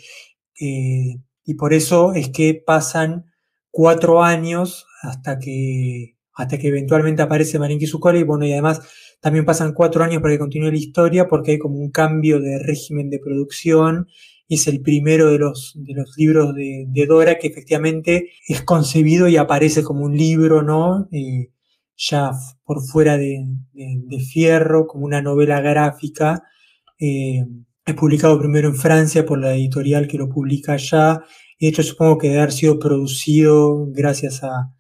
eh, 0.60 1.22
y 1.44 1.54
por 1.54 1.76
eso 1.76 2.14
es 2.14 2.30
que 2.30 2.56
pasan 2.56 3.26
cuatro 3.70 4.24
años 4.24 4.88
hasta 5.04 5.38
que, 5.38 6.18
hasta 6.34 6.58
que 6.58 6.70
eventualmente 6.70 7.22
aparece 7.22 7.60
Marinki 7.60 7.86
Sukole 7.86 8.22
y 8.22 8.24
bueno, 8.24 8.48
y 8.48 8.54
además 8.54 8.82
también 9.26 9.44
pasan 9.44 9.74
cuatro 9.74 10.04
años 10.04 10.22
para 10.22 10.36
que 10.36 10.38
continúe 10.38 10.70
la 10.70 10.78
historia 10.78 11.28
porque 11.28 11.54
hay 11.54 11.58
como 11.58 11.80
un 11.80 11.90
cambio 11.90 12.40
de 12.40 12.60
régimen 12.60 13.10
de 13.10 13.18
producción 13.18 14.06
es 14.48 14.68
el 14.68 14.84
primero 14.84 15.32
de 15.32 15.40
los, 15.40 15.74
de 15.74 15.96
los 15.96 16.14
libros 16.16 16.54
de, 16.54 17.06
Dora 17.08 17.40
que 17.40 17.48
efectivamente 17.48 18.30
es 18.48 18.62
concebido 18.62 19.28
y 19.28 19.38
aparece 19.38 19.82
como 19.82 20.06
un 20.06 20.16
libro, 20.16 20.62
¿no? 20.62 21.08
Eh, 21.12 21.50
ya 21.98 22.34
por 22.66 22.84
fuera 22.84 23.18
de, 23.18 23.48
fierro, 24.32 24.86
como 24.86 25.06
una 25.06 25.24
novela 25.24 25.60
gráfica. 25.60 26.44
Eh, 27.00 27.44
es 27.84 27.96
publicado 27.96 28.38
primero 28.38 28.68
en 28.68 28.76
Francia 28.76 29.26
por 29.26 29.40
la 29.40 29.56
editorial 29.56 30.08
que 30.08 30.20
lo 30.20 30.30
publica 30.30 30.74
allá. 30.74 31.24
Y 31.58 31.66
de 31.66 31.70
hecho 31.72 31.82
supongo 31.82 32.20
que 32.20 32.28
debe 32.28 32.42
haber 32.42 32.54
sido 32.54 32.78
producido 32.78 33.88
gracias 33.88 34.44
a, 34.44 34.72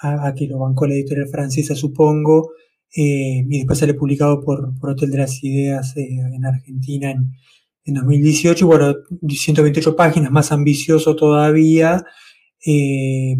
a, 0.00 0.34
que 0.34 0.48
lo 0.48 0.58
bancó 0.58 0.88
la 0.88 0.94
editorial 0.94 1.28
francesa, 1.28 1.76
supongo. 1.76 2.50
Eh, 2.96 3.44
y 3.48 3.58
después 3.58 3.78
sale 3.78 3.94
publicado 3.94 4.40
por, 4.40 4.78
por 4.78 4.90
Hotel 4.90 5.10
de 5.10 5.18
las 5.18 5.42
Ideas 5.42 5.96
eh, 5.96 6.06
en 6.10 6.44
Argentina 6.44 7.10
en, 7.10 7.32
en 7.84 7.94
2018. 7.94 8.66
Bueno, 8.66 8.94
128 9.28 9.96
páginas, 9.96 10.30
más 10.30 10.52
ambicioso 10.52 11.16
todavía. 11.16 12.04
Eh, 12.64 13.36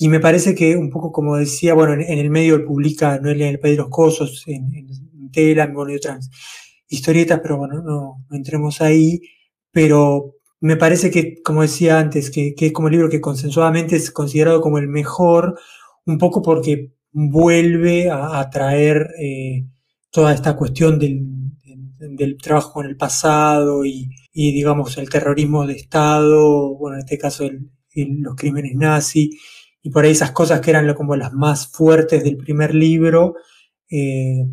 y 0.00 0.08
me 0.08 0.20
parece 0.20 0.54
que 0.54 0.76
un 0.76 0.90
poco 0.90 1.12
como 1.12 1.36
decía, 1.36 1.74
bueno, 1.74 1.94
en, 1.94 2.02
el 2.02 2.30
medio 2.30 2.64
publica 2.64 3.18
Noelia 3.20 3.48
el 3.48 3.58
País 3.60 3.76
de 3.76 3.82
los 3.82 3.90
Cosos, 3.90 4.44
en, 4.46 4.74
en 4.74 5.30
Tela, 5.32 5.66
bueno, 5.66 5.92
y 5.92 5.96
otras 5.96 6.30
historietas, 6.88 7.40
pero 7.42 7.58
bueno, 7.58 7.82
no, 7.82 8.24
no, 8.30 8.36
entremos 8.36 8.80
ahí. 8.80 9.20
Pero 9.70 10.36
me 10.60 10.76
parece 10.76 11.10
que, 11.10 11.42
como 11.42 11.62
decía 11.62 11.98
antes, 11.98 12.30
que, 12.30 12.54
que 12.54 12.66
es 12.66 12.72
como 12.72 12.88
el 12.88 12.92
libro 12.92 13.10
que 13.10 13.20
consensuadamente 13.20 13.96
es 13.96 14.10
considerado 14.10 14.60
como 14.60 14.78
el 14.78 14.88
mejor, 14.88 15.58
un 16.06 16.18
poco 16.18 16.42
porque 16.42 16.92
vuelve 17.12 18.10
a, 18.10 18.48
traer 18.50 19.08
eh, 19.18 19.66
toda 20.10 20.32
esta 20.34 20.56
cuestión 20.56 20.98
del, 20.98 21.26
del, 21.98 22.36
trabajo 22.36 22.82
en 22.82 22.90
el 22.90 22.96
pasado 22.96 23.84
y, 23.84 24.10
digamos, 24.32 24.96
el 24.98 25.08
terrorismo 25.08 25.66
de 25.66 25.74
Estado, 25.74 26.76
bueno, 26.76 26.96
en 26.96 27.00
este 27.00 27.18
caso 27.18 27.48
los 27.94 28.36
crímenes 28.36 28.76
nazis, 28.76 29.30
y 29.82 29.90
por 29.90 30.04
ahí 30.04 30.12
esas 30.12 30.30
cosas 30.30 30.60
que 30.60 30.70
eran 30.70 30.92
como 30.94 31.16
las 31.16 31.32
más 31.32 31.68
fuertes 31.68 32.22
del 32.22 32.36
primer 32.36 32.74
libro. 32.74 33.34
Eh, 33.90 34.44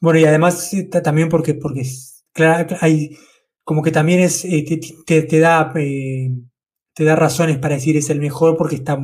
bueno, 0.00 0.18
y 0.18 0.24
además 0.24 0.74
eh, 0.74 0.84
también 0.84 1.28
porque, 1.28 1.54
porque 1.54 1.84
claro, 2.32 2.76
hay 2.80 3.16
como 3.64 3.82
que 3.82 3.92
también 3.92 4.20
es, 4.20 4.42
te, 4.42 5.22
te, 5.22 5.38
da, 5.38 5.72
te 5.72 7.04
da 7.04 7.16
razones 7.16 7.58
para 7.58 7.76
decir 7.76 7.96
es 7.96 8.10
el 8.10 8.20
mejor 8.20 8.56
porque 8.56 8.74
está, 8.74 8.98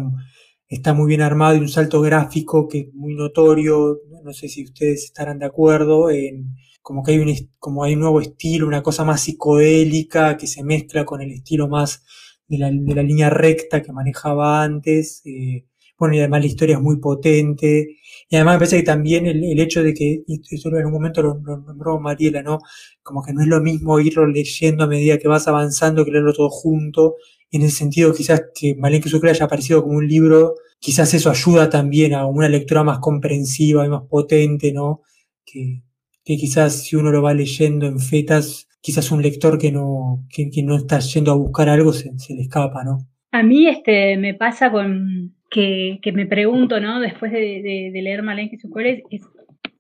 está 0.69 0.93
muy 0.95 1.09
bien 1.09 1.23
armado 1.23 1.57
y 1.57 1.61
un 1.61 1.69
salto 1.69 2.01
gráfico 2.01 2.69
que 2.69 2.81
es 2.81 2.95
muy 2.95 3.15
notorio. 3.15 4.01
No 4.23 4.33
sé 4.33 4.49
si 4.49 4.65
ustedes 4.65 5.05
estarán 5.05 5.39
de 5.39 5.47
acuerdo. 5.47 6.11
En, 6.11 6.57
como 6.83 7.03
que 7.03 7.13
hay 7.13 7.19
un, 7.19 7.35
como 7.59 7.85
hay 7.85 7.95
un 7.95 8.01
nuevo 8.01 8.21
estilo, 8.21 8.67
una 8.67 8.83
cosa 8.83 9.05
más 9.05 9.23
psicodélica 9.23 10.37
que 10.37 10.47
se 10.47 10.63
mezcla 10.63 11.05
con 11.05 11.21
el 11.23 11.33
estilo 11.33 11.69
más 11.69 12.05
de 12.47 12.59
la, 12.59 12.71
de 12.71 12.95
la 12.95 13.03
línea 13.03 13.31
recta 13.31 13.83
que 13.83 13.93
manejaba 13.93 14.63
antes. 14.63 15.23
Eh, 15.25 15.67
bueno, 15.99 16.15
y 16.15 16.21
además 16.21 16.41
la 16.41 16.47
historia 16.47 16.77
es 16.77 16.83
muy 16.83 16.99
potente. 16.99 17.97
Y 18.29 18.37
además 18.37 18.55
me 18.55 18.59
parece 18.61 18.77
que 18.79 18.83
también 18.85 19.27
el, 19.27 19.43
el 19.45 19.61
hecho 19.61 19.83
de 19.83 19.95
que, 19.95 20.23
y 20.27 20.41
eso 20.51 20.69
en 20.77 20.87
un 20.87 20.93
momento 20.93 21.23
lo, 21.23 21.35
nombró 21.35 21.99
Mariela, 21.99 22.43
¿no? 22.43 22.59
Como 23.03 23.23
que 23.23 23.33
no 23.33 23.43
es 23.43 23.49
lo 23.49 23.61
mismo 23.61 23.99
irlo 24.01 24.27
leyendo 24.27 24.85
a 24.85 24.87
medida 24.87 25.19
que 25.19 25.29
vas 25.29 25.49
avanzando 25.49 26.05
que 26.05 26.13
leerlo 26.13 26.33
todo 26.33 26.51
junto. 26.51 27.17
En 27.51 27.63
ese 27.63 27.77
sentido, 27.77 28.13
quizás 28.13 28.43
que 28.55 28.75
Malenque 28.75 29.09
Sucre 29.09 29.31
haya 29.31 29.47
aparecido 29.47 29.83
como 29.83 29.99
un 29.99 30.07
libro, 30.07 30.55
quizás 30.79 31.15
eso 31.15 31.31
ayuda 31.31 31.71
también 31.71 32.15
a 32.15 32.27
una 32.27 32.49
lectura 32.49 32.85
más 32.85 32.99
comprensiva 32.99 33.85
y 33.87 33.89
más 33.89 34.03
potente, 34.09 34.73
¿no? 34.73 35.03
Que, 35.45 35.83
quizás 36.25 36.83
si 36.83 36.95
uno 36.95 37.11
lo 37.11 37.23
va 37.23 37.33
leyendo 37.33 37.87
en 37.87 38.01
fetas, 38.01 38.69
quizás 38.83 39.11
un 39.11 39.23
lector 39.23 39.59
que 39.59 39.73
no, 39.73 40.27
que, 40.29 40.51
no 40.63 40.77
está 40.77 40.99
yendo 40.99 41.33
a 41.33 41.37
buscar 41.37 41.71
algo 41.71 41.93
se, 41.93 42.11
le 42.35 42.43
escapa, 42.43 42.85
¿no? 42.85 42.99
A 43.33 43.43
mí 43.43 43.67
este 43.67 44.19
me 44.19 44.35
pasa 44.35 44.71
con 44.71 45.35
que, 45.51 46.01
me 46.13 46.27
pregunto, 46.27 46.81
¿no? 46.81 47.01
Después 47.01 47.33
de, 47.33 47.91
leer 47.95 48.23
Malenque 48.23 48.57
y 48.57 48.59
sus 48.59 48.71
es 49.11 49.23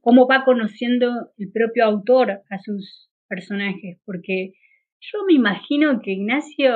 cómo 0.00 0.26
va 0.26 0.44
conociendo 0.44 1.30
el 1.36 1.50
propio 1.52 1.84
autor 1.84 2.30
a 2.48 2.58
sus 2.64 3.10
personajes, 3.28 3.98
porque 4.06 4.54
yo 5.00 5.18
me 5.26 5.34
imagino 5.34 6.00
que 6.00 6.12
Ignacio 6.12 6.72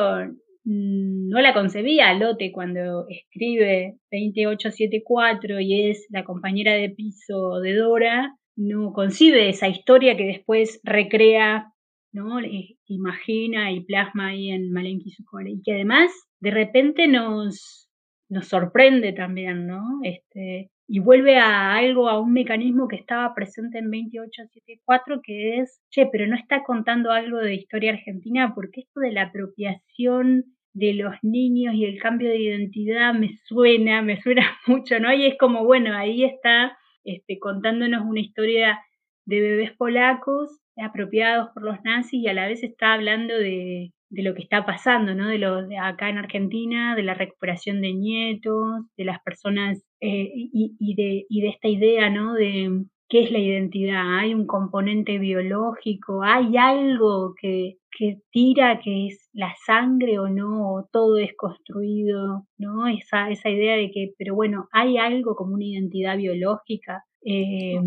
no 0.65 1.41
la 1.41 1.55
concebía 1.55 2.15
Lote 2.15 2.53
cuando 2.53 3.07
escribe 3.09 3.97
2874 4.11 5.61
y 5.61 5.91
es 5.91 6.07
la 6.11 6.25
compañera 6.25 6.75
de 6.75 6.91
piso 6.91 7.61
de 7.61 7.75
Dora, 7.75 8.37
no 8.57 8.93
concibe 8.93 9.49
esa 9.49 9.69
historia 9.69 10.17
que 10.17 10.25
después 10.25 10.81
recrea 10.85 11.73
¿no? 12.13 12.39
imagina 12.87 13.73
y 13.73 13.81
plasma 13.85 14.29
ahí 14.29 14.51
en 14.51 14.73
Malenki. 14.73 15.15
Y 15.47 15.63
que 15.63 15.73
además 15.73 16.11
de 16.41 16.51
repente 16.51 17.09
nos, 17.09 17.89
nos 18.29 18.49
sorprende 18.49 19.13
también, 19.13 19.67
¿no? 19.67 19.83
Este, 20.03 20.71
y 20.89 20.99
vuelve 20.99 21.39
a 21.39 21.75
algo, 21.75 22.09
a 22.09 22.21
un 22.21 22.33
mecanismo 22.33 22.89
que 22.89 22.97
estaba 22.97 23.35
presente 23.35 23.79
en 23.79 23.91
2874, 23.91 25.21
que 25.23 25.59
es, 25.59 25.81
che, 25.91 26.07
pero 26.07 26.27
no 26.27 26.37
está 26.37 26.65
contando 26.65 27.13
algo 27.13 27.39
de 27.39 27.55
historia 27.55 27.93
argentina, 27.93 28.53
porque 28.55 28.81
esto 28.83 29.01
de 29.01 29.13
la 29.13 29.23
apropiación 29.23 30.45
de 30.75 30.95
los 30.95 31.15
niños 31.23 31.75
y 31.75 31.85
el 31.85 32.01
cambio 32.01 32.31
de 32.31 32.39
identidad 32.39 33.15
me 33.15 33.39
suena, 33.45 34.03
me 34.03 34.21
suena 34.21 34.43
mucho, 34.67 34.99
¿no? 35.01 35.13
Y 35.13 35.27
es 35.27 35.39
como, 35.39 35.65
bueno, 35.65 35.95
ahí 35.95 36.25
está 36.25 36.77
este, 37.05 37.39
contándonos 37.39 38.05
una 38.05 38.21
historia 38.21 38.81
de 39.25 39.41
bebés 39.41 39.73
polacos 39.73 40.61
apropiados 40.77 41.51
por 41.53 41.63
los 41.63 41.83
nazis 41.85 42.23
y 42.23 42.29
a 42.29 42.35
la 42.35 42.47
vez 42.47 42.63
está 42.63 42.95
hablando 42.95 43.37
de, 43.37 43.93
de 44.13 44.23
lo 44.23 44.35
que 44.35 44.43
está 44.43 44.67
pasando, 44.67 45.15
¿no? 45.15 45.29
De 45.29 45.39
lo 45.39 45.67
de 45.67 45.79
acá 45.79 46.11
en 46.11 46.19
Argentina, 46.19 46.95
de 46.95 47.03
la 47.03 47.15
recuperación 47.15 47.81
de 47.81 47.95
nietos, 47.95 48.83
de 48.97 49.05
las 49.05 49.21
personas 49.23 49.83
eh, 50.01 50.31
y, 50.35 50.95
de, 50.95 51.25
y 51.29 51.41
de 51.41 51.49
esta 51.49 51.69
idea, 51.69 52.11
¿no? 52.11 52.35
De 52.35 52.85
qué 53.09 53.23
es 53.25 53.33
la 53.33 53.39
identidad. 53.39 54.19
Hay 54.19 54.35
un 54.35 54.47
componente 54.47 55.19
biológico, 55.19 56.23
hay 56.23 56.59
algo 56.59 57.35
que, 57.41 57.79
que 57.91 58.19
tira 58.31 58.81
que 58.81 59.07
es 59.07 59.31
la 59.33 59.55
sangre 59.65 60.19
o 60.19 60.29
no, 60.29 60.75
o 60.75 60.89
todo 60.93 61.17
es 61.17 61.35
construido, 61.35 62.47
¿no? 62.59 62.87
Esa, 62.89 63.31
esa 63.31 63.49
idea 63.49 63.77
de 63.77 63.91
que, 63.91 64.13
pero 64.19 64.35
bueno, 64.35 64.69
hay 64.73 64.99
algo 64.99 65.35
como 65.37 65.55
una 65.55 65.65
identidad 65.65 66.19
biológica. 66.19 67.03
Eh, 67.25 67.79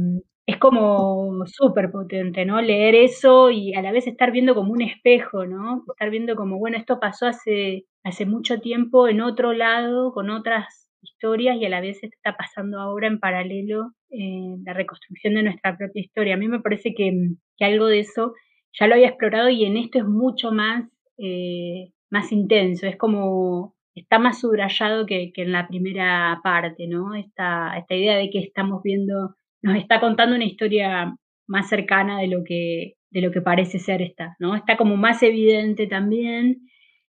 es 0.46 0.58
como 0.58 1.46
súper 1.48 1.92
potente, 1.92 2.46
¿no? 2.46 2.62
Leer 2.62 2.96
eso 2.96 3.50
y 3.50 3.74
a 3.74 3.82
la 3.82 3.92
vez 3.92 4.06
estar 4.08 4.32
viendo 4.32 4.54
como 4.54 4.74
un 4.74 4.82
espejo, 4.82 5.46
¿no? 5.46 5.84
Estar 5.88 6.10
viendo 6.12 6.36
como, 6.36 6.60
bueno, 6.60 6.78
esto 6.78 7.00
pasó 7.00 7.28
hace, 7.28 7.86
hace 8.04 8.26
mucho 8.26 8.60
tiempo 8.60 9.08
en 9.08 9.22
otro 9.22 9.54
lado, 9.54 10.14
con 10.14 10.30
otras 10.30 10.88
historias 11.02 11.58
y 11.58 11.66
a 11.66 11.70
la 11.70 11.82
vez 11.82 12.04
está 12.04 12.36
pasando 12.38 12.80
ahora 12.80 13.08
en 13.08 13.20
paralelo 13.20 13.94
eh, 14.10 14.56
la 14.64 14.74
reconstrucción 14.74 15.36
de 15.36 15.44
nuestra 15.44 15.78
propia 15.78 16.02
historia. 16.02 16.36
A 16.36 16.38
mí 16.38 16.48
me 16.48 16.62
parece 16.62 16.94
que, 16.94 17.12
que, 17.58 17.66
algo 17.66 17.88
de 17.88 18.00
eso 18.00 18.34
ya 18.80 18.88
lo 18.88 18.96
había 18.96 19.10
explorado 19.10 19.50
y 19.50 19.66
en 19.66 19.78
esto 19.78 20.00
es 20.00 20.06
mucho 20.06 20.52
más, 20.52 20.86
eh, 21.18 21.92
más 22.12 22.32
intenso, 22.32 22.86
es 22.88 22.98
como 22.98 23.76
está 23.96 24.20
más 24.20 24.42
subrayado 24.42 25.06
que, 25.06 25.32
que, 25.34 25.44
en 25.44 25.54
la 25.54 25.68
primera 25.68 26.40
parte, 26.44 26.86
¿no? 26.88 27.16
Esta, 27.16 27.78
esta 27.78 27.96
idea 27.96 28.18
de 28.18 28.30
que 28.30 28.40
estamos 28.40 28.84
viendo 28.84 29.36
nos 29.66 29.78
está 29.78 30.00
contando 30.00 30.36
una 30.36 30.46
historia 30.46 31.16
más 31.48 31.68
cercana 31.68 32.20
de 32.20 32.28
lo 32.28 32.44
que, 32.44 32.94
de 33.10 33.22
lo 33.22 33.32
que 33.32 33.42
parece 33.42 33.80
ser 33.80 34.04
esta, 34.04 34.36
¿no? 34.38 34.56
Está 34.56 34.78
como 34.78 34.96
más 34.96 35.24
evidente 35.24 35.88
también, 35.88 36.68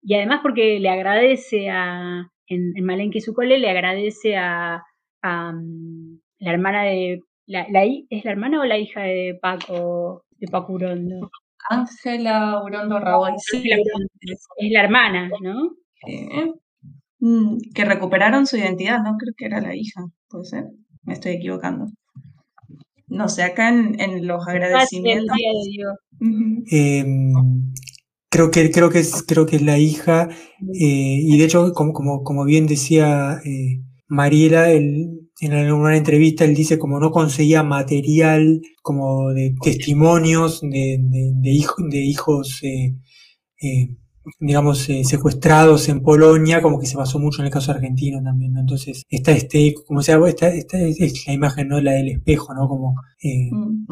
y 0.01 0.15
además 0.15 0.39
porque 0.41 0.79
le 0.79 0.89
agradece 0.89 1.69
a, 1.69 2.27
en, 2.47 2.73
en 2.75 2.85
Malenque 2.85 3.21
Sucole, 3.21 3.59
le 3.59 3.69
agradece 3.69 4.35
a, 4.35 4.83
a 5.21 5.51
mm, 5.51 6.19
la 6.39 6.51
hermana 6.51 6.83
de, 6.85 7.21
la, 7.45 7.67
¿es 8.09 8.25
la 8.25 8.31
hermana 8.31 8.61
o 8.61 8.65
la 8.65 8.79
hija 8.79 9.01
de 9.01 9.37
Paco, 9.39 10.25
de 10.37 10.47
Paco 10.47 10.73
Urondo? 10.73 11.29
Ángela 11.69 12.63
Urondo 12.63 12.99
Raboy, 12.99 13.33
sí. 13.37 13.69
Es 13.69 14.71
la 14.71 14.83
hermana, 14.83 15.29
¿no? 15.39 15.75
Mm, 17.19 17.57
que 17.75 17.85
recuperaron 17.85 18.47
su 18.47 18.57
identidad, 18.57 19.03
¿no? 19.03 19.17
Creo 19.17 19.33
que 19.37 19.45
era 19.45 19.61
la 19.61 19.75
hija, 19.75 20.01
puede 20.29 20.45
ser, 20.45 20.63
me 21.03 21.13
estoy 21.13 21.33
equivocando 21.33 21.85
no 23.09 23.27
sé, 23.27 23.43
acá 23.43 23.69
en, 23.69 24.27
los 24.27 24.47
agradecimientos. 24.47 25.35
Em, 26.71 27.33
creo 28.29 28.51
que 28.51 28.71
creo 28.71 28.89
que 28.89 28.99
es 28.99 29.23
creo 29.23 29.45
que 29.45 29.57
es 29.57 29.61
la 29.61 29.77
hija 29.77 30.29
eh, 30.79 31.19
y 31.21 31.37
de 31.37 31.45
hecho 31.45 31.73
como 31.73 31.93
como, 31.93 32.23
como 32.23 32.45
bien 32.45 32.67
decía 32.67 33.39
eh, 33.45 33.81
Mariela 34.07 34.71
en 34.71 35.53
alguna 35.53 35.95
entrevista 35.95 36.43
él 36.43 36.55
dice 36.55 36.77
como 36.77 36.99
no 36.99 37.11
conseguía 37.11 37.63
material 37.63 38.61
como 38.81 39.29
de 39.29 39.55
testimonios 39.61 40.61
de, 40.61 40.97
de, 40.99 41.31
de 41.41 41.99
hijos 42.01 42.61
eh, 42.63 42.95
digamos, 44.39 44.89
eh, 44.89 45.03
secuestrados 45.03 45.89
en 45.89 46.01
Polonia, 46.01 46.61
como 46.61 46.79
que 46.79 46.85
se 46.85 46.97
basó 46.97 47.19
mucho 47.19 47.41
en 47.41 47.47
el 47.47 47.51
caso 47.51 47.71
argentino 47.71 48.21
también, 48.23 48.53
¿no? 48.53 48.59
Entonces, 48.59 49.03
está 49.09 49.31
este, 49.31 49.73
como 49.87 50.01
sea, 50.01 50.19
esta, 50.27 50.49
esta 50.49 50.79
es 50.79 51.27
la 51.27 51.33
imagen, 51.33 51.67
¿no? 51.67 51.81
La 51.81 51.93
del 51.93 52.09
espejo, 52.09 52.53
¿no? 52.53 52.67
Como 52.67 52.95
eh, 53.23 53.49
mm. 53.51 53.87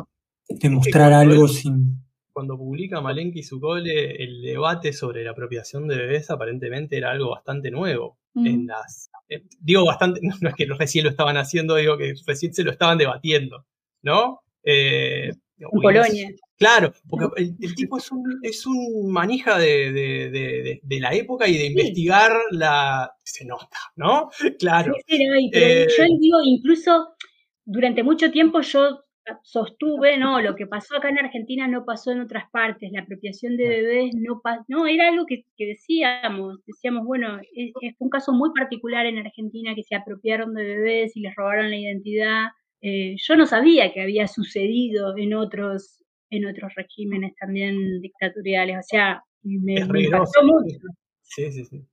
demostrar 0.59 1.13
algo 1.13 1.47
sin... 1.47 2.03
Cuando 2.31 2.57
publica 2.57 3.01
Malenki 3.01 3.39
y 3.39 3.43
su 3.43 3.59
cole, 3.59 4.23
el 4.23 4.41
debate 4.43 4.93
sobre 4.93 5.23
la 5.23 5.31
apropiación 5.31 5.87
de 5.87 5.97
bebés 5.97 6.29
aparentemente 6.29 6.95
era 6.97 7.11
algo 7.11 7.31
bastante 7.31 7.71
nuevo. 7.71 8.19
En 8.35 8.65
mm. 8.65 8.67
las, 8.67 9.09
eh, 9.29 9.43
digo 9.59 9.85
bastante, 9.85 10.19
no, 10.41 10.49
es 10.49 10.55
que 10.55 10.65
recién 10.65 11.05
lo 11.05 11.09
estaban 11.09 11.37
haciendo, 11.37 11.75
digo 11.75 11.97
que 11.97 12.13
recién 12.27 12.53
se 12.53 12.63
lo 12.63 12.71
estaban 12.71 12.97
debatiendo, 12.97 13.65
¿no? 14.03 14.41
en 14.63 15.33
Polonia. 15.81 16.29
Claro, 16.57 16.91
porque 17.07 17.27
el, 17.37 17.75
tipo 17.75 17.97
es 17.97 18.11
un, 18.11 18.39
es 18.41 18.65
un 18.65 19.11
manija 19.11 19.59
de, 19.59 19.91
de, 19.91 20.79
de, 20.81 20.99
la 20.99 21.13
época 21.13 21.47
y 21.47 21.55
de 21.55 21.67
investigar 21.67 22.31
la... 22.51 23.11
Se 23.23 23.45
nota, 23.45 23.77
¿no? 23.95 24.29
Claro. 24.59 24.95
Eh, 25.07 25.87
yo 25.95 26.03
digo, 26.19 26.39
incluso 26.43 27.15
durante 27.63 28.01
mucho 28.01 28.31
tiempo 28.31 28.61
yo 28.61 29.03
sostuve, 29.43 30.17
no, 30.17 30.41
lo 30.41 30.55
que 30.55 30.65
pasó 30.65 30.95
acá 30.95 31.09
en 31.09 31.19
Argentina 31.19 31.67
no 31.67 31.85
pasó 31.85 32.11
en 32.11 32.21
otras 32.21 32.49
partes, 32.49 32.91
la 32.91 33.01
apropiación 33.01 33.57
de 33.57 33.67
bebés 33.67 34.15
no 34.15 34.39
pasó, 34.41 34.63
no, 34.69 34.87
era 34.87 35.09
algo 35.09 35.25
que, 35.25 35.45
decíamos, 35.57 36.59
decíamos, 36.65 37.05
bueno, 37.05 37.39
es, 37.53 37.73
es, 37.81 37.95
un 37.99 38.09
caso 38.09 38.31
muy 38.31 38.51
particular 38.55 39.05
en 39.05 39.17
Argentina 39.19 39.75
que 39.75 39.83
se 39.83 39.95
apropiaron 39.95 40.53
de 40.53 40.63
bebés 40.63 41.15
y 41.17 41.21
les 41.21 41.35
robaron 41.35 41.69
la 41.69 41.77
identidad. 41.77 42.45
Eh, 42.81 43.15
yo 43.17 43.35
no 43.35 43.45
sabía 43.45 43.91
que 43.91 44.01
había 44.01 44.27
sucedido 44.27 45.17
en 45.17 45.33
otros 45.33 45.97
en 46.29 46.45
otros 46.45 46.73
regímenes 46.75 47.33
también 47.39 48.01
dictatoriales. 48.01 48.77
O 48.77 48.83
sea, 48.83 49.23
me, 49.43 49.85
me 49.85 50.09
mucho. 50.09 50.77
Sí, 51.21 51.51
sí, 51.51 51.65
sí. 51.65 51.85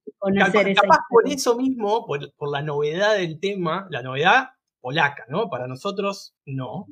capaz, 0.75 0.99
por 1.09 1.29
eso 1.29 1.57
mismo, 1.57 2.07
por, 2.07 2.51
la 2.51 2.63
novedad 2.63 3.17
del 3.17 3.41
tema, 3.41 3.87
la 3.91 4.03
novedad 4.03 4.51
polaca, 4.81 5.25
¿no? 5.29 5.49
Para 5.49 5.67
nosotros, 5.67 6.35
no. 6.47 6.87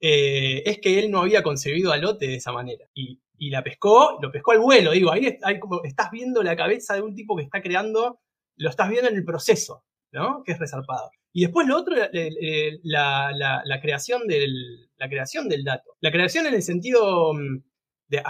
Eh, 0.00 0.62
es 0.66 0.78
que 0.78 0.98
él 0.98 1.10
no 1.10 1.20
había 1.20 1.42
concebido 1.42 1.92
a 1.92 1.96
Lote 1.96 2.26
de 2.26 2.36
esa 2.36 2.52
manera. 2.52 2.86
Y, 2.94 3.20
la 3.50 3.62
pescó, 3.62 4.18
lo 4.20 4.32
pescó 4.32 4.52
al 4.52 4.60
vuelo, 4.60 4.92
digo, 4.92 5.12
ahí, 5.12 5.38
como, 5.60 5.84
estás 5.84 6.10
viendo 6.10 6.42
la 6.42 6.56
cabeza 6.56 6.94
de 6.94 7.02
un 7.02 7.14
tipo 7.14 7.36
que 7.36 7.42
está 7.42 7.60
creando, 7.60 8.20
lo 8.56 8.70
estás 8.70 8.88
viendo 8.88 9.10
en 9.10 9.16
el 9.16 9.24
proceso, 9.24 9.84
¿no? 10.12 10.42
Que 10.42 10.52
es 10.52 10.58
resarpado. 10.58 11.10
Y 11.36 11.42
después 11.42 11.66
lo 11.66 11.76
otro, 11.76 11.94
la, 11.94 13.78
creación 13.82 14.26
del, 14.26 14.88
la 14.96 15.06
creación 15.06 15.50
del 15.50 15.64
dato. 15.64 15.94
La 16.00 16.10
creación 16.10 16.46
en 16.46 16.54
el 16.54 16.62
sentido, 16.62 17.34
mm, 17.34 17.62
de, 18.08 18.22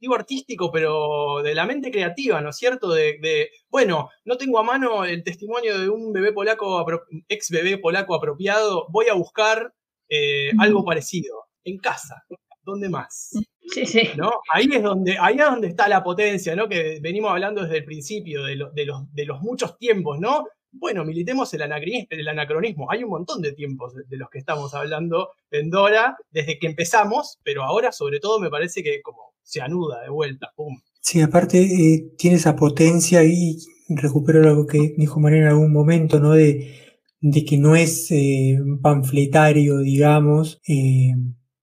digo 0.00 0.16
artístico, 0.16 0.72
pero 0.72 1.42
de 1.44 1.54
la 1.54 1.64
mente 1.64 1.92
creativa, 1.92 2.40
¿no 2.40 2.50
es 2.50 2.56
cierto? 2.56 2.90
De, 2.90 3.50
bueno, 3.70 4.10
no 4.24 4.36
tengo 4.36 4.58
a 4.58 4.64
mano 4.64 5.04
el 5.04 5.22
testimonio 5.22 5.78
de 5.78 5.88
un 5.88 6.12
bebé 6.12 6.32
polaco, 6.32 6.84
ex 7.28 7.50
bebé 7.50 7.78
polaco 7.78 8.16
apropiado, 8.16 8.88
voy 8.90 9.06
a 9.06 9.14
buscar 9.14 9.72
eh, 10.08 10.50
algo 10.58 10.84
parecido 10.84 11.44
en 11.62 11.78
casa. 11.78 12.24
¿Dónde 12.64 12.88
más? 12.88 13.30
Sí, 13.70 13.86
sí. 13.86 14.08
¿No? 14.16 14.32
Ahí 14.52 14.68
es 14.72 14.82
donde, 14.82 15.16
ahí 15.20 15.36
es 15.36 15.44
donde 15.44 15.68
está 15.68 15.86
la 15.88 16.02
potencia, 16.02 16.56
¿no? 16.56 16.68
Que 16.68 16.98
venimos 17.00 17.30
hablando 17.30 17.62
desde 17.62 17.76
el 17.76 17.84
principio, 17.84 18.42
de, 18.42 18.56
de, 18.74 18.86
los, 18.86 19.14
de 19.14 19.24
los 19.24 19.40
muchos 19.40 19.78
tiempos, 19.78 20.18
¿no? 20.18 20.46
Bueno, 20.72 21.04
militemos 21.04 21.52
el 21.54 21.62
anacronismo. 21.62 22.90
Hay 22.90 23.04
un 23.04 23.10
montón 23.10 23.42
de 23.42 23.52
tiempos 23.52 23.94
de 23.94 24.16
los 24.16 24.28
que 24.30 24.38
estamos 24.38 24.74
hablando 24.74 25.30
en 25.50 25.70
Dora 25.70 26.16
desde 26.30 26.58
que 26.58 26.66
empezamos, 26.66 27.38
pero 27.42 27.62
ahora 27.62 27.92
sobre 27.92 28.20
todo 28.20 28.38
me 28.38 28.50
parece 28.50 28.82
que 28.82 29.00
como 29.02 29.34
se 29.42 29.60
anuda 29.60 30.02
de 30.02 30.10
vuelta. 30.10 30.52
Sí, 31.00 31.22
aparte 31.22 31.62
eh, 31.62 32.12
tiene 32.18 32.36
esa 32.36 32.54
potencia 32.54 33.24
y 33.24 33.56
recupero 33.88 34.42
lo 34.42 34.66
que 34.66 34.94
dijo 34.96 35.20
María 35.20 35.40
en 35.40 35.46
algún 35.46 35.72
momento, 35.72 36.20
¿no? 36.20 36.32
De, 36.32 36.74
de 37.20 37.44
que 37.44 37.56
no 37.56 37.74
es 37.74 38.10
eh, 38.10 38.58
panfletario, 38.82 39.78
digamos, 39.78 40.60
eh, 40.68 41.14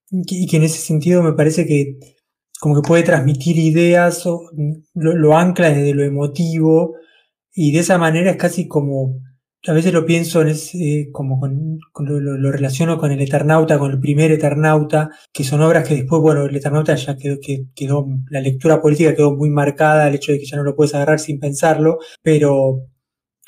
y 0.10 0.48
que 0.48 0.58
en 0.58 0.64
ese 0.64 0.80
sentido 0.80 1.22
me 1.22 1.34
parece 1.34 1.66
que 1.68 2.00
como 2.60 2.82
que 2.82 2.88
puede 2.88 3.04
transmitir 3.04 3.58
ideas, 3.58 4.26
o 4.26 4.50
lo, 4.94 5.16
lo 5.16 5.38
ancla 5.38 5.70
desde 5.70 5.94
lo 5.94 6.04
emotivo, 6.04 6.96
y 7.56 7.72
de 7.72 7.80
esa 7.80 7.98
manera 7.98 8.32
es 8.32 8.38
casi 8.38 8.68
como, 8.68 9.22
a 9.66 9.74
veces 9.74 9.94
lo 9.94 10.06
pienso 10.06 10.42
en 10.42 10.50
ese, 10.50 11.08
como 11.14 11.40
con, 11.40 11.80
lo, 12.06 12.52
relaciono 12.52 12.98
con 12.98 13.12
el 13.12 13.22
Eternauta, 13.22 13.80
con 13.80 13.92
el 13.92 14.00
primer 14.00 14.32
Eternauta, 14.32 15.10
que 15.32 15.46
son 15.46 15.62
obras 15.62 15.88
que 15.88 15.96
después, 15.96 16.22
bueno, 16.22 16.46
el 16.46 16.56
Eternauta 16.56 16.96
ya 16.96 17.16
quedó, 17.16 17.38
que, 17.42 17.68
quedó, 17.74 18.06
la 18.30 18.42
lectura 18.42 18.82
política 18.82 19.16
quedó 19.16 19.36
muy 19.36 19.50
marcada, 19.50 20.08
el 20.08 20.16
hecho 20.16 20.34
de 20.34 20.40
que 20.40 20.46
ya 20.46 20.58
no 20.58 20.64
lo 20.64 20.76
puedes 20.76 20.94
agarrar 20.94 21.20
sin 21.20 21.40
pensarlo, 21.40 22.00
pero 22.22 22.88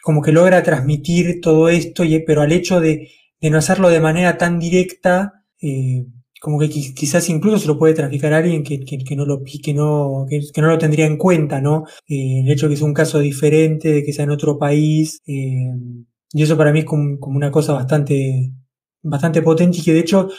como 0.01 0.21
que 0.21 0.31
logra 0.31 0.63
transmitir 0.63 1.41
todo 1.41 1.67
esto, 1.67 2.05
y, 2.05 2.23
pero 2.23 2.41
al 2.41 2.53
hecho 2.53 2.79
de, 2.79 3.09
de 3.41 3.49
no 3.49 3.57
hacerlo 3.57 3.89
de 3.89 3.99
manera 3.99 4.38
tan 4.38 4.57
directa, 4.57 5.43
eh, 5.61 6.05
como 6.39 6.59
que 6.59 6.69
quizás 6.69 7.30
incluso 7.30 7.57
se 7.57 7.68
lo 7.68 7.77
puede 7.80 7.93
traficar 7.93 8.34
a 8.34 8.38
alguien 8.38 8.64
que, 8.64 8.80
que, 8.80 9.15
no 9.15 9.26
lo 9.26 9.41
que 9.43 9.73
no 9.73 10.26
que, 10.30 10.61
no 10.61 10.68
lo 10.68 10.77
tendría 10.77 11.05
en 11.05 11.18
cuenta 11.18 11.61
no 11.61 11.85
eh, 12.07 12.41
el 12.43 12.51
hecho 12.51 12.68
de 12.68 12.69
que 12.72 12.76
es 12.76 12.81
un 12.81 12.93
caso 12.93 13.19
diferente 13.19 13.91
de 13.91 14.03
que 14.03 14.14
sea 14.14 14.26
en 14.26 14.31
otro 14.31 14.57
país 14.57 15.22
eh, 15.27 15.72
y 16.34 16.43
eso 16.43 16.57
para 16.57 16.72
mí 16.72 16.80
es 16.80 16.85
como, 16.85 17.18
una 17.22 17.51
cosa 17.51 17.73
bastante 17.73 18.51
bastante 19.01 19.41
potente 19.41 19.80
y 19.80 19.84
que 19.84 19.93
de 19.93 19.99
hecho 19.99 20.30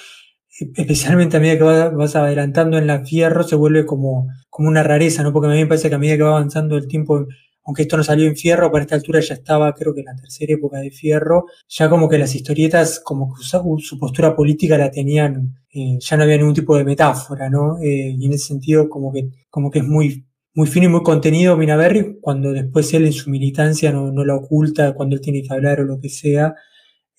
especialmente 0.76 1.36
a 1.36 1.40
medida 1.40 1.58
que 1.58 1.64
vas, 1.64 2.16
adelantando 2.16 2.78
en 2.78 2.86
la 2.86 3.04
fierro 3.04 3.42
se 3.42 3.56
vuelve 3.56 3.86
como 3.86 4.28
como 4.50 4.68
una 4.68 4.82
rareza 4.82 5.22
no 5.22 5.32
porque 5.32 5.48
a 5.48 5.50
mí 5.52 5.60
me 5.60 5.66
parece 5.66 5.88
que 5.88 5.94
a 5.94 5.98
medida 5.98 6.16
que 6.16 6.22
va 6.22 6.30
avanzando 6.30 6.76
el 6.76 6.86
tiempo 6.86 7.26
aunque 7.68 7.82
esto 7.82 7.98
no 7.98 8.02
salió 8.02 8.26
en 8.26 8.34
Fierro, 8.34 8.72
para 8.72 8.84
esta 8.84 8.94
altura 8.94 9.20
ya 9.20 9.34
estaba, 9.34 9.74
creo 9.74 9.92
que 9.92 10.00
en 10.00 10.06
la 10.06 10.16
tercera 10.16 10.54
época 10.54 10.78
de 10.78 10.90
Fierro, 10.90 11.44
ya 11.68 11.90
como 11.90 12.08
que 12.08 12.16
las 12.16 12.34
historietas, 12.34 12.98
como 12.98 13.34
que 13.34 13.42
su, 13.44 13.98
postura 13.98 14.34
política 14.34 14.78
la 14.78 14.90
tenían, 14.90 15.54
eh, 15.74 15.98
ya 16.00 16.16
no 16.16 16.22
había 16.22 16.38
ningún 16.38 16.54
tipo 16.54 16.78
de 16.78 16.84
metáfora, 16.84 17.50
¿no? 17.50 17.76
Eh, 17.78 18.16
y 18.18 18.24
en 18.24 18.32
ese 18.32 18.46
sentido 18.46 18.88
como 18.88 19.12
que, 19.12 19.28
como 19.50 19.70
que 19.70 19.80
es 19.80 19.84
muy, 19.84 20.26
muy 20.54 20.66
fino 20.66 20.86
y 20.86 20.88
muy 20.88 21.02
contenido 21.02 21.58
Minaberry, 21.58 22.16
cuando 22.22 22.52
después 22.52 22.94
él 22.94 23.04
en 23.04 23.12
su 23.12 23.28
militancia 23.28 23.92
no, 23.92 24.10
no 24.12 24.24
la 24.24 24.36
oculta, 24.36 24.94
cuando 24.94 25.16
él 25.16 25.20
tiene 25.20 25.42
que 25.42 25.52
hablar 25.52 25.82
o 25.82 25.84
lo 25.84 26.00
que 26.00 26.08
sea. 26.08 26.54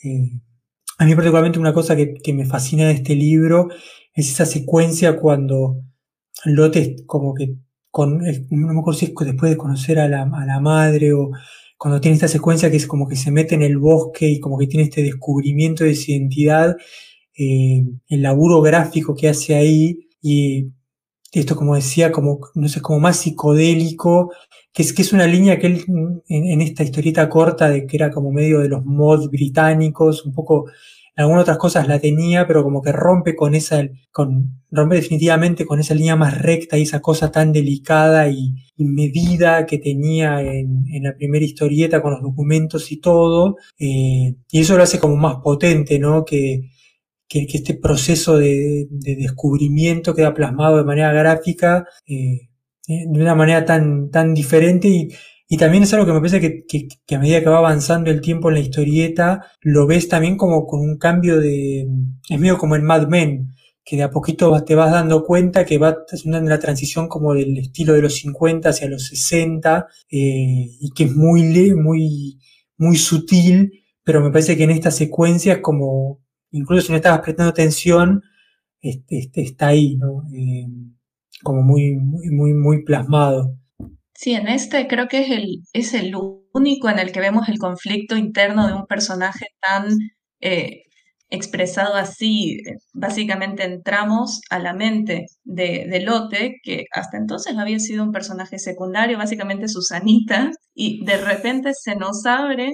Eh, 0.04 0.32
a 0.98 1.06
mí 1.06 1.14
particularmente 1.14 1.60
una 1.60 1.76
cosa 1.76 1.96
que, 1.96 2.16
que 2.16 2.34
me 2.34 2.48
fascina 2.48 2.88
de 2.88 2.94
este 2.94 3.14
libro 3.14 3.70
es 4.16 4.32
esa 4.32 4.48
secuencia 4.48 5.16
cuando 5.20 5.84
Lote 6.44 6.96
como 7.06 7.36
que 7.36 7.54
con, 7.92 8.20
no 8.20 8.74
me 8.74 8.80
acuerdo 8.80 9.00
si 9.00 9.06
es 9.06 9.14
después 9.16 9.52
de 9.52 9.58
conocer 9.58 10.00
a 10.00 10.08
la, 10.08 10.24
a 10.24 10.46
la 10.46 10.60
madre 10.60 11.14
o 11.14 11.32
cuando 11.78 12.02
tiene 12.02 12.16
esta 12.16 12.28
secuencia 12.28 12.70
que 12.70 12.78
es 12.78 12.88
como 12.88 13.08
que 13.08 13.16
se 13.16 13.32
mete 13.32 13.56
en 13.56 13.62
el 13.62 13.78
bosque 13.78 14.28
y 14.28 14.40
como 14.40 14.58
que 14.58 14.68
tiene 14.68 14.84
este 14.84 15.02
descubrimiento 15.02 15.86
de 15.86 15.96
su 15.96 16.12
identidad, 16.12 16.76
eh, 17.38 17.86
el 18.10 18.22
laburo 18.22 18.62
gráfico 18.62 19.16
que 19.16 19.30
hace 19.30 19.56
ahí 19.56 20.10
y 20.22 20.68
esto 21.32 21.56
como 21.56 21.76
decía, 21.76 22.12
como, 22.12 22.40
no 22.56 22.68
sé, 22.68 22.82
como 22.82 23.00
más 23.00 23.18
psicodélico, 23.18 24.32
que 24.74 24.82
es, 24.84 24.94
que 24.94 25.04
es 25.04 25.14
una 25.14 25.28
línea 25.28 25.60
que 25.60 25.68
él 25.68 25.86
en, 26.28 26.62
esta 26.62 26.84
historieta 26.84 27.30
corta 27.30 27.70
de 27.70 27.86
que 27.86 27.98
era 27.98 28.12
como 28.12 28.32
medio 28.32 28.60
de 28.60 28.70
los 28.70 28.84
mods 28.84 29.30
británicos, 29.30 30.26
un 30.26 30.34
poco 30.34 30.66
algunas 31.20 31.42
otras 31.42 31.58
cosas 31.58 31.88
la 31.88 32.00
tenía, 32.00 32.48
pero 32.48 32.64
como 32.64 32.82
que 32.82 32.94
rompe 32.94 33.36
con 33.36 33.54
esa, 33.54 33.86
con, 34.12 34.62
rompe 34.72 34.96
definitivamente 34.96 35.66
con 35.66 35.82
esa 35.82 35.94
línea 35.94 36.16
más 36.16 36.42
recta 36.42 36.78
y 36.78 36.84
esa 36.84 37.02
cosa 37.02 37.30
tan 37.30 37.52
delicada 37.52 38.30
y, 38.30 38.56
medida 38.78 39.66
que 39.66 39.78
tenía 39.78 40.42
en, 40.42 40.86
la 41.04 41.14
primera 41.14 41.44
historieta 41.44 42.02
con 42.02 42.14
los 42.14 42.22
documentos 42.22 42.90
y 42.94 43.02
todo. 43.02 43.58
Eh, 43.78 44.36
y 44.50 44.60
eso 44.62 44.78
lo 44.78 44.84
hace 44.84 45.00
como 45.00 45.18
más 45.18 45.36
potente, 45.44 46.00
¿no? 46.00 46.24
Que, 46.24 46.70
que, 47.28 47.46
este 47.52 47.74
proceso 47.74 48.38
de, 48.38 48.88
descubrimiento 48.90 50.16
queda 50.16 50.34
plasmado 50.34 50.78
de 50.78 50.86
manera 50.86 51.12
gráfica 51.12 51.86
eh, 52.08 52.48
de 52.88 53.22
una 53.22 53.36
manera 53.36 53.66
tan, 53.66 54.10
tan 54.10 54.34
diferente 54.34 54.88
y, 54.88 55.10
y 55.52 55.58
también 55.58 55.82
es 55.82 55.92
algo 55.94 56.06
que 56.06 56.14
me 56.14 56.20
parece 56.20 56.40
que, 56.68 57.16
a 57.16 57.20
medida 57.20 57.42
que 57.42 57.50
va 57.50 57.58
avanzando 57.58 58.12
el 58.12 58.22
tiempo 58.22 58.50
en 58.50 58.54
la 58.54 58.62
historieta, 58.62 59.48
lo 59.62 59.88
ves 59.88 60.08
también 60.08 60.38
como 60.38 60.68
con 60.68 60.80
un 60.80 61.00
cambio 61.00 61.40
de... 61.40 61.88
Es 62.30 62.40
medio 62.40 62.60
como 62.60 62.76
en 62.76 62.84
Mad 62.84 63.08
Men, 63.08 63.50
que 63.84 63.96
de 63.98 64.04
a 64.04 64.12
poquito 64.12 64.64
te 64.64 64.76
vas 64.76 64.92
dando 64.92 65.26
cuenta 65.26 65.66
que 65.66 65.80
va 65.80 65.98
haciendo 66.08 66.40
la 66.42 66.60
transición 66.60 67.08
como 67.08 67.34
del 67.34 67.58
estilo 67.58 67.94
de 67.94 68.04
los 68.04 68.14
50 68.18 68.70
hacia 68.70 68.88
los 68.90 69.08
60, 69.08 69.88
eh, 70.12 70.68
y 70.82 70.92
que 70.96 71.06
es 71.06 71.16
muy, 71.16 71.42
muy, 71.74 72.40
muy 72.78 72.96
sutil, 72.98 73.72
pero 74.04 74.22
me 74.22 74.30
parece 74.30 74.56
que 74.56 74.66
en 74.66 74.72
esta 74.72 74.92
secuencia 74.92 75.64
como, 75.64 76.22
incluso 76.52 76.84
si 76.84 76.92
no 76.92 76.98
estabas 76.98 77.22
prestando 77.22 77.50
atención, 77.50 78.22
este, 78.82 79.18
este 79.18 79.42
está 79.42 79.70
ahí, 79.70 79.96
¿no? 79.98 80.24
Eh, 80.32 80.68
como 81.42 81.64
muy, 81.64 81.96
muy, 81.96 82.30
muy, 82.30 82.54
muy 82.54 82.84
plasmado. 82.84 83.59
Sí, 84.20 84.34
en 84.34 84.50
este 84.50 84.88
creo 84.88 85.08
que 85.08 85.22
es 85.22 85.32
el, 85.32 85.64
es 85.72 85.94
el 85.94 86.14
único 86.54 86.90
en 86.90 87.00
el 87.00 87.14
que 87.14 87.22
vemos 87.22 87.48
el 87.48 87.58
conflicto 87.58 88.18
interno 88.18 88.68
de 88.68 88.74
un 88.74 88.86
personaje 88.86 89.46
tan, 89.62 89.96
eh, 90.42 90.84
expresado 91.30 91.96
así, 91.96 92.58
básicamente 92.94 93.64
entramos 93.64 94.42
a 94.50 94.60
la 94.60 94.74
mente 94.74 95.28
de, 95.46 95.86
de, 95.90 96.02
Lote, 96.02 96.56
que 96.64 96.86
hasta 96.92 97.18
entonces 97.18 97.58
había 97.58 97.80
sido 97.80 98.04
un 98.04 98.12
personaje 98.12 98.60
secundario, 98.60 99.18
básicamente 99.18 99.70
Susanita, 99.70 100.52
y 100.74 101.06
de 101.06 101.18
repente 101.18 101.72
se 101.74 101.96
nos 101.96 102.26
abre 102.26 102.72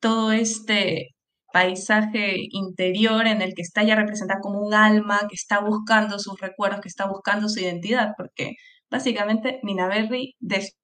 todo 0.00 0.32
este 0.32 1.08
paisaje 1.52 2.36
interior 2.50 3.26
en 3.26 3.40
el 3.42 3.54
que 3.54 3.62
está 3.62 3.82
ya 3.84 3.94
representada 3.96 4.40
como 4.42 4.60
un 4.60 4.74
alma 4.74 5.20
que 5.28 5.36
está 5.36 5.60
buscando 5.60 6.18
sus 6.18 6.38
recuerdos, 6.40 6.80
que 6.82 6.88
está 6.88 7.06
buscando 7.08 7.48
su 7.48 7.60
identidad, 7.60 8.10
porque 8.16 8.56
básicamente 8.90 9.60
Minaberry 9.62 10.34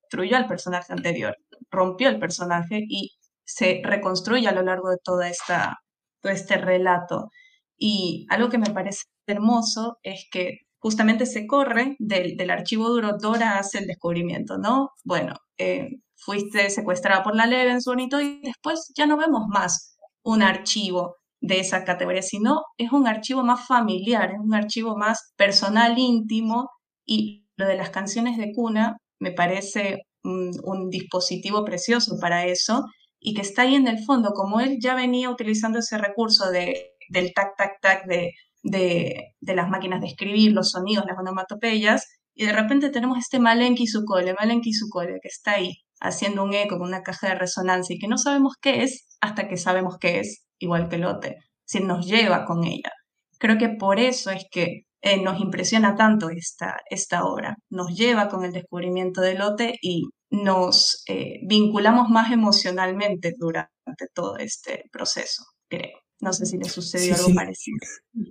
destruyó 0.09 0.37
al 0.37 0.47
personaje 0.47 0.93
anterior, 0.93 1.37
rompió 1.71 2.09
el 2.09 2.19
personaje 2.19 2.81
y 2.89 3.13
se 3.45 3.81
reconstruye 3.85 4.49
a 4.49 4.53
lo 4.53 4.63
largo 4.63 4.91
de 4.91 4.97
toda 5.03 5.29
esta, 5.29 5.79
todo 6.23 6.33
este 6.33 6.57
relato. 6.57 7.29
Y 7.77 8.27
algo 8.31 8.49
que 8.49 8.59
me 8.59 8.71
parece 8.71 9.05
hermoso 9.27 9.99
es 10.03 10.27
que 10.31 10.61
justamente 10.79 11.27
se 11.27 11.47
corre 11.47 11.97
del, 11.99 12.51
archivo 12.51 12.89
duro, 12.89 13.19
Dora 13.21 13.59
hace 13.59 13.79
el 13.79 13.87
descubrimiento, 13.87 14.59
¿no? 14.59 14.91
Bueno, 15.05 15.35
eh, 15.59 15.89
fuiste 16.17 16.71
secuestrada 16.71 17.23
por 17.23 17.37
la 17.37 17.47
leve 17.47 17.73
en 17.73 17.83
su 17.83 17.93
y 17.95 18.41
después 18.43 18.93
ya 18.97 19.07
no 19.07 19.17
vemos 19.17 19.43
más 19.49 19.97
un 20.23 20.43
archivo 20.43 21.17
de 21.41 21.61
esa 21.61 21.85
categoría, 21.85 22.23
sino 22.23 22.63
es 22.79 22.93
un 22.93 23.07
archivo 23.07 23.45
más 23.45 23.67
familiar, 23.67 24.33
es 24.33 24.41
un 24.41 24.55
archivo 24.55 24.97
más 24.97 25.33
personal, 25.37 25.99
íntimo, 25.99 26.71
y 27.05 27.47
lo 27.57 27.67
de 27.67 27.77
las 27.77 27.91
canciones 27.91 28.37
de 28.39 28.53
cuna 28.53 28.97
me 29.19 29.33
parece 29.33 30.03
un, 30.25 30.91
dispositivo 30.91 31.65
precioso 31.65 32.19
para 32.21 32.47
eso 32.47 32.85
y 33.21 33.35
que 33.35 33.43
está 33.43 33.63
ahí 33.63 33.75
en 33.75 33.89
el 33.89 34.05
fondo, 34.05 34.33
como 34.33 34.61
él 34.61 34.79
ya 34.81 34.95
venía 34.95 35.31
utilizando 35.31 35.81
ese 35.81 35.99
recurso 35.99 36.51
de, 36.51 36.93
del 37.09 37.33
tac, 37.35 37.57
tac, 37.57 37.81
tac 37.81 38.07
de, 38.07 38.33
de, 38.63 39.35
de, 39.41 39.55
las 39.55 39.69
máquinas 39.69 40.01
de 40.01 40.09
escribir, 40.09 40.53
los 40.53 40.71
sonidos, 40.71 41.05
las 41.07 41.19
onomatopeyas, 41.19 42.07
y 42.35 42.47
de 42.47 42.53
repente 42.53 42.91
tenemos 42.91 43.19
este 43.19 43.41
Malenki 43.41 43.87
cole 44.07 44.35
Malenki 44.39 44.71
cole 44.91 45.19
que 45.21 45.29
está 45.29 45.55
ahí 45.55 45.83
haciendo 46.01 46.45
un 46.45 46.55
eco 46.55 46.79
con 46.79 46.87
una 46.87 47.03
caja 47.03 47.31
de 47.31 47.35
resonancia 47.35 47.97
y 47.97 47.99
que 47.99 48.07
no 48.07 48.17
sabemos 48.17 48.55
qué 48.61 48.85
es 48.85 49.19
hasta 49.21 49.49
que 49.49 49.57
sabemos 49.57 49.99
qué 49.99 50.21
es, 50.21 50.47
igual 50.59 50.89
que 50.89 50.99
Lote, 50.99 51.39
si 51.65 51.81
nos 51.81 52.07
lleva 52.07 52.45
con 52.45 52.65
ella. 52.65 52.93
Creo 53.39 53.59
que 53.59 53.69
por 53.69 53.99
eso 53.99 54.31
es 54.31 54.47
que 54.53 54.83
eh, 55.01 55.23
nos 55.23 55.41
impresiona 55.41 55.95
tanto 55.95 56.31
esta, 56.31 56.77
esta 56.91 57.25
obra, 57.25 57.57
nos 57.71 57.97
lleva 57.97 58.29
con 58.29 58.45
el 58.45 58.53
descubrimiento 58.53 59.21
de 59.21 59.35
Lote 59.35 59.79
y 59.81 60.09
nos 60.31 61.03
eh, 61.09 61.41
vinculamos 61.47 62.11
más 62.11 62.33
emocionalmente 62.33 63.35
durante 63.39 64.07
todo 64.13 64.37
este 64.39 64.85
proceso, 64.93 65.45
creo. 65.69 65.99
No 66.21 66.33
sé 66.33 66.47
si 66.47 66.59
le 66.59 66.69
sucedió 66.69 67.15
algo 67.15 67.33
parecido. 67.33 67.79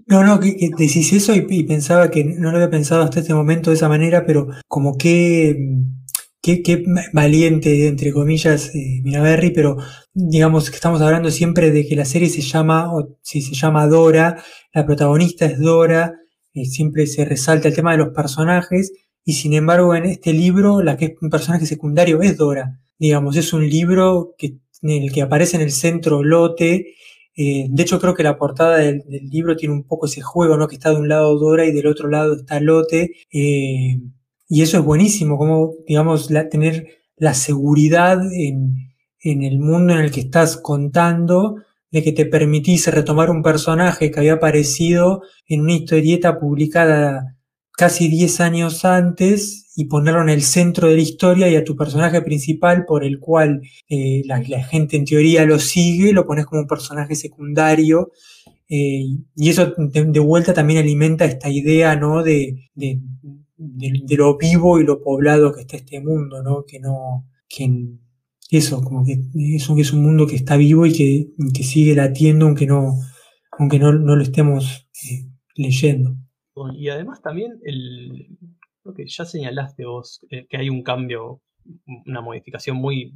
No, 0.08 0.22
no, 0.22 0.42
que, 0.42 0.72
decís 0.78 1.14
eso 1.14 1.34
y, 1.34 1.46
y, 1.50 1.64
pensaba 1.64 2.12
que 2.12 2.26
no 2.26 2.52
lo 2.52 2.58
había 2.58 2.70
pensado 2.70 3.02
hasta 3.02 3.22
este 3.22 3.34
momento 3.34 3.70
de 3.70 3.78
esa 3.78 3.88
manera, 3.88 4.26
pero 4.26 4.50
como 4.68 4.98
que 4.98 5.56
qué, 6.42 6.86
valiente, 7.14 7.88
entre 7.88 8.12
comillas, 8.14 8.74
eh, 8.74 9.02
pero 9.54 9.78
digamos 10.14 10.70
que 10.70 10.76
estamos 10.76 11.02
hablando 11.02 11.30
siempre 11.32 11.72
de 11.72 11.86
que 11.88 11.96
la 11.96 12.06
serie 12.06 12.30
se 12.30 12.42
llama, 12.42 12.94
o 12.94 13.18
si 13.22 13.42
se 13.42 13.56
llama 13.56 13.88
Dora, 13.88 14.42
la 14.74 14.86
protagonista 14.86 15.46
es 15.46 15.60
Dora, 15.60 16.14
y 16.62 16.66
siempre 16.66 17.08
se 17.08 17.26
resalta 17.26 17.68
el 17.68 17.76
tema 17.76 17.92
de 17.92 18.00
los 18.00 18.10
personajes, 18.10 18.92
y 19.24 19.34
sin 19.34 19.54
embargo 19.54 19.96
en 19.96 20.06
este 20.06 20.34
libro 20.34 20.82
la 20.82 20.98
que 20.98 21.06
es 21.06 21.14
un 21.22 21.30
personaje 21.30 21.66
secundario 21.66 22.22
es 22.22 22.38
Dora. 22.38 22.80
Digamos, 23.00 23.36
es 23.38 23.54
un 23.54 23.70
libro 23.70 24.36
que, 24.38 24.58
en 24.82 25.04
el 25.04 25.12
que 25.12 25.22
aparece 25.22 25.58
en 25.58 25.64
el 25.64 25.72
centro 25.72 26.24
Lote, 26.24 26.96
eh, 27.40 27.68
de 27.70 27.84
hecho, 27.84 28.00
creo 28.00 28.16
que 28.16 28.24
la 28.24 28.38
portada 28.38 28.78
del, 28.78 29.04
libro 29.30 29.56
tiene 29.56 29.76
un 29.76 29.84
poco 29.84 30.08
ese 30.08 30.22
juego, 30.22 30.58
¿no? 30.58 30.68
Que 30.68 30.76
está 30.76 30.90
de 30.90 30.98
un 30.98 31.08
lado 31.08 31.38
Dora 31.38 31.66
y 31.66 31.72
del 31.72 31.86
otro 31.86 32.10
lado 32.10 32.34
está 32.36 32.60
Lote. 32.60 33.12
Eh, 33.32 34.00
y 34.50 34.62
eso 34.64 34.80
es 34.80 34.84
buenísimo, 34.84 35.38
como, 35.38 35.74
digamos, 35.88 36.30
tener 36.50 36.88
la 37.16 37.36
seguridad 37.36 38.20
en, 38.34 38.92
en 39.22 39.44
el 39.44 39.60
mundo 39.60 39.94
en 39.94 40.00
el 40.00 40.12
que 40.12 40.22
estás 40.22 40.58
contando, 40.58 41.58
de 41.98 42.04
que 42.04 42.12
te 42.12 42.28
permitís 42.28 42.88
retomar 42.88 43.32
un 43.32 43.42
personaje 43.42 44.12
que 44.12 44.20
había 44.20 44.34
aparecido 44.34 45.24
en 45.48 45.62
una 45.62 45.74
historieta 45.74 46.40
publicada 46.40 47.36
casi 47.72 48.08
10 48.08 48.40
años 48.42 48.86
antes 48.86 49.74
y 49.76 49.86
ponerlo 49.86 50.22
en 50.22 50.30
el 50.30 50.44
centro 50.44 50.90
de 50.90 50.96
la 50.96 51.02
historia 51.02 51.50
y 51.50 51.56
a 51.56 51.64
tu 51.64 51.76
personaje 51.76 52.22
principal 52.22 52.86
por 52.86 53.04
el 53.04 53.20
cual 53.20 53.62
eh, 53.90 54.22
la, 54.26 54.44
gente 54.64 54.96
en 54.96 55.06
teoría 55.06 55.44
lo 55.46 55.58
sigue, 55.58 56.14
lo 56.14 56.28
pones 56.28 56.46
como 56.46 56.62
un 56.62 56.68
personaje 56.68 57.16
secundario 57.16 58.12
eh, 58.70 59.06
y 59.36 59.50
eso 59.50 59.74
de, 59.76 60.20
vuelta 60.20 60.54
también 60.54 60.80
alimenta 60.80 61.26
esta 61.26 61.50
idea 61.50 61.96
¿no? 61.96 62.22
de, 62.22 62.70
de, 62.76 63.00
lo 64.16 64.38
vivo 64.38 64.80
y 64.80 64.84
lo 64.84 65.02
poblado 65.02 65.52
que 65.52 65.62
está 65.62 65.78
este 65.78 66.00
mundo, 66.00 66.44
¿no? 66.44 66.64
Que 66.64 66.80
no, 66.80 67.26
que 67.50 67.68
eso, 68.50 68.82
como 68.82 69.04
que 69.04 69.20
es 69.56 69.70
un, 69.70 69.80
es 69.80 69.92
un 69.92 70.04
mundo 70.04 70.28
que 70.28 70.36
está 70.36 70.56
vivo 70.56 70.86
y 70.86 70.94
que, 70.94 71.28
que 71.54 71.64
sigue 71.64 71.96
latiendo 71.96 72.46
aunque 72.46 72.66
no, 72.66 72.94
aunque 73.58 73.80
no, 73.80 73.92
no 73.92 74.16
lo 74.16 74.24
estemos 74.24 74.88
eh, 75.04 75.30
leyendo. 75.56 76.16
Y 76.74 76.90
además 76.90 77.22
también 77.22 77.60
el, 77.64 78.38
lo 78.84 78.94
que 78.94 79.06
ya 79.08 79.26
señalaste 79.26 79.86
vos, 79.86 80.26
eh, 80.30 80.48
que 80.50 80.58
hay 80.58 80.70
un 80.70 80.82
cambio, 80.82 81.42
una 82.06 82.22
modificación 82.22 82.78
muy, 82.78 83.14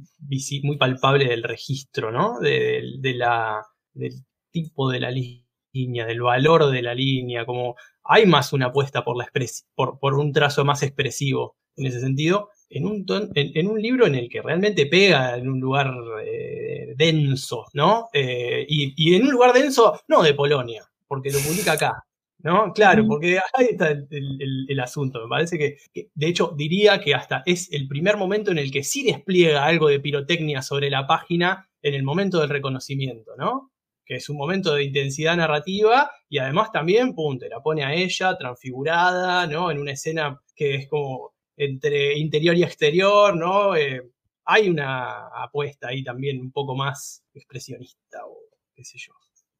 muy 0.62 0.76
palpable 0.76 1.26
del 1.26 1.42
registro, 1.42 2.12
¿no? 2.12 2.38
De, 2.38 2.82
de 3.00 3.14
la, 3.14 3.62
del 3.94 4.12
tipo 4.50 4.90
de 4.90 5.00
la 5.00 5.10
línea, 5.10 6.06
del 6.06 6.20
valor 6.20 6.70
de 6.70 6.82
la 6.82 6.94
línea, 6.94 7.46
como 7.46 7.74
hay 8.04 8.26
más 8.26 8.52
una 8.52 8.66
apuesta 8.66 9.02
por, 9.02 9.16
la 9.16 9.28
por, 9.74 9.98
por 9.98 10.14
un 10.14 10.32
trazo 10.32 10.64
más 10.64 10.82
expresivo 10.82 11.56
en 11.76 11.86
ese 11.86 12.00
sentido, 12.00 12.50
en 12.72 12.86
un, 12.86 13.04
en, 13.34 13.66
un 13.68 13.80
libro 13.80 14.06
en 14.06 14.14
el 14.14 14.28
que 14.28 14.40
realmente 14.40 14.86
pega 14.86 15.36
en 15.36 15.48
un 15.48 15.60
lugar 15.60 15.92
eh, 16.24 16.94
denso, 16.96 17.66
¿no? 17.74 18.08
Eh, 18.12 18.64
y, 18.68 19.14
en 19.14 19.24
un 19.24 19.30
lugar 19.30 19.52
denso, 19.52 20.00
no 20.08 20.22
de 20.22 20.34
Polonia, 20.34 20.82
porque 21.06 21.30
lo 21.30 21.38
publica 21.38 21.72
acá, 21.72 22.04
¿no? 22.38 22.72
Claro, 22.72 23.06
porque 23.06 23.38
ahí 23.54 23.66
está 23.72 23.90
el, 23.90 24.80
asunto. 24.80 25.22
Me 25.22 25.28
parece 25.28 25.58
que, 25.58 25.76
de 26.14 26.26
hecho, 26.26 26.54
diría 26.56 26.98
que 27.00 27.14
hasta 27.14 27.42
es 27.44 27.70
el 27.72 27.86
primer 27.88 28.16
momento 28.16 28.50
en 28.50 28.58
el 28.58 28.70
que 28.70 28.82
sí 28.82 29.04
despliega 29.04 29.66
algo 29.66 29.88
de 29.88 30.00
pirotecnia 30.00 30.62
sobre 30.62 30.88
la 30.88 31.06
página 31.06 31.68
en 31.82 31.94
el 31.94 32.02
momento 32.02 32.40
del 32.40 32.48
reconocimiento, 32.48 33.32
¿no? 33.36 33.72
que 34.04 34.16
es 34.16 34.28
un 34.28 34.36
momento 34.36 34.74
de 34.74 34.82
intensidad 34.82 35.36
narrativa 35.36 36.10
y 36.28 36.38
además 36.38 36.72
también, 36.72 37.14
pum, 37.14 37.38
te 37.38 37.48
la 37.48 37.60
pone 37.60 37.84
a 37.84 37.94
ella 37.94 38.36
transfigurada, 38.36 39.46
¿no? 39.46 39.70
En 39.70 39.78
una 39.78 39.92
escena 39.92 40.40
que 40.56 40.74
es 40.74 40.88
como 40.88 41.31
entre 41.56 42.16
interior 42.18 42.56
y 42.56 42.62
exterior, 42.62 43.36
¿no? 43.36 43.76
Eh, 43.76 44.02
hay 44.44 44.68
una 44.68 45.28
apuesta 45.28 45.88
ahí 45.88 46.02
también 46.02 46.40
un 46.40 46.52
poco 46.52 46.74
más 46.74 47.24
expresionista 47.34 48.24
o 48.26 48.36
qué 48.74 48.84
sé 48.84 48.98
yo. 48.98 49.12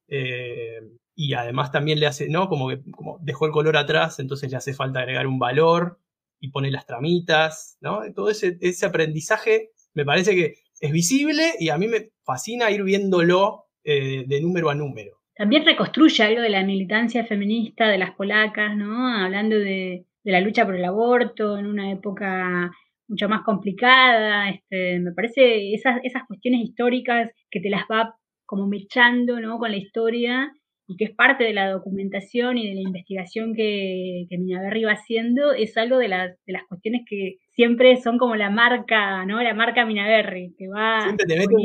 Eh, 0.09 0.81
y 1.14 1.35
además 1.35 1.70
también 1.70 2.01
le 2.01 2.06
hace, 2.06 2.28
¿no? 2.28 2.48
Como 2.48 2.69
que 2.69 2.81
como 2.90 3.19
dejó 3.20 3.47
el 3.47 3.52
color 3.52 3.77
atrás, 3.77 4.19
entonces 4.19 4.51
le 4.51 4.56
hace 4.56 4.74
falta 4.74 5.01
agregar 5.01 5.27
un 5.27 5.39
valor 5.39 5.98
y 6.40 6.48
pone 6.48 6.70
las 6.70 6.86
tramitas, 6.86 7.78
¿no? 7.81 8.01
Todo 8.14 8.31
ese, 8.31 8.59
ese 8.60 8.86
aprendizaje 8.86 9.70
me 9.94 10.05
parece 10.05 10.35
que 10.35 10.55
es 10.81 10.93
visible 10.93 11.52
y 11.60 11.69
a 11.69 11.78
mí 11.78 11.86
me 11.86 12.10
fascina 12.24 12.70
ir 12.70 12.82
viéndolo 12.82 13.66
eh, 13.85 14.24
de 14.27 14.40
número 14.40 14.70
a 14.70 14.74
número. 14.74 15.20
También 15.35 15.64
reconstruye 15.64 16.23
algo 16.23 16.43
de 16.43 16.51
la 16.51 16.64
militancia 16.64 17.24
feminista 17.24 17.89
de 17.89 17.98
las 17.98 18.14
polacas, 18.14 18.77
¿no? 18.77 19.09
Hablando 19.09 19.56
de, 19.56 20.05
la 20.24 20.40
lucha 20.40 20.64
por 20.64 20.76
el 20.76 20.84
aborto 20.84 21.58
en 21.58 21.66
una 21.66 21.90
época 21.90 22.70
mucho 23.08 23.28
más 23.28 23.42
complicada. 23.42 24.50
Este, 24.50 25.00
me 25.00 25.12
parece 25.12 25.74
esas, 25.74 26.00
esas 26.02 26.22
cuestiones 26.26 26.62
históricas 26.62 27.30
que 27.50 27.60
te 27.60 27.70
las 27.70 27.82
va 27.90 28.16
como 28.46 28.66
mechando, 28.66 29.40
¿no? 29.40 29.58
Con 29.58 29.70
la 29.70 29.76
historia 29.76 30.52
y 30.86 30.96
que 30.96 31.04
es 31.04 31.14
parte 31.14 31.44
de 31.44 31.52
la 31.52 31.70
documentación 31.70 32.58
y 32.58 32.68
de 32.68 32.74
la 32.74 32.80
investigación 32.82 33.54
que, 33.54 34.26
que 34.28 34.38
Minaberri 34.38 34.84
va 34.84 34.92
haciendo, 34.92 35.52
es 35.52 35.76
algo 35.76 35.98
de 35.98 36.08
las, 36.08 36.36
de 36.44 36.52
las 36.52 36.64
cuestiones 36.68 37.02
que 37.08 37.36
siempre 37.50 37.96
son 37.96 38.18
como 38.18 38.36
la 38.36 38.50
marca, 38.50 39.24
¿no? 39.24 39.42
La 39.42 39.54
marca 39.54 39.86
Minaberri, 39.86 40.54
que 40.58 40.68
va... 40.68 41.02
Siempre 41.02 41.26
te 41.26 41.38
mete 41.38 41.54
un 41.54 41.62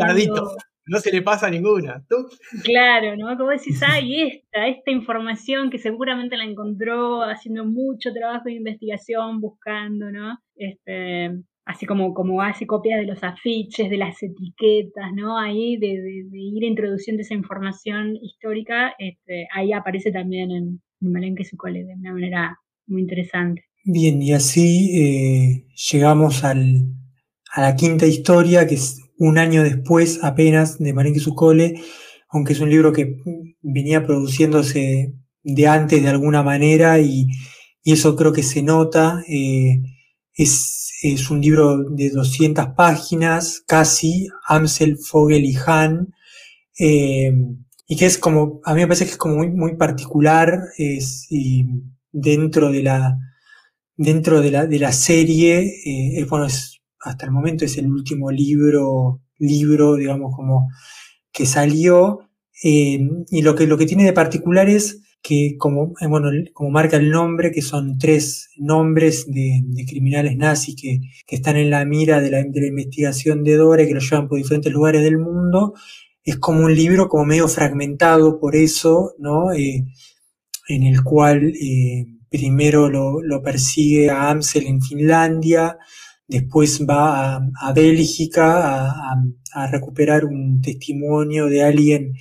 no 0.88 0.99
se 0.99 1.11
le 1.11 1.22
pasa 1.22 1.47
a 1.47 1.49
ninguna. 1.49 2.05
Claro, 2.64 3.15
¿no? 3.15 3.38
Como 3.38 3.49
decís, 3.49 3.81
ay, 3.85 4.22
esta, 4.22 4.68
esta 4.68 4.91
información 4.91 5.69
que 5.69 5.77
seguramente 5.77 6.38
la 6.38 6.45
encontró 6.45 7.23
haciendo 7.23 7.65
mucho 7.65 8.14
trabajo 8.14 8.45
de 8.45 8.53
investigación, 8.53 9.39
buscando, 9.41 10.11
¿no? 10.11 10.39
Este, 10.55 11.31
así 11.65 11.85
como, 11.85 12.14
como 12.14 12.41
hace 12.41 12.65
copias 12.65 12.99
de 12.99 13.07
los 13.07 13.23
afiches, 13.23 13.89
de 13.89 13.97
las 13.97 14.22
etiquetas, 14.23 15.11
¿no? 15.14 15.38
Ahí 15.38 15.77
de, 15.77 16.27
ir 16.31 16.64
introduciendo 16.64 17.22
esa 17.22 17.34
información 17.34 18.15
histórica, 18.15 18.93
este, 18.97 19.47
ahí 19.53 19.73
aparece 19.73 20.11
también 20.11 20.51
en, 20.51 20.81
en 21.01 21.11
Malenque 21.11 21.43
Sucole 21.43 21.84
de 21.84 21.93
una 21.93 22.14
manera 22.14 22.57
muy 22.88 23.01
interesante. 23.01 23.65
Bien, 23.84 24.22
y 24.22 24.34
así 24.34 24.91
eh, 24.99 25.68
llegamos 25.91 26.43
al, 26.43 26.93
a 27.53 27.61
la 27.61 27.76
quinta 27.76 28.05
historia, 28.05 28.68
que 28.68 28.76
es 28.76 29.06
un 29.18 29.38
año 29.38 29.64
después 29.64 30.19
apenas 30.23 30.77
de 30.80 30.94
Marenque 30.94 31.19
Sucole, 31.19 31.81
aunque 32.30 32.53
es 32.53 32.60
un 32.60 32.69
libro 32.69 32.91
que 32.94 33.18
venía 33.61 34.06
produciéndose 34.06 35.14
de 35.44 35.68
antes 35.68 36.02
de 36.02 36.10
alguna 36.10 36.44
manera 36.44 36.99
y, 36.99 37.27
eso 37.84 38.18
creo 38.18 38.34
que 38.34 38.44
se 38.44 38.61
nota. 38.64 39.23
Eh, 39.30 39.81
es, 40.34 40.91
es, 41.02 41.30
un 41.30 41.39
libro 41.39 41.85
de 41.89 42.10
200 42.10 42.72
páginas, 42.76 43.64
casi, 43.65 44.27
Amsel, 44.45 44.98
Fogel 44.98 45.45
y 45.45 45.56
Hahn, 45.56 46.14
eh, 46.77 47.31
y 47.88 47.95
que 47.95 48.06
es 48.06 48.18
como, 48.18 48.60
a 48.65 48.73
mí 48.73 48.81
me 48.81 48.88
parece 48.88 49.06
que 49.06 49.11
es 49.11 49.18
como 49.18 49.38
muy, 49.38 49.49
muy 49.49 49.77
particular 49.77 50.60
es, 50.77 51.27
y 51.30 51.65
dentro 52.11 52.72
de 52.72 52.84
la, 52.84 53.18
dentro 53.95 54.41
de 54.41 54.52
la, 54.52 54.65
de 54.65 54.80
la 54.80 54.91
serie, 54.91 55.60
eh, 55.61 56.19
es, 56.19 56.27
bueno, 56.27 56.45
es, 56.45 56.77
hasta 57.09 57.25
el 57.25 57.31
momento 57.31 57.65
es 57.65 57.77
el 57.77 57.91
último 57.91 58.31
libro, 58.31 59.21
libro, 59.39 59.95
digamos, 59.95 60.35
como 60.35 60.69
que 61.31 61.45
salió, 61.45 62.19
eh, 62.63 62.99
y 63.29 63.41
lo 63.41 63.55
que, 63.55 63.67
lo 63.67 63.77
que 63.77 63.85
tiene 63.85 64.03
de 64.03 64.13
particular 64.13 64.69
es 64.69 65.01
que 65.21 65.55
como, 65.57 65.93
eh, 66.01 66.07
bueno, 66.07 66.29
como 66.53 66.71
marca 66.71 66.97
el 66.97 67.11
nombre, 67.11 67.51
que 67.51 67.61
son 67.61 67.97
tres 67.97 68.49
nombres 68.57 69.25
de, 69.27 69.63
criminales 69.88 70.38
nazis 70.38 70.75
que, 70.75 70.99
están 71.27 71.57
en 71.57 71.69
la 71.69 71.85
mira 71.85 72.21
de 72.21 72.31
la, 72.31 72.43
de 72.43 72.61
la 72.61 72.67
investigación 72.67 73.43
de 73.43 73.55
Dora 73.55 73.84
y 73.84 73.88
que 73.88 73.93
los 73.93 74.09
llevan 74.09 74.27
por 74.27 74.38
diferentes 74.38 74.71
lugares 74.71 75.03
del 75.03 75.17
mundo, 75.17 75.73
es 76.23 76.38
como 76.38 76.65
un 76.65 76.75
libro 76.75 77.07
como 77.07 77.25
medio 77.25 77.47
fragmentado 77.47 78.39
por 78.39 78.55
eso, 78.55 79.13
¿no? 79.19 79.51
Eh, 79.53 79.85
en 80.69 80.84
el 80.84 81.03
cual 81.03 81.53
primero 82.29 82.89
lo, 82.89 83.41
persigue 83.41 84.09
a 84.09 84.29
Amsel 84.29 84.67
en 84.67 84.81
Finlandia, 84.81 85.77
después 86.28 86.86
va 86.88 87.36
a, 87.36 87.74
Bélgica 87.74 88.90
a, 88.90 89.68
recuperar 89.72 90.26
un 90.26 90.62
testimonio 90.62 91.48
de 91.48 91.64
alguien 91.64 92.14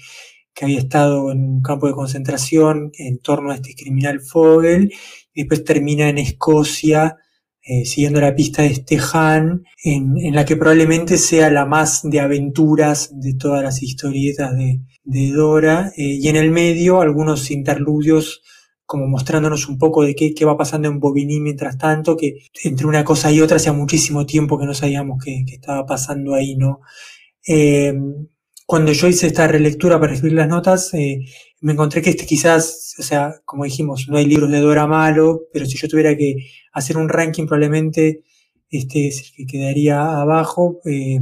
que 0.55 0.65
había 0.65 0.79
estado 0.79 1.31
en 1.33 1.41
un 1.41 1.61
campo 1.61 1.87
de 1.87 1.93
concentración 1.93 2.91
en 2.99 3.19
torno 3.19 3.51
a 3.51 3.57
este 3.57 3.75
criminal 3.75 4.21
Fogel, 4.21 4.91
y 5.35 5.43
después 5.43 5.65
termina 5.65 6.09
en 6.09 6.17
Escocia, 6.17 7.17
eh, 7.63 7.85
siguiendo 7.85 8.21
la 8.21 8.35
pista 8.35 8.63
de 8.63 8.69
este 8.69 8.99
Han, 9.13 9.65
en, 9.85 10.35
la 10.35 10.47
que 10.47 10.57
probablemente 10.57 11.19
sea 11.19 11.51
la 11.51 11.67
más 11.67 12.01
de 12.05 12.21
aventuras 12.21 13.11
de 13.21 13.35
todas 13.35 13.63
las 13.63 13.83
historietas 13.83 14.57
de, 14.57 14.81
Dora, 15.33 15.93
eh, 15.97 16.19
y 16.21 16.29
en 16.29 16.37
el 16.37 16.51
medio 16.51 17.01
algunos 17.01 17.51
interludios 17.51 18.43
como 18.87 19.07
mostrándonos 19.07 19.69
un 19.69 19.79
poco 19.79 20.05
de 20.05 20.15
qué, 20.15 20.33
qué, 20.35 20.45
va 20.45 20.57
pasando 20.57 20.89
en 20.89 21.01
Bobigny 21.01 21.41
mientras 21.41 21.77
tanto, 21.77 22.17
que 22.17 22.39
entre 22.65 22.87
una 22.87 23.05
cosa 23.05 23.33
y 23.33 23.41
otra 23.41 23.57
hacía 23.57 23.73
muchísimo 23.73 24.25
tiempo 24.27 24.59
que 24.59 24.67
no 24.67 24.75
sabíamos 24.75 25.23
qué, 25.23 25.45
estaba 25.47 25.85
pasando 25.85 26.35
ahí, 26.35 26.57
¿no? 26.57 26.81
Eh, 27.47 27.95
cuando 28.65 28.93
yo 28.93 29.09
hice 29.09 29.27
esta 29.29 29.47
relectura 29.47 30.01
para 30.01 30.15
escribir 30.15 30.39
las 30.39 30.49
notas, 30.49 30.93
eh, 30.95 31.21
me 31.61 31.73
encontré 31.73 32.03
que 32.03 32.11
este 32.11 32.27
quizás, 32.27 32.95
o 32.99 33.03
sea, 33.03 33.35
como 33.45 33.65
dijimos, 33.65 34.07
no 34.09 34.17
hay 34.17 34.27
libros 34.27 34.51
de 34.51 34.61
Dora 34.61 34.87
malo, 34.87 35.43
pero 35.53 35.67
si 35.67 35.77
yo 35.77 35.89
tuviera 35.89 36.17
que 36.17 36.37
hacer 36.73 36.97
un 36.97 37.09
ranking 37.09 37.47
probablemente 37.47 38.23
este 38.71 39.09
es 39.09 39.21
el 39.23 39.33
que 39.37 39.47
quedaría 39.47 40.21
abajo. 40.21 40.81
Eh, 40.85 41.21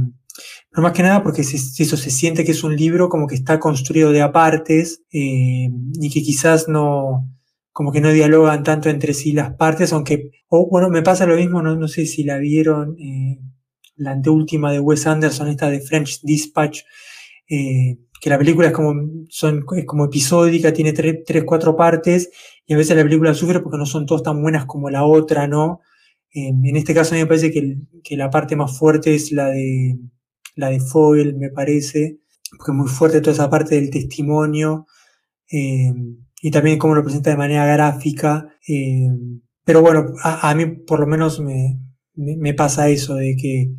pero 0.69 0.83
más 0.83 0.93
que 0.93 1.03
nada 1.03 1.23
porque 1.23 1.41
eso 1.41 1.97
se 1.97 2.11
siente 2.11 2.43
que 2.43 2.51
es 2.51 2.63
un 2.63 2.75
libro 2.75 3.09
como 3.09 3.27
que 3.27 3.35
está 3.35 3.59
construido 3.59 4.11
de 4.11 4.21
apartes 4.21 5.03
eh, 5.11 5.69
y 5.93 6.09
que 6.09 6.21
quizás 6.21 6.67
no, 6.67 7.29
como 7.75 7.91
que 7.91 7.99
no 7.99 8.09
dialogan 8.09 8.63
tanto 8.63 8.87
entre 8.87 9.13
sí 9.13 9.33
las 9.33 9.53
partes, 9.55 9.91
aunque, 9.91 10.31
o 10.47 10.69
bueno, 10.69 10.89
me 10.89 11.01
pasa 11.01 11.25
lo 11.25 11.35
mismo, 11.35 11.61
no, 11.61 11.75
no 11.75 11.89
sé 11.89 12.05
si 12.05 12.23
la 12.23 12.37
vieron, 12.37 12.95
eh, 12.97 13.37
la 13.97 14.11
anteúltima 14.11 14.71
de 14.71 14.79
Wes 14.79 15.05
Anderson, 15.05 15.49
esta 15.49 15.69
de 15.69 15.81
French 15.81 16.21
Dispatch, 16.21 16.83
eh, 17.49 17.97
que 18.21 18.29
la 18.29 18.37
película 18.37 18.67
es 18.67 18.73
como, 18.73 18.93
son, 19.27 19.65
es 19.75 19.85
como 19.85 20.05
episódica, 20.05 20.71
tiene 20.71 20.93
tres, 20.93 21.17
tres, 21.25 21.43
cuatro 21.45 21.75
partes, 21.75 22.29
y 22.65 22.73
a 22.73 22.77
veces 22.77 22.95
la 22.95 23.03
película 23.03 23.33
sufre 23.33 23.59
porque 23.59 23.77
no 23.77 23.85
son 23.85 24.05
todas 24.05 24.23
tan 24.23 24.41
buenas 24.41 24.65
como 24.65 24.89
la 24.89 25.03
otra, 25.03 25.45
¿no? 25.45 25.81
Eh, 26.33 26.47
en 26.47 26.77
este 26.77 26.93
caso 26.93 27.13
a 27.13 27.15
mí 27.17 27.23
me 27.23 27.27
parece 27.27 27.51
que, 27.51 27.75
que, 28.05 28.15
la 28.15 28.29
parte 28.29 28.55
más 28.55 28.79
fuerte 28.79 29.15
es 29.15 29.33
la 29.33 29.49
de, 29.49 29.99
la 30.55 30.69
de 30.69 30.79
Foyle, 30.79 31.33
me 31.33 31.49
parece, 31.49 32.19
porque 32.57 32.71
es 32.71 32.77
muy 32.77 32.87
fuerte 32.87 33.19
toda 33.19 33.33
esa 33.33 33.49
parte 33.49 33.75
del 33.75 33.89
testimonio, 33.89 34.87
eh, 35.51 35.91
y 36.45 36.51
también 36.51 36.77
cómo 36.77 36.93
lo 36.93 37.01
presenta 37.01 37.31
de 37.31 37.37
manera 37.37 37.65
gráfica. 37.65 38.47
Eh, 38.67 39.09
pero 39.63 39.81
bueno, 39.81 40.13
a, 40.21 40.53
mí 40.53 40.67
por 40.67 40.99
lo 40.99 41.07
menos 41.07 41.39
me, 41.39 41.79
me, 42.13 42.53
pasa 42.53 42.87
eso 42.87 43.15
de 43.15 43.35
que 43.35 43.73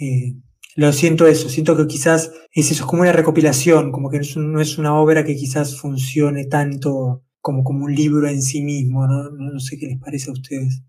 eh, 0.00 0.32
lo 0.74 0.90
siento 0.94 1.26
eso, 1.26 1.50
siento 1.50 1.76
que 1.76 1.86
quizás 1.86 2.32
es 2.50 2.70
es 2.70 2.80
como 2.80 3.02
una 3.02 3.12
recopilación, 3.12 3.92
como 3.92 4.08
que 4.08 4.22
no 4.36 4.62
es 4.62 4.78
una 4.78 4.98
obra 4.98 5.22
que 5.22 5.36
quizás 5.36 5.78
funcione 5.78 6.46
tanto 6.46 7.24
como, 7.42 7.62
como 7.62 7.84
un 7.84 7.94
libro 7.94 8.26
en 8.26 8.40
sí 8.40 8.62
mismo, 8.62 9.06
¿no? 9.06 9.28
No 9.28 9.60
sé 9.60 9.76
qué 9.78 9.88
les 9.88 10.00
parece 10.00 10.30
a 10.30 10.32
ustedes. 10.32 10.82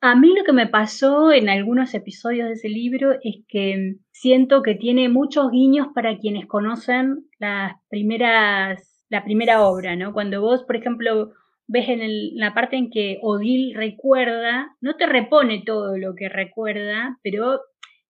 A 0.00 0.14
mí 0.14 0.32
lo 0.36 0.44
que 0.44 0.52
me 0.52 0.68
pasó 0.68 1.32
en 1.32 1.48
algunos 1.48 1.92
episodios 1.94 2.48
de 2.48 2.54
ese 2.54 2.68
libro 2.68 3.12
es 3.22 3.44
que 3.48 3.96
siento 4.10 4.62
que 4.62 4.76
tiene 4.76 5.08
muchos 5.08 5.50
guiños 5.52 5.88
para 5.94 6.18
quienes 6.18 6.46
conocen 6.46 7.24
las 7.38 7.72
primeras, 7.88 8.87
la 9.08 9.24
primera 9.24 9.66
obra, 9.66 9.96
¿no? 9.96 10.12
Cuando 10.12 10.40
vos, 10.40 10.64
por 10.64 10.76
ejemplo, 10.76 11.32
ves 11.66 11.88
en 11.88 12.36
la 12.36 12.54
parte 12.54 12.76
en 12.76 12.90
que 12.90 13.18
Odil 13.22 13.74
recuerda, 13.74 14.76
no 14.80 14.96
te 14.96 15.06
repone 15.06 15.62
todo 15.64 15.96
lo 15.98 16.14
que 16.14 16.28
recuerda, 16.28 17.18
pero 17.22 17.60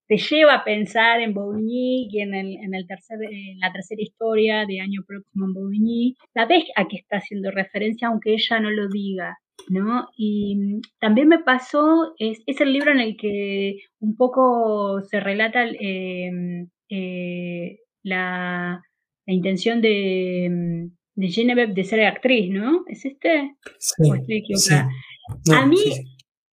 te 0.07 0.17
lleva 0.17 0.55
a 0.55 0.65
pensar 0.65 1.21
en 1.21 1.35
Bobigny 1.35 2.09
y 2.11 2.21
en, 2.21 2.35
el, 2.35 2.75
el 2.75 2.87
tercer, 2.87 3.19
en 3.31 3.61
la 3.61 3.73
tercera 3.73 4.01
historia 4.01 4.65
de 4.67 4.81
año 4.81 5.03
próximo 5.07 5.47
en 5.47 5.55
Bobigny. 5.55 6.17
La 6.35 6.47
ves 6.47 6.65
a 6.77 6.89
que 6.89 6.97
está 6.97 7.19
haciendo 7.19 7.51
referencia, 7.51 8.09
aunque 8.09 8.33
ella 8.33 8.61
no 8.61 8.71
lo 8.71 8.89
diga. 8.89 9.39
¿no? 9.69 10.09
Y 10.17 10.81
también 11.01 11.29
me 11.29 11.41
pasó, 11.41 12.15
es, 12.19 12.43
es 12.47 12.61
el 12.61 12.73
libro 12.73 12.91
en 12.93 13.01
el 13.01 13.17
que 13.17 13.79
un 14.01 14.17
poco 14.17 15.03
se 15.03 15.21
relata 15.21 15.67
eh, 15.67 16.31
eh, 16.89 17.79
la, 18.03 18.83
la, 19.29 19.35
intención 19.35 19.81
de, 19.81 20.89
de 21.15 21.29
Genevieve 21.29 21.75
de 21.75 21.85
ser 21.85 22.05
actriz, 22.07 22.51
¿no? 22.51 22.85
¿Es 22.89 23.05
este? 23.05 23.55
Sí, 23.79 24.11
a 25.53 25.67
mí 25.67 25.79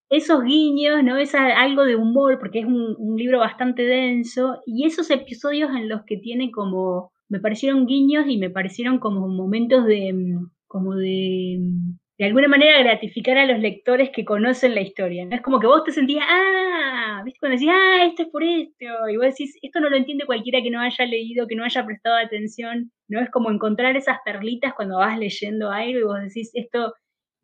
esos 0.09 0.43
guiños, 0.43 1.03
¿no? 1.03 1.17
Es 1.17 1.33
algo 1.35 1.83
de 1.83 1.95
humor, 1.95 2.37
porque 2.39 2.59
es 2.59 2.65
un, 2.65 3.15
libro 3.17 3.39
bastante 3.39 3.83
denso, 3.83 4.61
y 4.65 4.85
esos 4.85 5.09
episodios 5.09 5.71
en 5.71 5.89
los 5.89 6.03
que 6.05 6.17
tiene 6.17 6.51
como, 6.51 7.11
me 7.29 7.39
parecieron 7.39 7.85
guiños 7.85 8.25
y 8.27 8.37
me 8.37 8.49
parecieron 8.49 8.99
como 8.99 9.27
momentos 9.27 9.85
de, 9.85 10.13
mm, 10.13 10.51
como 10.67 10.95
de, 10.95 11.57
mm, 11.59 11.97
de 12.17 12.25
alguna 12.25 12.47
manera 12.47 12.79
gratificar 12.81 13.37
a 13.37 13.45
los 13.45 13.59
lectores 13.59 14.09
que 14.11 14.23
conocen 14.23 14.73
la 14.75 14.81
historia, 14.81 15.25
¿no? 15.25 15.35
Es 15.35 15.41
como 15.41 15.59
que 15.59 15.67
vos 15.67 15.83
te 15.83 15.91
sentías, 15.91 16.25
ah, 16.29 17.21
¿viste? 17.25 17.39
Cuando 17.39 17.57
decís, 17.57 17.69
ah, 17.71 18.05
esto 18.05 18.23
es 18.23 18.29
por 18.29 18.43
esto, 18.43 19.09
y 19.09 19.17
vos 19.17 19.25
decís, 19.25 19.57
esto 19.61 19.79
no 19.81 19.89
lo 19.89 19.97
entiende 19.97 20.25
cualquiera 20.25 20.61
que 20.61 20.71
no 20.71 20.79
haya 20.79 21.05
leído, 21.05 21.47
que 21.47 21.55
no 21.55 21.65
haya 21.65 21.85
prestado 21.85 22.17
atención, 22.17 22.91
¿no? 23.09 23.19
Es 23.19 23.29
como 23.31 23.51
encontrar 23.51 23.97
esas 23.97 24.17
perlitas 24.23 24.73
cuando 24.75 24.97
vas 24.97 25.19
leyendo 25.19 25.71
algo 25.71 25.99
y 25.99 26.03
vos 26.03 26.21
decís, 26.21 26.51
esto 26.53 26.93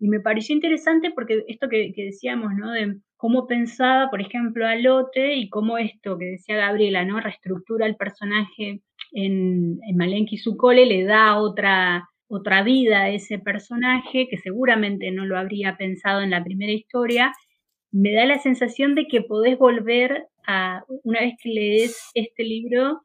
y 0.02 0.08
me 0.08 0.20
pareció 0.20 0.56
interesante 0.56 1.12
porque 1.14 1.44
esto 1.48 1.70
que, 1.70 1.94
decíamos, 1.96 2.54
¿no? 2.56 2.72
De 2.72 2.96
cómo 3.18 3.46
pensaba, 3.46 4.10
por 4.10 4.20
ejemplo, 4.20 4.68
a 4.68 4.76
Lotte 4.76 5.36
y 5.36 5.48
cómo 5.50 5.78
esto 5.78 6.18
que 6.18 6.26
decía 6.26 6.58
Gabriela, 6.58 7.06
¿no? 7.06 7.20
Reestructura 7.20 7.86
el 7.86 7.96
personaje 7.96 8.82
en, 9.12 9.80
en 9.88 9.98
Malenki 9.98 10.38
Sukole, 10.38 10.88
le 10.88 11.04
da 11.04 11.38
otra, 11.38 12.10
otra 12.32 12.64
vida 12.64 13.02
a 13.02 13.10
ese 13.10 13.40
personaje 13.40 14.28
que 14.30 14.38
seguramente 14.38 15.12
no 15.12 15.26
lo 15.26 15.38
habría 15.38 15.78
pensado 15.78 16.22
en 16.22 16.32
la 16.32 16.44
primera 16.44 16.72
historia. 16.72 17.34
Me 17.92 18.14
da 18.14 18.26
la 18.26 18.40
sensación 18.40 18.96
de 18.96 19.08
que 19.08 19.22
podés 19.22 19.58
volver 19.58 20.28
a, 20.48 20.84
una 21.04 21.20
vez 21.20 21.36
que 21.42 21.50
lees 21.50 22.10
este 22.14 22.44
libro, 22.44 23.02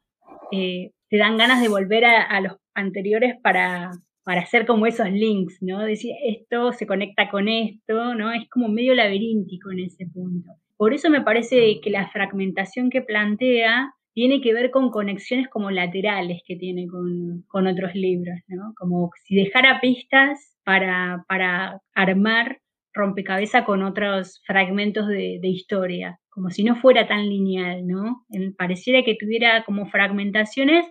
eh, 0.51 0.91
te 1.09 1.17
dan 1.17 1.37
ganas 1.37 1.61
de 1.61 1.69
volver 1.69 2.05
a 2.05 2.41
los 2.41 2.57
anteriores 2.73 3.35
para, 3.41 3.91
para 4.27 4.41
hacer 4.41 4.65
como 4.65 4.85
esos 4.87 5.09
links, 5.09 5.57
¿no? 5.61 5.79
Decir, 5.79 6.13
esto 6.25 6.73
se 6.73 6.85
conecta 6.85 7.29
con 7.29 7.47
esto, 7.47 8.13
¿no? 8.13 8.33
Es 8.33 8.49
como 8.49 8.67
medio 8.67 8.93
laberíntico 8.93 9.71
en 9.71 9.79
ese 9.79 10.05
punto. 10.05 10.51
Por 10.75 10.93
eso 10.93 11.09
me 11.09 11.21
parece 11.21 11.79
que 11.79 11.89
la 11.89 12.09
fragmentación 12.09 12.89
que 12.89 13.01
plantea 13.01 13.93
tiene 14.17 14.41
que 14.41 14.51
ver 14.51 14.71
con 14.71 14.89
conexiones 14.89 15.47
como 15.47 15.69
laterales 15.69 16.41
que 16.43 16.55
tiene 16.55 16.87
con, 16.87 17.67
otros 17.67 17.93
libros, 17.93 18.35
¿no? 18.47 18.73
Como 18.75 19.11
si 19.23 19.35
dejara 19.35 19.79
pistas 19.79 20.57
para, 20.63 21.23
para 21.27 21.83
armar 21.93 22.57
rompecabezas 22.95 23.63
con 23.63 23.83
otros 23.83 24.41
fragmentos 24.47 25.07
de, 25.07 25.37
de, 25.39 25.47
historia, 25.49 26.19
como 26.31 26.49
si 26.49 26.63
no 26.63 26.81
fuera 26.81 27.07
tan 27.07 27.29
lineal, 27.29 27.85
¿no? 27.85 28.25
Pareciera 28.57 29.03
que 29.05 29.15
tuviera 29.19 29.63
como 29.65 29.85
fragmentaciones, 29.85 30.87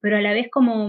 pero 0.00 0.16
a 0.18 0.20
la 0.20 0.32
vez 0.32 0.46
como 0.48 0.88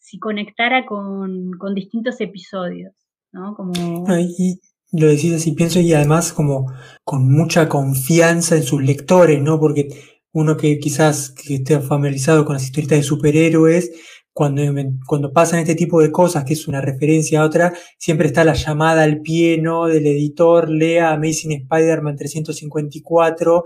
si 0.00 0.18
conectara 0.18 0.86
con, 0.86 1.52
distintos 1.72 2.20
episodios, 2.20 2.94
¿no? 3.30 3.54
Como... 3.54 4.04
Y 4.18 4.58
lo 4.90 5.06
decís 5.06 5.34
así, 5.34 5.52
pienso, 5.52 5.78
y 5.78 5.92
además 5.92 6.32
como 6.32 6.72
con 7.04 7.30
mucha 7.30 7.68
confianza 7.68 8.56
en 8.56 8.64
sus 8.64 8.82
lectores, 8.82 9.40
¿no? 9.40 9.60
Porque 9.60 10.17
uno 10.32 10.56
que 10.56 10.78
quizás 10.78 11.30
que 11.30 11.56
esté 11.56 11.80
familiarizado 11.80 12.44
con 12.44 12.54
las 12.54 12.64
historietas 12.64 12.98
de 12.98 13.02
superhéroes, 13.04 13.90
cuando, 14.38 14.62
cuando 15.04 15.32
pasan 15.32 15.58
este 15.58 15.74
tipo 15.74 16.00
de 16.00 16.12
cosas, 16.12 16.44
que 16.44 16.52
es 16.52 16.68
una 16.68 16.80
referencia 16.80 17.40
a 17.40 17.44
otra, 17.44 17.72
siempre 17.98 18.28
está 18.28 18.44
la 18.44 18.54
llamada 18.54 19.02
al 19.02 19.20
pie, 19.20 19.58
¿no? 19.60 19.86
Del 19.86 20.06
editor, 20.06 20.70
lea 20.70 21.10
Amazing 21.10 21.62
Spider-Man 21.62 22.14
354, 22.14 23.64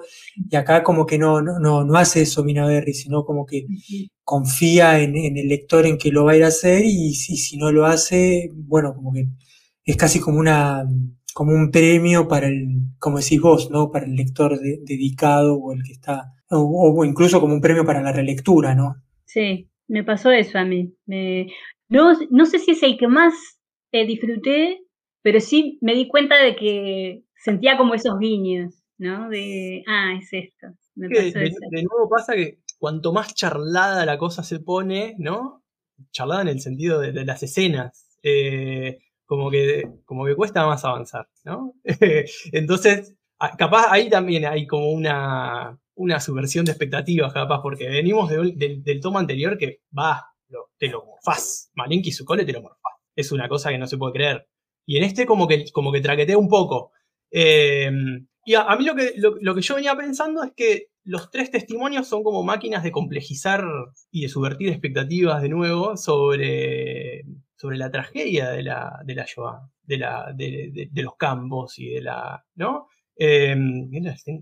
y 0.51 0.56
acá 0.56 0.82
como 0.82 1.05
que 1.05 1.18
no, 1.18 1.43
no, 1.43 1.59
no, 1.60 1.97
hace 1.97 2.22
eso 2.22 2.43
Minaberry, 2.43 2.94
sino 2.94 3.22
como 3.26 3.44
que 3.44 3.66
confía 4.24 4.98
en, 5.01 5.14
el 5.14 5.47
lector 5.47 5.84
en 5.84 5.98
que 5.98 6.10
lo 6.10 6.24
va 6.24 6.32
a 6.32 6.36
ir 6.36 6.44
a 6.44 6.48
hacer, 6.48 6.82
y 6.86 7.12
si, 7.16 7.36
si 7.36 7.59
no 7.59 7.70
lo 7.70 7.84
hace, 7.84 8.51
bueno, 8.55 8.94
como 8.94 9.12
que 9.12 9.26
es 9.84 9.97
casi 9.98 10.20
como 10.20 10.39
una 10.39 10.86
como 11.34 11.52
un 11.52 11.70
premio 11.70 12.28
para 12.28 12.47
el, 12.48 12.93
como 12.98 13.18
decís 13.18 13.40
vos, 13.40 13.70
¿no? 13.70 13.90
Para 13.90 14.06
el 14.06 14.14
lector 14.14 14.59
dedicado 14.60 15.56
o 15.56 15.72
el 15.72 15.82
que 15.82 15.93
está, 15.93 16.32
o, 16.53 17.05
incluso 17.05 17.41
como 17.41 17.55
un 17.55 17.61
premio 17.61 17.85
para 17.85 18.03
la 18.03 18.12
relectura, 18.12 18.74
¿no? 18.74 18.97
Sí, 19.24 19.69
me 19.89 20.05
pasó 20.05 20.31
eso 20.31 20.59
a 20.59 20.65
mí. 20.65 20.95
no, 21.89 22.12
no 22.31 22.47
sé 22.47 22.59
si 22.59 22.73
es 22.73 22.83
el 22.83 22.99
que 22.99 23.09
más 23.09 23.35
eh, 23.93 24.07
disfruté, 24.07 24.81
pero 25.23 25.41
sí 25.41 25.79
me 25.81 25.95
di 25.95 26.09
cuenta 26.09 26.37
de 26.43 26.57
que 26.57 27.24
sentía 27.37 27.77
como 27.77 27.95
esos 27.95 28.19
guiños, 28.19 28.83
¿no? 28.99 29.29
De, 29.29 29.83
ah, 29.87 30.15
es 30.19 30.29
esto. 30.33 30.69
de, 30.95 31.83
nuevo 31.83 32.09
pasa 32.09 32.35
que 32.35 32.59
cuanto 32.79 33.12
más 33.12 33.35
charlada 33.35 34.05
la 34.05 34.19
cosa 34.19 34.43
se 34.43 34.61
pone, 34.61 35.15
¿no? 35.19 35.62
Charlada 36.11 36.43
en 36.43 36.49
el 36.49 36.61
sentido 36.61 37.01
de, 37.01 37.12
de 37.12 37.24
las 37.24 37.43
escenas. 37.43 38.19
Eh, 38.23 38.99
como 39.27 39.51
que, 39.51 39.91
como 40.05 40.27
que 40.27 40.37
cuesta 40.37 40.66
más 40.66 40.85
avanzar, 40.85 41.27
¿no? 41.45 41.74
Entonces, 42.53 43.15
capaz 43.57 43.87
ahí 43.91 44.11
también 44.11 44.45
hay 44.45 44.66
como 44.66 44.91
una, 44.91 45.79
una 45.94 46.20
subversión 46.20 46.64
de 46.64 46.73
expectativas, 46.73 47.32
capaz, 47.32 47.60
porque 47.62 47.89
venimos 47.89 48.31
del 48.31 49.01
tomo 49.01 49.19
anterior 49.19 49.59
que 49.59 49.82
va, 49.97 50.27
te 50.78 50.89
lo 50.89 51.05
morfás, 51.05 51.70
Malinki 51.74 52.10
y 52.10 52.12
su 52.12 52.24
cole 52.24 52.44
te 52.44 52.52
lo 52.52 52.62
morfás. 52.62 52.93
Es 53.14 53.32
una 53.32 53.48
cosa 53.48 53.70
que 53.70 53.78
no 53.78 53.86
se 53.86 53.98
puede 53.98 54.14
creer. 54.14 54.48
Y 54.86 54.97
en 54.97 55.05
este 55.05 55.27
como 55.27 55.47
que, 55.47 55.70
como 55.73 55.93
que 55.93 56.01
traquetea 56.01 56.39
un 56.39 56.48
poco. 56.48 56.93
Em, 57.31 58.27
y 58.44 58.55
a, 58.55 58.74
mí 58.77 58.85
lo 58.85 58.94
que, 58.94 59.12
lo, 59.16 59.55
que 59.55 59.60
yo 59.60 59.77
venía 59.77 59.94
pensando 59.97 60.43
es 60.43 60.52
que 60.56 60.89
los 61.05 61.31
tres 61.31 61.51
testimonios 61.51 62.09
son 62.09 62.24
como 62.24 62.43
máquinas 62.43 62.82
de 62.82 62.90
complejizar 62.90 63.64
y 64.10 64.23
de 64.23 64.28
subvertir 64.28 64.69
expectativas 64.69 65.43
de 65.43 65.48
nuevo 65.48 65.97
sobre 65.97 67.24
sobre 67.62 67.77
la 67.78 67.93
tragedia 67.93 68.51
de 68.51 68.64
la, 68.64 68.98
de 69.05 69.14
la 69.14 69.24
Shoah, 69.24 69.70
de, 69.85 69.97
la, 69.97 70.32
de, 70.35 70.90
los 70.94 71.14
campos 71.16 71.78
y 71.78 71.90
de 71.90 72.01
la. 72.01 72.44
¿No? 72.56 72.89
Em, 73.14 73.89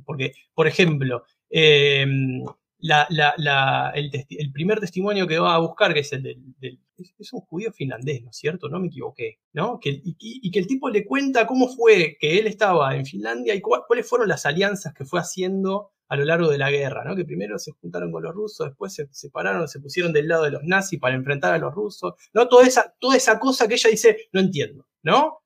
porque, 0.07 0.33
por 0.55 0.67
ejemplo, 0.67 1.23
em, 1.51 2.45
el, 2.83 4.53
primer 4.53 4.81
testimonio 4.81 5.27
que 5.27 5.39
va 5.39 5.55
a 5.55 5.59
buscar, 5.59 5.93
que 5.93 6.01
es 6.01 6.13
el 6.13 6.23
del, 6.23 6.81
es 7.19 7.33
un 7.33 7.41
judío 7.41 7.73
finlandés, 7.73 8.23
¿no 8.23 8.31
es 8.31 8.37
cierto? 8.37 8.69
No 8.69 8.79
me 8.79 8.89
equivoqué, 8.89 9.39
¿no? 9.53 9.79
Que, 9.81 10.01
y, 10.03 10.51
que 10.51 10.59
el 10.59 10.67
tipo 10.67 10.89
le 10.89 11.05
cuenta 11.05 11.47
cómo 11.47 11.69
fue 11.69 12.17
que 12.19 12.39
él 12.39 12.47
estaba 12.47 12.97
en 12.97 13.07
Finlandia 13.07 13.55
y 13.55 13.61
cuáles 13.61 14.09
fueron 14.09 14.29
las 14.29 14.47
alianzas 14.47 14.95
que 14.95 15.05
fue 15.05 15.21
haciendo 15.21 15.93
a 16.09 16.17
lo 16.17 16.25
largo 16.25 16.51
de 16.51 16.59
la 16.59 16.71
guerra, 16.71 17.05
¿no? 17.05 17.15
Que 17.15 17.25
primero 17.25 17.59
se 17.59 17.73
juntaron 17.73 18.11
con 18.11 18.23
los 18.23 18.35
rusos, 18.35 18.67
después 18.67 18.93
se 18.93 19.07
separaron, 19.13 19.69
se 19.69 19.81
pusieron 19.81 20.13
del 20.13 20.27
lado 20.27 20.45
de 20.45 20.51
los 20.51 20.63
nazis 20.65 20.99
para 20.99 21.15
enfrentar 21.15 21.55
a 21.55 21.59
los 21.59 21.73
rusos, 21.73 22.15
¿no? 22.35 22.49
Toda 22.49 22.67
esa, 22.67 22.95
toda 22.99 23.17
esa 23.17 23.39
cosa 23.39 23.69
que 23.69 23.75
ella 23.75 23.91
dice, 23.91 24.29
no 24.33 24.41
entiendo, 24.41 24.87
¿no? 25.03 25.39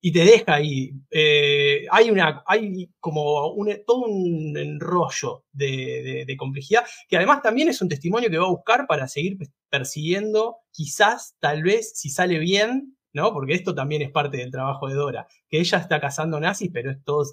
Y 0.00 0.12
te 0.12 0.24
deja 0.24 0.54
ahí. 0.54 0.92
Eh, 1.10 1.86
hay 1.90 2.10
una, 2.10 2.42
hay 2.46 2.90
como 3.00 3.52
un, 3.52 3.74
todo 3.86 4.06
un 4.06 4.56
enrollo 4.56 5.44
de, 5.52 6.34
complejidad, 6.38 6.84
que 7.08 7.16
además 7.16 7.42
también 7.42 7.68
es 7.68 7.82
un 7.82 7.88
testimonio 7.88 8.30
que 8.30 8.38
va 8.38 8.46
a 8.46 8.50
buscar 8.50 8.86
para 8.86 9.08
seguir 9.08 9.38
persiguiendo, 9.68 10.58
quizás, 10.70 11.36
tal 11.40 11.62
vez, 11.62 11.92
si 11.98 12.10
sale 12.10 12.38
bien, 12.38 12.96
¿no? 13.12 13.32
Porque 13.32 13.54
esto 13.54 13.74
también 13.74 14.02
es 14.02 14.10
parte 14.10 14.36
del 14.36 14.50
trabajo 14.50 14.88
de 14.88 14.94
Dora, 14.94 15.26
que 15.48 15.58
ella 15.58 15.78
está 15.78 16.00
cazando 16.00 16.38
nazis, 16.38 16.70
pero 16.72 16.90
es 16.90 17.02
todo 17.04 17.24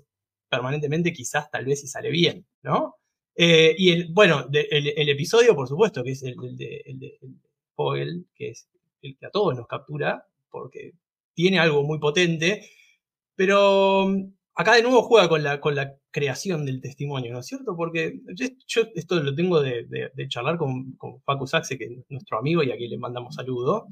permanentemente, 0.49 1.13
quizás 1.13 1.49
tal 1.51 1.65
vez 1.65 1.81
si 1.81 1.87
sale 1.87 2.09
bien, 2.09 2.45
¿no? 2.63 2.95
Eh, 3.35 3.75
y 3.77 3.91
el, 3.91 4.13
bueno, 4.13 4.47
el, 4.51 5.09
episodio, 5.09 5.55
por 5.55 5.67
supuesto, 5.67 6.03
que 6.03 6.11
es 6.11 6.23
el, 6.23 6.35
de, 6.55 6.83
el 6.85 6.99
de 6.99 7.19
que 8.33 8.49
es 8.49 8.69
el 9.01 9.17
que 9.17 9.25
a 9.25 9.29
todos 9.29 9.55
nos 9.55 9.67
captura, 9.67 10.25
porque 10.49 10.93
tiene 11.35 11.59
algo 11.59 11.83
muy 11.83 11.99
potente, 11.99 12.67
pero 13.35 14.07
mm, 14.07 14.33
acá 14.55 14.73
de 14.75 14.81
nuevo 14.81 15.03
juega 15.03 15.29
con 15.29 15.43
la, 15.43 15.59
con 15.59 15.75
la 15.75 15.95
creación 16.11 16.65
del 16.65 16.81
testimonio, 16.81 17.33
¿no 17.33 17.39
es 17.39 17.45
cierto? 17.45 17.75
Porque 17.75 18.21
yo, 18.65 18.83
esto 18.95 19.21
lo 19.21 19.35
tengo 19.35 19.61
de, 19.61 20.09
charlar 20.29 20.57
con, 20.57 20.93
con 20.93 21.21
Facu 21.21 21.45
Saxe, 21.45 21.77
que 21.77 21.85
es 21.85 21.91
nuestro 22.09 22.39
amigo 22.39 22.63
y 22.63 22.71
aquí 22.71 22.87
le 22.87 22.97
mandamos 22.97 23.35
saludo. 23.35 23.87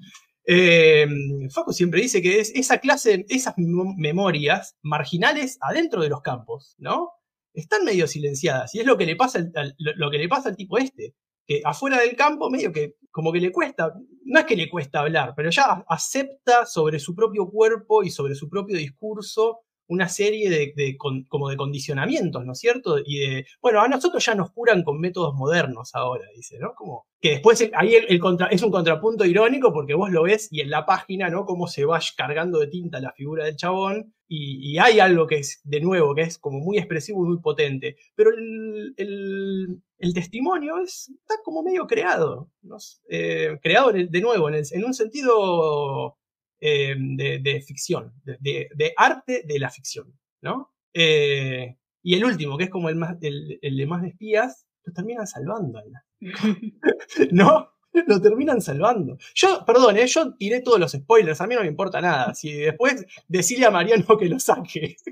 Eh, 0.45 1.05
Facu 1.53 1.73
siempre 1.73 2.01
dice 2.01 2.21
que 2.21 2.39
es 2.39 2.51
esa 2.55 2.79
clase, 2.79 3.25
esas 3.29 3.55
memorias 3.57 4.77
marginales 4.81 5.57
adentro 5.61 6.01
de 6.01 6.09
los 6.09 6.21
campos, 6.21 6.75
¿no? 6.77 7.11
Están 7.53 7.83
medio 7.85 8.07
silenciadas 8.07 8.73
y 8.73 8.79
es 8.79 8.85
lo 8.85 8.97
que 8.97 9.05
le 9.05 9.15
pasa 9.15 9.45
lo 9.77 10.09
que 10.09 10.17
le 10.17 10.27
pasa 10.27 10.49
al 10.49 10.55
tipo 10.55 10.77
este, 10.77 11.13
que 11.45 11.61
afuera 11.63 11.99
del 11.99 12.15
campo 12.15 12.49
medio 12.49 12.71
que 12.71 12.95
como 13.11 13.31
que 13.31 13.39
le 13.39 13.51
cuesta, 13.51 13.93
no 14.25 14.39
es 14.39 14.45
que 14.45 14.55
le 14.55 14.69
cuesta 14.69 15.01
hablar, 15.01 15.33
pero 15.35 15.51
ya 15.51 15.85
acepta 15.87 16.65
sobre 16.65 16.97
su 16.97 17.13
propio 17.13 17.47
cuerpo 17.47 18.03
y 18.03 18.09
sobre 18.09 18.33
su 18.33 18.49
propio 18.49 18.75
discurso 18.75 19.61
una 19.87 20.09
serie 20.09 20.49
de, 20.49 20.97
como 20.97 21.49
de 21.49 21.57
condicionamientos, 21.57 22.45
¿no 22.45 22.53
es 22.53 22.59
cierto? 22.59 22.97
Y 23.03 23.19
de, 23.19 23.45
bueno, 23.61 23.81
a 23.81 23.87
nosotros 23.87 24.23
ya 24.25 24.35
nos 24.35 24.51
curan 24.51 24.83
con 24.83 24.99
métodos 24.99 25.33
modernos 25.35 25.91
ahora, 25.93 26.25
dice, 26.35 26.57
¿no? 26.59 26.73
Como 26.75 27.05
que 27.19 27.31
después 27.31 27.69
ahí 27.75 27.95
es 27.95 28.63
un 28.63 28.71
contrapunto 28.71 29.25
irónico 29.25 29.71
porque 29.71 29.93
vos 29.93 30.11
lo 30.11 30.23
ves 30.23 30.47
y 30.51 30.61
en 30.61 30.69
la 30.69 30.85
página, 30.85 31.29
¿no? 31.29 31.45
Cómo 31.45 31.67
se 31.67 31.85
va 31.85 31.99
cargando 32.17 32.59
de 32.59 32.67
tinta 32.67 32.99
la 32.99 33.13
figura 33.13 33.45
del 33.45 33.55
chabón 33.55 34.13
y, 34.27 34.77
hay 34.79 34.99
algo 34.99 35.27
que 35.27 35.37
es, 35.37 35.61
de 35.63 35.79
nuevo, 35.79 36.15
que 36.15 36.23
es 36.23 36.39
como 36.39 36.59
muy 36.59 36.77
expresivo 36.77 37.23
y 37.23 37.29
muy 37.29 37.39
potente, 37.39 37.97
pero 38.15 38.31
el, 38.31 39.81
testimonio 40.13 40.79
es, 40.79 41.11
está 41.21 41.35
como 41.43 41.63
medio 41.63 41.85
creado, 41.87 42.49
¿no? 42.61 42.77
Eh, 43.09 43.57
creado 43.61 43.91
de 43.93 44.21
nuevo, 44.21 44.49
en 44.49 44.83
un 44.83 44.93
sentido 44.93 46.17
eh, 46.65 46.95
de, 46.97 47.61
ficción, 47.61 48.13
de, 48.23 48.93
arte 48.95 49.43
de 49.45 49.59
la 49.59 49.69
ficción, 49.69 50.17
¿no? 50.41 50.71
Eh, 50.93 51.75
y 52.01 52.15
el 52.15 52.23
último, 52.23 52.57
que 52.57 52.65
es 52.65 52.69
como 52.69 52.87
el, 52.87 52.95
más, 52.95 53.17
el, 53.21 53.59
de 53.61 53.85
más 53.85 54.01
de 54.01 54.07
espías, 54.07 54.65
lo 54.85 54.93
terminan 54.93 55.27
salvando, 55.27 55.81
¿no? 57.31 57.69
Lo 58.07 58.21
terminan 58.21 58.61
salvando. 58.61 59.17
Yo, 59.35 59.65
perdón, 59.67 59.97
¿eh? 59.97 60.07
yo 60.07 60.35
tiré 60.35 60.61
todos 60.61 60.79
los 60.79 60.93
spoilers, 60.93 61.41
a 61.41 61.47
mí 61.47 61.55
no 61.55 61.61
me 61.61 61.67
importa 61.67 61.99
nada. 61.99 62.33
Si 62.33 62.53
después 62.53 63.05
decirle 63.27 63.65
a 63.65 63.71
Mariano 63.71 64.17
que 64.17 64.29
lo 64.29 64.39
saque. 64.39 64.95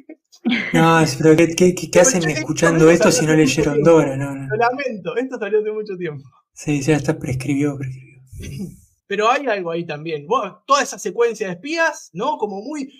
No, 0.73 1.03
pero 1.19 1.35
¿qué, 1.35 1.99
hacen 1.99 2.27
escuchando 2.27 2.89
esto 2.89 3.11
si 3.11 3.27
no 3.27 3.35
leyeron 3.35 3.83
Dora? 3.83 4.17
No, 4.17 4.33
Lo 4.33 4.55
lamento, 4.55 5.15
esto 5.15 5.37
salió 5.37 5.59
hace 5.59 5.71
mucho 5.71 5.95
tiempo. 5.95 6.27
Sí, 6.51 6.81
ya 6.81 6.95
está 6.95 7.19
prescribió, 7.19 7.77
prescribió. 7.77 8.75
Pero 9.11 9.29
hay 9.29 9.45
algo 9.45 9.71
ahí 9.71 9.85
también. 9.85 10.25
toda 10.65 10.81
esa 10.81 10.97
secuencia 10.97 11.47
de 11.47 11.53
espías, 11.55 12.11
¿no? 12.13 12.37
Como 12.37 12.61
muy. 12.61 12.93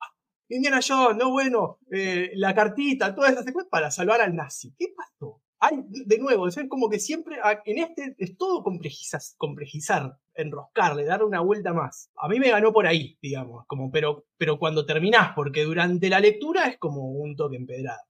Ah, 0.00 0.06
Indiana 0.48 0.80
Jones, 0.80 1.18
no 1.18 1.30
bueno, 1.30 1.78
eh, 1.92 2.30
la 2.36 2.54
cartita, 2.54 3.14
toda 3.14 3.28
esa 3.28 3.42
secuencia 3.42 3.68
para 3.68 3.90
salvar 3.90 4.22
al 4.22 4.34
nazi. 4.34 4.72
¿Qué 4.78 4.94
pasó? 4.96 5.42
Hay, 5.60 5.84
de 5.90 6.16
nuevo, 6.16 6.48
es 6.48 6.58
como 6.70 6.88
que 6.88 6.98
siempre 6.98 7.36
en 7.66 7.78
este 7.80 8.16
es 8.16 8.38
todo 8.38 8.62
complejizar, 8.62 9.20
complejizar, 9.36 10.16
enroscarle, 10.32 11.04
dar 11.04 11.22
una 11.22 11.40
vuelta 11.40 11.74
más. 11.74 12.10
A 12.16 12.28
mí 12.28 12.40
me 12.40 12.48
ganó 12.48 12.72
por 12.72 12.86
ahí, 12.86 13.18
digamos, 13.20 13.66
como, 13.66 13.90
pero, 13.90 14.24
pero 14.38 14.58
cuando 14.58 14.86
terminás, 14.86 15.32
porque 15.36 15.64
durante 15.64 16.08
la 16.08 16.20
lectura 16.20 16.66
es 16.68 16.78
como 16.78 17.10
un 17.10 17.36
toque 17.36 17.56
empedrado. 17.56 18.00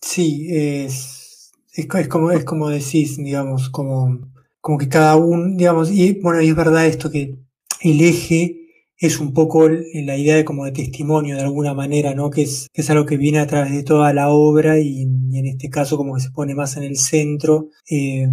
Sí, 0.00 0.46
es, 0.50 1.52
es, 1.74 2.08
como, 2.08 2.30
es 2.30 2.46
como 2.46 2.70
decís, 2.70 3.18
digamos, 3.18 3.68
como 3.68 4.37
como 4.68 4.76
que 4.76 4.90
cada 4.90 5.16
uno, 5.16 5.56
digamos, 5.56 5.90
y 5.90 6.20
bueno, 6.20 6.42
y 6.42 6.48
es 6.50 6.54
verdad 6.54 6.84
esto 6.84 7.10
que 7.10 7.38
el 7.80 8.00
eje 8.02 8.66
es 8.98 9.18
un 9.18 9.32
poco 9.32 9.66
la 9.66 10.18
idea 10.18 10.36
de 10.36 10.44
como 10.44 10.66
de 10.66 10.72
testimonio 10.72 11.36
de 11.36 11.40
alguna 11.40 11.72
manera, 11.72 12.14
¿no? 12.14 12.28
Que 12.28 12.42
es, 12.42 12.68
es 12.74 12.90
algo 12.90 13.06
que 13.06 13.16
viene 13.16 13.38
a 13.38 13.46
través 13.46 13.72
de 13.72 13.82
toda 13.82 14.12
la 14.12 14.28
obra 14.28 14.78
y, 14.78 15.04
en 15.04 15.46
este 15.46 15.70
caso 15.70 15.96
como 15.96 16.14
que 16.14 16.20
se 16.20 16.32
pone 16.32 16.54
más 16.54 16.76
en 16.76 16.82
el 16.82 16.96
centro. 16.96 17.70
Eh, 17.90 18.28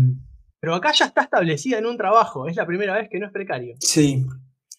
Pero 0.60 0.76
acá 0.76 0.92
ya 0.92 1.06
está 1.06 1.22
establecida 1.22 1.78
en 1.78 1.86
un 1.86 1.96
trabajo, 1.96 2.50
es 2.50 2.58
la 2.58 2.66
primera 2.66 2.96
vez 2.96 3.08
que 3.10 3.18
no 3.18 3.28
es 3.28 3.32
precario. 3.32 3.78
Sí, 3.80 4.26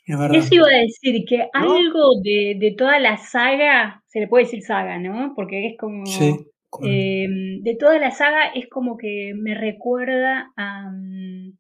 es 0.05 0.19
verdad. 0.19 0.37
Eso 0.37 0.55
iba 0.57 0.67
a 0.67 0.83
decir, 0.83 1.25
que 1.27 1.49
algo 1.55 2.21
de, 2.23 2.59
de, 2.61 2.75
toda 2.77 3.01
la 3.01 3.17
saga, 3.17 4.03
se 4.09 4.21
le 4.21 4.29
puede 4.29 4.45
decir 4.45 4.63
saga, 4.63 4.99
¿no? 4.99 5.33
Porque 5.35 5.69
es 5.69 5.79
como... 5.79 6.05
Sí. 6.05 6.37
Em, 6.83 7.63
de 7.63 7.77
toda 7.77 7.99
la 7.99 8.11
saga 8.11 8.49
es 8.55 8.69
como 8.69 8.97
que 8.97 9.33
me 9.35 9.55
recuerda 9.55 10.53
a, 10.57 10.91
mm, 10.91 11.53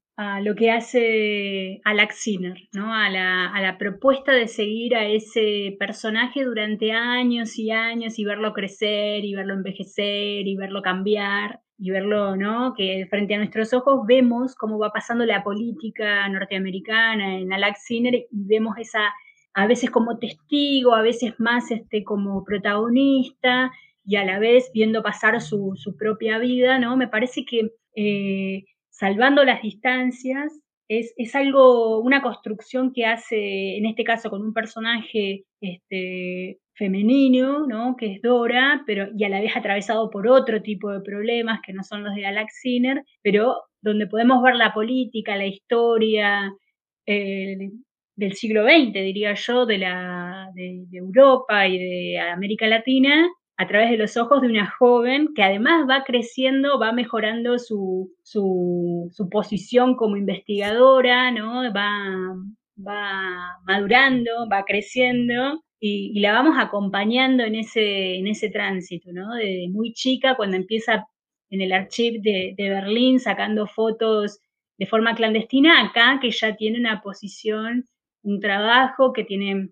lo 0.42 0.54
que 0.54 0.70
hace 0.70 1.80
Alex 1.84 2.16
Sinner, 2.22 2.56
¿no? 2.72 2.94
A 2.94 3.10
la, 3.10 3.48
a 3.52 3.60
la, 3.60 3.76
propuesta 3.76 4.32
de 4.32 4.48
seguir 4.48 4.96
a 4.96 5.06
ese 5.06 5.76
personaje 5.78 6.42
durante 6.42 6.92
años 6.92 7.58
y 7.58 7.70
años 7.70 8.18
y 8.18 8.24
verlo 8.24 8.54
crecer 8.54 9.24
y 9.24 9.34
verlo 9.34 9.54
envejecer 9.54 10.46
y 10.46 10.56
verlo 10.56 10.82
cambiar. 10.82 11.60
y 11.78 11.90
verlo, 11.90 12.36
¿no? 12.36 12.72
Que 12.74 13.06
frente 13.10 13.34
a 13.34 13.38
nuestros 13.38 13.74
ojos 13.74 14.06
vemos 14.06 14.54
cómo 14.54 14.78
va 14.78 14.92
pasando 14.92 15.26
la 15.26 15.44
política 15.44 16.26
norteamericana 16.30 17.38
en 17.38 17.52
Alex 17.52 17.84
Sinner 17.84 18.14
y 18.14 18.26
vemos 18.30 18.76
esa, 18.78 19.12
a 19.52 19.66
veces 19.66 19.90
como 19.90 20.18
testigo, 20.18 20.94
a 20.94 21.02
veces 21.02 21.34
más 21.38 21.70
este, 21.70 22.02
como 22.02 22.44
protagonista 22.44 23.70
y 24.06 24.16
a 24.16 24.24
la 24.24 24.38
vez 24.38 24.70
viendo 24.72 25.02
pasar 25.02 25.40
su, 25.40 25.72
su 25.76 25.96
propia 25.96 26.38
vida, 26.38 26.78
¿no? 26.78 26.96
Me 26.96 27.08
parece 27.08 27.44
que 27.44 27.70
eh, 27.96 28.64
salvando 28.88 29.44
las 29.44 29.62
distancias 29.62 30.52
es, 30.88 31.12
es, 31.16 31.34
algo, 31.34 31.98
una 32.00 32.22
construcción 32.22 32.92
que 32.94 33.04
hace, 33.04 33.76
en 33.76 33.86
este 33.86 34.04
caso, 34.04 34.30
con 34.30 34.42
un 34.42 34.52
personaje 34.52 35.44
este, 35.60 36.60
femenino, 36.74 37.66
¿no? 37.66 37.96
Que 37.96 38.14
es 38.14 38.22
Dora, 38.22 38.84
pero 38.86 39.08
y 39.16 39.24
a 39.24 39.28
la 39.28 39.40
vez 39.40 39.56
atravesado 39.56 40.08
por 40.10 40.28
otro 40.28 40.62
tipo 40.62 40.92
de 40.92 41.00
problemas 41.00 41.60
que 41.66 41.72
no 41.72 41.82
son 41.82 42.04
los 42.04 42.14
de 42.14 42.22
Galax 42.22 42.60
Sinner, 42.60 43.02
pero 43.22 43.56
donde 43.82 44.06
podemos 44.06 44.40
ver 44.42 44.54
la 44.54 44.72
política, 44.72 45.36
la 45.36 45.46
historia 45.46 46.52
eh, 47.06 47.70
del 48.14 48.32
siglo 48.34 48.64
XX, 48.64 48.92
diría 48.92 49.34
yo, 49.34 49.66
de, 49.66 49.78
la, 49.78 50.48
de 50.54 50.86
Europa 50.92 51.66
y 51.66 51.78
de 51.78 52.20
América 52.20 52.66
Latina, 52.68 53.28
a 53.58 53.66
través 53.66 53.90
de 53.90 53.96
los 53.96 54.16
ojos 54.16 54.42
de 54.42 54.48
una 54.48 54.70
joven 54.70 55.32
que 55.34 55.42
además 55.42 55.86
va 55.88 56.04
creciendo, 56.04 56.78
va 56.78 56.92
mejorando 56.92 57.58
su, 57.58 58.12
su, 58.22 59.10
posición 59.30 59.96
como 59.96 60.16
investigadora, 60.16 61.30
¿no? 61.30 61.62
Va, 61.72 62.34
va 62.76 63.58
madurando, 63.64 64.48
va 64.52 64.64
creciendo 64.64 65.62
y, 65.80 66.20
la 66.20 66.32
vamos 66.32 66.56
acompañando 66.58 67.44
en 67.44 67.54
ese, 67.54 68.16
en 68.16 68.26
ese 68.26 68.50
tránsito, 68.50 69.10
¿no? 69.12 69.34
De 69.34 69.68
muy 69.70 69.92
chica, 69.94 70.36
cuando 70.36 70.56
empieza 70.56 71.06
en 71.50 71.60
el 71.62 71.72
archivo 71.72 72.18
de, 72.22 72.54
de 72.56 72.68
Berlín 72.68 73.20
sacando 73.20 73.66
fotos 73.66 74.40
de 74.78 74.86
forma 74.86 75.14
clandestina, 75.14 75.82
acá 75.82 76.18
que 76.20 76.30
ya 76.30 76.56
tiene 76.56 76.78
una 76.78 77.00
posición, 77.00 77.86
un 78.22 78.40
trabajo, 78.40 79.12
que 79.12 79.24
tiene 79.24 79.70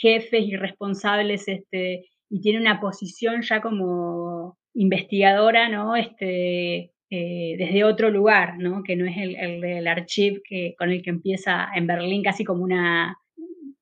jefes 0.00 0.44
y 0.46 0.56
responsables 0.56 1.48
este, 1.48 2.04
y 2.32 2.40
tiene 2.40 2.58
una 2.58 2.80
posición 2.80 3.42
ya 3.42 3.60
como 3.60 4.56
investigadora, 4.72 5.68
¿no? 5.68 5.96
Este, 5.96 6.90
eh, 7.10 7.56
desde 7.58 7.84
otro 7.84 8.08
lugar, 8.08 8.56
¿no? 8.56 8.82
Que 8.82 8.96
no 8.96 9.04
es 9.04 9.18
el, 9.18 9.36
el 9.36 9.60
del 9.60 9.86
archivo 9.86 10.38
que, 10.42 10.74
con 10.78 10.90
el 10.90 11.02
que 11.02 11.10
empieza 11.10 11.68
en 11.76 11.86
Berlín 11.86 12.22
casi 12.22 12.42
como 12.42 12.64
una, 12.64 13.18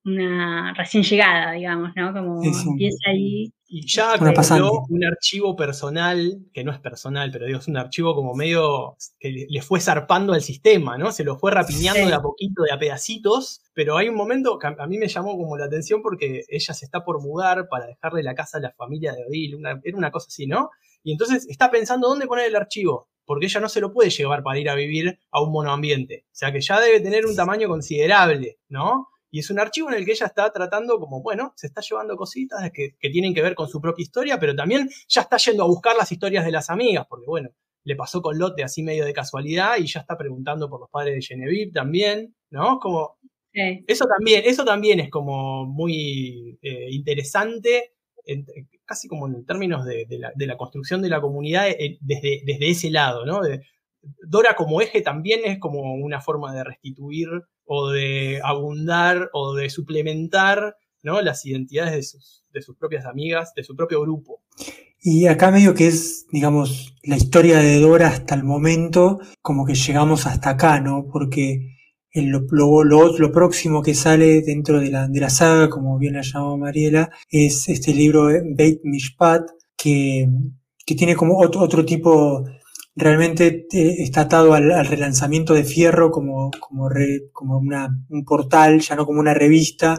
una 0.04 0.74
recién 0.74 1.04
llegada, 1.04 1.52
digamos, 1.52 1.92
¿no? 1.94 2.12
Como 2.12 2.42
empieza 2.42 3.10
ahí. 3.10 3.52
Y 3.72 3.86
ya 3.86 4.18
creó 4.18 4.84
un 4.88 5.04
archivo 5.04 5.54
personal, 5.54 6.40
que 6.52 6.64
no 6.64 6.72
es 6.72 6.80
personal, 6.80 7.30
pero 7.30 7.46
digo, 7.46 7.60
es 7.60 7.68
un 7.68 7.76
archivo 7.76 8.16
como 8.16 8.34
medio 8.34 8.96
que 9.20 9.46
le 9.48 9.62
fue 9.62 9.80
zarpando 9.80 10.32
al 10.32 10.42
sistema, 10.42 10.98
¿no? 10.98 11.12
Se 11.12 11.22
lo 11.22 11.38
fue 11.38 11.52
rapiñando 11.52 12.00
sí. 12.00 12.08
de 12.08 12.14
a 12.14 12.20
poquito, 12.20 12.64
de 12.64 12.72
a 12.72 12.80
pedacitos, 12.80 13.62
pero 13.72 13.96
hay 13.96 14.08
un 14.08 14.16
momento 14.16 14.58
que 14.58 14.66
a 14.66 14.86
mí 14.88 14.98
me 14.98 15.06
llamó 15.06 15.36
como 15.36 15.56
la 15.56 15.66
atención 15.66 16.02
porque 16.02 16.42
ella 16.48 16.74
se 16.74 16.84
está 16.84 17.04
por 17.04 17.22
mudar 17.22 17.68
para 17.68 17.86
dejarle 17.86 18.24
la 18.24 18.34
casa 18.34 18.58
a 18.58 18.60
la 18.60 18.72
familia 18.72 19.12
de 19.12 19.24
Odile, 19.24 19.54
una, 19.54 19.80
era 19.84 19.96
una 19.96 20.10
cosa 20.10 20.26
así, 20.26 20.48
¿no? 20.48 20.70
Y 21.04 21.12
entonces 21.12 21.46
está 21.48 21.70
pensando 21.70 22.08
dónde 22.08 22.26
poner 22.26 22.46
el 22.46 22.56
archivo, 22.56 23.08
porque 23.24 23.46
ella 23.46 23.60
no 23.60 23.68
se 23.68 23.80
lo 23.80 23.92
puede 23.92 24.10
llevar 24.10 24.42
para 24.42 24.58
ir 24.58 24.68
a 24.68 24.74
vivir 24.74 25.16
a 25.30 25.40
un 25.40 25.52
monoambiente. 25.52 26.24
O 26.26 26.34
sea 26.34 26.50
que 26.50 26.60
ya 26.60 26.80
debe 26.80 26.98
tener 26.98 27.24
un 27.24 27.36
tamaño 27.36 27.68
considerable, 27.68 28.58
¿no? 28.68 29.10
Y 29.30 29.40
es 29.40 29.50
un 29.50 29.60
archivo 29.60 29.88
en 29.88 29.96
el 29.96 30.04
que 30.04 30.12
ella 30.12 30.26
está 30.26 30.52
tratando 30.52 30.98
como, 30.98 31.22
bueno, 31.22 31.52
se 31.56 31.68
está 31.68 31.80
llevando 31.80 32.16
cositas 32.16 32.70
que, 32.72 32.96
que, 32.98 33.10
tienen 33.10 33.32
que 33.34 33.42
ver 33.42 33.54
con 33.54 33.68
su 33.68 33.80
propia 33.80 34.02
historia, 34.02 34.40
pero 34.40 34.54
también 34.54 34.88
ya 35.08 35.22
está 35.22 35.36
yendo 35.36 35.62
a 35.62 35.66
buscar 35.66 35.96
las 35.96 36.10
historias 36.10 36.44
de 36.44 36.50
las 36.50 36.70
amigas, 36.70 37.06
porque 37.08 37.26
bueno, 37.26 37.50
le 37.84 37.96
pasó 37.96 38.20
con 38.22 38.38
Lotte 38.38 38.62
así 38.62 38.82
medio 38.82 39.04
de 39.04 39.12
casualidad 39.12 39.78
y 39.78 39.86
ya 39.86 40.00
está 40.00 40.16
preguntando 40.16 40.68
por 40.68 40.80
los 40.80 40.90
padres 40.90 41.14
de 41.14 41.22
Genevieve 41.22 41.72
también, 41.72 42.34
¿no? 42.50 42.78
Como, 42.78 43.18
sí. 43.52 43.84
eso 43.86 44.04
también, 44.06 44.42
eso 44.44 44.64
también 44.64 45.00
es 45.00 45.10
como 45.10 45.64
muy 45.64 46.58
eh, 46.62 46.88
interesante, 46.90 47.94
en, 48.24 48.44
casi 48.84 49.08
como 49.08 49.26
en 49.26 49.46
términos 49.46 49.84
de, 49.84 50.04
de, 50.06 50.18
la, 50.18 50.32
de, 50.34 50.46
la, 50.46 50.56
construcción 50.56 51.00
de 51.00 51.08
la 51.08 51.20
comunidad 51.20 51.68
eh, 51.68 51.98
desde, 52.00 52.42
desde 52.44 52.70
ese 52.70 52.90
lado, 52.90 53.24
¿no? 53.24 53.40
De, 53.40 53.62
Dora 54.26 54.54
como 54.56 54.80
eje 54.80 55.02
también 55.02 55.40
es 55.44 55.58
como 55.58 55.94
una 55.94 56.20
forma 56.20 56.54
de 56.54 56.64
restituir 56.64 57.28
o 57.64 57.90
de 57.90 58.40
abundar 58.42 59.30
o 59.32 59.54
de 59.54 59.70
suplementar 59.70 60.76
¿no? 61.02 61.20
las 61.20 61.44
identidades 61.46 61.92
de 61.92 62.02
sus, 62.02 62.44
de 62.52 62.62
sus 62.62 62.76
propias 62.76 63.06
amigas, 63.06 63.52
de 63.54 63.64
su 63.64 63.76
propio 63.76 64.00
grupo. 64.02 64.42
Y 65.02 65.26
acá 65.26 65.50
medio 65.50 65.74
que 65.74 65.86
es, 65.86 66.26
digamos, 66.30 66.94
la 67.02 67.16
historia 67.16 67.58
de 67.58 67.80
Dora 67.80 68.08
hasta 68.08 68.34
el 68.34 68.44
momento, 68.44 69.18
como 69.40 69.64
que 69.64 69.74
llegamos 69.74 70.26
hasta 70.26 70.50
acá, 70.50 70.80
¿no? 70.80 71.06
Porque 71.10 71.78
el, 72.12 72.26
lo, 72.26 72.40
lo, 72.84 73.16
lo, 73.16 73.32
próximo 73.32 73.82
que 73.82 73.94
sale 73.94 74.42
dentro 74.42 74.78
de 74.78 74.90
la, 74.90 75.08
de 75.08 75.20
la 75.20 75.30
saga, 75.30 75.70
como 75.70 75.96
bien 75.98 76.14
la 76.14 76.22
llamó 76.22 76.58
Mariela, 76.58 77.10
es 77.30 77.68
este 77.68 77.94
libro 77.94 78.26
Beit 78.26 78.80
Mishpat, 78.84 79.48
que, 79.74 80.28
que 80.84 80.94
tiene 80.94 81.16
como 81.16 81.38
otro, 81.38 81.62
otro 81.62 81.84
tipo 81.84 82.44
realmente 83.00 83.66
está 83.70 84.22
atado 84.22 84.54
al, 84.54 84.86
relanzamiento 84.86 85.54
de 85.54 85.64
Fierro 85.64 86.10
como, 86.10 86.50
como, 86.60 86.88
re, 86.88 87.30
como 87.32 87.58
una, 87.58 87.88
un 88.08 88.24
portal, 88.24 88.80
ya 88.80 88.96
no 88.96 89.06
como 89.06 89.20
una 89.20 89.34
revista, 89.34 89.98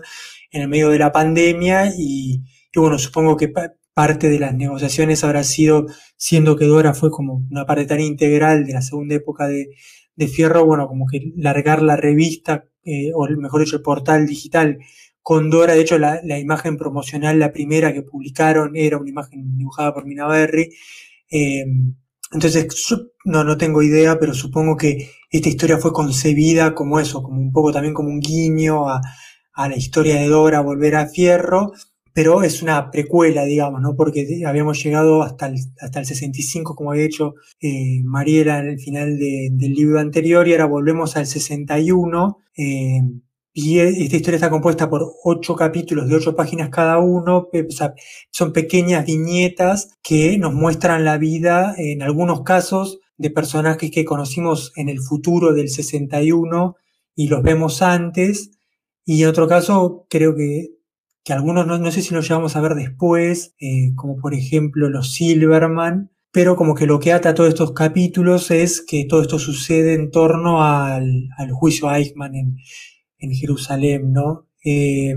en 0.52 0.62
el 0.64 0.68
medio 0.68 0.90
de 0.90 1.00
la 1.00 1.12
pandemia 1.12 1.94
y, 1.98 2.44
bueno, 2.76 2.98
supongo 3.00 3.38
que 3.38 3.50
pa 3.50 3.74
parte 3.94 4.30
de 4.30 4.40
las 4.40 4.56
negociaciones 4.56 5.24
habrá 5.26 5.44
sido, 5.44 5.86
siendo 6.16 6.56
que 6.56 6.66
Dora 6.66 6.94
fue 6.94 7.12
como 7.12 7.46
una 7.52 7.66
parte 7.66 7.86
tan 7.86 8.00
integral 8.00 8.66
de 8.66 8.74
la 8.74 8.82
segunda 8.82 9.16
época 9.16 9.48
de, 9.48 9.68
de 10.16 10.28
Fierro, 10.30 10.66
bueno, 10.66 10.88
como 10.88 11.06
que 11.08 11.34
largar 11.36 11.82
la 11.82 11.98
revista, 11.98 12.66
eh, 12.86 13.12
o 13.14 13.28
mejor 13.38 13.62
dicho, 13.62 13.76
el 13.76 13.82
portal 13.82 14.26
digital 14.26 14.80
con 15.22 15.50
Dora, 15.50 15.74
de 15.74 15.82
hecho 15.82 16.00
la, 16.00 16.22
la, 16.24 16.40
imagen 16.40 16.78
promocional, 16.78 17.38
la 17.38 17.52
primera 17.52 17.94
que 17.94 18.02
publicaron, 18.02 18.76
era 18.76 18.98
una 18.98 19.10
imagen 19.10 19.58
dibujada 19.58 19.94
por 19.94 20.06
Mina 20.06 20.26
Berry, 20.26 20.70
eh, 21.30 21.66
entonces, 22.32 22.68
no, 23.26 23.44
no 23.44 23.58
tengo 23.58 23.82
idea, 23.82 24.18
pero 24.20 24.34
supongo 24.34 24.78
que 24.78 25.10
esta 25.30 25.50
historia 25.50 25.78
fue 25.78 25.92
concebida 25.92 26.74
como 26.74 27.00
eso, 27.00 27.22
como 27.24 27.42
un 27.42 27.52
poco 27.52 27.72
también 27.72 27.94
como 27.94 28.10
un 28.10 28.20
guiño 28.20 28.90
a, 28.90 29.02
la 29.56 29.76
historia 29.76 30.16
de 30.16 30.28
Dora, 30.28 30.62
volver 30.62 30.96
a 30.96 31.08
Fierro, 31.08 31.72
pero 32.14 32.42
es 32.42 32.64
una 32.64 32.90
precuela, 32.90 33.46
digamos, 33.46 33.80
¿no? 33.82 33.96
Porque 33.96 34.26
habíamos 34.46 34.84
llegado 34.84 35.22
hasta 35.22 35.48
el, 35.48 35.56
hasta 35.80 36.00
el 36.00 36.06
65, 36.06 36.76
como 36.76 36.92
había 36.92 37.04
dicho 37.04 37.36
eh, 37.60 38.02
Mariela 38.04 38.60
en 38.60 38.70
el 38.70 38.80
final 38.80 39.20
de, 39.20 39.50
del 39.52 39.74
libro 39.74 40.00
anterior, 40.00 40.48
y 40.48 40.54
ahora 40.54 40.66
volvemos 40.66 41.16
al 41.16 41.28
61. 41.28 42.40
Eh, 42.58 43.02
y 43.54 43.80
esta 43.80 44.16
historia 44.16 44.36
está 44.36 44.50
compuesta 44.50 44.90
por 44.90 45.14
ocho 45.26 45.56
capítulos 45.56 46.08
de 46.08 46.16
ocho 46.16 46.36
páginas 46.36 46.70
cada 46.70 47.00
uno. 47.00 47.50
Son 48.32 48.54
pequeñas 48.54 49.06
viñetas 49.06 49.98
que 50.02 50.38
nos 50.38 50.54
muestran 50.54 51.04
la 51.04 51.18
vida, 51.18 51.76
en 51.78 52.02
algunos 52.02 52.44
casos, 52.44 53.00
de 53.18 53.30
personajes 53.30 53.92
que 53.92 54.06
conocimos 54.06 54.72
en 54.78 54.88
el 54.88 55.00
futuro 55.00 55.54
del 55.54 55.70
61 55.70 56.76
y 57.16 57.28
los 57.28 57.44
vemos 57.44 57.82
antes. 57.82 58.52
Y 59.06 59.24
en 59.24 59.30
otro 59.30 59.50
caso, 59.50 60.08
creo 60.10 60.34
que, 60.34 60.70
que 61.24 61.34
algunos 61.34 61.68
no, 61.68 61.78
no 61.78 61.92
sé 61.92 62.02
si 62.02 62.14
los 62.14 62.28
llevamos 62.28 62.56
a 62.56 62.62
ver 62.62 62.76
después, 62.76 63.54
eh, 63.60 63.94
como 63.96 64.18
por 64.18 64.34
ejemplo 64.34 64.90
los 64.90 65.14
Silverman, 65.14 66.10
pero 66.32 66.56
como 66.56 66.74
que 66.74 66.86
lo 66.88 67.00
que 67.00 67.12
ata 67.12 67.36
todos 67.36 67.50
estos 67.50 67.74
capítulos 67.74 68.50
es 68.50 68.82
que 68.82 69.06
todo 69.06 69.22
esto 69.22 69.40
sucede 69.40 69.94
en 69.94 70.10
torno 70.10 70.64
al, 70.64 71.28
al 71.38 71.52
juicio 71.52 71.90
a 71.90 72.00
Eichmann 72.00 72.36
en, 72.36 72.58
en 73.22 73.34
Jerusalén, 73.34 74.12
¿no? 74.12 74.48
Eh, 74.64 75.16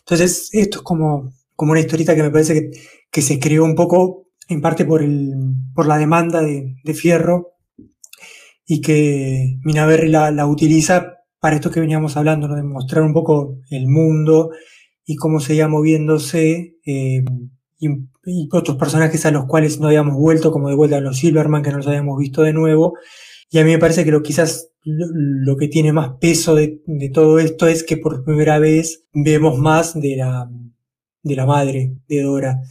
entonces, 0.00 0.50
esto 0.52 0.78
es 0.78 0.82
como, 0.82 1.32
como 1.54 1.72
una 1.72 1.80
historieta 1.80 2.14
que 2.14 2.22
me 2.22 2.30
parece 2.30 2.54
que, 2.54 2.80
que, 3.10 3.22
se 3.22 3.38
creó 3.38 3.64
un 3.64 3.74
poco, 3.74 4.26
en 4.48 4.60
parte 4.60 4.84
por, 4.84 5.02
el, 5.02 5.34
por 5.74 5.86
la 5.86 5.98
demanda 5.98 6.42
de, 6.42 6.76
de 6.82 6.94
Fierro, 6.94 7.52
y 8.66 8.80
que 8.80 9.58
Minaberri 9.64 10.08
la, 10.08 10.30
la, 10.30 10.46
utiliza 10.46 11.18
para 11.40 11.56
esto 11.56 11.70
que 11.70 11.80
veníamos 11.80 12.16
hablando, 12.16 12.48
¿no? 12.48 12.56
de 12.56 12.62
mostrar 12.62 13.02
un 13.02 13.12
poco 13.12 13.58
el 13.70 13.88
mundo 13.88 14.50
y 15.04 15.16
cómo 15.16 15.40
seguía 15.40 15.68
moviéndose, 15.68 16.76
eh, 16.86 17.24
y, 17.78 17.88
y, 18.24 18.48
otros 18.52 18.76
personajes 18.76 19.26
a 19.26 19.30
los 19.30 19.46
cuales 19.46 19.80
no 19.80 19.88
habíamos 19.88 20.16
vuelto, 20.16 20.52
como 20.52 20.68
de 20.68 20.76
vuelta 20.76 20.98
a 20.98 21.00
los 21.00 21.18
Silverman, 21.18 21.62
que 21.62 21.70
no 21.70 21.78
los 21.78 21.88
habíamos 21.88 22.18
visto 22.18 22.42
de 22.42 22.52
nuevo, 22.52 22.94
y 23.52 23.58
a 23.58 23.64
mí 23.64 23.70
me 23.70 23.78
parece 23.78 24.04
que 24.04 24.10
lo 24.10 24.22
quizás 24.22 24.70
lo, 24.82 25.56
que 25.58 25.68
tiene 25.68 25.92
más 25.92 26.12
peso 26.18 26.54
de, 26.54 26.80
todo 27.12 27.38
esto 27.38 27.66
es 27.66 27.84
que 27.84 27.98
por 27.98 28.24
primera 28.24 28.58
vez 28.58 29.04
vemos 29.12 29.58
más 29.58 29.92
de 30.00 30.16
la, 30.16 30.50
de 31.22 31.36
la 31.36 31.44
madre 31.44 31.94
de 32.08 32.22
Dora. 32.22 32.62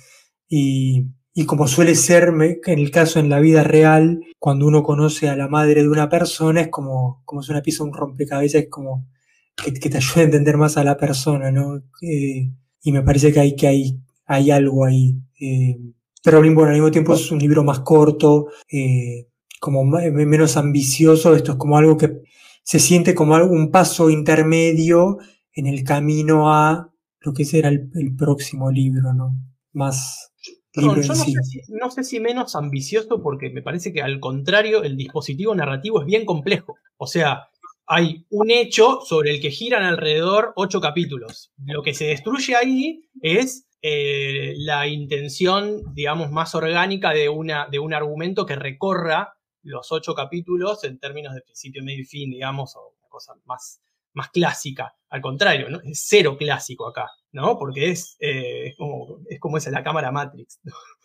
Y, 0.49 1.05
y 1.35 1.45
como 1.45 1.67
suele 1.67 1.93
ser 1.93 2.33
en 2.65 2.79
el 2.79 2.89
caso 2.89 3.19
en 3.19 3.29
la 3.29 3.39
vida 3.39 3.63
real, 3.63 4.21
cuando 4.39 4.65
uno 4.65 4.81
conoce 4.81 5.29
a 5.29 5.35
la 5.35 5.47
madre 5.47 5.83
de 5.83 5.89
una 5.89 6.09
persona, 6.09 6.61
es 6.61 6.69
como, 6.69 7.21
como 7.25 7.43
si 7.43 7.51
una 7.51 7.61
pieza 7.61 7.83
un 7.83 7.93
rompecabezas, 7.93 8.63
es 8.63 8.69
como 8.69 9.07
que, 9.55 9.73
que, 9.73 9.89
te 9.91 9.97
ayuda 9.97 10.21
a 10.21 10.25
entender 10.25 10.57
más 10.57 10.77
a 10.77 10.83
la 10.83 10.97
persona, 10.97 11.51
¿no? 11.51 11.77
Eh, 12.01 12.51
y 12.81 12.91
me 12.91 13.03
parece 13.03 13.31
que 13.31 13.39
hay, 13.39 13.55
que 13.55 13.67
hay, 13.67 13.99
hay 14.25 14.49
algo 14.49 14.83
ahí. 14.83 15.15
Eh, 15.39 15.77
pero 16.23 16.37
al 16.37 16.43
mismo, 16.43 16.91
tiempo 16.91 17.13
es 17.13 17.31
un 17.31 17.39
libro 17.39 17.63
más 17.63 17.79
corto, 17.79 18.47
eh, 18.71 19.27
como 19.61 19.85
menos 19.85 20.57
ambicioso. 20.57 21.35
Esto 21.35 21.51
es 21.51 21.57
como 21.59 21.77
algo 21.77 21.95
que 21.95 22.23
se 22.63 22.79
siente 22.79 23.13
como 23.13 23.35
un 23.35 23.69
paso 23.69 24.09
intermedio 24.09 25.19
en 25.53 25.67
el 25.67 25.83
camino 25.83 26.51
a 26.51 26.89
lo 27.19 27.33
que 27.33 27.45
será 27.45 27.69
el, 27.69 28.15
próximo 28.17 28.71
libro, 28.71 29.13
¿no? 29.13 29.35
Más 29.73 30.33
libro 30.73 31.01
yo 31.01 31.09
no, 31.09 31.91
sé 31.91 32.03
si, 32.03 32.19
menos 32.19 32.55
ambicioso 32.55 33.21
porque 33.21 33.51
me 33.51 33.61
parece 33.61 33.93
que 33.93 34.01
al 34.01 34.19
contrario 34.19 34.83
el 34.83 34.97
dispositivo 34.97 35.53
narrativo 35.53 36.01
es 36.01 36.07
bien 36.07 36.25
complejo. 36.25 36.75
O 36.97 37.05
sea, 37.05 37.49
hay 37.85 38.25
un 38.31 38.49
hecho 38.49 39.01
sobre 39.05 39.29
el 39.29 39.41
que 39.41 39.51
giran 39.51 39.83
alrededor 39.83 40.53
ocho 40.55 40.81
capítulos. 40.81 41.51
Lo 41.65 41.83
que 41.83 41.93
se 41.93 42.05
destruye 42.05 42.55
ahí 42.55 43.03
es 43.21 43.67
eh, 43.83 44.55
la 44.57 44.87
intención, 44.87 45.83
digamos, 45.93 46.31
más 46.31 46.55
orgánica 46.55 47.11
de, 47.11 47.29
una, 47.29 47.67
de 47.69 47.77
un 47.77 47.93
argumento 47.93 48.47
que 48.47 48.55
recorra 48.55 49.35
los 49.63 49.91
ocho 49.91 50.13
capítulos 50.13 50.83
en 50.83 50.99
términos 50.99 51.33
de 51.33 51.41
principio, 51.41 51.83
medio 51.83 52.01
y 52.01 52.05
fin, 52.05 52.29
digamos, 52.29 52.75
o 52.75 52.95
una 52.99 53.09
cosa 53.09 53.33
más, 53.45 53.81
más 54.13 54.29
clásica. 54.29 54.95
Al 55.09 55.21
contrario, 55.21 55.69
¿no? 55.69 55.79
es 55.83 56.03
cero 56.07 56.37
clásico 56.37 56.87
acá, 56.87 57.09
¿no? 57.31 57.57
Porque 57.57 57.91
es, 57.91 58.17
eh, 58.19 58.73
como, 58.77 59.19
es 59.29 59.39
como 59.39 59.57
la 59.57 59.83
cámara 59.83 60.11
Matrix. 60.11 60.59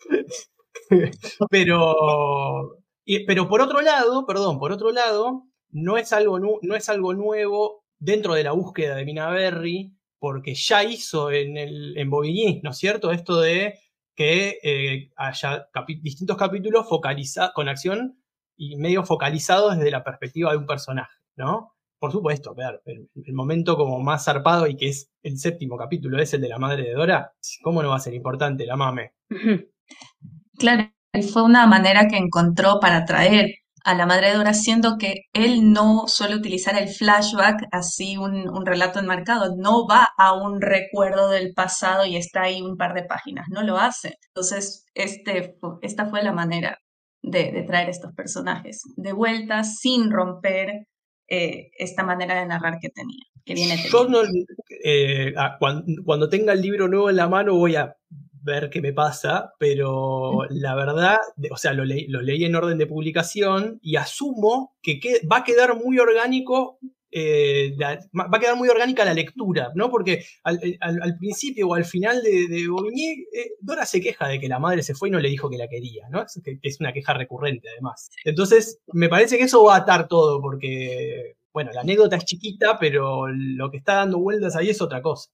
pero, 1.49 2.77
pero 3.25 3.47
por 3.47 3.61
otro 3.61 3.81
lado, 3.81 4.25
perdón, 4.25 4.59
por 4.59 4.71
otro 4.71 4.91
lado, 4.91 5.43
no 5.69 5.97
es 5.97 6.13
algo, 6.13 6.39
no 6.39 6.75
es 6.75 6.89
algo 6.89 7.13
nuevo 7.13 7.83
dentro 7.99 8.33
de 8.33 8.43
la 8.43 8.51
búsqueda 8.51 8.95
de 8.95 9.05
Minaberry, 9.05 9.93
porque 10.19 10.55
ya 10.55 10.83
hizo 10.83 11.31
en, 11.31 11.57
el, 11.57 11.97
en 11.97 12.09
¿no 12.09 12.71
es 12.71 12.77
cierto? 12.77 13.11
Esto 13.11 13.39
de 13.39 13.79
que 14.15 14.57
eh, 14.63 15.11
haya 15.15 15.67
distintos 16.01 16.37
capítulos 16.37 16.89
focalizados 16.89 17.51
con 17.53 17.69
acción 17.69 18.17
y 18.57 18.75
medio 18.75 19.03
focalizados 19.05 19.77
desde 19.77 19.91
la 19.91 20.03
perspectiva 20.03 20.51
de 20.51 20.57
un 20.57 20.65
personaje, 20.65 21.13
¿no? 21.35 21.73
Por 21.99 22.11
supuesto, 22.11 22.55
el, 22.85 23.33
momento 23.33 23.75
como 23.75 23.99
más 23.99 24.25
zarpado 24.25 24.67
y 24.67 24.75
que 24.75 24.89
es 24.89 25.09
el 25.23 25.39
séptimo 25.39 25.77
capítulo, 25.77 26.21
es 26.21 26.33
el 26.33 26.41
de 26.41 26.49
la 26.49 26.59
madre 26.59 26.83
de 26.83 26.93
Dora, 26.93 27.33
¿cómo 27.63 27.81
no 27.81 27.89
va 27.89 27.95
a 27.95 27.99
ser 27.99 28.13
importante 28.13 28.65
la 28.65 28.75
mame? 28.75 29.13
Claro, 30.59 30.91
fue 31.31 31.43
una 31.43 31.65
manera 31.65 32.07
que 32.07 32.17
encontró 32.17 32.79
para 32.79 33.05
traer 33.05 33.55
a 33.83 33.95
la 33.95 34.05
madre 34.05 34.27
de 34.27 34.37
Dora, 34.37 34.53
siendo 34.53 34.97
que 34.97 35.21
él 35.33 35.71
no 35.71 36.07
suele 36.07 36.35
utilizar 36.35 36.77
el 36.77 36.89
flashback, 36.89 37.67
así 37.71 38.17
un, 38.17 38.65
relato 38.65 38.99
enmarcado, 38.99 39.55
no 39.55 39.87
va 39.87 40.09
a 40.17 40.33
un 40.33 40.61
recuerdo 40.61 41.29
del 41.29 41.53
pasado 41.53 42.05
y 42.05 42.17
está 42.17 42.43
ahí 42.43 42.61
un 42.61 42.75
par 42.75 42.93
de 42.93 43.03
páginas, 43.03 43.47
no 43.49 43.63
lo 43.63 43.77
hace. 43.77 44.17
Entonces, 44.27 44.85
este, 44.93 45.57
esta 45.81 46.07
fue 46.07 46.21
la 46.21 46.33
manera 46.33 46.77
de, 47.29 47.63
traer 47.67 47.89
estos 47.89 48.13
personajes 48.13 48.81
de 48.95 49.13
vuelta 49.13 49.63
sin 49.63 50.11
romper 50.11 50.87
eh, 51.29 51.69
esta 51.77 52.03
manera 52.03 52.39
de 52.39 52.45
narrar 52.45 52.79
que 52.81 52.89
tenía. 52.89 53.23
Que 53.45 53.53
viene 53.53 53.77
Yo 53.91 54.07
no, 54.07 54.19
eh, 54.83 55.33
cuando, 55.59 55.85
cuando, 56.03 56.29
tenga 56.29 56.53
el 56.53 56.61
libro 56.61 56.87
nuevo 56.87 57.09
en 57.09 57.15
la 57.15 57.29
mano 57.29 57.55
voy 57.55 57.75
a 57.75 57.95
ver 58.47 58.69
qué 58.69 58.81
me 58.81 58.93
pasa, 58.93 59.51
pero 59.59 60.45
la 60.49 60.73
verdad, 60.73 61.17
o 61.51 61.57
sea, 61.57 61.73
lo, 61.73 61.83
lo 61.85 62.21
leí 62.21 62.45
en 62.45 62.55
orden 62.55 62.77
de 62.77 62.87
publicación 62.87 63.77
y 63.81 63.97
asumo 63.97 64.75
que, 64.81 64.99
va 65.31 65.37
a 65.37 65.43
quedar 65.43 65.75
muy 65.75 65.99
orgánico 65.99 66.79
eh, 67.11 67.75
va 67.79 68.27
a 68.31 68.39
quedar 68.39 68.55
muy 68.55 68.69
orgánica 68.69 69.05
la 69.05 69.13
lectura, 69.13 69.71
¿no? 69.75 69.89
Porque 69.89 70.25
al, 70.43 70.59
principio 71.19 71.69
o 71.69 71.73
al 71.73 71.85
final 71.85 72.21
de, 72.21 72.47
de 72.47 72.67
Bobigny, 72.67 73.25
eh, 73.33 73.51
Dora 73.59 73.85
se 73.85 74.01
queja 74.01 74.27
de 74.27 74.39
que 74.39 74.49
la 74.49 74.59
madre 74.59 74.83
se 74.83 74.93
fue 74.93 75.09
y 75.09 75.11
no 75.11 75.19
le 75.19 75.29
dijo 75.29 75.49
que 75.49 75.57
la 75.57 75.67
quería, 75.67 76.07
¿no? 76.09 76.23
Es, 76.23 76.39
que, 76.43 76.59
es 76.61 76.79
una 76.79 76.93
queja 76.93 77.13
recurrente 77.13 77.69
además. 77.69 78.09
Entonces, 78.23 78.79
me 78.93 79.09
parece 79.09 79.37
que 79.37 79.45
eso 79.45 79.63
va 79.63 79.75
a 79.75 79.79
atar 79.79 80.07
todo, 80.07 80.41
porque, 80.41 81.35
bueno, 81.53 81.71
la 81.73 81.81
anécdota 81.81 82.17
es 82.17 82.25
chiquita, 82.25 82.77
pero 82.79 83.27
lo 83.27 83.71
que 83.71 83.77
está 83.77 83.95
dando 83.95 84.19
vueltas 84.19 84.55
ahí 84.55 84.69
es 84.69 84.81
otra 84.81 85.01
cosa 85.01 85.29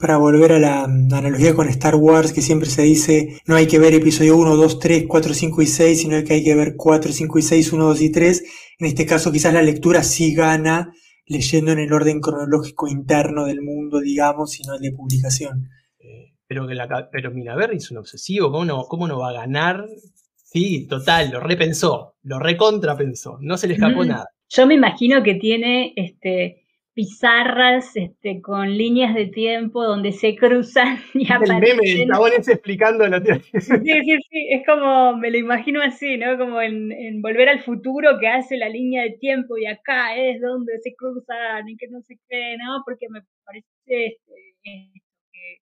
para 0.00 0.16
volver 0.16 0.52
a 0.52 0.58
la 0.58 0.84
analogía 0.84 1.54
con 1.54 1.68
Star 1.68 1.94
Wars, 1.94 2.32
que 2.32 2.40
siempre 2.40 2.70
se 2.70 2.82
dice, 2.82 3.38
no 3.46 3.54
hay 3.54 3.66
que 3.66 3.78
ver 3.78 3.92
episodio 3.92 4.36
1, 4.36 4.56
2, 4.56 4.78
3, 4.78 5.04
4, 5.06 5.34
5 5.34 5.62
y 5.62 5.66
6, 5.66 6.00
sino 6.00 6.24
que 6.24 6.32
hay 6.32 6.42
que 6.42 6.54
ver 6.54 6.74
4, 6.76 7.12
5 7.12 7.38
y 7.38 7.42
6, 7.42 7.72
1, 7.74 7.84
2 7.84 8.00
y 8.00 8.10
3. 8.10 8.44
En 8.78 8.86
este 8.86 9.04
caso 9.04 9.30
quizás 9.30 9.52
la 9.52 9.60
lectura 9.60 10.02
sí 10.02 10.34
gana 10.34 10.90
leyendo 11.26 11.72
en 11.72 11.78
el 11.78 11.92
orden 11.92 12.20
cronológico 12.20 12.88
interno 12.88 13.44
del 13.44 13.60
mundo, 13.60 14.00
digamos, 14.00 14.58
y 14.58 14.62
no 14.64 14.74
el 14.74 14.80
de 14.80 14.92
publicación. 14.92 15.68
Eh, 15.98 16.32
pero 16.46 16.66
que 16.66 16.74
la, 16.74 17.08
pero 17.12 17.30
es 17.72 17.90
un 17.90 17.98
obsesivo, 17.98 18.50
¿cómo 18.50 18.64
no, 18.64 18.84
¿cómo 18.84 19.06
no 19.06 19.18
va 19.18 19.28
a 19.28 19.34
ganar? 19.34 19.86
Sí, 20.34 20.86
total, 20.88 21.30
lo 21.30 21.40
repensó, 21.40 22.16
lo 22.22 22.38
recontrapensó, 22.38 23.38
no 23.42 23.56
se 23.56 23.68
le 23.68 23.74
escapó 23.74 24.04
nada. 24.04 24.26
Yo 24.48 24.66
me 24.66 24.74
imagino 24.74 25.22
que 25.22 25.34
tiene 25.34 25.92
este 25.94 26.59
pizarras 26.94 27.96
este, 27.96 28.40
con 28.40 28.76
líneas 28.76 29.14
de 29.14 29.26
tiempo 29.26 29.84
donde 29.84 30.12
se 30.12 30.34
cruzan 30.36 30.98
y 31.14 31.30
aparecen. 31.32 31.56
El 31.56 31.76
meme, 31.76 32.02
el 32.02 32.32
explicando 32.34 33.06
la 33.06 33.20
Sí, 33.22 33.40
sí, 33.52 34.18
sí, 34.28 34.48
es 34.50 34.66
como, 34.66 35.16
me 35.16 35.30
lo 35.30 35.38
imagino 35.38 35.80
así, 35.82 36.16
¿no? 36.16 36.36
Como 36.36 36.60
en, 36.60 37.22
Volver 37.22 37.48
al 37.48 37.60
Futuro 37.62 38.18
que 38.18 38.28
hace 38.28 38.56
la 38.56 38.68
línea 38.68 39.02
de 39.02 39.16
tiempo 39.18 39.56
y 39.56 39.66
acá 39.66 40.16
es 40.16 40.40
donde 40.40 40.78
se 40.80 40.94
cruzan 40.94 41.68
y 41.68 41.76
que 41.76 41.88
no 41.88 42.00
se 42.02 42.18
cree, 42.28 42.56
¿no? 42.58 42.82
Porque 42.84 43.08
me 43.08 43.20
parece 43.44 43.66
este, 43.86 44.92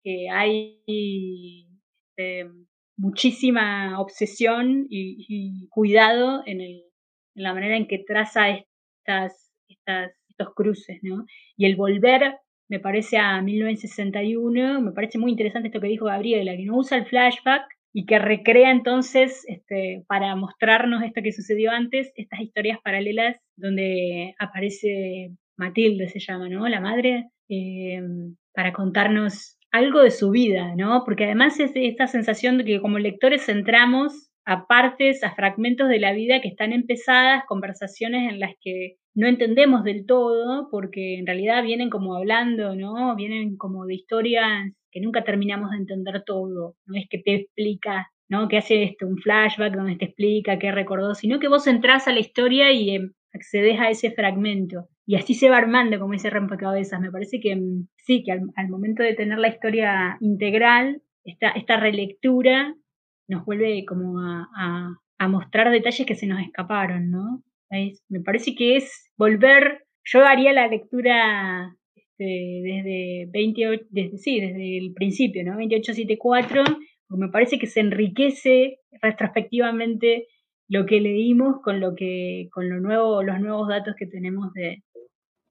que, 0.03 0.31
hay 0.31 0.81
este, 2.17 2.51
muchísima 2.97 4.01
obsesión 4.01 4.87
y, 4.89 5.69
cuidado 5.71 6.43
en, 6.47 6.61
el, 6.61 6.85
en 7.35 7.43
la 7.43 7.55
manera 7.55 7.77
en 7.77 7.87
que 7.87 7.99
traza 8.07 8.51
estas, 8.51 9.53
estas 9.69 10.18
cruces, 10.55 10.99
¿no? 11.03 11.25
Y 11.57 11.67
el 11.67 11.77
volver, 11.77 12.37
me 12.69 12.81
parece 12.81 13.19
a 13.19 13.41
1961, 13.41 14.81
me 14.81 14.93
parece 14.93 15.19
muy 15.19 15.31
interesante 15.31 15.69
esto 15.69 15.81
que 15.81 15.89
dijo 15.89 16.07
Gabriela, 16.07 16.57
que 16.57 16.65
no 16.65 16.77
usa 16.77 16.99
el 16.99 17.07
flashback 17.07 17.65
y 17.93 18.07
que 18.07 18.19
recrea 18.19 18.71
entonces, 18.71 19.45
este, 19.49 20.05
para 20.07 20.37
mostrarnos 20.37 21.03
esto 21.03 21.23
que 21.23 21.33
sucedió 21.33 21.71
antes, 21.71 22.13
estas 22.17 22.41
historias 22.41 22.79
paralelas 22.83 23.37
donde 23.57 24.35
aparece 24.39 25.33
Matilde, 25.57 26.09
se 26.09 26.21
llama, 26.21 26.49
¿no? 26.49 26.69
La 26.69 26.81
madre, 26.81 27.31
eh, 27.49 28.01
para 28.53 28.73
contarnos 28.73 29.59
algo 29.71 30.03
de 30.03 30.11
su 30.11 30.31
vida, 30.31 30.75
¿no? 30.77 31.03
Porque 31.05 31.25
además 31.25 31.59
es 31.61 31.73
esta 31.75 32.07
sensación 32.07 32.59
de 32.59 32.65
que 32.65 32.81
como 32.81 32.99
lectores 32.99 33.49
entramos 33.49 34.31
a 34.45 34.67
partes, 34.67 35.23
a 35.25 35.35
fragmentos 35.35 35.89
de 35.89 35.99
la 35.99 36.13
vida 36.13 36.41
que 36.41 36.49
están 36.49 36.73
empezadas, 36.73 37.45
conversaciones 37.47 38.33
en 38.33 38.41
las 38.41 38.53
que 38.61 38.97
no 39.19 39.27
entendemos 39.27 39.83
del 39.83 40.07
todo, 40.07 40.69
porque 40.71 41.19
en 41.19 41.27
realidad 41.27 41.65
vienen 41.65 41.91
como 41.91 42.15
hablando, 42.15 42.77
¿no? 42.77 43.17
Vienen 43.17 43.57
como 43.57 43.85
de 43.85 43.97
historias 43.97 44.71
que 44.93 45.01
nunca 45.01 45.25
terminamos 45.25 45.73
de 45.73 45.79
entender 45.79 46.23
todo. 46.25 46.77
No 46.87 46.97
es 46.97 47.09
que 47.11 47.19
te 47.19 47.35
explica, 47.35 48.13
¿no? 48.29 48.47
Que 48.47 48.59
hace 48.59 48.85
esto, 48.85 49.09
un 49.09 49.17
flashback 49.19 49.75
donde 49.75 49.97
te 49.97 50.05
explica 50.05 50.61
qué 50.61 50.71
recordó, 50.71 51.17
sino 51.17 51.41
que 51.41 51.49
vos 51.49 51.67
entrás 51.67 52.07
a 52.07 52.13
la 52.13 52.21
historia 52.21 52.71
y 52.71 52.91
em, 52.91 53.13
accedes 53.33 53.81
a 53.81 53.91
ese 53.91 54.13
fragmento. 54.13 54.87
Y 55.05 55.17
así 55.17 55.35
se 55.35 55.51
va 55.51 55.57
armando 55.57 55.99
como 55.99 56.15
ese 56.15 56.31
rompecabezas. 56.31 57.01
Me 57.01 57.11
parece 57.11 57.41
que 57.41 57.57
mm, 57.57 57.89
sí, 57.97 58.23
que 58.23 58.31
al, 58.31 58.69
momento 58.69 59.03
de 59.03 59.15
tener 59.15 59.39
la 59.39 59.49
historia 59.49 60.17
integral, 60.21 61.03
esta, 61.25 61.77
relectura 61.77 62.73
nos 63.27 63.45
vuelve 63.45 63.85
como 63.85 64.21
a 64.21 65.29
mostrar 65.29 65.73
detalles 65.73 66.07
que 66.07 66.15
se 66.15 66.29
nos 66.29 66.41
escaparon, 66.41 67.11
¿no? 67.11 67.43
Me 67.71 68.21
parece 68.25 68.55
que 68.55 68.77
es 68.77 69.11
volver, 69.17 69.85
yo 70.05 70.25
haría 70.25 70.53
la 70.53 70.69
lectura 70.69 71.77
este, 71.95 72.63
desde 72.65 73.29
28, 73.33 73.85
desde, 73.91 74.19
sí, 74.19 74.41
desde 74.41 74.79
el 74.79 74.93
principio, 74.93 75.45
¿no? 75.45 75.53
2874, 75.53 76.65
porque 76.65 77.25
me 77.25 77.31
parece 77.31 77.59
que 77.59 77.67
se 77.67 77.81
enriquece 77.81 78.79
retrospectivamente 79.01 80.27
lo 80.69 80.85
que 80.87 81.01
leímos 81.01 81.63
con 81.63 81.81
lo 81.81 81.95
que, 81.95 82.49
con 82.53 82.69
lo 82.69 82.81
nuevo, 82.81 83.23
los 83.23 83.41
nuevos 83.41 83.69
datos 83.69 83.95
que 83.97 84.07
tenemos 84.07 84.53
de, 84.53 84.83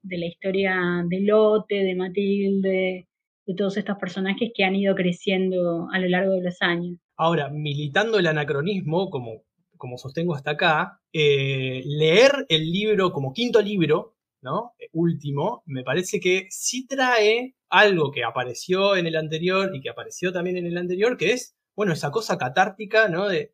de 0.02 0.18
la 0.18 0.26
historia 0.26 1.04
de 1.08 1.20
Lote, 1.20 1.76
de 1.76 1.94
Matilde, 1.94 3.08
de 3.46 3.54
todos 3.54 3.76
estos 3.76 3.96
personajes 3.96 4.50
que 4.54 4.64
han 4.64 4.76
ido 4.76 4.94
creciendo 4.94 5.88
a 5.92 5.98
lo 5.98 6.08
largo 6.08 6.32
de 6.32 6.42
los 6.42 6.60
años. 6.60 6.98
Ahora, 7.16 7.48
militando 7.48 8.18
el 8.18 8.26
anacronismo, 8.26 9.10
como 9.10 9.42
como 9.78 9.96
sostengo 9.96 10.34
hasta 10.34 10.52
acá, 10.52 11.00
eh, 11.12 11.82
leer 11.86 12.46
el 12.48 12.70
libro 12.70 13.12
como 13.12 13.32
quinto 13.32 13.62
libro, 13.62 14.16
¿no? 14.42 14.74
Último, 14.92 15.62
me 15.66 15.82
parece 15.82 16.20
que 16.20 16.46
sí 16.50 16.86
trae 16.86 17.56
algo 17.70 18.10
que 18.10 18.24
apareció 18.24 18.96
en 18.96 19.06
el 19.06 19.16
anterior 19.16 19.74
y 19.74 19.80
que 19.80 19.90
apareció 19.90 20.32
también 20.32 20.56
en 20.58 20.66
el 20.66 20.76
anterior, 20.76 21.16
que 21.16 21.32
es, 21.32 21.56
bueno, 21.74 21.92
esa 21.92 22.10
cosa 22.10 22.38
catártica, 22.38 23.08
¿no? 23.08 23.28
De, 23.28 23.52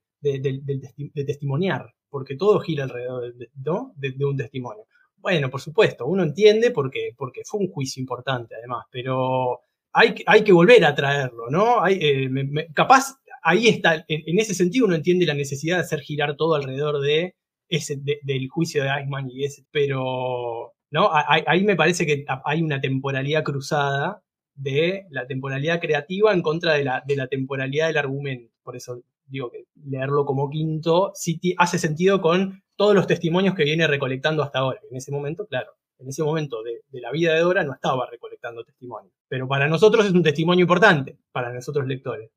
testimoniar, 1.27 1.95
porque 2.09 2.35
todo 2.35 2.59
gira 2.61 2.85
alrededor 2.85 3.35
de, 3.35 4.25
un 4.25 4.37
testimonio. 4.39 4.85
Bueno, 5.19 5.51
por 5.51 5.61
supuesto, 5.61 6.07
uno 6.07 6.23
entiende 6.23 6.71
porque, 6.71 7.15
porque 7.17 7.43
fue 7.45 7.61
un 7.61 7.69
juicio 7.69 8.01
importante 8.01 8.55
además, 8.55 8.87
pero 8.91 9.61
hay, 9.93 10.15
hay 10.27 10.43
que 10.43 10.53
volver 10.53 10.83
a 10.87 10.95
traerlo, 10.95 11.51
¿no? 11.51 11.83
Hay, 11.83 11.99
eh, 12.01 12.31
capaz 12.75 13.19
ahí 13.45 13.69
está, 13.69 14.05
en, 14.09 14.39
ese 14.39 14.55
sentido 14.55 14.87
uno 14.87 14.97
entiende 14.97 15.27
la 15.27 15.35
necesidad 15.35 15.77
de 15.77 15.83
hacer 15.83 16.01
girar 16.01 16.37
todo 16.37 16.55
alrededor 16.55 17.01
de 17.01 17.37
ese, 17.69 17.99
del 17.99 18.49
juicio 18.49 18.83
de 18.83 18.89
Eichmann 18.89 19.31
y 19.31 19.45
ese, 19.45 19.65
pero 19.71 20.73
¿no? 20.91 21.11
Ahí, 21.13 21.65
me 21.65 21.77
parece 21.77 22.07
que 22.07 22.25
hay 22.45 22.63
una 22.63 22.81
temporalidad 22.81 23.43
cruzada 23.43 24.23
de 24.55 25.07
la 25.11 25.27
temporalidad 25.27 25.81
creativa 25.81 26.33
en 26.33 26.43
contra 26.43 26.75
de 26.75 26.85
la, 26.85 27.03
de 27.07 27.17
la 27.17 27.27
temporalidad 27.27 27.89
del 27.89 27.99
argumento. 27.99 28.53
Por 28.63 28.77
eso 28.77 29.03
digo 29.27 29.51
que 29.51 29.65
leerlo 29.75 30.25
como 30.25 30.49
quinto 30.51 31.13
hace 31.59 31.79
sentido 31.79 32.21
con 32.21 32.63
todos 32.77 32.95
los 32.95 33.07
testimonios 33.07 33.55
que 33.55 33.65
viene 33.65 33.87
recolectando 33.87 34.43
hasta 34.43 34.61
ahora. 34.61 34.81
En 34.89 34.97
ese 34.97 35.11
momento, 35.11 35.47
claro, 35.47 35.73
en 35.99 36.09
ese 36.09 36.23
momento 36.23 36.63
de, 36.63 36.81
la 37.01 37.11
vida 37.11 37.35
de 37.35 37.41
Dora 37.41 37.65
no 37.65 37.73
estaba 37.73 38.09
recolectando 38.09 38.65
testimonios. 38.65 39.13
Pero 39.29 39.49
para 39.49 39.69
nosotros 39.69 40.07
es 40.07 40.13
un 40.13 40.23
testimonio 40.23 40.63
importante, 40.63 41.19
para 41.33 41.53
nosotros 41.53 41.87
lectores. 41.87 42.31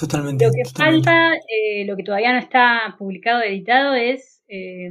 Totalmente. 0.00 0.46
Lo 0.46 0.50
que 0.50 0.62
falta, 0.64 1.34
eh, 1.34 1.84
lo 1.84 1.94
que 1.94 2.02
todavía 2.02 2.32
no 2.32 2.38
está 2.38 2.96
publicado, 2.98 3.42
editado, 3.42 3.92
es 3.92 4.42
eh, 4.48 4.88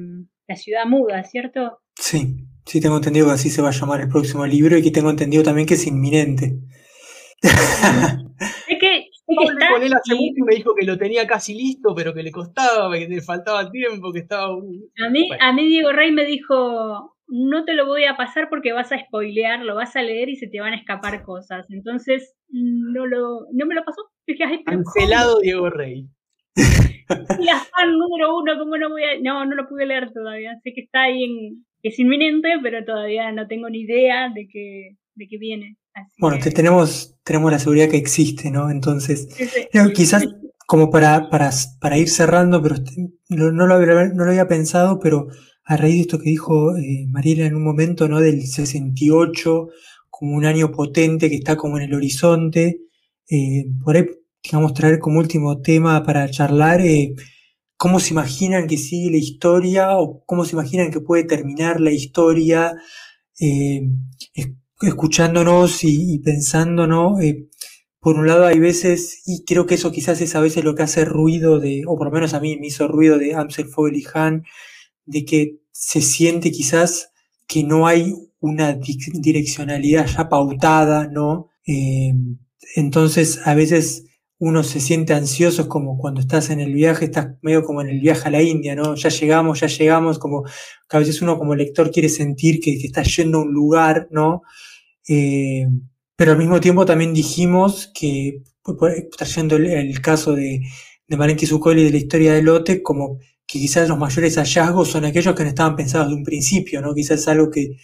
La 0.48 0.56
ciudad 0.56 0.86
muda, 0.86 1.23
¿cierto? 1.23 1.80
Sí, 1.95 2.45
sí, 2.64 2.80
tengo 2.80 2.98
entendido 2.98 3.26
que 3.26 3.34
así 3.34 3.49
se 3.49 3.64
va 3.64 3.69
a 3.69 3.72
llamar 3.72 4.02
el 4.02 4.10
próximo 4.10 4.45
libro 4.45 4.77
y 4.77 4.84
que 4.84 4.91
tengo 4.91 5.10
entendido 5.10 5.41
también 5.41 5.68
que 5.68 5.73
es 5.73 5.88
inminente. 5.88 6.60
es 7.41 8.77
que 8.80 9.10
con 9.26 9.84
él 9.84 9.94
hace 9.94 10.15
y 10.15 10.41
me 10.44 10.56
dijo 10.56 10.76
que 10.76 10.86
lo 10.86 10.98
tenía 10.98 11.26
casi 11.26 11.56
listo, 11.56 11.95
pero 11.95 12.14
que 12.14 12.22
le 12.22 12.31
costaba, 12.31 12.95
que 12.95 13.07
le 13.07 13.22
faltaba 13.22 13.72
tiempo, 13.72 14.11
que 14.11 14.19
estaba... 14.19 14.53
A 14.53 15.10
mí, 15.10 15.30
a 15.40 15.53
mí 15.53 15.68
Diego 15.68 15.91
Rey 15.91 16.11
me 16.11 16.26
dijo, 16.26 17.15
no 17.27 17.64
te 17.64 17.73
lo 17.73 17.86
voy 17.86 18.06
a 18.06 18.18
pasar 18.18 18.49
porque 18.49 18.73
vas 18.73 18.91
a 18.91 18.99
spoilear, 18.99 19.61
lo 19.61 19.76
vas 19.76 19.95
a 19.95 20.02
leer 20.02 20.30
y 20.30 20.36
se 20.36 20.48
te 20.48 20.60
van 20.60 20.73
a 20.73 20.77
escapar 20.77 21.23
cosas. 21.23 21.65
Entonces, 21.69 22.36
no, 22.49 23.06
lo, 23.06 23.41
no 23.53 23.65
me 23.65 23.76
lo 23.76 23.84
pasó. 23.84 24.02
Cancelado 24.65 25.39
Diego 25.39 25.69
Rey. 25.69 26.07
La 27.39 27.60
fan 27.60 27.97
número 27.97 28.38
uno, 28.38 28.57
¿cómo 28.60 28.77
no 28.77 28.89
voy 28.89 29.03
a...? 29.03 29.19
No, 29.22 29.45
no 29.45 29.56
lo 29.56 29.68
pude 29.68 29.85
leer 29.85 30.11
todavía. 30.11 30.60
Sé 30.64 30.73
que 30.73 30.81
está 30.81 31.03
ahí 31.03 31.23
en... 31.23 31.65
Es 31.81 31.97
inminente, 31.97 32.49
pero 32.61 32.84
todavía 32.84 33.31
no 33.31 33.47
tengo 33.47 33.69
ni 33.69 33.81
idea 33.81 34.30
de 34.30 34.47
que, 34.47 34.97
de 35.15 35.27
que 35.27 35.38
viene 35.38 35.77
bueno, 36.18 36.38
tenemos, 36.53 37.15
tenemos 37.23 37.51
la 37.51 37.60
seguridad 37.60 37.89
que 37.89 37.97
existe, 37.97 38.51
¿no? 38.51 38.69
Entonces, 38.69 39.27
quizás 39.95 40.27
como 40.68 40.89
para, 40.89 41.30
para, 41.30 41.49
para, 41.80 41.97
ir 41.97 42.10
cerrando, 42.10 42.61
pero 42.61 42.76
no, 43.30 43.51
no, 43.51 43.68
lo 43.68 43.76
había, 43.76 44.07
no, 44.10 44.23
lo 44.23 44.31
había, 44.31 44.47
pensado, 44.47 44.99
pero 44.99 45.27
a 45.64 45.77
raíz 45.77 45.95
de 45.95 46.01
esto 46.01 46.19
que 46.19 46.30
dijo 46.30 46.76
eh, 46.77 47.07
Mariela 47.10 47.45
en 47.45 47.56
un 47.56 47.64
momento, 47.64 48.07
¿no? 48.07 48.19
Del 48.19 48.45
68, 48.45 49.69
como 50.10 50.35
un 50.35 50.45
año 50.45 50.72
potente 50.72 51.30
que 51.30 51.38
está 51.38 51.56
como 51.56 51.77
en 51.77 51.84
el 51.84 51.93
horizonte, 51.93 52.81
eh, 53.30 53.65
por 53.84 53.95
ahí, 53.95 54.06
digamos, 54.43 54.73
traer 54.73 54.99
como 54.99 55.19
último 55.19 55.61
tema 55.61 56.03
para 56.03 56.30
charlar, 56.30 56.81
eh, 56.81 57.14
cómo 57.77 57.99
se 57.99 58.11
imaginan 58.14 58.68
que 58.68 58.77
sigue 58.77 59.11
la 59.11 59.18
historia 59.18 59.97
o 59.97 60.23
cómo 60.26 60.45
se 60.45 60.56
imaginan 60.56 60.91
que 60.91 61.01
puede 61.01 61.23
terminar 61.23 61.80
la 61.80 61.91
historia. 61.91 62.76
Eh, 63.39 63.81
escuchándonos 64.81 65.84
y, 65.84 66.19
pensándonos, 66.19 67.22
eh, 67.22 67.47
por 67.99 68.18
un 68.18 68.27
lado 68.27 68.45
hay 68.45 68.60
veces, 68.60 69.23
y 69.26 69.43
creo 69.45 69.65
que 69.65 69.76
eso 69.76 69.91
quizás 69.91 70.22
es 70.22 70.35
a 70.35 70.41
veces 70.41 70.64
lo 70.64 70.76
que 70.76 70.84
hace 70.84 71.06
ruido 71.06 71.60
de, 71.60 71.84
o 71.88 71.97
por 71.97 72.07
lo 72.07 72.14
menos 72.14 72.34
a 72.34 72.39
mí 72.39 72.57
me 72.57 72.68
hizo 72.68 72.88
ruido 72.88 73.18
de 73.18 73.35
Amsel 73.35 73.68
Fogel 73.68 73.97
y 73.97 74.06
Hahn, 74.14 74.43
de 75.06 75.26
que 75.26 75.60
se 75.72 76.01
siente 76.01 76.51
quizás 76.51 77.11
que 77.47 77.64
no 77.64 77.88
hay 77.88 78.14
una 78.39 78.73
direccionalidad 78.73 80.07
ya 80.07 80.30
pautada, 80.30 81.07
¿no? 81.07 81.49
Entonces 82.76 83.40
a 83.45 83.56
veces 83.56 84.06
uno 84.40 84.64
se 84.64 84.80
siente 84.80 85.14
ansioso, 85.14 85.68
como 85.68 85.98
cuando 85.98 86.22
estás 86.22 86.49
en 86.49 86.61
el 86.61 86.73
viaje, 86.73 87.06
estás 87.06 87.27
medio 87.41 87.64
como 87.64 87.81
en 87.81 87.90
el 87.90 87.99
viaje 87.99 88.27
a 88.27 88.31
la 88.31 88.41
India, 88.41 88.73
¿no? 88.73 88.95
Ya 88.95 89.10
llegamos, 89.10 89.60
ya 89.60 89.68
llegamos, 89.68 90.18
como 90.18 90.44
que 90.44 90.98
a 90.98 90.99
veces 90.99 91.22
uno 91.22 91.38
como 91.38 91.56
lector 91.56 91.91
quiere 91.91 92.07
sentir 92.07 92.61
que, 92.61 92.80
que 92.80 92.88
está 92.88 93.03
yendo 93.03 93.40
a 93.40 93.41
un 93.41 93.52
lugar, 93.52 94.07
¿no? 94.11 94.44
Eh, 95.10 95.68
pero 96.15 96.31
al 96.31 96.38
mismo 96.38 96.60
tiempo 96.61 96.86
también 96.86 97.14
dijimos 97.14 97.91
que, 97.94 98.44
trayendo 99.18 99.57
el, 99.57 99.65
el 99.65 100.02
caso 100.02 100.34
de, 100.34 100.61
de 101.07 101.18
Malenki 101.18 101.45
y 101.45 101.84
de 101.84 101.91
la 101.91 101.98
historia 101.98 102.34
de 102.34 102.41
Lotte, 102.44 102.81
como 102.81 103.19
que 103.45 103.60
quizás 103.60 103.90
los 103.90 103.98
mayores 103.98 104.36
hallazgos 104.38 104.90
son 104.90 105.06
aquellos 105.06 105.36
que 105.36 105.44
no 105.44 105.49
estaban 105.49 105.76
pensados 105.76 106.10
de 106.10 106.15
un 106.15 106.23
principio, 106.23 106.81
¿no? 106.81 106.94
Quizás 106.94 107.27
algo 107.27 107.49
que 107.49 107.77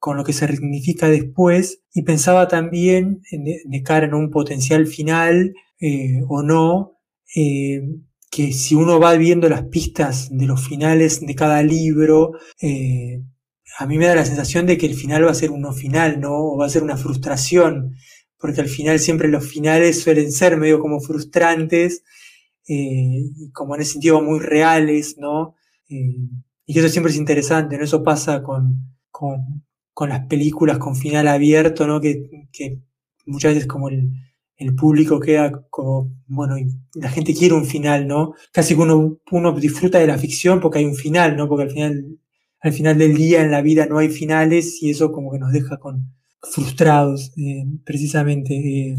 con 0.00 0.16
lo 0.16 0.24
que 0.24 0.32
se 0.32 0.48
significa 0.48 1.08
después, 1.08 1.82
y 1.92 2.02
pensaba 2.02 2.48
también 2.48 3.20
de, 3.30 3.82
cara 3.82 4.06
en 4.06 4.14
un 4.14 4.30
potencial 4.30 4.86
final 4.86 5.52
eh, 5.78 6.22
o 6.26 6.42
no, 6.42 6.98
eh, 7.36 7.82
que 8.30 8.52
si 8.52 8.74
uno 8.74 8.98
va 8.98 9.14
viendo 9.14 9.48
las 9.50 9.64
pistas 9.64 10.28
de 10.30 10.46
los 10.46 10.66
finales 10.66 11.20
de 11.20 11.34
cada 11.34 11.62
libro, 11.62 12.32
eh, 12.62 13.22
a 13.78 13.86
mí 13.86 13.98
me 13.98 14.06
da 14.06 14.14
la 14.14 14.24
sensación 14.24 14.64
de 14.64 14.78
que 14.78 14.86
el 14.86 14.94
final 14.94 15.26
va 15.26 15.32
a 15.32 15.34
ser 15.34 15.50
uno 15.50 15.72
final, 15.74 16.18
¿no? 16.18 16.32
O 16.32 16.56
va 16.56 16.64
a 16.64 16.70
ser 16.70 16.82
una 16.82 16.96
frustración, 16.96 17.94
porque 18.38 18.62
al 18.62 18.68
final 18.68 19.00
siempre 19.00 19.28
los 19.28 19.46
finales 19.46 20.02
suelen 20.02 20.32
ser 20.32 20.56
medio 20.56 20.80
como 20.80 21.00
frustrantes, 21.00 22.02
y 22.66 23.50
como 23.52 23.74
en 23.74 23.82
ese 23.82 23.92
sentido 23.94 24.22
muy 24.22 24.38
reales, 24.38 25.16
¿no? 25.18 25.56
Y 25.88 26.78
eso 26.78 26.88
siempre 26.88 27.10
es 27.10 27.18
interesante, 27.18 27.76
¿no? 27.76 27.84
Eso 27.84 28.04
pasa 28.04 28.42
con, 28.44 28.96
con, 29.10 29.64
con 30.00 30.08
las 30.08 30.24
películas 30.28 30.78
con 30.78 30.96
final 30.96 31.28
abierto, 31.28 31.86
¿no? 31.86 32.00
Que, 32.00 32.26
muchas 33.26 33.52
veces 33.52 33.68
como 33.68 33.90
el, 33.90 34.74
público 34.74 35.20
queda 35.20 35.66
como, 35.68 36.10
bueno, 36.26 36.56
la 36.94 37.10
gente 37.10 37.34
quiere 37.34 37.54
un 37.54 37.66
final, 37.66 38.08
¿no? 38.08 38.32
Casi 38.50 38.74
que 38.74 38.80
uno, 38.80 39.18
disfruta 39.60 39.98
de 39.98 40.06
la 40.06 40.16
ficción 40.16 40.58
porque 40.58 40.78
hay 40.78 40.86
un 40.86 40.94
final, 40.94 41.36
¿no? 41.36 41.48
Porque 41.48 41.64
al 41.64 41.70
final 41.70 42.18
al 42.62 42.72
final 42.72 42.96
del 42.96 43.14
día 43.14 43.42
en 43.42 43.50
la 43.50 43.60
vida 43.60 43.84
no 43.84 43.98
hay 43.98 44.08
finales 44.08 44.82
y 44.82 44.88
eso 44.88 45.12
como 45.12 45.32
que 45.32 45.38
nos 45.38 45.52
deja 45.52 45.76
con 45.76 46.14
frustrados, 46.40 47.34
eh, 47.36 47.66
precisamente. 47.84 48.54
Eh, 48.54 48.96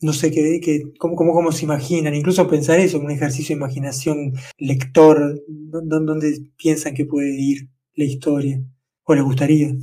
no 0.00 0.12
sé 0.12 0.32
qué, 0.32 0.58
qué 0.60 0.82
cómo, 0.98 1.14
cómo, 1.14 1.32
cómo, 1.32 1.52
se 1.52 1.64
imaginan, 1.64 2.16
incluso 2.16 2.48
pensar 2.48 2.80
eso, 2.80 2.98
un 2.98 3.12
ejercicio 3.12 3.54
de 3.54 3.60
imaginación 3.60 4.32
lector, 4.58 5.40
¿dónde 5.46 6.40
piensan 6.56 6.94
que 6.94 7.04
puede 7.04 7.40
ir 7.40 7.68
la 7.94 8.04
historia? 8.04 8.60
¿O 9.04 9.14
les 9.14 9.22
gustaría? 9.22 9.76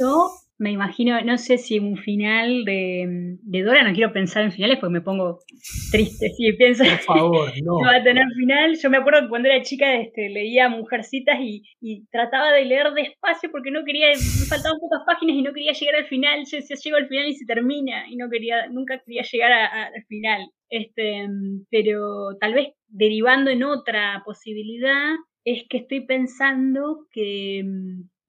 Yo 0.00 0.30
me 0.60 0.72
imagino, 0.72 1.18
no 1.22 1.38
sé 1.38 1.56
si 1.56 1.78
un 1.78 1.96
final 1.96 2.66
de, 2.66 3.38
Dora, 3.64 3.82
no 3.82 3.94
quiero 3.94 4.12
pensar 4.12 4.44
en 4.44 4.52
finales 4.52 4.76
porque 4.78 4.92
me 4.92 5.00
pongo 5.00 5.38
triste 5.90 6.28
si 6.36 6.52
pienso 6.52 6.84
Por 6.84 6.98
favor, 6.98 7.50
no. 7.62 7.80
va 7.80 7.96
a 7.96 8.02
tener 8.02 8.26
final. 8.36 8.76
Yo 8.76 8.90
me 8.90 8.98
acuerdo 8.98 9.22
que 9.22 9.28
cuando 9.30 9.48
era 9.48 9.62
chica 9.62 9.94
este, 9.94 10.28
leía 10.28 10.68
Mujercitas 10.68 11.38
y, 11.40 11.62
trataba 12.12 12.52
de 12.52 12.66
leer 12.66 12.92
despacio 12.92 13.50
porque 13.50 13.70
no 13.70 13.84
quería, 13.86 14.08
me 14.08 14.46
faltaban 14.46 14.78
pocas 14.80 15.00
páginas 15.06 15.36
y 15.36 15.42
no 15.42 15.54
quería 15.54 15.72
llegar 15.72 15.94
al 15.94 16.06
final. 16.06 16.44
Yo 16.44 16.58
decía, 16.58 16.76
llego 16.76 16.96
al 16.98 17.08
final 17.08 17.28
y 17.28 17.34
se 17.34 17.46
termina 17.46 18.04
y 18.10 18.16
no 18.16 18.28
quería, 18.28 18.66
nunca 18.68 19.00
quería 19.04 19.22
llegar 19.22 19.52
al 19.52 20.04
final. 20.08 20.42
Este, 20.68 21.26
pero 21.70 22.36
tal 22.38 22.52
vez 22.52 22.68
derivando 22.86 23.50
en 23.50 23.64
otra 23.64 24.22
posibilidad 24.26 25.14
es 25.44 25.64
que 25.70 25.78
estoy 25.78 26.06
pensando 26.06 27.06
que 27.10 27.64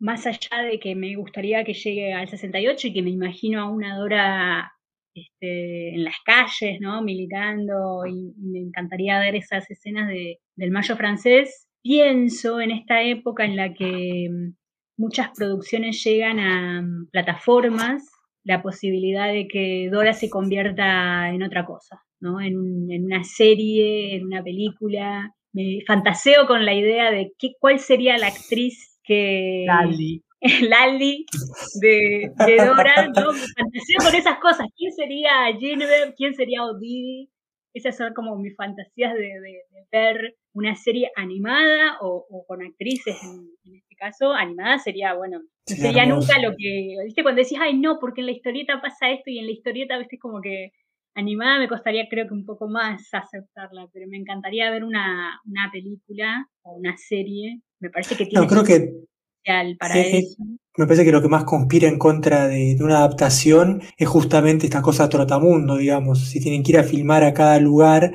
más 0.01 0.25
allá 0.25 0.63
de 0.63 0.79
que 0.79 0.95
me 0.95 1.15
gustaría 1.15 1.63
que 1.63 1.73
llegue 1.73 2.11
al 2.13 2.27
68 2.27 2.87
y 2.87 2.93
que 2.93 3.03
me 3.03 3.11
imagino 3.11 3.61
a 3.61 3.69
una 3.69 3.97
Dora 3.97 4.73
este, 5.13 5.93
en 5.93 6.03
las 6.03 6.15
calles, 6.25 6.79
¿no? 6.81 7.03
Militando 7.03 8.05
y, 8.07 8.33
me 8.37 8.59
encantaría 8.59 9.19
ver 9.19 9.35
esas 9.35 9.69
escenas 9.69 10.07
de, 10.07 10.39
del 10.55 10.71
Mayo 10.71 10.95
francés, 10.95 11.67
pienso 11.83 12.59
en 12.59 12.71
esta 12.71 13.03
época 13.03 13.45
en 13.45 13.55
la 13.55 13.73
que 13.73 14.27
mm, 14.31 14.55
muchas 14.97 15.29
producciones 15.37 16.03
llegan 16.03 16.39
a 16.39 16.81
mm, 16.81 17.09
plataformas, 17.11 18.03
la 18.43 18.63
posibilidad 18.63 19.31
de 19.31 19.47
que 19.47 19.89
Dora 19.91 20.13
se 20.13 20.31
convierta 20.31 21.29
en 21.29 21.43
otra 21.43 21.63
cosa, 21.63 22.01
¿no? 22.19 22.41
En, 22.41 22.89
en 22.89 23.05
una 23.05 23.23
serie, 23.23 24.15
en 24.15 24.25
una 24.25 24.43
película. 24.43 25.35
Me 25.53 25.81
fantaseo 25.85 26.47
con 26.47 26.65
la 26.65 26.73
idea 26.73 27.11
de 27.11 27.33
qué, 27.37 27.51
cuál 27.59 27.79
sería 27.79 28.17
la 28.17 28.27
actriz 28.27 28.90
que... 29.03 29.65
Lali. 29.67 30.23
Lali 30.69 31.25
de, 31.79 32.31
de 32.47 32.55
Dora, 32.65 33.07
¿no? 33.07 33.31
fantasía 33.31 33.97
con 34.03 34.15
esas 34.15 34.39
cosas. 34.39 34.67
¿Quién 34.75 34.91
sería 34.91 35.31
Genevieve? 35.59 36.15
¿Quién 36.17 36.33
sería 36.33 36.65
Odidi? 36.65 37.29
Esas 37.73 37.95
son 37.95 38.13
como 38.13 38.35
mis 38.35 38.55
fantasías 38.55 39.13
de, 39.13 39.31
ver 39.91 40.35
una 40.53 40.75
serie 40.75 41.11
animada 41.15 41.97
o, 42.01 42.45
con 42.47 42.61
actrices, 42.61 43.17
en, 43.23 43.75
este 43.75 43.95
caso, 43.95 44.33
animada 44.33 44.77
sería, 44.79 45.13
bueno, 45.13 45.39
no 45.39 45.75
sería 45.75 46.05
nunca 46.05 46.39
lo 46.39 46.51
que, 46.57 46.95
viste, 47.05 47.23
cuando 47.23 47.41
decís, 47.41 47.59
ay, 47.61 47.77
no, 47.77 47.97
porque 47.99 48.21
en 48.21 48.27
la 48.27 48.33
historieta 48.33 48.81
pasa 48.81 49.11
esto 49.11 49.29
y 49.29 49.39
en 49.39 49.45
la 49.45 49.51
historieta, 49.51 49.97
viste, 49.97 50.17
como 50.17 50.41
que 50.41 50.73
animada 51.15 51.59
me 51.59 51.67
costaría 51.67 52.07
creo 52.09 52.27
que 52.27 52.33
un 52.33 52.45
poco 52.45 52.67
más 52.67 53.09
aceptarla, 53.13 53.87
pero 53.93 54.07
me 54.07 54.17
encantaría 54.17 54.71
ver 54.71 54.83
una, 54.83 55.39
una 55.45 55.69
película 55.71 56.47
o 56.63 56.77
una 56.77 56.95
serie 56.97 57.61
me 57.81 57.89
parece 57.89 58.15
que 58.15 58.25
tiene 58.27 58.45
no, 58.45 58.49
creo 58.49 58.63
que, 58.63 58.93
para 59.79 59.99
eso. 59.99 60.43
Me 60.77 60.85
parece 60.85 61.03
que 61.03 61.11
lo 61.11 61.21
que 61.21 61.27
más 61.27 61.43
conspira 61.43 61.87
en 61.87 61.97
contra 61.97 62.47
de, 62.47 62.77
una 62.79 62.99
adaptación 62.99 63.81
es 63.97 64.07
justamente 64.07 64.67
esta 64.67 64.83
cosa 64.83 65.09
trotamundo, 65.09 65.77
digamos. 65.77 66.29
Si 66.29 66.39
tienen 66.39 66.63
que 66.63 66.73
ir 66.73 66.77
a 66.77 66.83
filmar 66.83 67.23
a 67.23 67.33
cada 67.33 67.59
lugar, 67.59 68.13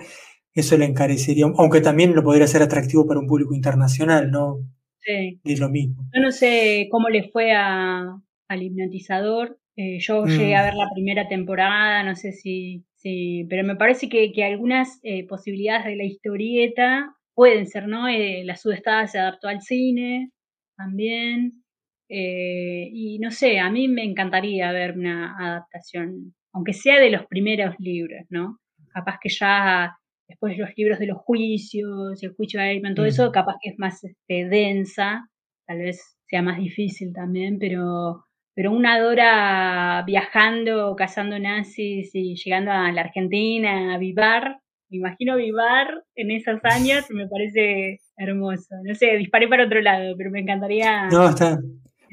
eso 0.54 0.78
le 0.78 0.84
encarecería, 0.84 1.46
aunque 1.58 1.80
también 1.80 2.14
lo 2.14 2.22
podría 2.22 2.46
ser 2.46 2.62
atractivo 2.62 3.06
para 3.06 3.20
un 3.20 3.26
público 3.26 3.54
internacional, 3.54 4.30
¿no? 4.30 4.58
Sí. 5.00 5.40
Es 5.44 5.58
lo 5.58 5.68
mismo. 5.68 6.08
Yo 6.14 6.20
no 6.22 6.30
sé 6.30 6.88
cómo 6.90 7.08
le 7.08 7.28
fue 7.30 7.52
a, 7.52 8.20
al 8.48 8.62
hipnotizador. 8.62 9.58
Eh, 9.76 9.98
yo 10.00 10.24
Mm. 10.24 10.28
llegué 10.28 10.54
a 10.56 10.64
ver 10.64 10.74
la 10.74 10.88
primera 10.94 11.28
temporada, 11.28 12.02
no 12.02 12.14
sé 12.16 12.32
si, 12.32 12.84
si 12.94 13.46
pero 13.50 13.62
me 13.64 13.76
parece 13.76 14.08
que, 14.08 14.32
que 14.32 14.44
algunas 14.44 15.00
eh, 15.02 15.26
posibilidades 15.26 15.84
de 15.86 15.96
la 15.96 16.04
historieta 16.04 17.14
pueden 17.34 17.66
ser, 17.66 17.86
¿no? 17.88 18.08
Eh, 18.08 18.42
la 18.44 18.56
sudestada 18.56 19.06
se 19.06 19.18
adaptó 19.18 19.48
al 19.48 19.60
cine 19.62 20.30
también. 20.76 21.62
y 22.08 23.18
no 23.20 23.30
sé, 23.30 23.58
a 23.58 23.68
mí 23.70 23.88
me 23.88 24.04
encantaría 24.04 24.70
ver 24.72 24.92
una 24.98 25.36
adaptación, 25.38 26.34
aunque 26.52 26.72
sea 26.72 27.00
de 27.00 27.10
los 27.10 27.26
primeros 27.26 27.74
libros, 27.80 28.22
¿no? 28.30 28.58
Capaz 28.94 29.18
que 29.20 29.28
ya 29.28 29.96
después 30.28 30.56
los 30.58 30.70
libros 30.76 30.98
de 31.00 31.06
los 31.06 31.18
juicios, 31.18 32.22
el 32.22 32.34
juicio 32.34 32.60
de 32.60 32.70
Eichmann, 32.72 32.94
todo 32.94 33.06
Mm. 33.06 33.08
eso, 33.08 33.32
capaz 33.32 33.56
que 33.62 33.70
es 33.70 33.78
más 33.78 34.02
este, 34.04 34.48
densa, 34.48 35.28
tal 35.66 35.78
vez 35.78 36.00
sea 36.28 36.42
más 36.42 36.58
difícil 36.58 37.12
también, 37.12 37.58
pero, 37.58 38.25
pero 38.56 38.72
una 38.72 38.98
Dora 38.98 40.02
viajando, 40.06 40.96
cazando 40.96 41.38
nazis 41.38 42.10
y 42.14 42.34
llegando 42.36 42.72
a 42.72 42.90
la 42.90 43.02
Argentina, 43.02 43.94
a 43.94 43.98
Vivar, 43.98 44.60
me 44.88 44.96
imagino 44.96 45.36
Vivar 45.36 46.04
en 46.14 46.30
esos 46.30 46.58
años, 46.64 47.04
me 47.10 47.28
parece 47.28 48.00
hermoso. 48.16 48.74
No 48.82 48.94
sé, 48.94 49.18
disparé 49.18 49.46
para 49.46 49.66
otro 49.66 49.82
lado, 49.82 50.14
pero 50.16 50.30
me 50.30 50.40
encantaría. 50.40 51.06
No, 51.08 51.28
está. 51.28 51.60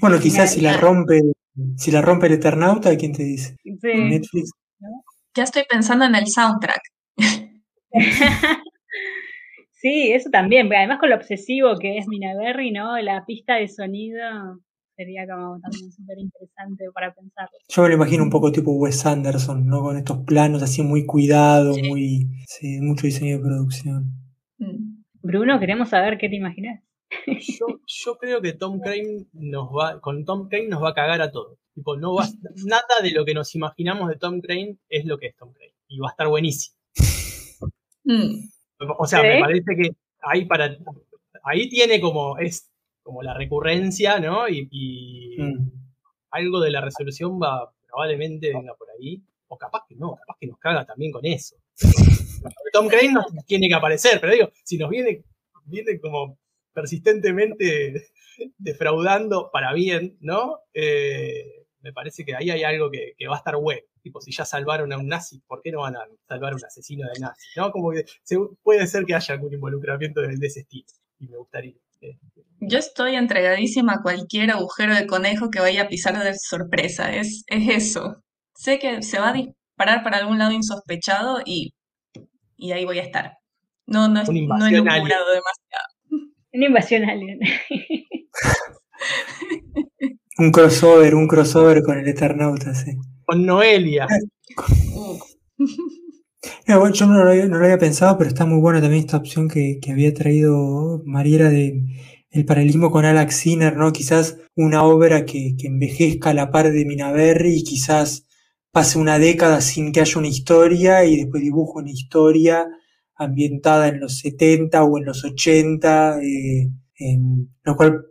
Bueno, 0.02 0.20
quizás 0.20 0.53
si 0.53 0.60
la 0.60 0.76
rompe, 0.76 1.22
si 1.78 1.91
la 1.91 2.02
rompe 2.02 2.28
el 2.28 2.34
Eternauta, 2.34 2.98
¿quién 2.98 3.14
te 3.14 3.24
dice? 3.24 3.56
Sí. 3.64 3.94
Netflix. 3.94 4.52
Ya 5.34 5.44
estoy 5.44 5.64
pensando 5.70 6.03
en 6.03 6.15
el 6.15 6.28
soundtrack. 6.28 6.82
sí, 9.72 10.11
eso 10.11 10.30
también, 10.30 10.70
además 10.74 10.99
con 10.99 11.10
lo 11.10 11.15
obsesivo 11.15 11.78
que 11.80 11.98
es 11.99 12.06
Mina 12.10 12.34
Berry, 12.38 12.72
¿no? 12.72 12.99
La 12.99 13.26
pista 13.26 13.56
de 13.56 13.70
sonido 13.70 14.60
sería 14.95 15.26
como 15.28 15.60
también 15.60 15.91
súper 15.91 16.18
interesante 16.20 16.86
para 16.94 17.14
pensarlo. 17.14 17.57
Yo 17.68 17.82
me 17.84 17.90
lo 17.90 17.95
imagino 17.95 18.24
un 18.24 18.30
poco 18.30 18.52
tipo 18.52 18.72
Wes 18.72 19.06
Anderson, 19.06 19.65
¿no? 19.68 19.82
Con 19.82 19.98
estos 19.98 20.20
planos 20.26 20.61
así 20.64 20.82
muy 20.82 21.06
cuidados, 21.06 21.76
Sí. 21.76 21.84
muy. 21.90 22.28
Sí, 22.48 22.80
mucho 22.82 23.07
diseño 23.07 23.38
de 23.38 23.44
producción. 23.44 24.11
Mm. 24.57 25.03
Bruno, 25.22 25.60
queremos 25.60 25.90
saber 25.90 26.18
qué 26.18 26.30
te 26.30 26.36
imaginas. 26.36 26.82
Yo, 27.28 27.68
yo 27.86 28.18
creo 28.18 28.41
que 28.41 28.53
Tom 28.53 28.80
Crane 28.80 29.26
nos 29.34 29.70
va, 29.70 30.02
con 30.02 30.26
Tom 30.26 30.48
Crane 30.49 30.68
nos 30.68 30.82
va 30.84 30.90
a 30.90 30.94
cagar 30.95 31.22
a 31.22 31.32
todos. 31.32 31.60
Tipo, 31.76 31.95
no 31.95 32.15
va, 32.15 32.28
nada 32.65 33.02
de 33.02 33.11
lo 33.11 33.24
que 33.24 33.34
nos 33.34 33.53
imaginamos 33.56 34.10
de 34.10 34.15
Tom 34.18 34.41
Crane 34.41 34.78
es 34.90 35.06
lo 35.06 35.18
que 35.18 35.28
es 35.28 35.36
Tom 35.36 35.53
Crane. 35.53 35.74
Y 35.88 35.99
va 35.99 36.07
a 36.10 36.11
estar 36.11 36.28
buenísimo. 36.28 36.76
Mm. 38.03 38.49
O 38.99 39.06
sea, 39.06 39.22
¿Sí? 39.22 39.28
me 39.28 39.40
parece 39.40 39.76
que 39.76 39.90
ahí 40.22 40.45
para 40.45 40.76
ahí 41.44 41.70
tiene 41.70 42.02
como 42.02 42.38
es 42.38 42.70
como 43.04 43.22
la 43.22 43.34
recurrencia, 43.34 44.20
¿no? 44.20 44.48
Y, 44.50 44.68
y 44.72 45.42
Mm. 45.42 45.70
algo 46.32 46.60
de 46.62 46.72
la 46.72 46.82
resolución 46.82 47.40
va 47.42 47.72
probablemente 47.88 48.52
venga 48.54 48.74
por 48.76 48.88
ahí. 48.92 49.22
O 49.48 49.58
capaz 49.58 49.82
que 49.88 49.96
no, 49.96 50.16
capaz 50.16 50.38
que 50.40 50.48
nos 50.48 50.58
caga 50.58 50.84
también 50.86 51.12
con 51.12 51.24
eso. 51.26 51.56
Tom 52.72 52.88
Crane 52.88 53.14
nos 53.14 53.28
tiene 53.46 53.68
que 53.68 53.76
aparecer, 53.76 54.20
pero 54.20 54.34
digo, 54.34 54.50
si 54.64 54.78
nos 54.78 54.90
viene, 54.90 55.24
viene 55.66 56.00
como 56.00 56.40
persistentemente 56.74 58.08
defraudando 58.58 59.50
para 59.52 59.74
bien, 59.74 60.18
¿no? 60.22 60.60
Eh, 60.74 61.66
me 61.82 61.94
parece 61.94 62.24
que 62.26 62.36
ahí 62.36 62.50
hay 62.50 62.64
algo 62.64 62.90
que, 62.90 63.14
que 63.18 63.28
va 63.28 63.36
a 63.36 63.38
estar 63.38 63.56
bueno. 63.58 63.82
Tipo, 64.02 64.20
si 64.22 64.32
ya 64.32 64.46
salvaron 64.46 64.92
a 64.92 64.98
un 64.98 65.08
nazi, 65.08 65.40
¿por 65.48 65.62
qué 65.62 65.72
no 65.72 65.82
van 65.82 65.96
a 65.96 66.06
salvar 66.28 66.54
a 66.54 66.56
un 66.56 66.66
asesino 66.66 67.08
de 67.14 67.20
nazi? 67.20 67.48
¿No? 67.58 67.72
Como 67.72 67.92
que 67.92 68.06
se- 68.24 68.38
puede 68.64 68.86
ser 68.88 69.06
que 69.06 69.14
haya 69.16 69.36
algún 69.36 69.54
involucramiento 69.54 70.22
de, 70.22 70.36
de 70.38 70.48
ese 70.48 70.62
estilo. 70.62 70.86
Y 71.20 71.28
me 71.28 71.38
gustaría. 71.38 71.76
Yo 72.60 72.78
estoy 72.80 73.16
entregadísima 73.16 73.94
a 73.96 74.02
cualquier 74.02 74.52
agujero 74.52 74.96
de 74.96 75.06
conejo 75.08 75.50
que 75.50 75.60
vaya 75.60 75.84
a 75.84 75.88
pisar 75.88 76.18
de 76.24 76.34
sorpresa. 76.38 77.14
Es, 77.14 77.44
es 77.48 77.70
eso. 77.70 78.22
Sé 78.56 78.80
que 78.80 79.02
se 79.02 79.20
va 79.20 79.30
a 79.30 79.34
disparar 79.34 80.04
para 80.04 80.18
algún 80.18 80.38
lado 80.38 80.52
insospechado 80.52 81.42
y, 81.46 81.74
y 82.56 82.72
ahí 82.72 82.86
voy 82.86 83.00
a 83.00 83.04
estar. 83.04 83.34
No, 83.86 84.08
no, 84.08 84.22
es- 84.22 84.30
no 84.30 84.36
he 84.36 84.40
invasión 84.40 84.88
alien. 84.88 85.04
logrado 85.04 85.26
demasiado. 85.30 85.88
Una 86.54 86.66
invasión 86.68 87.04
alien. 87.10 87.40
Un 90.38 90.52
crossover, 90.52 91.14
un 91.14 91.28
crossover 91.28 91.84
con 91.84 92.00
el 92.00 92.08
Eternauta, 92.08 92.74
sí. 92.74 92.92
Con 93.26 93.46
Noelia. 93.46 94.08
Yo 96.68 97.06
no 97.07 97.24
lo, 97.24 97.30
había, 97.57 97.78
pensado, 97.78 98.18
pero 98.18 98.30
está 98.30 98.45
muy 98.45 98.60
buena 98.60 98.82
también 98.82 99.02
esta 99.02 99.18
opción 99.18 99.48
que, 99.48 99.80
que 99.82 99.91
había 99.91 100.14
traído 100.14 101.02
Mariela 101.06 101.49
de 101.49 101.84
el 102.32 102.45
paralelismo 102.45 102.90
con 102.91 103.06
Alex 103.06 103.36
Sinner, 103.36 103.78
¿no? 103.78 103.94
Quizás 103.94 104.38
una 104.56 104.84
obra 104.84 105.24
que, 105.24 105.56
que 105.57 105.68
envejezca 105.68 106.32
a 106.32 106.34
la 106.34 106.49
par 106.49 106.72
de 106.72 106.84
Minaberri 106.84 107.57
y 107.57 107.64
quizás 107.64 108.26
pase 108.72 108.98
una 108.98 109.20
década 109.20 109.61
sin 109.61 109.91
que 109.91 110.02
haya 110.02 110.18
una 110.18 110.28
historia 110.28 111.06
y 111.06 111.18
después 111.18 111.44
dibujo 111.44 111.80
una 111.80 111.91
historia 111.91 112.68
ambientada 113.15 113.88
en 113.88 113.99
los 113.99 114.18
70 114.20 114.84
o 114.84 114.98
en 114.98 115.06
los 115.06 115.24
80, 115.24 116.20
eh, 116.24 116.72
lo 117.64 117.76
cual 117.76 118.07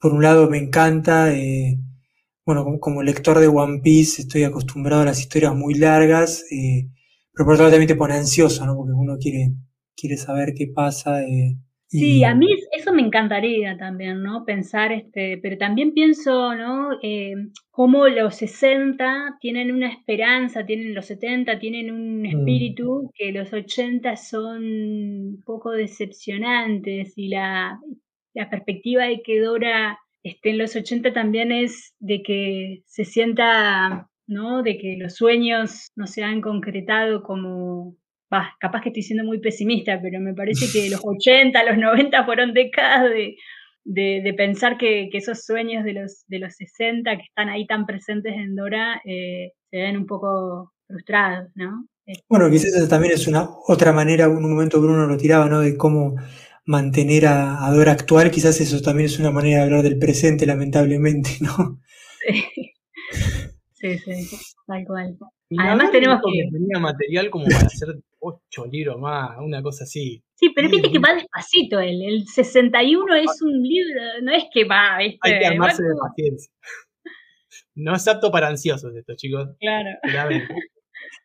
por 0.00 0.12
un 0.12 0.22
lado 0.22 0.50
me 0.50 0.58
encanta, 0.58 1.32
eh, 1.32 1.78
bueno, 2.44 2.64
como, 2.64 2.80
como 2.80 3.02
lector 3.02 3.38
de 3.38 3.48
One 3.48 3.80
Piece 3.82 4.22
estoy 4.22 4.44
acostumbrado 4.44 5.02
a 5.02 5.06
las 5.06 5.20
historias 5.20 5.54
muy 5.54 5.74
largas, 5.74 6.44
eh, 6.50 6.88
pero 7.40 7.46
por 7.46 7.54
otro 7.54 7.64
lado 7.64 7.72
también 7.72 7.88
te 7.88 7.96
pone 7.96 8.14
ansioso, 8.16 8.66
¿no? 8.66 8.76
Porque 8.76 8.92
uno 8.92 9.16
quiere, 9.18 9.52
quiere 9.96 10.18
saber 10.18 10.52
qué 10.54 10.66
pasa. 10.74 11.22
eh, 11.22 11.56
Sí, 11.86 12.22
a 12.22 12.34
mí 12.34 12.46
eso 12.76 12.92
me 12.92 13.00
encantaría 13.02 13.76
también, 13.78 14.22
¿no? 14.22 14.44
Pensar, 14.44 14.92
este, 14.92 15.38
pero 15.38 15.56
también 15.56 15.92
pienso, 15.94 16.54
¿no? 16.54 16.90
Eh, 17.02 17.34
cómo 17.70 18.06
los 18.08 18.36
60 18.36 19.38
tienen 19.40 19.72
una 19.72 19.88
esperanza, 19.88 20.66
tienen 20.66 20.94
los 20.94 21.06
70 21.06 21.58
tienen 21.58 21.90
un 21.90 22.26
espíritu 22.26 23.10
que 23.14 23.32
los 23.32 23.52
80 23.54 24.16
son 24.16 24.62
un 24.64 25.42
poco 25.46 25.70
decepcionantes 25.72 27.14
y 27.16 27.28
la, 27.28 27.80
la 28.34 28.50
perspectiva 28.50 29.04
de 29.06 29.22
que 29.22 29.40
Dora 29.40 29.98
esté 30.22 30.50
en 30.50 30.58
los 30.58 30.76
80 30.76 31.12
también 31.14 31.52
es 31.52 31.94
de 31.98 32.22
que 32.22 32.82
se 32.86 33.06
sienta, 33.06 34.09
¿no? 34.30 34.62
De 34.62 34.78
que 34.78 34.96
los 34.96 35.16
sueños 35.16 35.90
no 35.96 36.06
se 36.06 36.22
han 36.22 36.40
concretado 36.40 37.22
como 37.22 37.96
bah, 38.30 38.56
capaz 38.60 38.80
que 38.82 38.90
estoy 38.90 39.02
siendo 39.02 39.24
muy 39.24 39.40
pesimista, 39.40 40.00
pero 40.00 40.20
me 40.20 40.34
parece 40.34 40.66
que 40.72 40.88
los 40.88 41.00
80, 41.04 41.62
los 41.64 41.76
90 41.76 42.24
fueron 42.24 42.54
décadas 42.54 43.10
de, 43.10 43.36
de, 43.84 44.22
de 44.24 44.34
pensar 44.34 44.78
que, 44.78 45.08
que, 45.10 45.18
esos 45.18 45.44
sueños 45.44 45.84
de 45.84 45.94
los, 45.94 46.24
de 46.28 46.38
los 46.38 46.54
60 46.54 47.16
que 47.16 47.22
están 47.22 47.48
ahí 47.48 47.66
tan 47.66 47.86
presentes 47.86 48.34
en 48.34 48.54
Dora 48.54 49.02
eh, 49.04 49.52
se 49.70 49.76
ven 49.76 49.96
un 49.96 50.06
poco 50.06 50.72
frustrados, 50.86 51.50
¿no? 51.54 51.86
Bueno, 52.28 52.50
quizás 52.50 52.74
esa 52.74 52.88
también 52.88 53.14
es 53.14 53.28
una 53.28 53.48
otra 53.68 53.92
manera, 53.92 54.28
un 54.28 54.42
momento 54.42 54.80
Bruno 54.80 55.06
lo 55.06 55.16
tiraba, 55.16 55.48
¿no? 55.48 55.60
De 55.60 55.76
cómo 55.76 56.16
mantener 56.64 57.26
a, 57.26 57.64
a 57.64 57.72
Dora 57.72 57.92
actual, 57.92 58.30
quizás 58.30 58.60
eso 58.60 58.80
también 58.80 59.06
es 59.06 59.18
una 59.18 59.30
manera 59.30 59.58
de 59.58 59.64
hablar 59.64 59.82
del 59.82 59.98
presente, 59.98 60.46
lamentablemente, 60.46 61.30
¿no? 61.40 61.80
Sí, 62.26 62.59
sí, 63.80 63.98
sí 63.98 64.36
tal 64.66 64.84
cual. 64.86 65.16
Y 65.48 65.56
Además 65.58 65.90
tenemos 65.90 66.20
que... 66.24 66.32
que... 66.32 66.50
tenía 66.52 66.78
material 66.78 67.30
como 67.30 67.44
para 67.46 67.66
hacer 67.66 67.88
ocho 68.20 68.66
libros 68.66 68.98
más, 69.00 69.36
una 69.40 69.62
cosa 69.62 69.84
así. 69.84 70.22
Sí, 70.34 70.50
pero 70.54 70.68
viste 70.68 70.90
que 70.90 70.98
va 70.98 71.14
despacito 71.14 71.80
él. 71.80 72.02
El 72.02 72.26
61 72.26 73.14
es 73.16 73.42
un 73.42 73.62
libro, 73.62 74.00
no 74.22 74.32
es 74.32 74.44
que 74.52 74.64
va, 74.64 74.98
¿viste? 74.98 75.18
Hay 75.22 75.38
que 75.38 75.46
armarse 75.46 75.82
de 75.82 75.94
paciencia. 76.00 76.52
No 77.74 77.94
es 77.94 78.06
apto 78.06 78.30
para 78.30 78.48
ansiosos 78.48 78.94
estos 78.94 79.16
chicos. 79.16 79.48
Claro. 79.58 79.90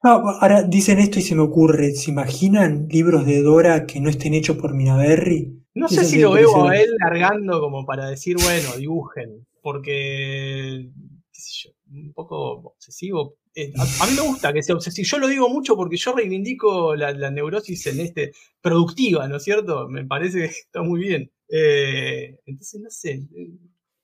No, 0.04 0.12
ahora 0.40 0.64
dicen 0.64 1.00
esto 1.00 1.20
y 1.20 1.22
se 1.22 1.36
me 1.36 1.42
ocurre, 1.42 1.92
¿se 1.92 2.12
imaginan 2.12 2.88
libros 2.90 3.26
de 3.26 3.42
Dora 3.42 3.86
que 3.86 4.00
no 4.00 4.10
estén 4.10 4.34
hechos 4.34 4.58
por 4.58 4.74
Minaberri? 4.74 5.66
No 5.74 5.88
sé 5.88 6.06
si 6.06 6.22
lo 6.22 6.32
veo 6.32 6.68
a 6.68 6.78
él 6.78 6.90
largando 7.00 7.60
como 7.60 7.86
para 7.86 8.08
decir, 8.08 8.38
bueno, 8.42 8.78
dibujen, 8.78 9.46
porque, 9.62 10.90
qué 11.32 11.42
sé 11.42 11.68
yo, 11.68 11.75
un 11.96 12.14
poco 12.14 12.52
obsesivo. 12.76 13.38
Eh, 13.54 13.72
a, 13.78 14.04
a 14.04 14.08
mí 14.08 14.14
me 14.16 14.28
gusta 14.28 14.54
que 14.54 14.64
sea 14.64 14.76
obsesivo. 14.76 15.06
Yo 15.06 15.20
lo 15.20 15.28
digo 15.28 15.50
mucho 15.50 15.76
porque 15.76 15.98
yo 15.98 16.14
reivindico 16.14 16.96
la, 16.96 17.12
la 17.12 17.32
neurosis 17.32 17.88
en 17.88 18.00
este 18.02 18.34
productiva, 18.62 19.28
¿no 19.28 19.38
es 19.38 19.44
cierto? 19.44 19.88
Me 19.88 20.06
parece 20.06 20.40
que 20.40 20.46
está 20.46 20.82
muy 20.82 21.00
bien. 21.00 21.32
Eh, 21.50 22.38
entonces, 22.46 22.82
no 22.82 22.90
sé, 22.90 23.12
eh, 23.14 23.52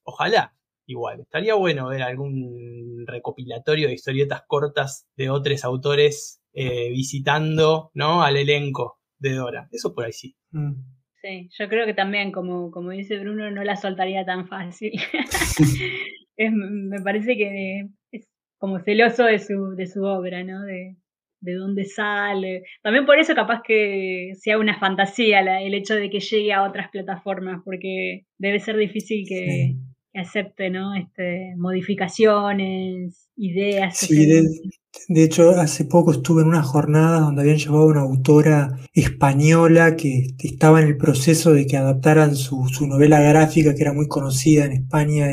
ojalá. 0.04 0.56
Igual, 0.88 1.22
estaría 1.22 1.54
bueno 1.56 1.88
ver 1.88 2.02
algún 2.02 3.06
recopilatorio 3.08 3.88
de 3.88 3.94
historietas 3.94 4.44
cortas 4.46 5.08
de 5.16 5.30
otros 5.30 5.64
autores 5.64 6.42
eh, 6.54 6.90
visitando 6.90 7.92
¿no? 7.94 8.24
al 8.24 8.36
elenco 8.36 9.00
de 9.18 9.36
Dora. 9.36 9.70
Eso 9.72 9.94
por 9.94 10.06
ahí 10.06 10.12
sí. 10.12 10.36
Mm. 10.50 10.74
Sí, 11.22 11.50
yo 11.58 11.70
creo 11.70 11.86
que 11.86 11.94
también, 11.94 12.32
como, 12.32 12.72
como 12.72 12.90
dice 12.90 13.20
Bruno, 13.20 13.52
no 13.52 13.64
la 13.64 13.76
soltaría 13.76 14.26
tan 14.26 14.48
fácil. 14.48 14.94
Es- 16.46 16.54
me 16.54 17.02
parece 17.02 17.38
que 17.38 17.88
es 18.12 18.28
como 18.58 18.80
celoso 18.80 19.26
de 19.26 19.40
su, 19.40 19.76
de 19.76 19.88
su 19.88 20.04
obra, 20.04 20.44
¿no? 20.44 20.62
De, 20.64 20.96
de 21.42 21.54
dónde 21.56 21.86
sale. 21.86 22.64
También 22.82 23.06
por 23.06 23.20
eso 23.20 23.36
capaz 23.36 23.62
que 23.66 24.32
sea 24.40 24.58
una 24.58 24.80
fantasía 24.80 25.42
el 25.60 25.74
hecho 25.74 25.96
de 25.96 26.10
que 26.10 26.20
llegue 26.20 26.54
a 26.54 26.64
otras 26.64 26.90
plataformas, 26.90 27.62
porque 27.66 28.26
debe 28.38 28.60
ser 28.60 28.78
difícil 28.78 29.26
que, 29.28 29.76
acepte 30.14 30.70
¿no? 30.70 30.94
este, 30.96 31.54
modificaciones, 31.58 33.30
ideas. 33.36 33.98
Sí, 33.98 34.26
de, 35.08 35.24
hecho, 35.24 35.52
hace 35.52 35.86
poco 35.86 36.12
estuve 36.12 36.42
en 36.42 36.50
una 36.50 36.64
jornada 36.64 37.22
donde 37.22 37.42
habían 37.42 37.58
llevado 37.58 37.86
una 37.86 38.02
autora 38.02 38.78
española 38.94 39.96
que 39.96 40.28
estaba 40.40 40.82
en 40.82 40.88
el 40.88 40.98
proceso 40.98 41.54
de 41.54 41.66
que 41.66 41.78
adaptaran 41.78 42.36
su, 42.36 42.68
novela 42.88 43.22
gráfica, 43.22 43.74
que 43.74 43.82
era 43.82 43.94
muy 43.94 44.08
conocida 44.08 44.66
en 44.66 44.74
España, 44.74 45.28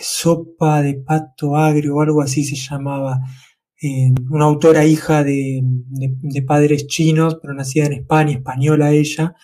Sopa 0.00 0.82
de 0.82 0.94
Pato 0.94 1.56
Agrio 1.56 1.96
o 1.96 2.00
algo 2.02 2.22
así 2.22 2.44
se 2.44 2.56
llamaba. 2.56 3.20
Eh, 3.82 4.12
una 4.30 4.44
autora 4.44 4.84
hija 4.84 5.24
de, 5.24 5.62
padres 6.46 6.86
chinos, 6.86 7.38
pero 7.40 7.54
nacida 7.54 7.86
en 7.86 7.94
España, 7.94 8.32
española 8.32 8.92
ella. 8.92 9.34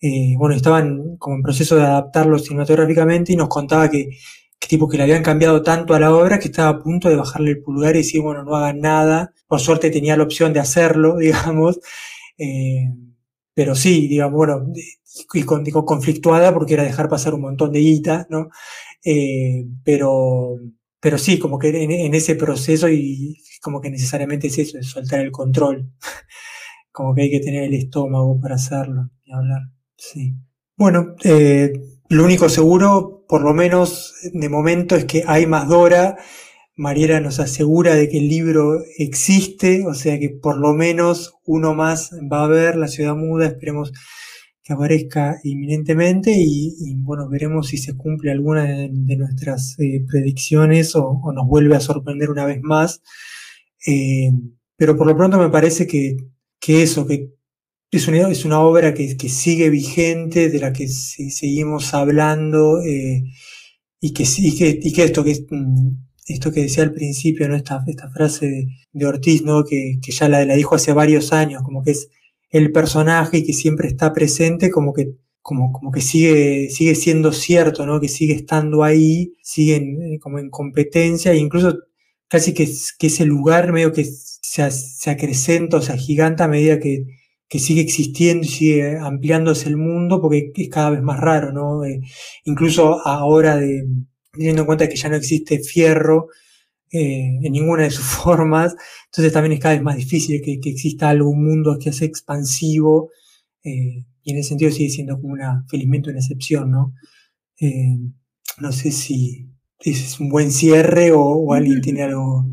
Eh, 0.00 0.34
bueno, 0.36 0.54
estaban 0.54 1.16
como 1.18 1.36
en 1.36 1.42
proceso 1.42 1.76
de 1.76 1.82
adaptarlo 1.82 2.38
cinematográficamente 2.38 3.32
y 3.32 3.36
nos 3.36 3.48
contaba 3.48 3.90
que 3.90 4.10
que 4.58 4.68
tipo 4.68 4.88
que 4.88 4.96
le 4.96 5.02
habían 5.04 5.22
cambiado 5.22 5.62
tanto 5.62 5.94
a 5.94 6.00
la 6.00 6.14
obra 6.14 6.38
que 6.38 6.46
estaba 6.48 6.70
a 6.70 6.78
punto 6.78 7.08
de 7.08 7.16
bajarle 7.16 7.52
el 7.52 7.62
pulgar 7.62 7.94
y 7.94 7.98
decir, 7.98 8.22
bueno, 8.22 8.42
no 8.44 8.56
hagan 8.56 8.80
nada. 8.80 9.32
Por 9.46 9.60
suerte 9.60 9.90
tenía 9.90 10.16
la 10.16 10.24
opción 10.24 10.52
de 10.52 10.60
hacerlo, 10.60 11.16
digamos. 11.18 11.80
Eh, 12.38 12.90
pero 13.54 13.74
sí, 13.74 14.08
digamos, 14.08 14.36
bueno, 14.36 14.66
y 15.34 15.42
con, 15.44 15.64
digo, 15.64 15.84
conflictuada 15.84 16.52
porque 16.52 16.74
era 16.74 16.82
dejar 16.84 17.08
pasar 17.08 17.34
un 17.34 17.42
montón 17.42 17.72
de 17.72 17.80
guita, 17.80 18.26
¿no? 18.30 18.50
Eh, 19.08 19.68
pero, 19.84 20.56
pero 21.00 21.16
sí, 21.16 21.38
como 21.38 21.60
que 21.60 21.68
en, 21.68 22.12
ese 22.12 22.34
proceso 22.34 22.88
y 22.88 23.40
como 23.62 23.80
que 23.80 23.88
necesariamente 23.88 24.48
es 24.48 24.58
eso, 24.58 24.78
es 24.78 24.88
soltar 24.88 25.20
el 25.20 25.30
control. 25.30 25.92
como 26.90 27.14
que 27.14 27.22
hay 27.22 27.30
que 27.30 27.38
tener 27.38 27.62
el 27.62 27.74
estómago 27.74 28.40
para 28.40 28.56
hacerlo 28.56 29.10
y 29.24 29.32
hablar. 29.32 29.60
Sí. 29.96 30.34
Bueno, 30.76 31.14
eh, 31.22 31.72
lo 32.08 32.24
único 32.24 32.48
seguro, 32.48 33.24
por 33.28 33.42
lo 33.42 33.54
menos 33.54 34.12
de 34.32 34.48
momento, 34.48 34.96
es 34.96 35.04
que 35.04 35.22
hay 35.24 35.46
más 35.46 35.68
Dora. 35.68 36.16
Mariela 36.74 37.20
nos 37.20 37.38
asegura 37.38 37.94
de 37.94 38.08
que 38.08 38.18
el 38.18 38.28
libro 38.28 38.80
existe, 38.98 39.86
o 39.86 39.94
sea 39.94 40.18
que 40.18 40.30
por 40.30 40.58
lo 40.58 40.74
menos 40.74 41.34
uno 41.44 41.74
más 41.74 42.10
va 42.30 42.44
a 42.44 42.48
ver 42.48 42.76
La 42.76 42.88
ciudad 42.88 43.14
muda, 43.14 43.46
esperemos 43.46 43.92
que 44.66 44.72
aparezca 44.72 45.38
inminentemente 45.44 46.34
y, 46.36 46.96
bueno, 46.96 47.28
veremos 47.28 47.68
si 47.68 47.78
se 47.78 47.96
cumple 47.96 48.32
alguna 48.32 48.64
de, 48.64 49.16
nuestras 49.16 49.76
eh, 49.78 50.04
predicciones 50.08 50.96
o, 50.96 51.20
nos 51.32 51.46
vuelve 51.46 51.76
a 51.76 51.80
sorprender 51.80 52.30
una 52.30 52.44
vez 52.44 52.60
más. 52.62 53.00
Eh, 53.86 54.32
pero 54.76 54.96
por 54.96 55.06
lo 55.06 55.16
pronto 55.16 55.38
me 55.38 55.50
parece 55.50 55.86
que, 55.86 56.16
que 56.58 56.82
eso, 56.82 57.06
que 57.06 57.30
es 57.92 58.08
una, 58.08 58.28
es 58.28 58.44
una 58.44 58.58
obra 58.58 58.92
que, 58.92 59.16
sigue 59.28 59.70
vigente, 59.70 60.48
de 60.48 60.58
la 60.58 60.72
que 60.72 60.88
seguimos 60.88 61.94
hablando 61.94 62.82
eh, 62.82 63.22
y, 64.00 64.12
que, 64.12 64.24
y, 64.38 64.56
que, 64.56 64.80
y 64.82 64.92
que 64.92 65.04
esto 65.04 65.22
que 65.22 65.46
mm, 65.48 65.90
esto 66.26 66.50
que 66.50 66.62
decía 66.62 66.82
al 66.82 66.92
principio, 66.92 67.48
¿no? 67.48 67.54
esta, 67.54 67.84
esta 67.86 68.10
frase 68.10 68.68
de, 68.92 69.06
Ortiz, 69.06 69.42
¿no? 69.44 69.62
que, 69.64 70.00
ya 70.02 70.28
la, 70.28 70.44
la, 70.44 70.56
dijo 70.56 70.74
hace 70.74 70.92
varios 70.92 71.32
años, 71.32 71.62
como 71.62 71.84
que 71.84 71.92
es 71.92 72.08
el 72.56 72.72
personaje 72.72 73.44
que 73.44 73.52
siempre 73.52 73.88
está 73.88 74.12
presente, 74.12 74.70
como 74.70 74.92
que, 74.92 75.12
como, 75.42 75.72
como 75.72 75.92
que 75.92 76.00
sigue, 76.00 76.70
sigue 76.70 76.94
siendo 76.94 77.32
cierto, 77.32 77.86
¿no? 77.86 78.00
que 78.00 78.08
sigue 78.08 78.34
estando 78.34 78.82
ahí, 78.82 79.34
sigue 79.42 79.76
eh, 79.76 80.18
como 80.20 80.38
en 80.38 80.50
competencia, 80.50 81.32
e 81.32 81.36
incluso 81.38 81.78
casi 82.28 82.54
que, 82.54 82.68
que 82.98 83.06
ese 83.08 83.24
lugar 83.26 83.72
medio 83.72 83.92
que 83.92 84.04
se, 84.04 84.70
se 84.70 85.10
acrecenta 85.10 85.76
o 85.78 85.82
se 85.82 85.92
agiganta 85.92 86.44
a 86.44 86.48
medida 86.48 86.80
que, 86.80 87.04
que 87.48 87.58
sigue 87.58 87.80
existiendo 87.80 88.44
y 88.44 88.48
sigue 88.48 88.98
ampliándose 88.98 89.68
el 89.68 89.76
mundo 89.76 90.20
porque 90.20 90.50
es 90.54 90.68
cada 90.68 90.90
vez 90.90 91.02
más 91.02 91.20
raro, 91.20 91.52
¿no? 91.52 91.84
Eh, 91.84 92.00
incluso 92.44 93.06
ahora, 93.06 93.56
de, 93.56 93.84
teniendo 94.32 94.62
en 94.62 94.66
cuenta 94.66 94.88
que 94.88 94.96
ya 94.96 95.08
no 95.08 95.16
existe 95.16 95.60
fierro 95.60 96.28
eh, 96.92 97.38
en 97.42 97.52
ninguna 97.52 97.84
de 97.84 97.90
sus 97.90 98.04
formas, 98.22 98.74
entonces 99.06 99.32
también 99.32 99.52
es 99.52 99.60
cada 99.60 99.74
vez 99.74 99.82
más 99.82 99.96
difícil 99.96 100.40
que, 100.42 100.58
exista 100.64 101.10
algo, 101.10 101.30
un 101.30 101.44
mundo 101.44 101.78
que 101.80 101.92
sea 101.92 102.06
expansivo, 102.06 103.10
eh, 103.64 104.04
y 104.22 104.32
en 104.32 104.38
ese 104.38 104.50
sentido 104.50 104.70
sigue 104.70 104.90
siendo 104.90 105.20
como 105.20 105.32
una, 105.34 105.64
felizmente 105.68 106.10
una 106.10 106.18
excepción, 106.18 106.70
¿no? 106.70 106.94
no 108.58 108.70
sé 108.72 108.90
si 108.90 109.48
es 109.80 110.20
un 110.20 110.28
buen 110.28 110.50
cierre 110.50 111.12
o, 111.12 111.52
alguien 111.52 111.80
tiene 111.80 112.02
algo, 112.02 112.46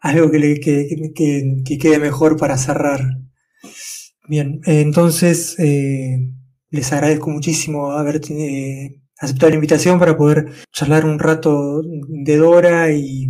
algo 0.00 0.30
que, 0.30 0.38
le, 0.38 0.60
que, 0.60 1.62
que 1.64 1.78
quede 1.78 1.98
mejor 1.98 2.36
para 2.36 2.58
cerrar. 2.58 3.00
Bien, 4.26 4.60
entonces 4.64 5.58
eh, 5.58 6.30
les 6.70 6.92
agradezco 6.92 7.28
muchísimo 7.30 7.92
haber 7.92 8.22
eh, 8.30 9.02
aceptado 9.18 9.50
la 9.50 9.56
invitación 9.56 9.98
para 9.98 10.16
poder 10.16 10.46
charlar 10.72 11.04
un 11.04 11.18
rato 11.18 11.82
de 11.82 12.36
Dora 12.38 12.90
y 12.90 13.28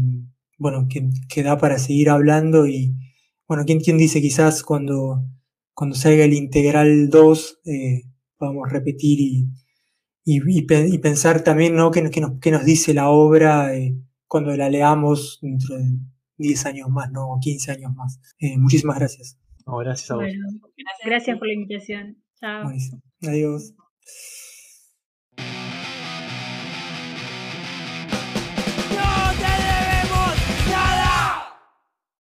bueno, 0.65 0.89
que, 0.89 1.43
da 1.43 1.59
para 1.59 1.77
seguir 1.77 2.09
hablando 2.09 2.67
y 2.67 2.95
bueno, 3.47 3.65
¿quién, 3.67 3.81
quién 3.81 3.99
dice 3.99 4.23
quizás 4.23 4.63
cuando, 4.63 5.23
cuando 5.75 5.95
salga 5.95 6.25
el 6.25 6.33
integral 6.33 7.11
2 7.11 7.61
eh, 7.67 8.05
podamos 8.39 8.73
repetir 8.73 9.21
y, 9.21 9.51
y, 10.25 10.63
pensar 10.99 11.45
también 11.45 11.77
¿no? 11.77 11.91
qué, 11.91 12.01
nos, 12.01 12.11
nos, 12.11 12.65
dice 12.65 12.95
la 12.95 13.11
obra 13.11 13.73
cuando 14.27 14.57
la 14.57 14.71
leamos 14.71 15.39
dentro 15.43 15.77
de 15.77 15.99
10 16.39 16.65
años 16.65 16.89
más, 16.89 17.13
¿no? 17.13 17.37
15 17.43 17.73
años 17.73 17.93
más. 17.95 18.19
muchísimas 18.57 18.99
gracias 18.99 19.39
gracias 19.67 20.11
a 20.11 20.15
vos. 20.15 20.25
gracias 21.05 21.39
por 21.39 21.47
la 21.47 21.53
invitación. 21.53 22.17
Chao. 22.41 22.71
Adiós. 23.21 23.75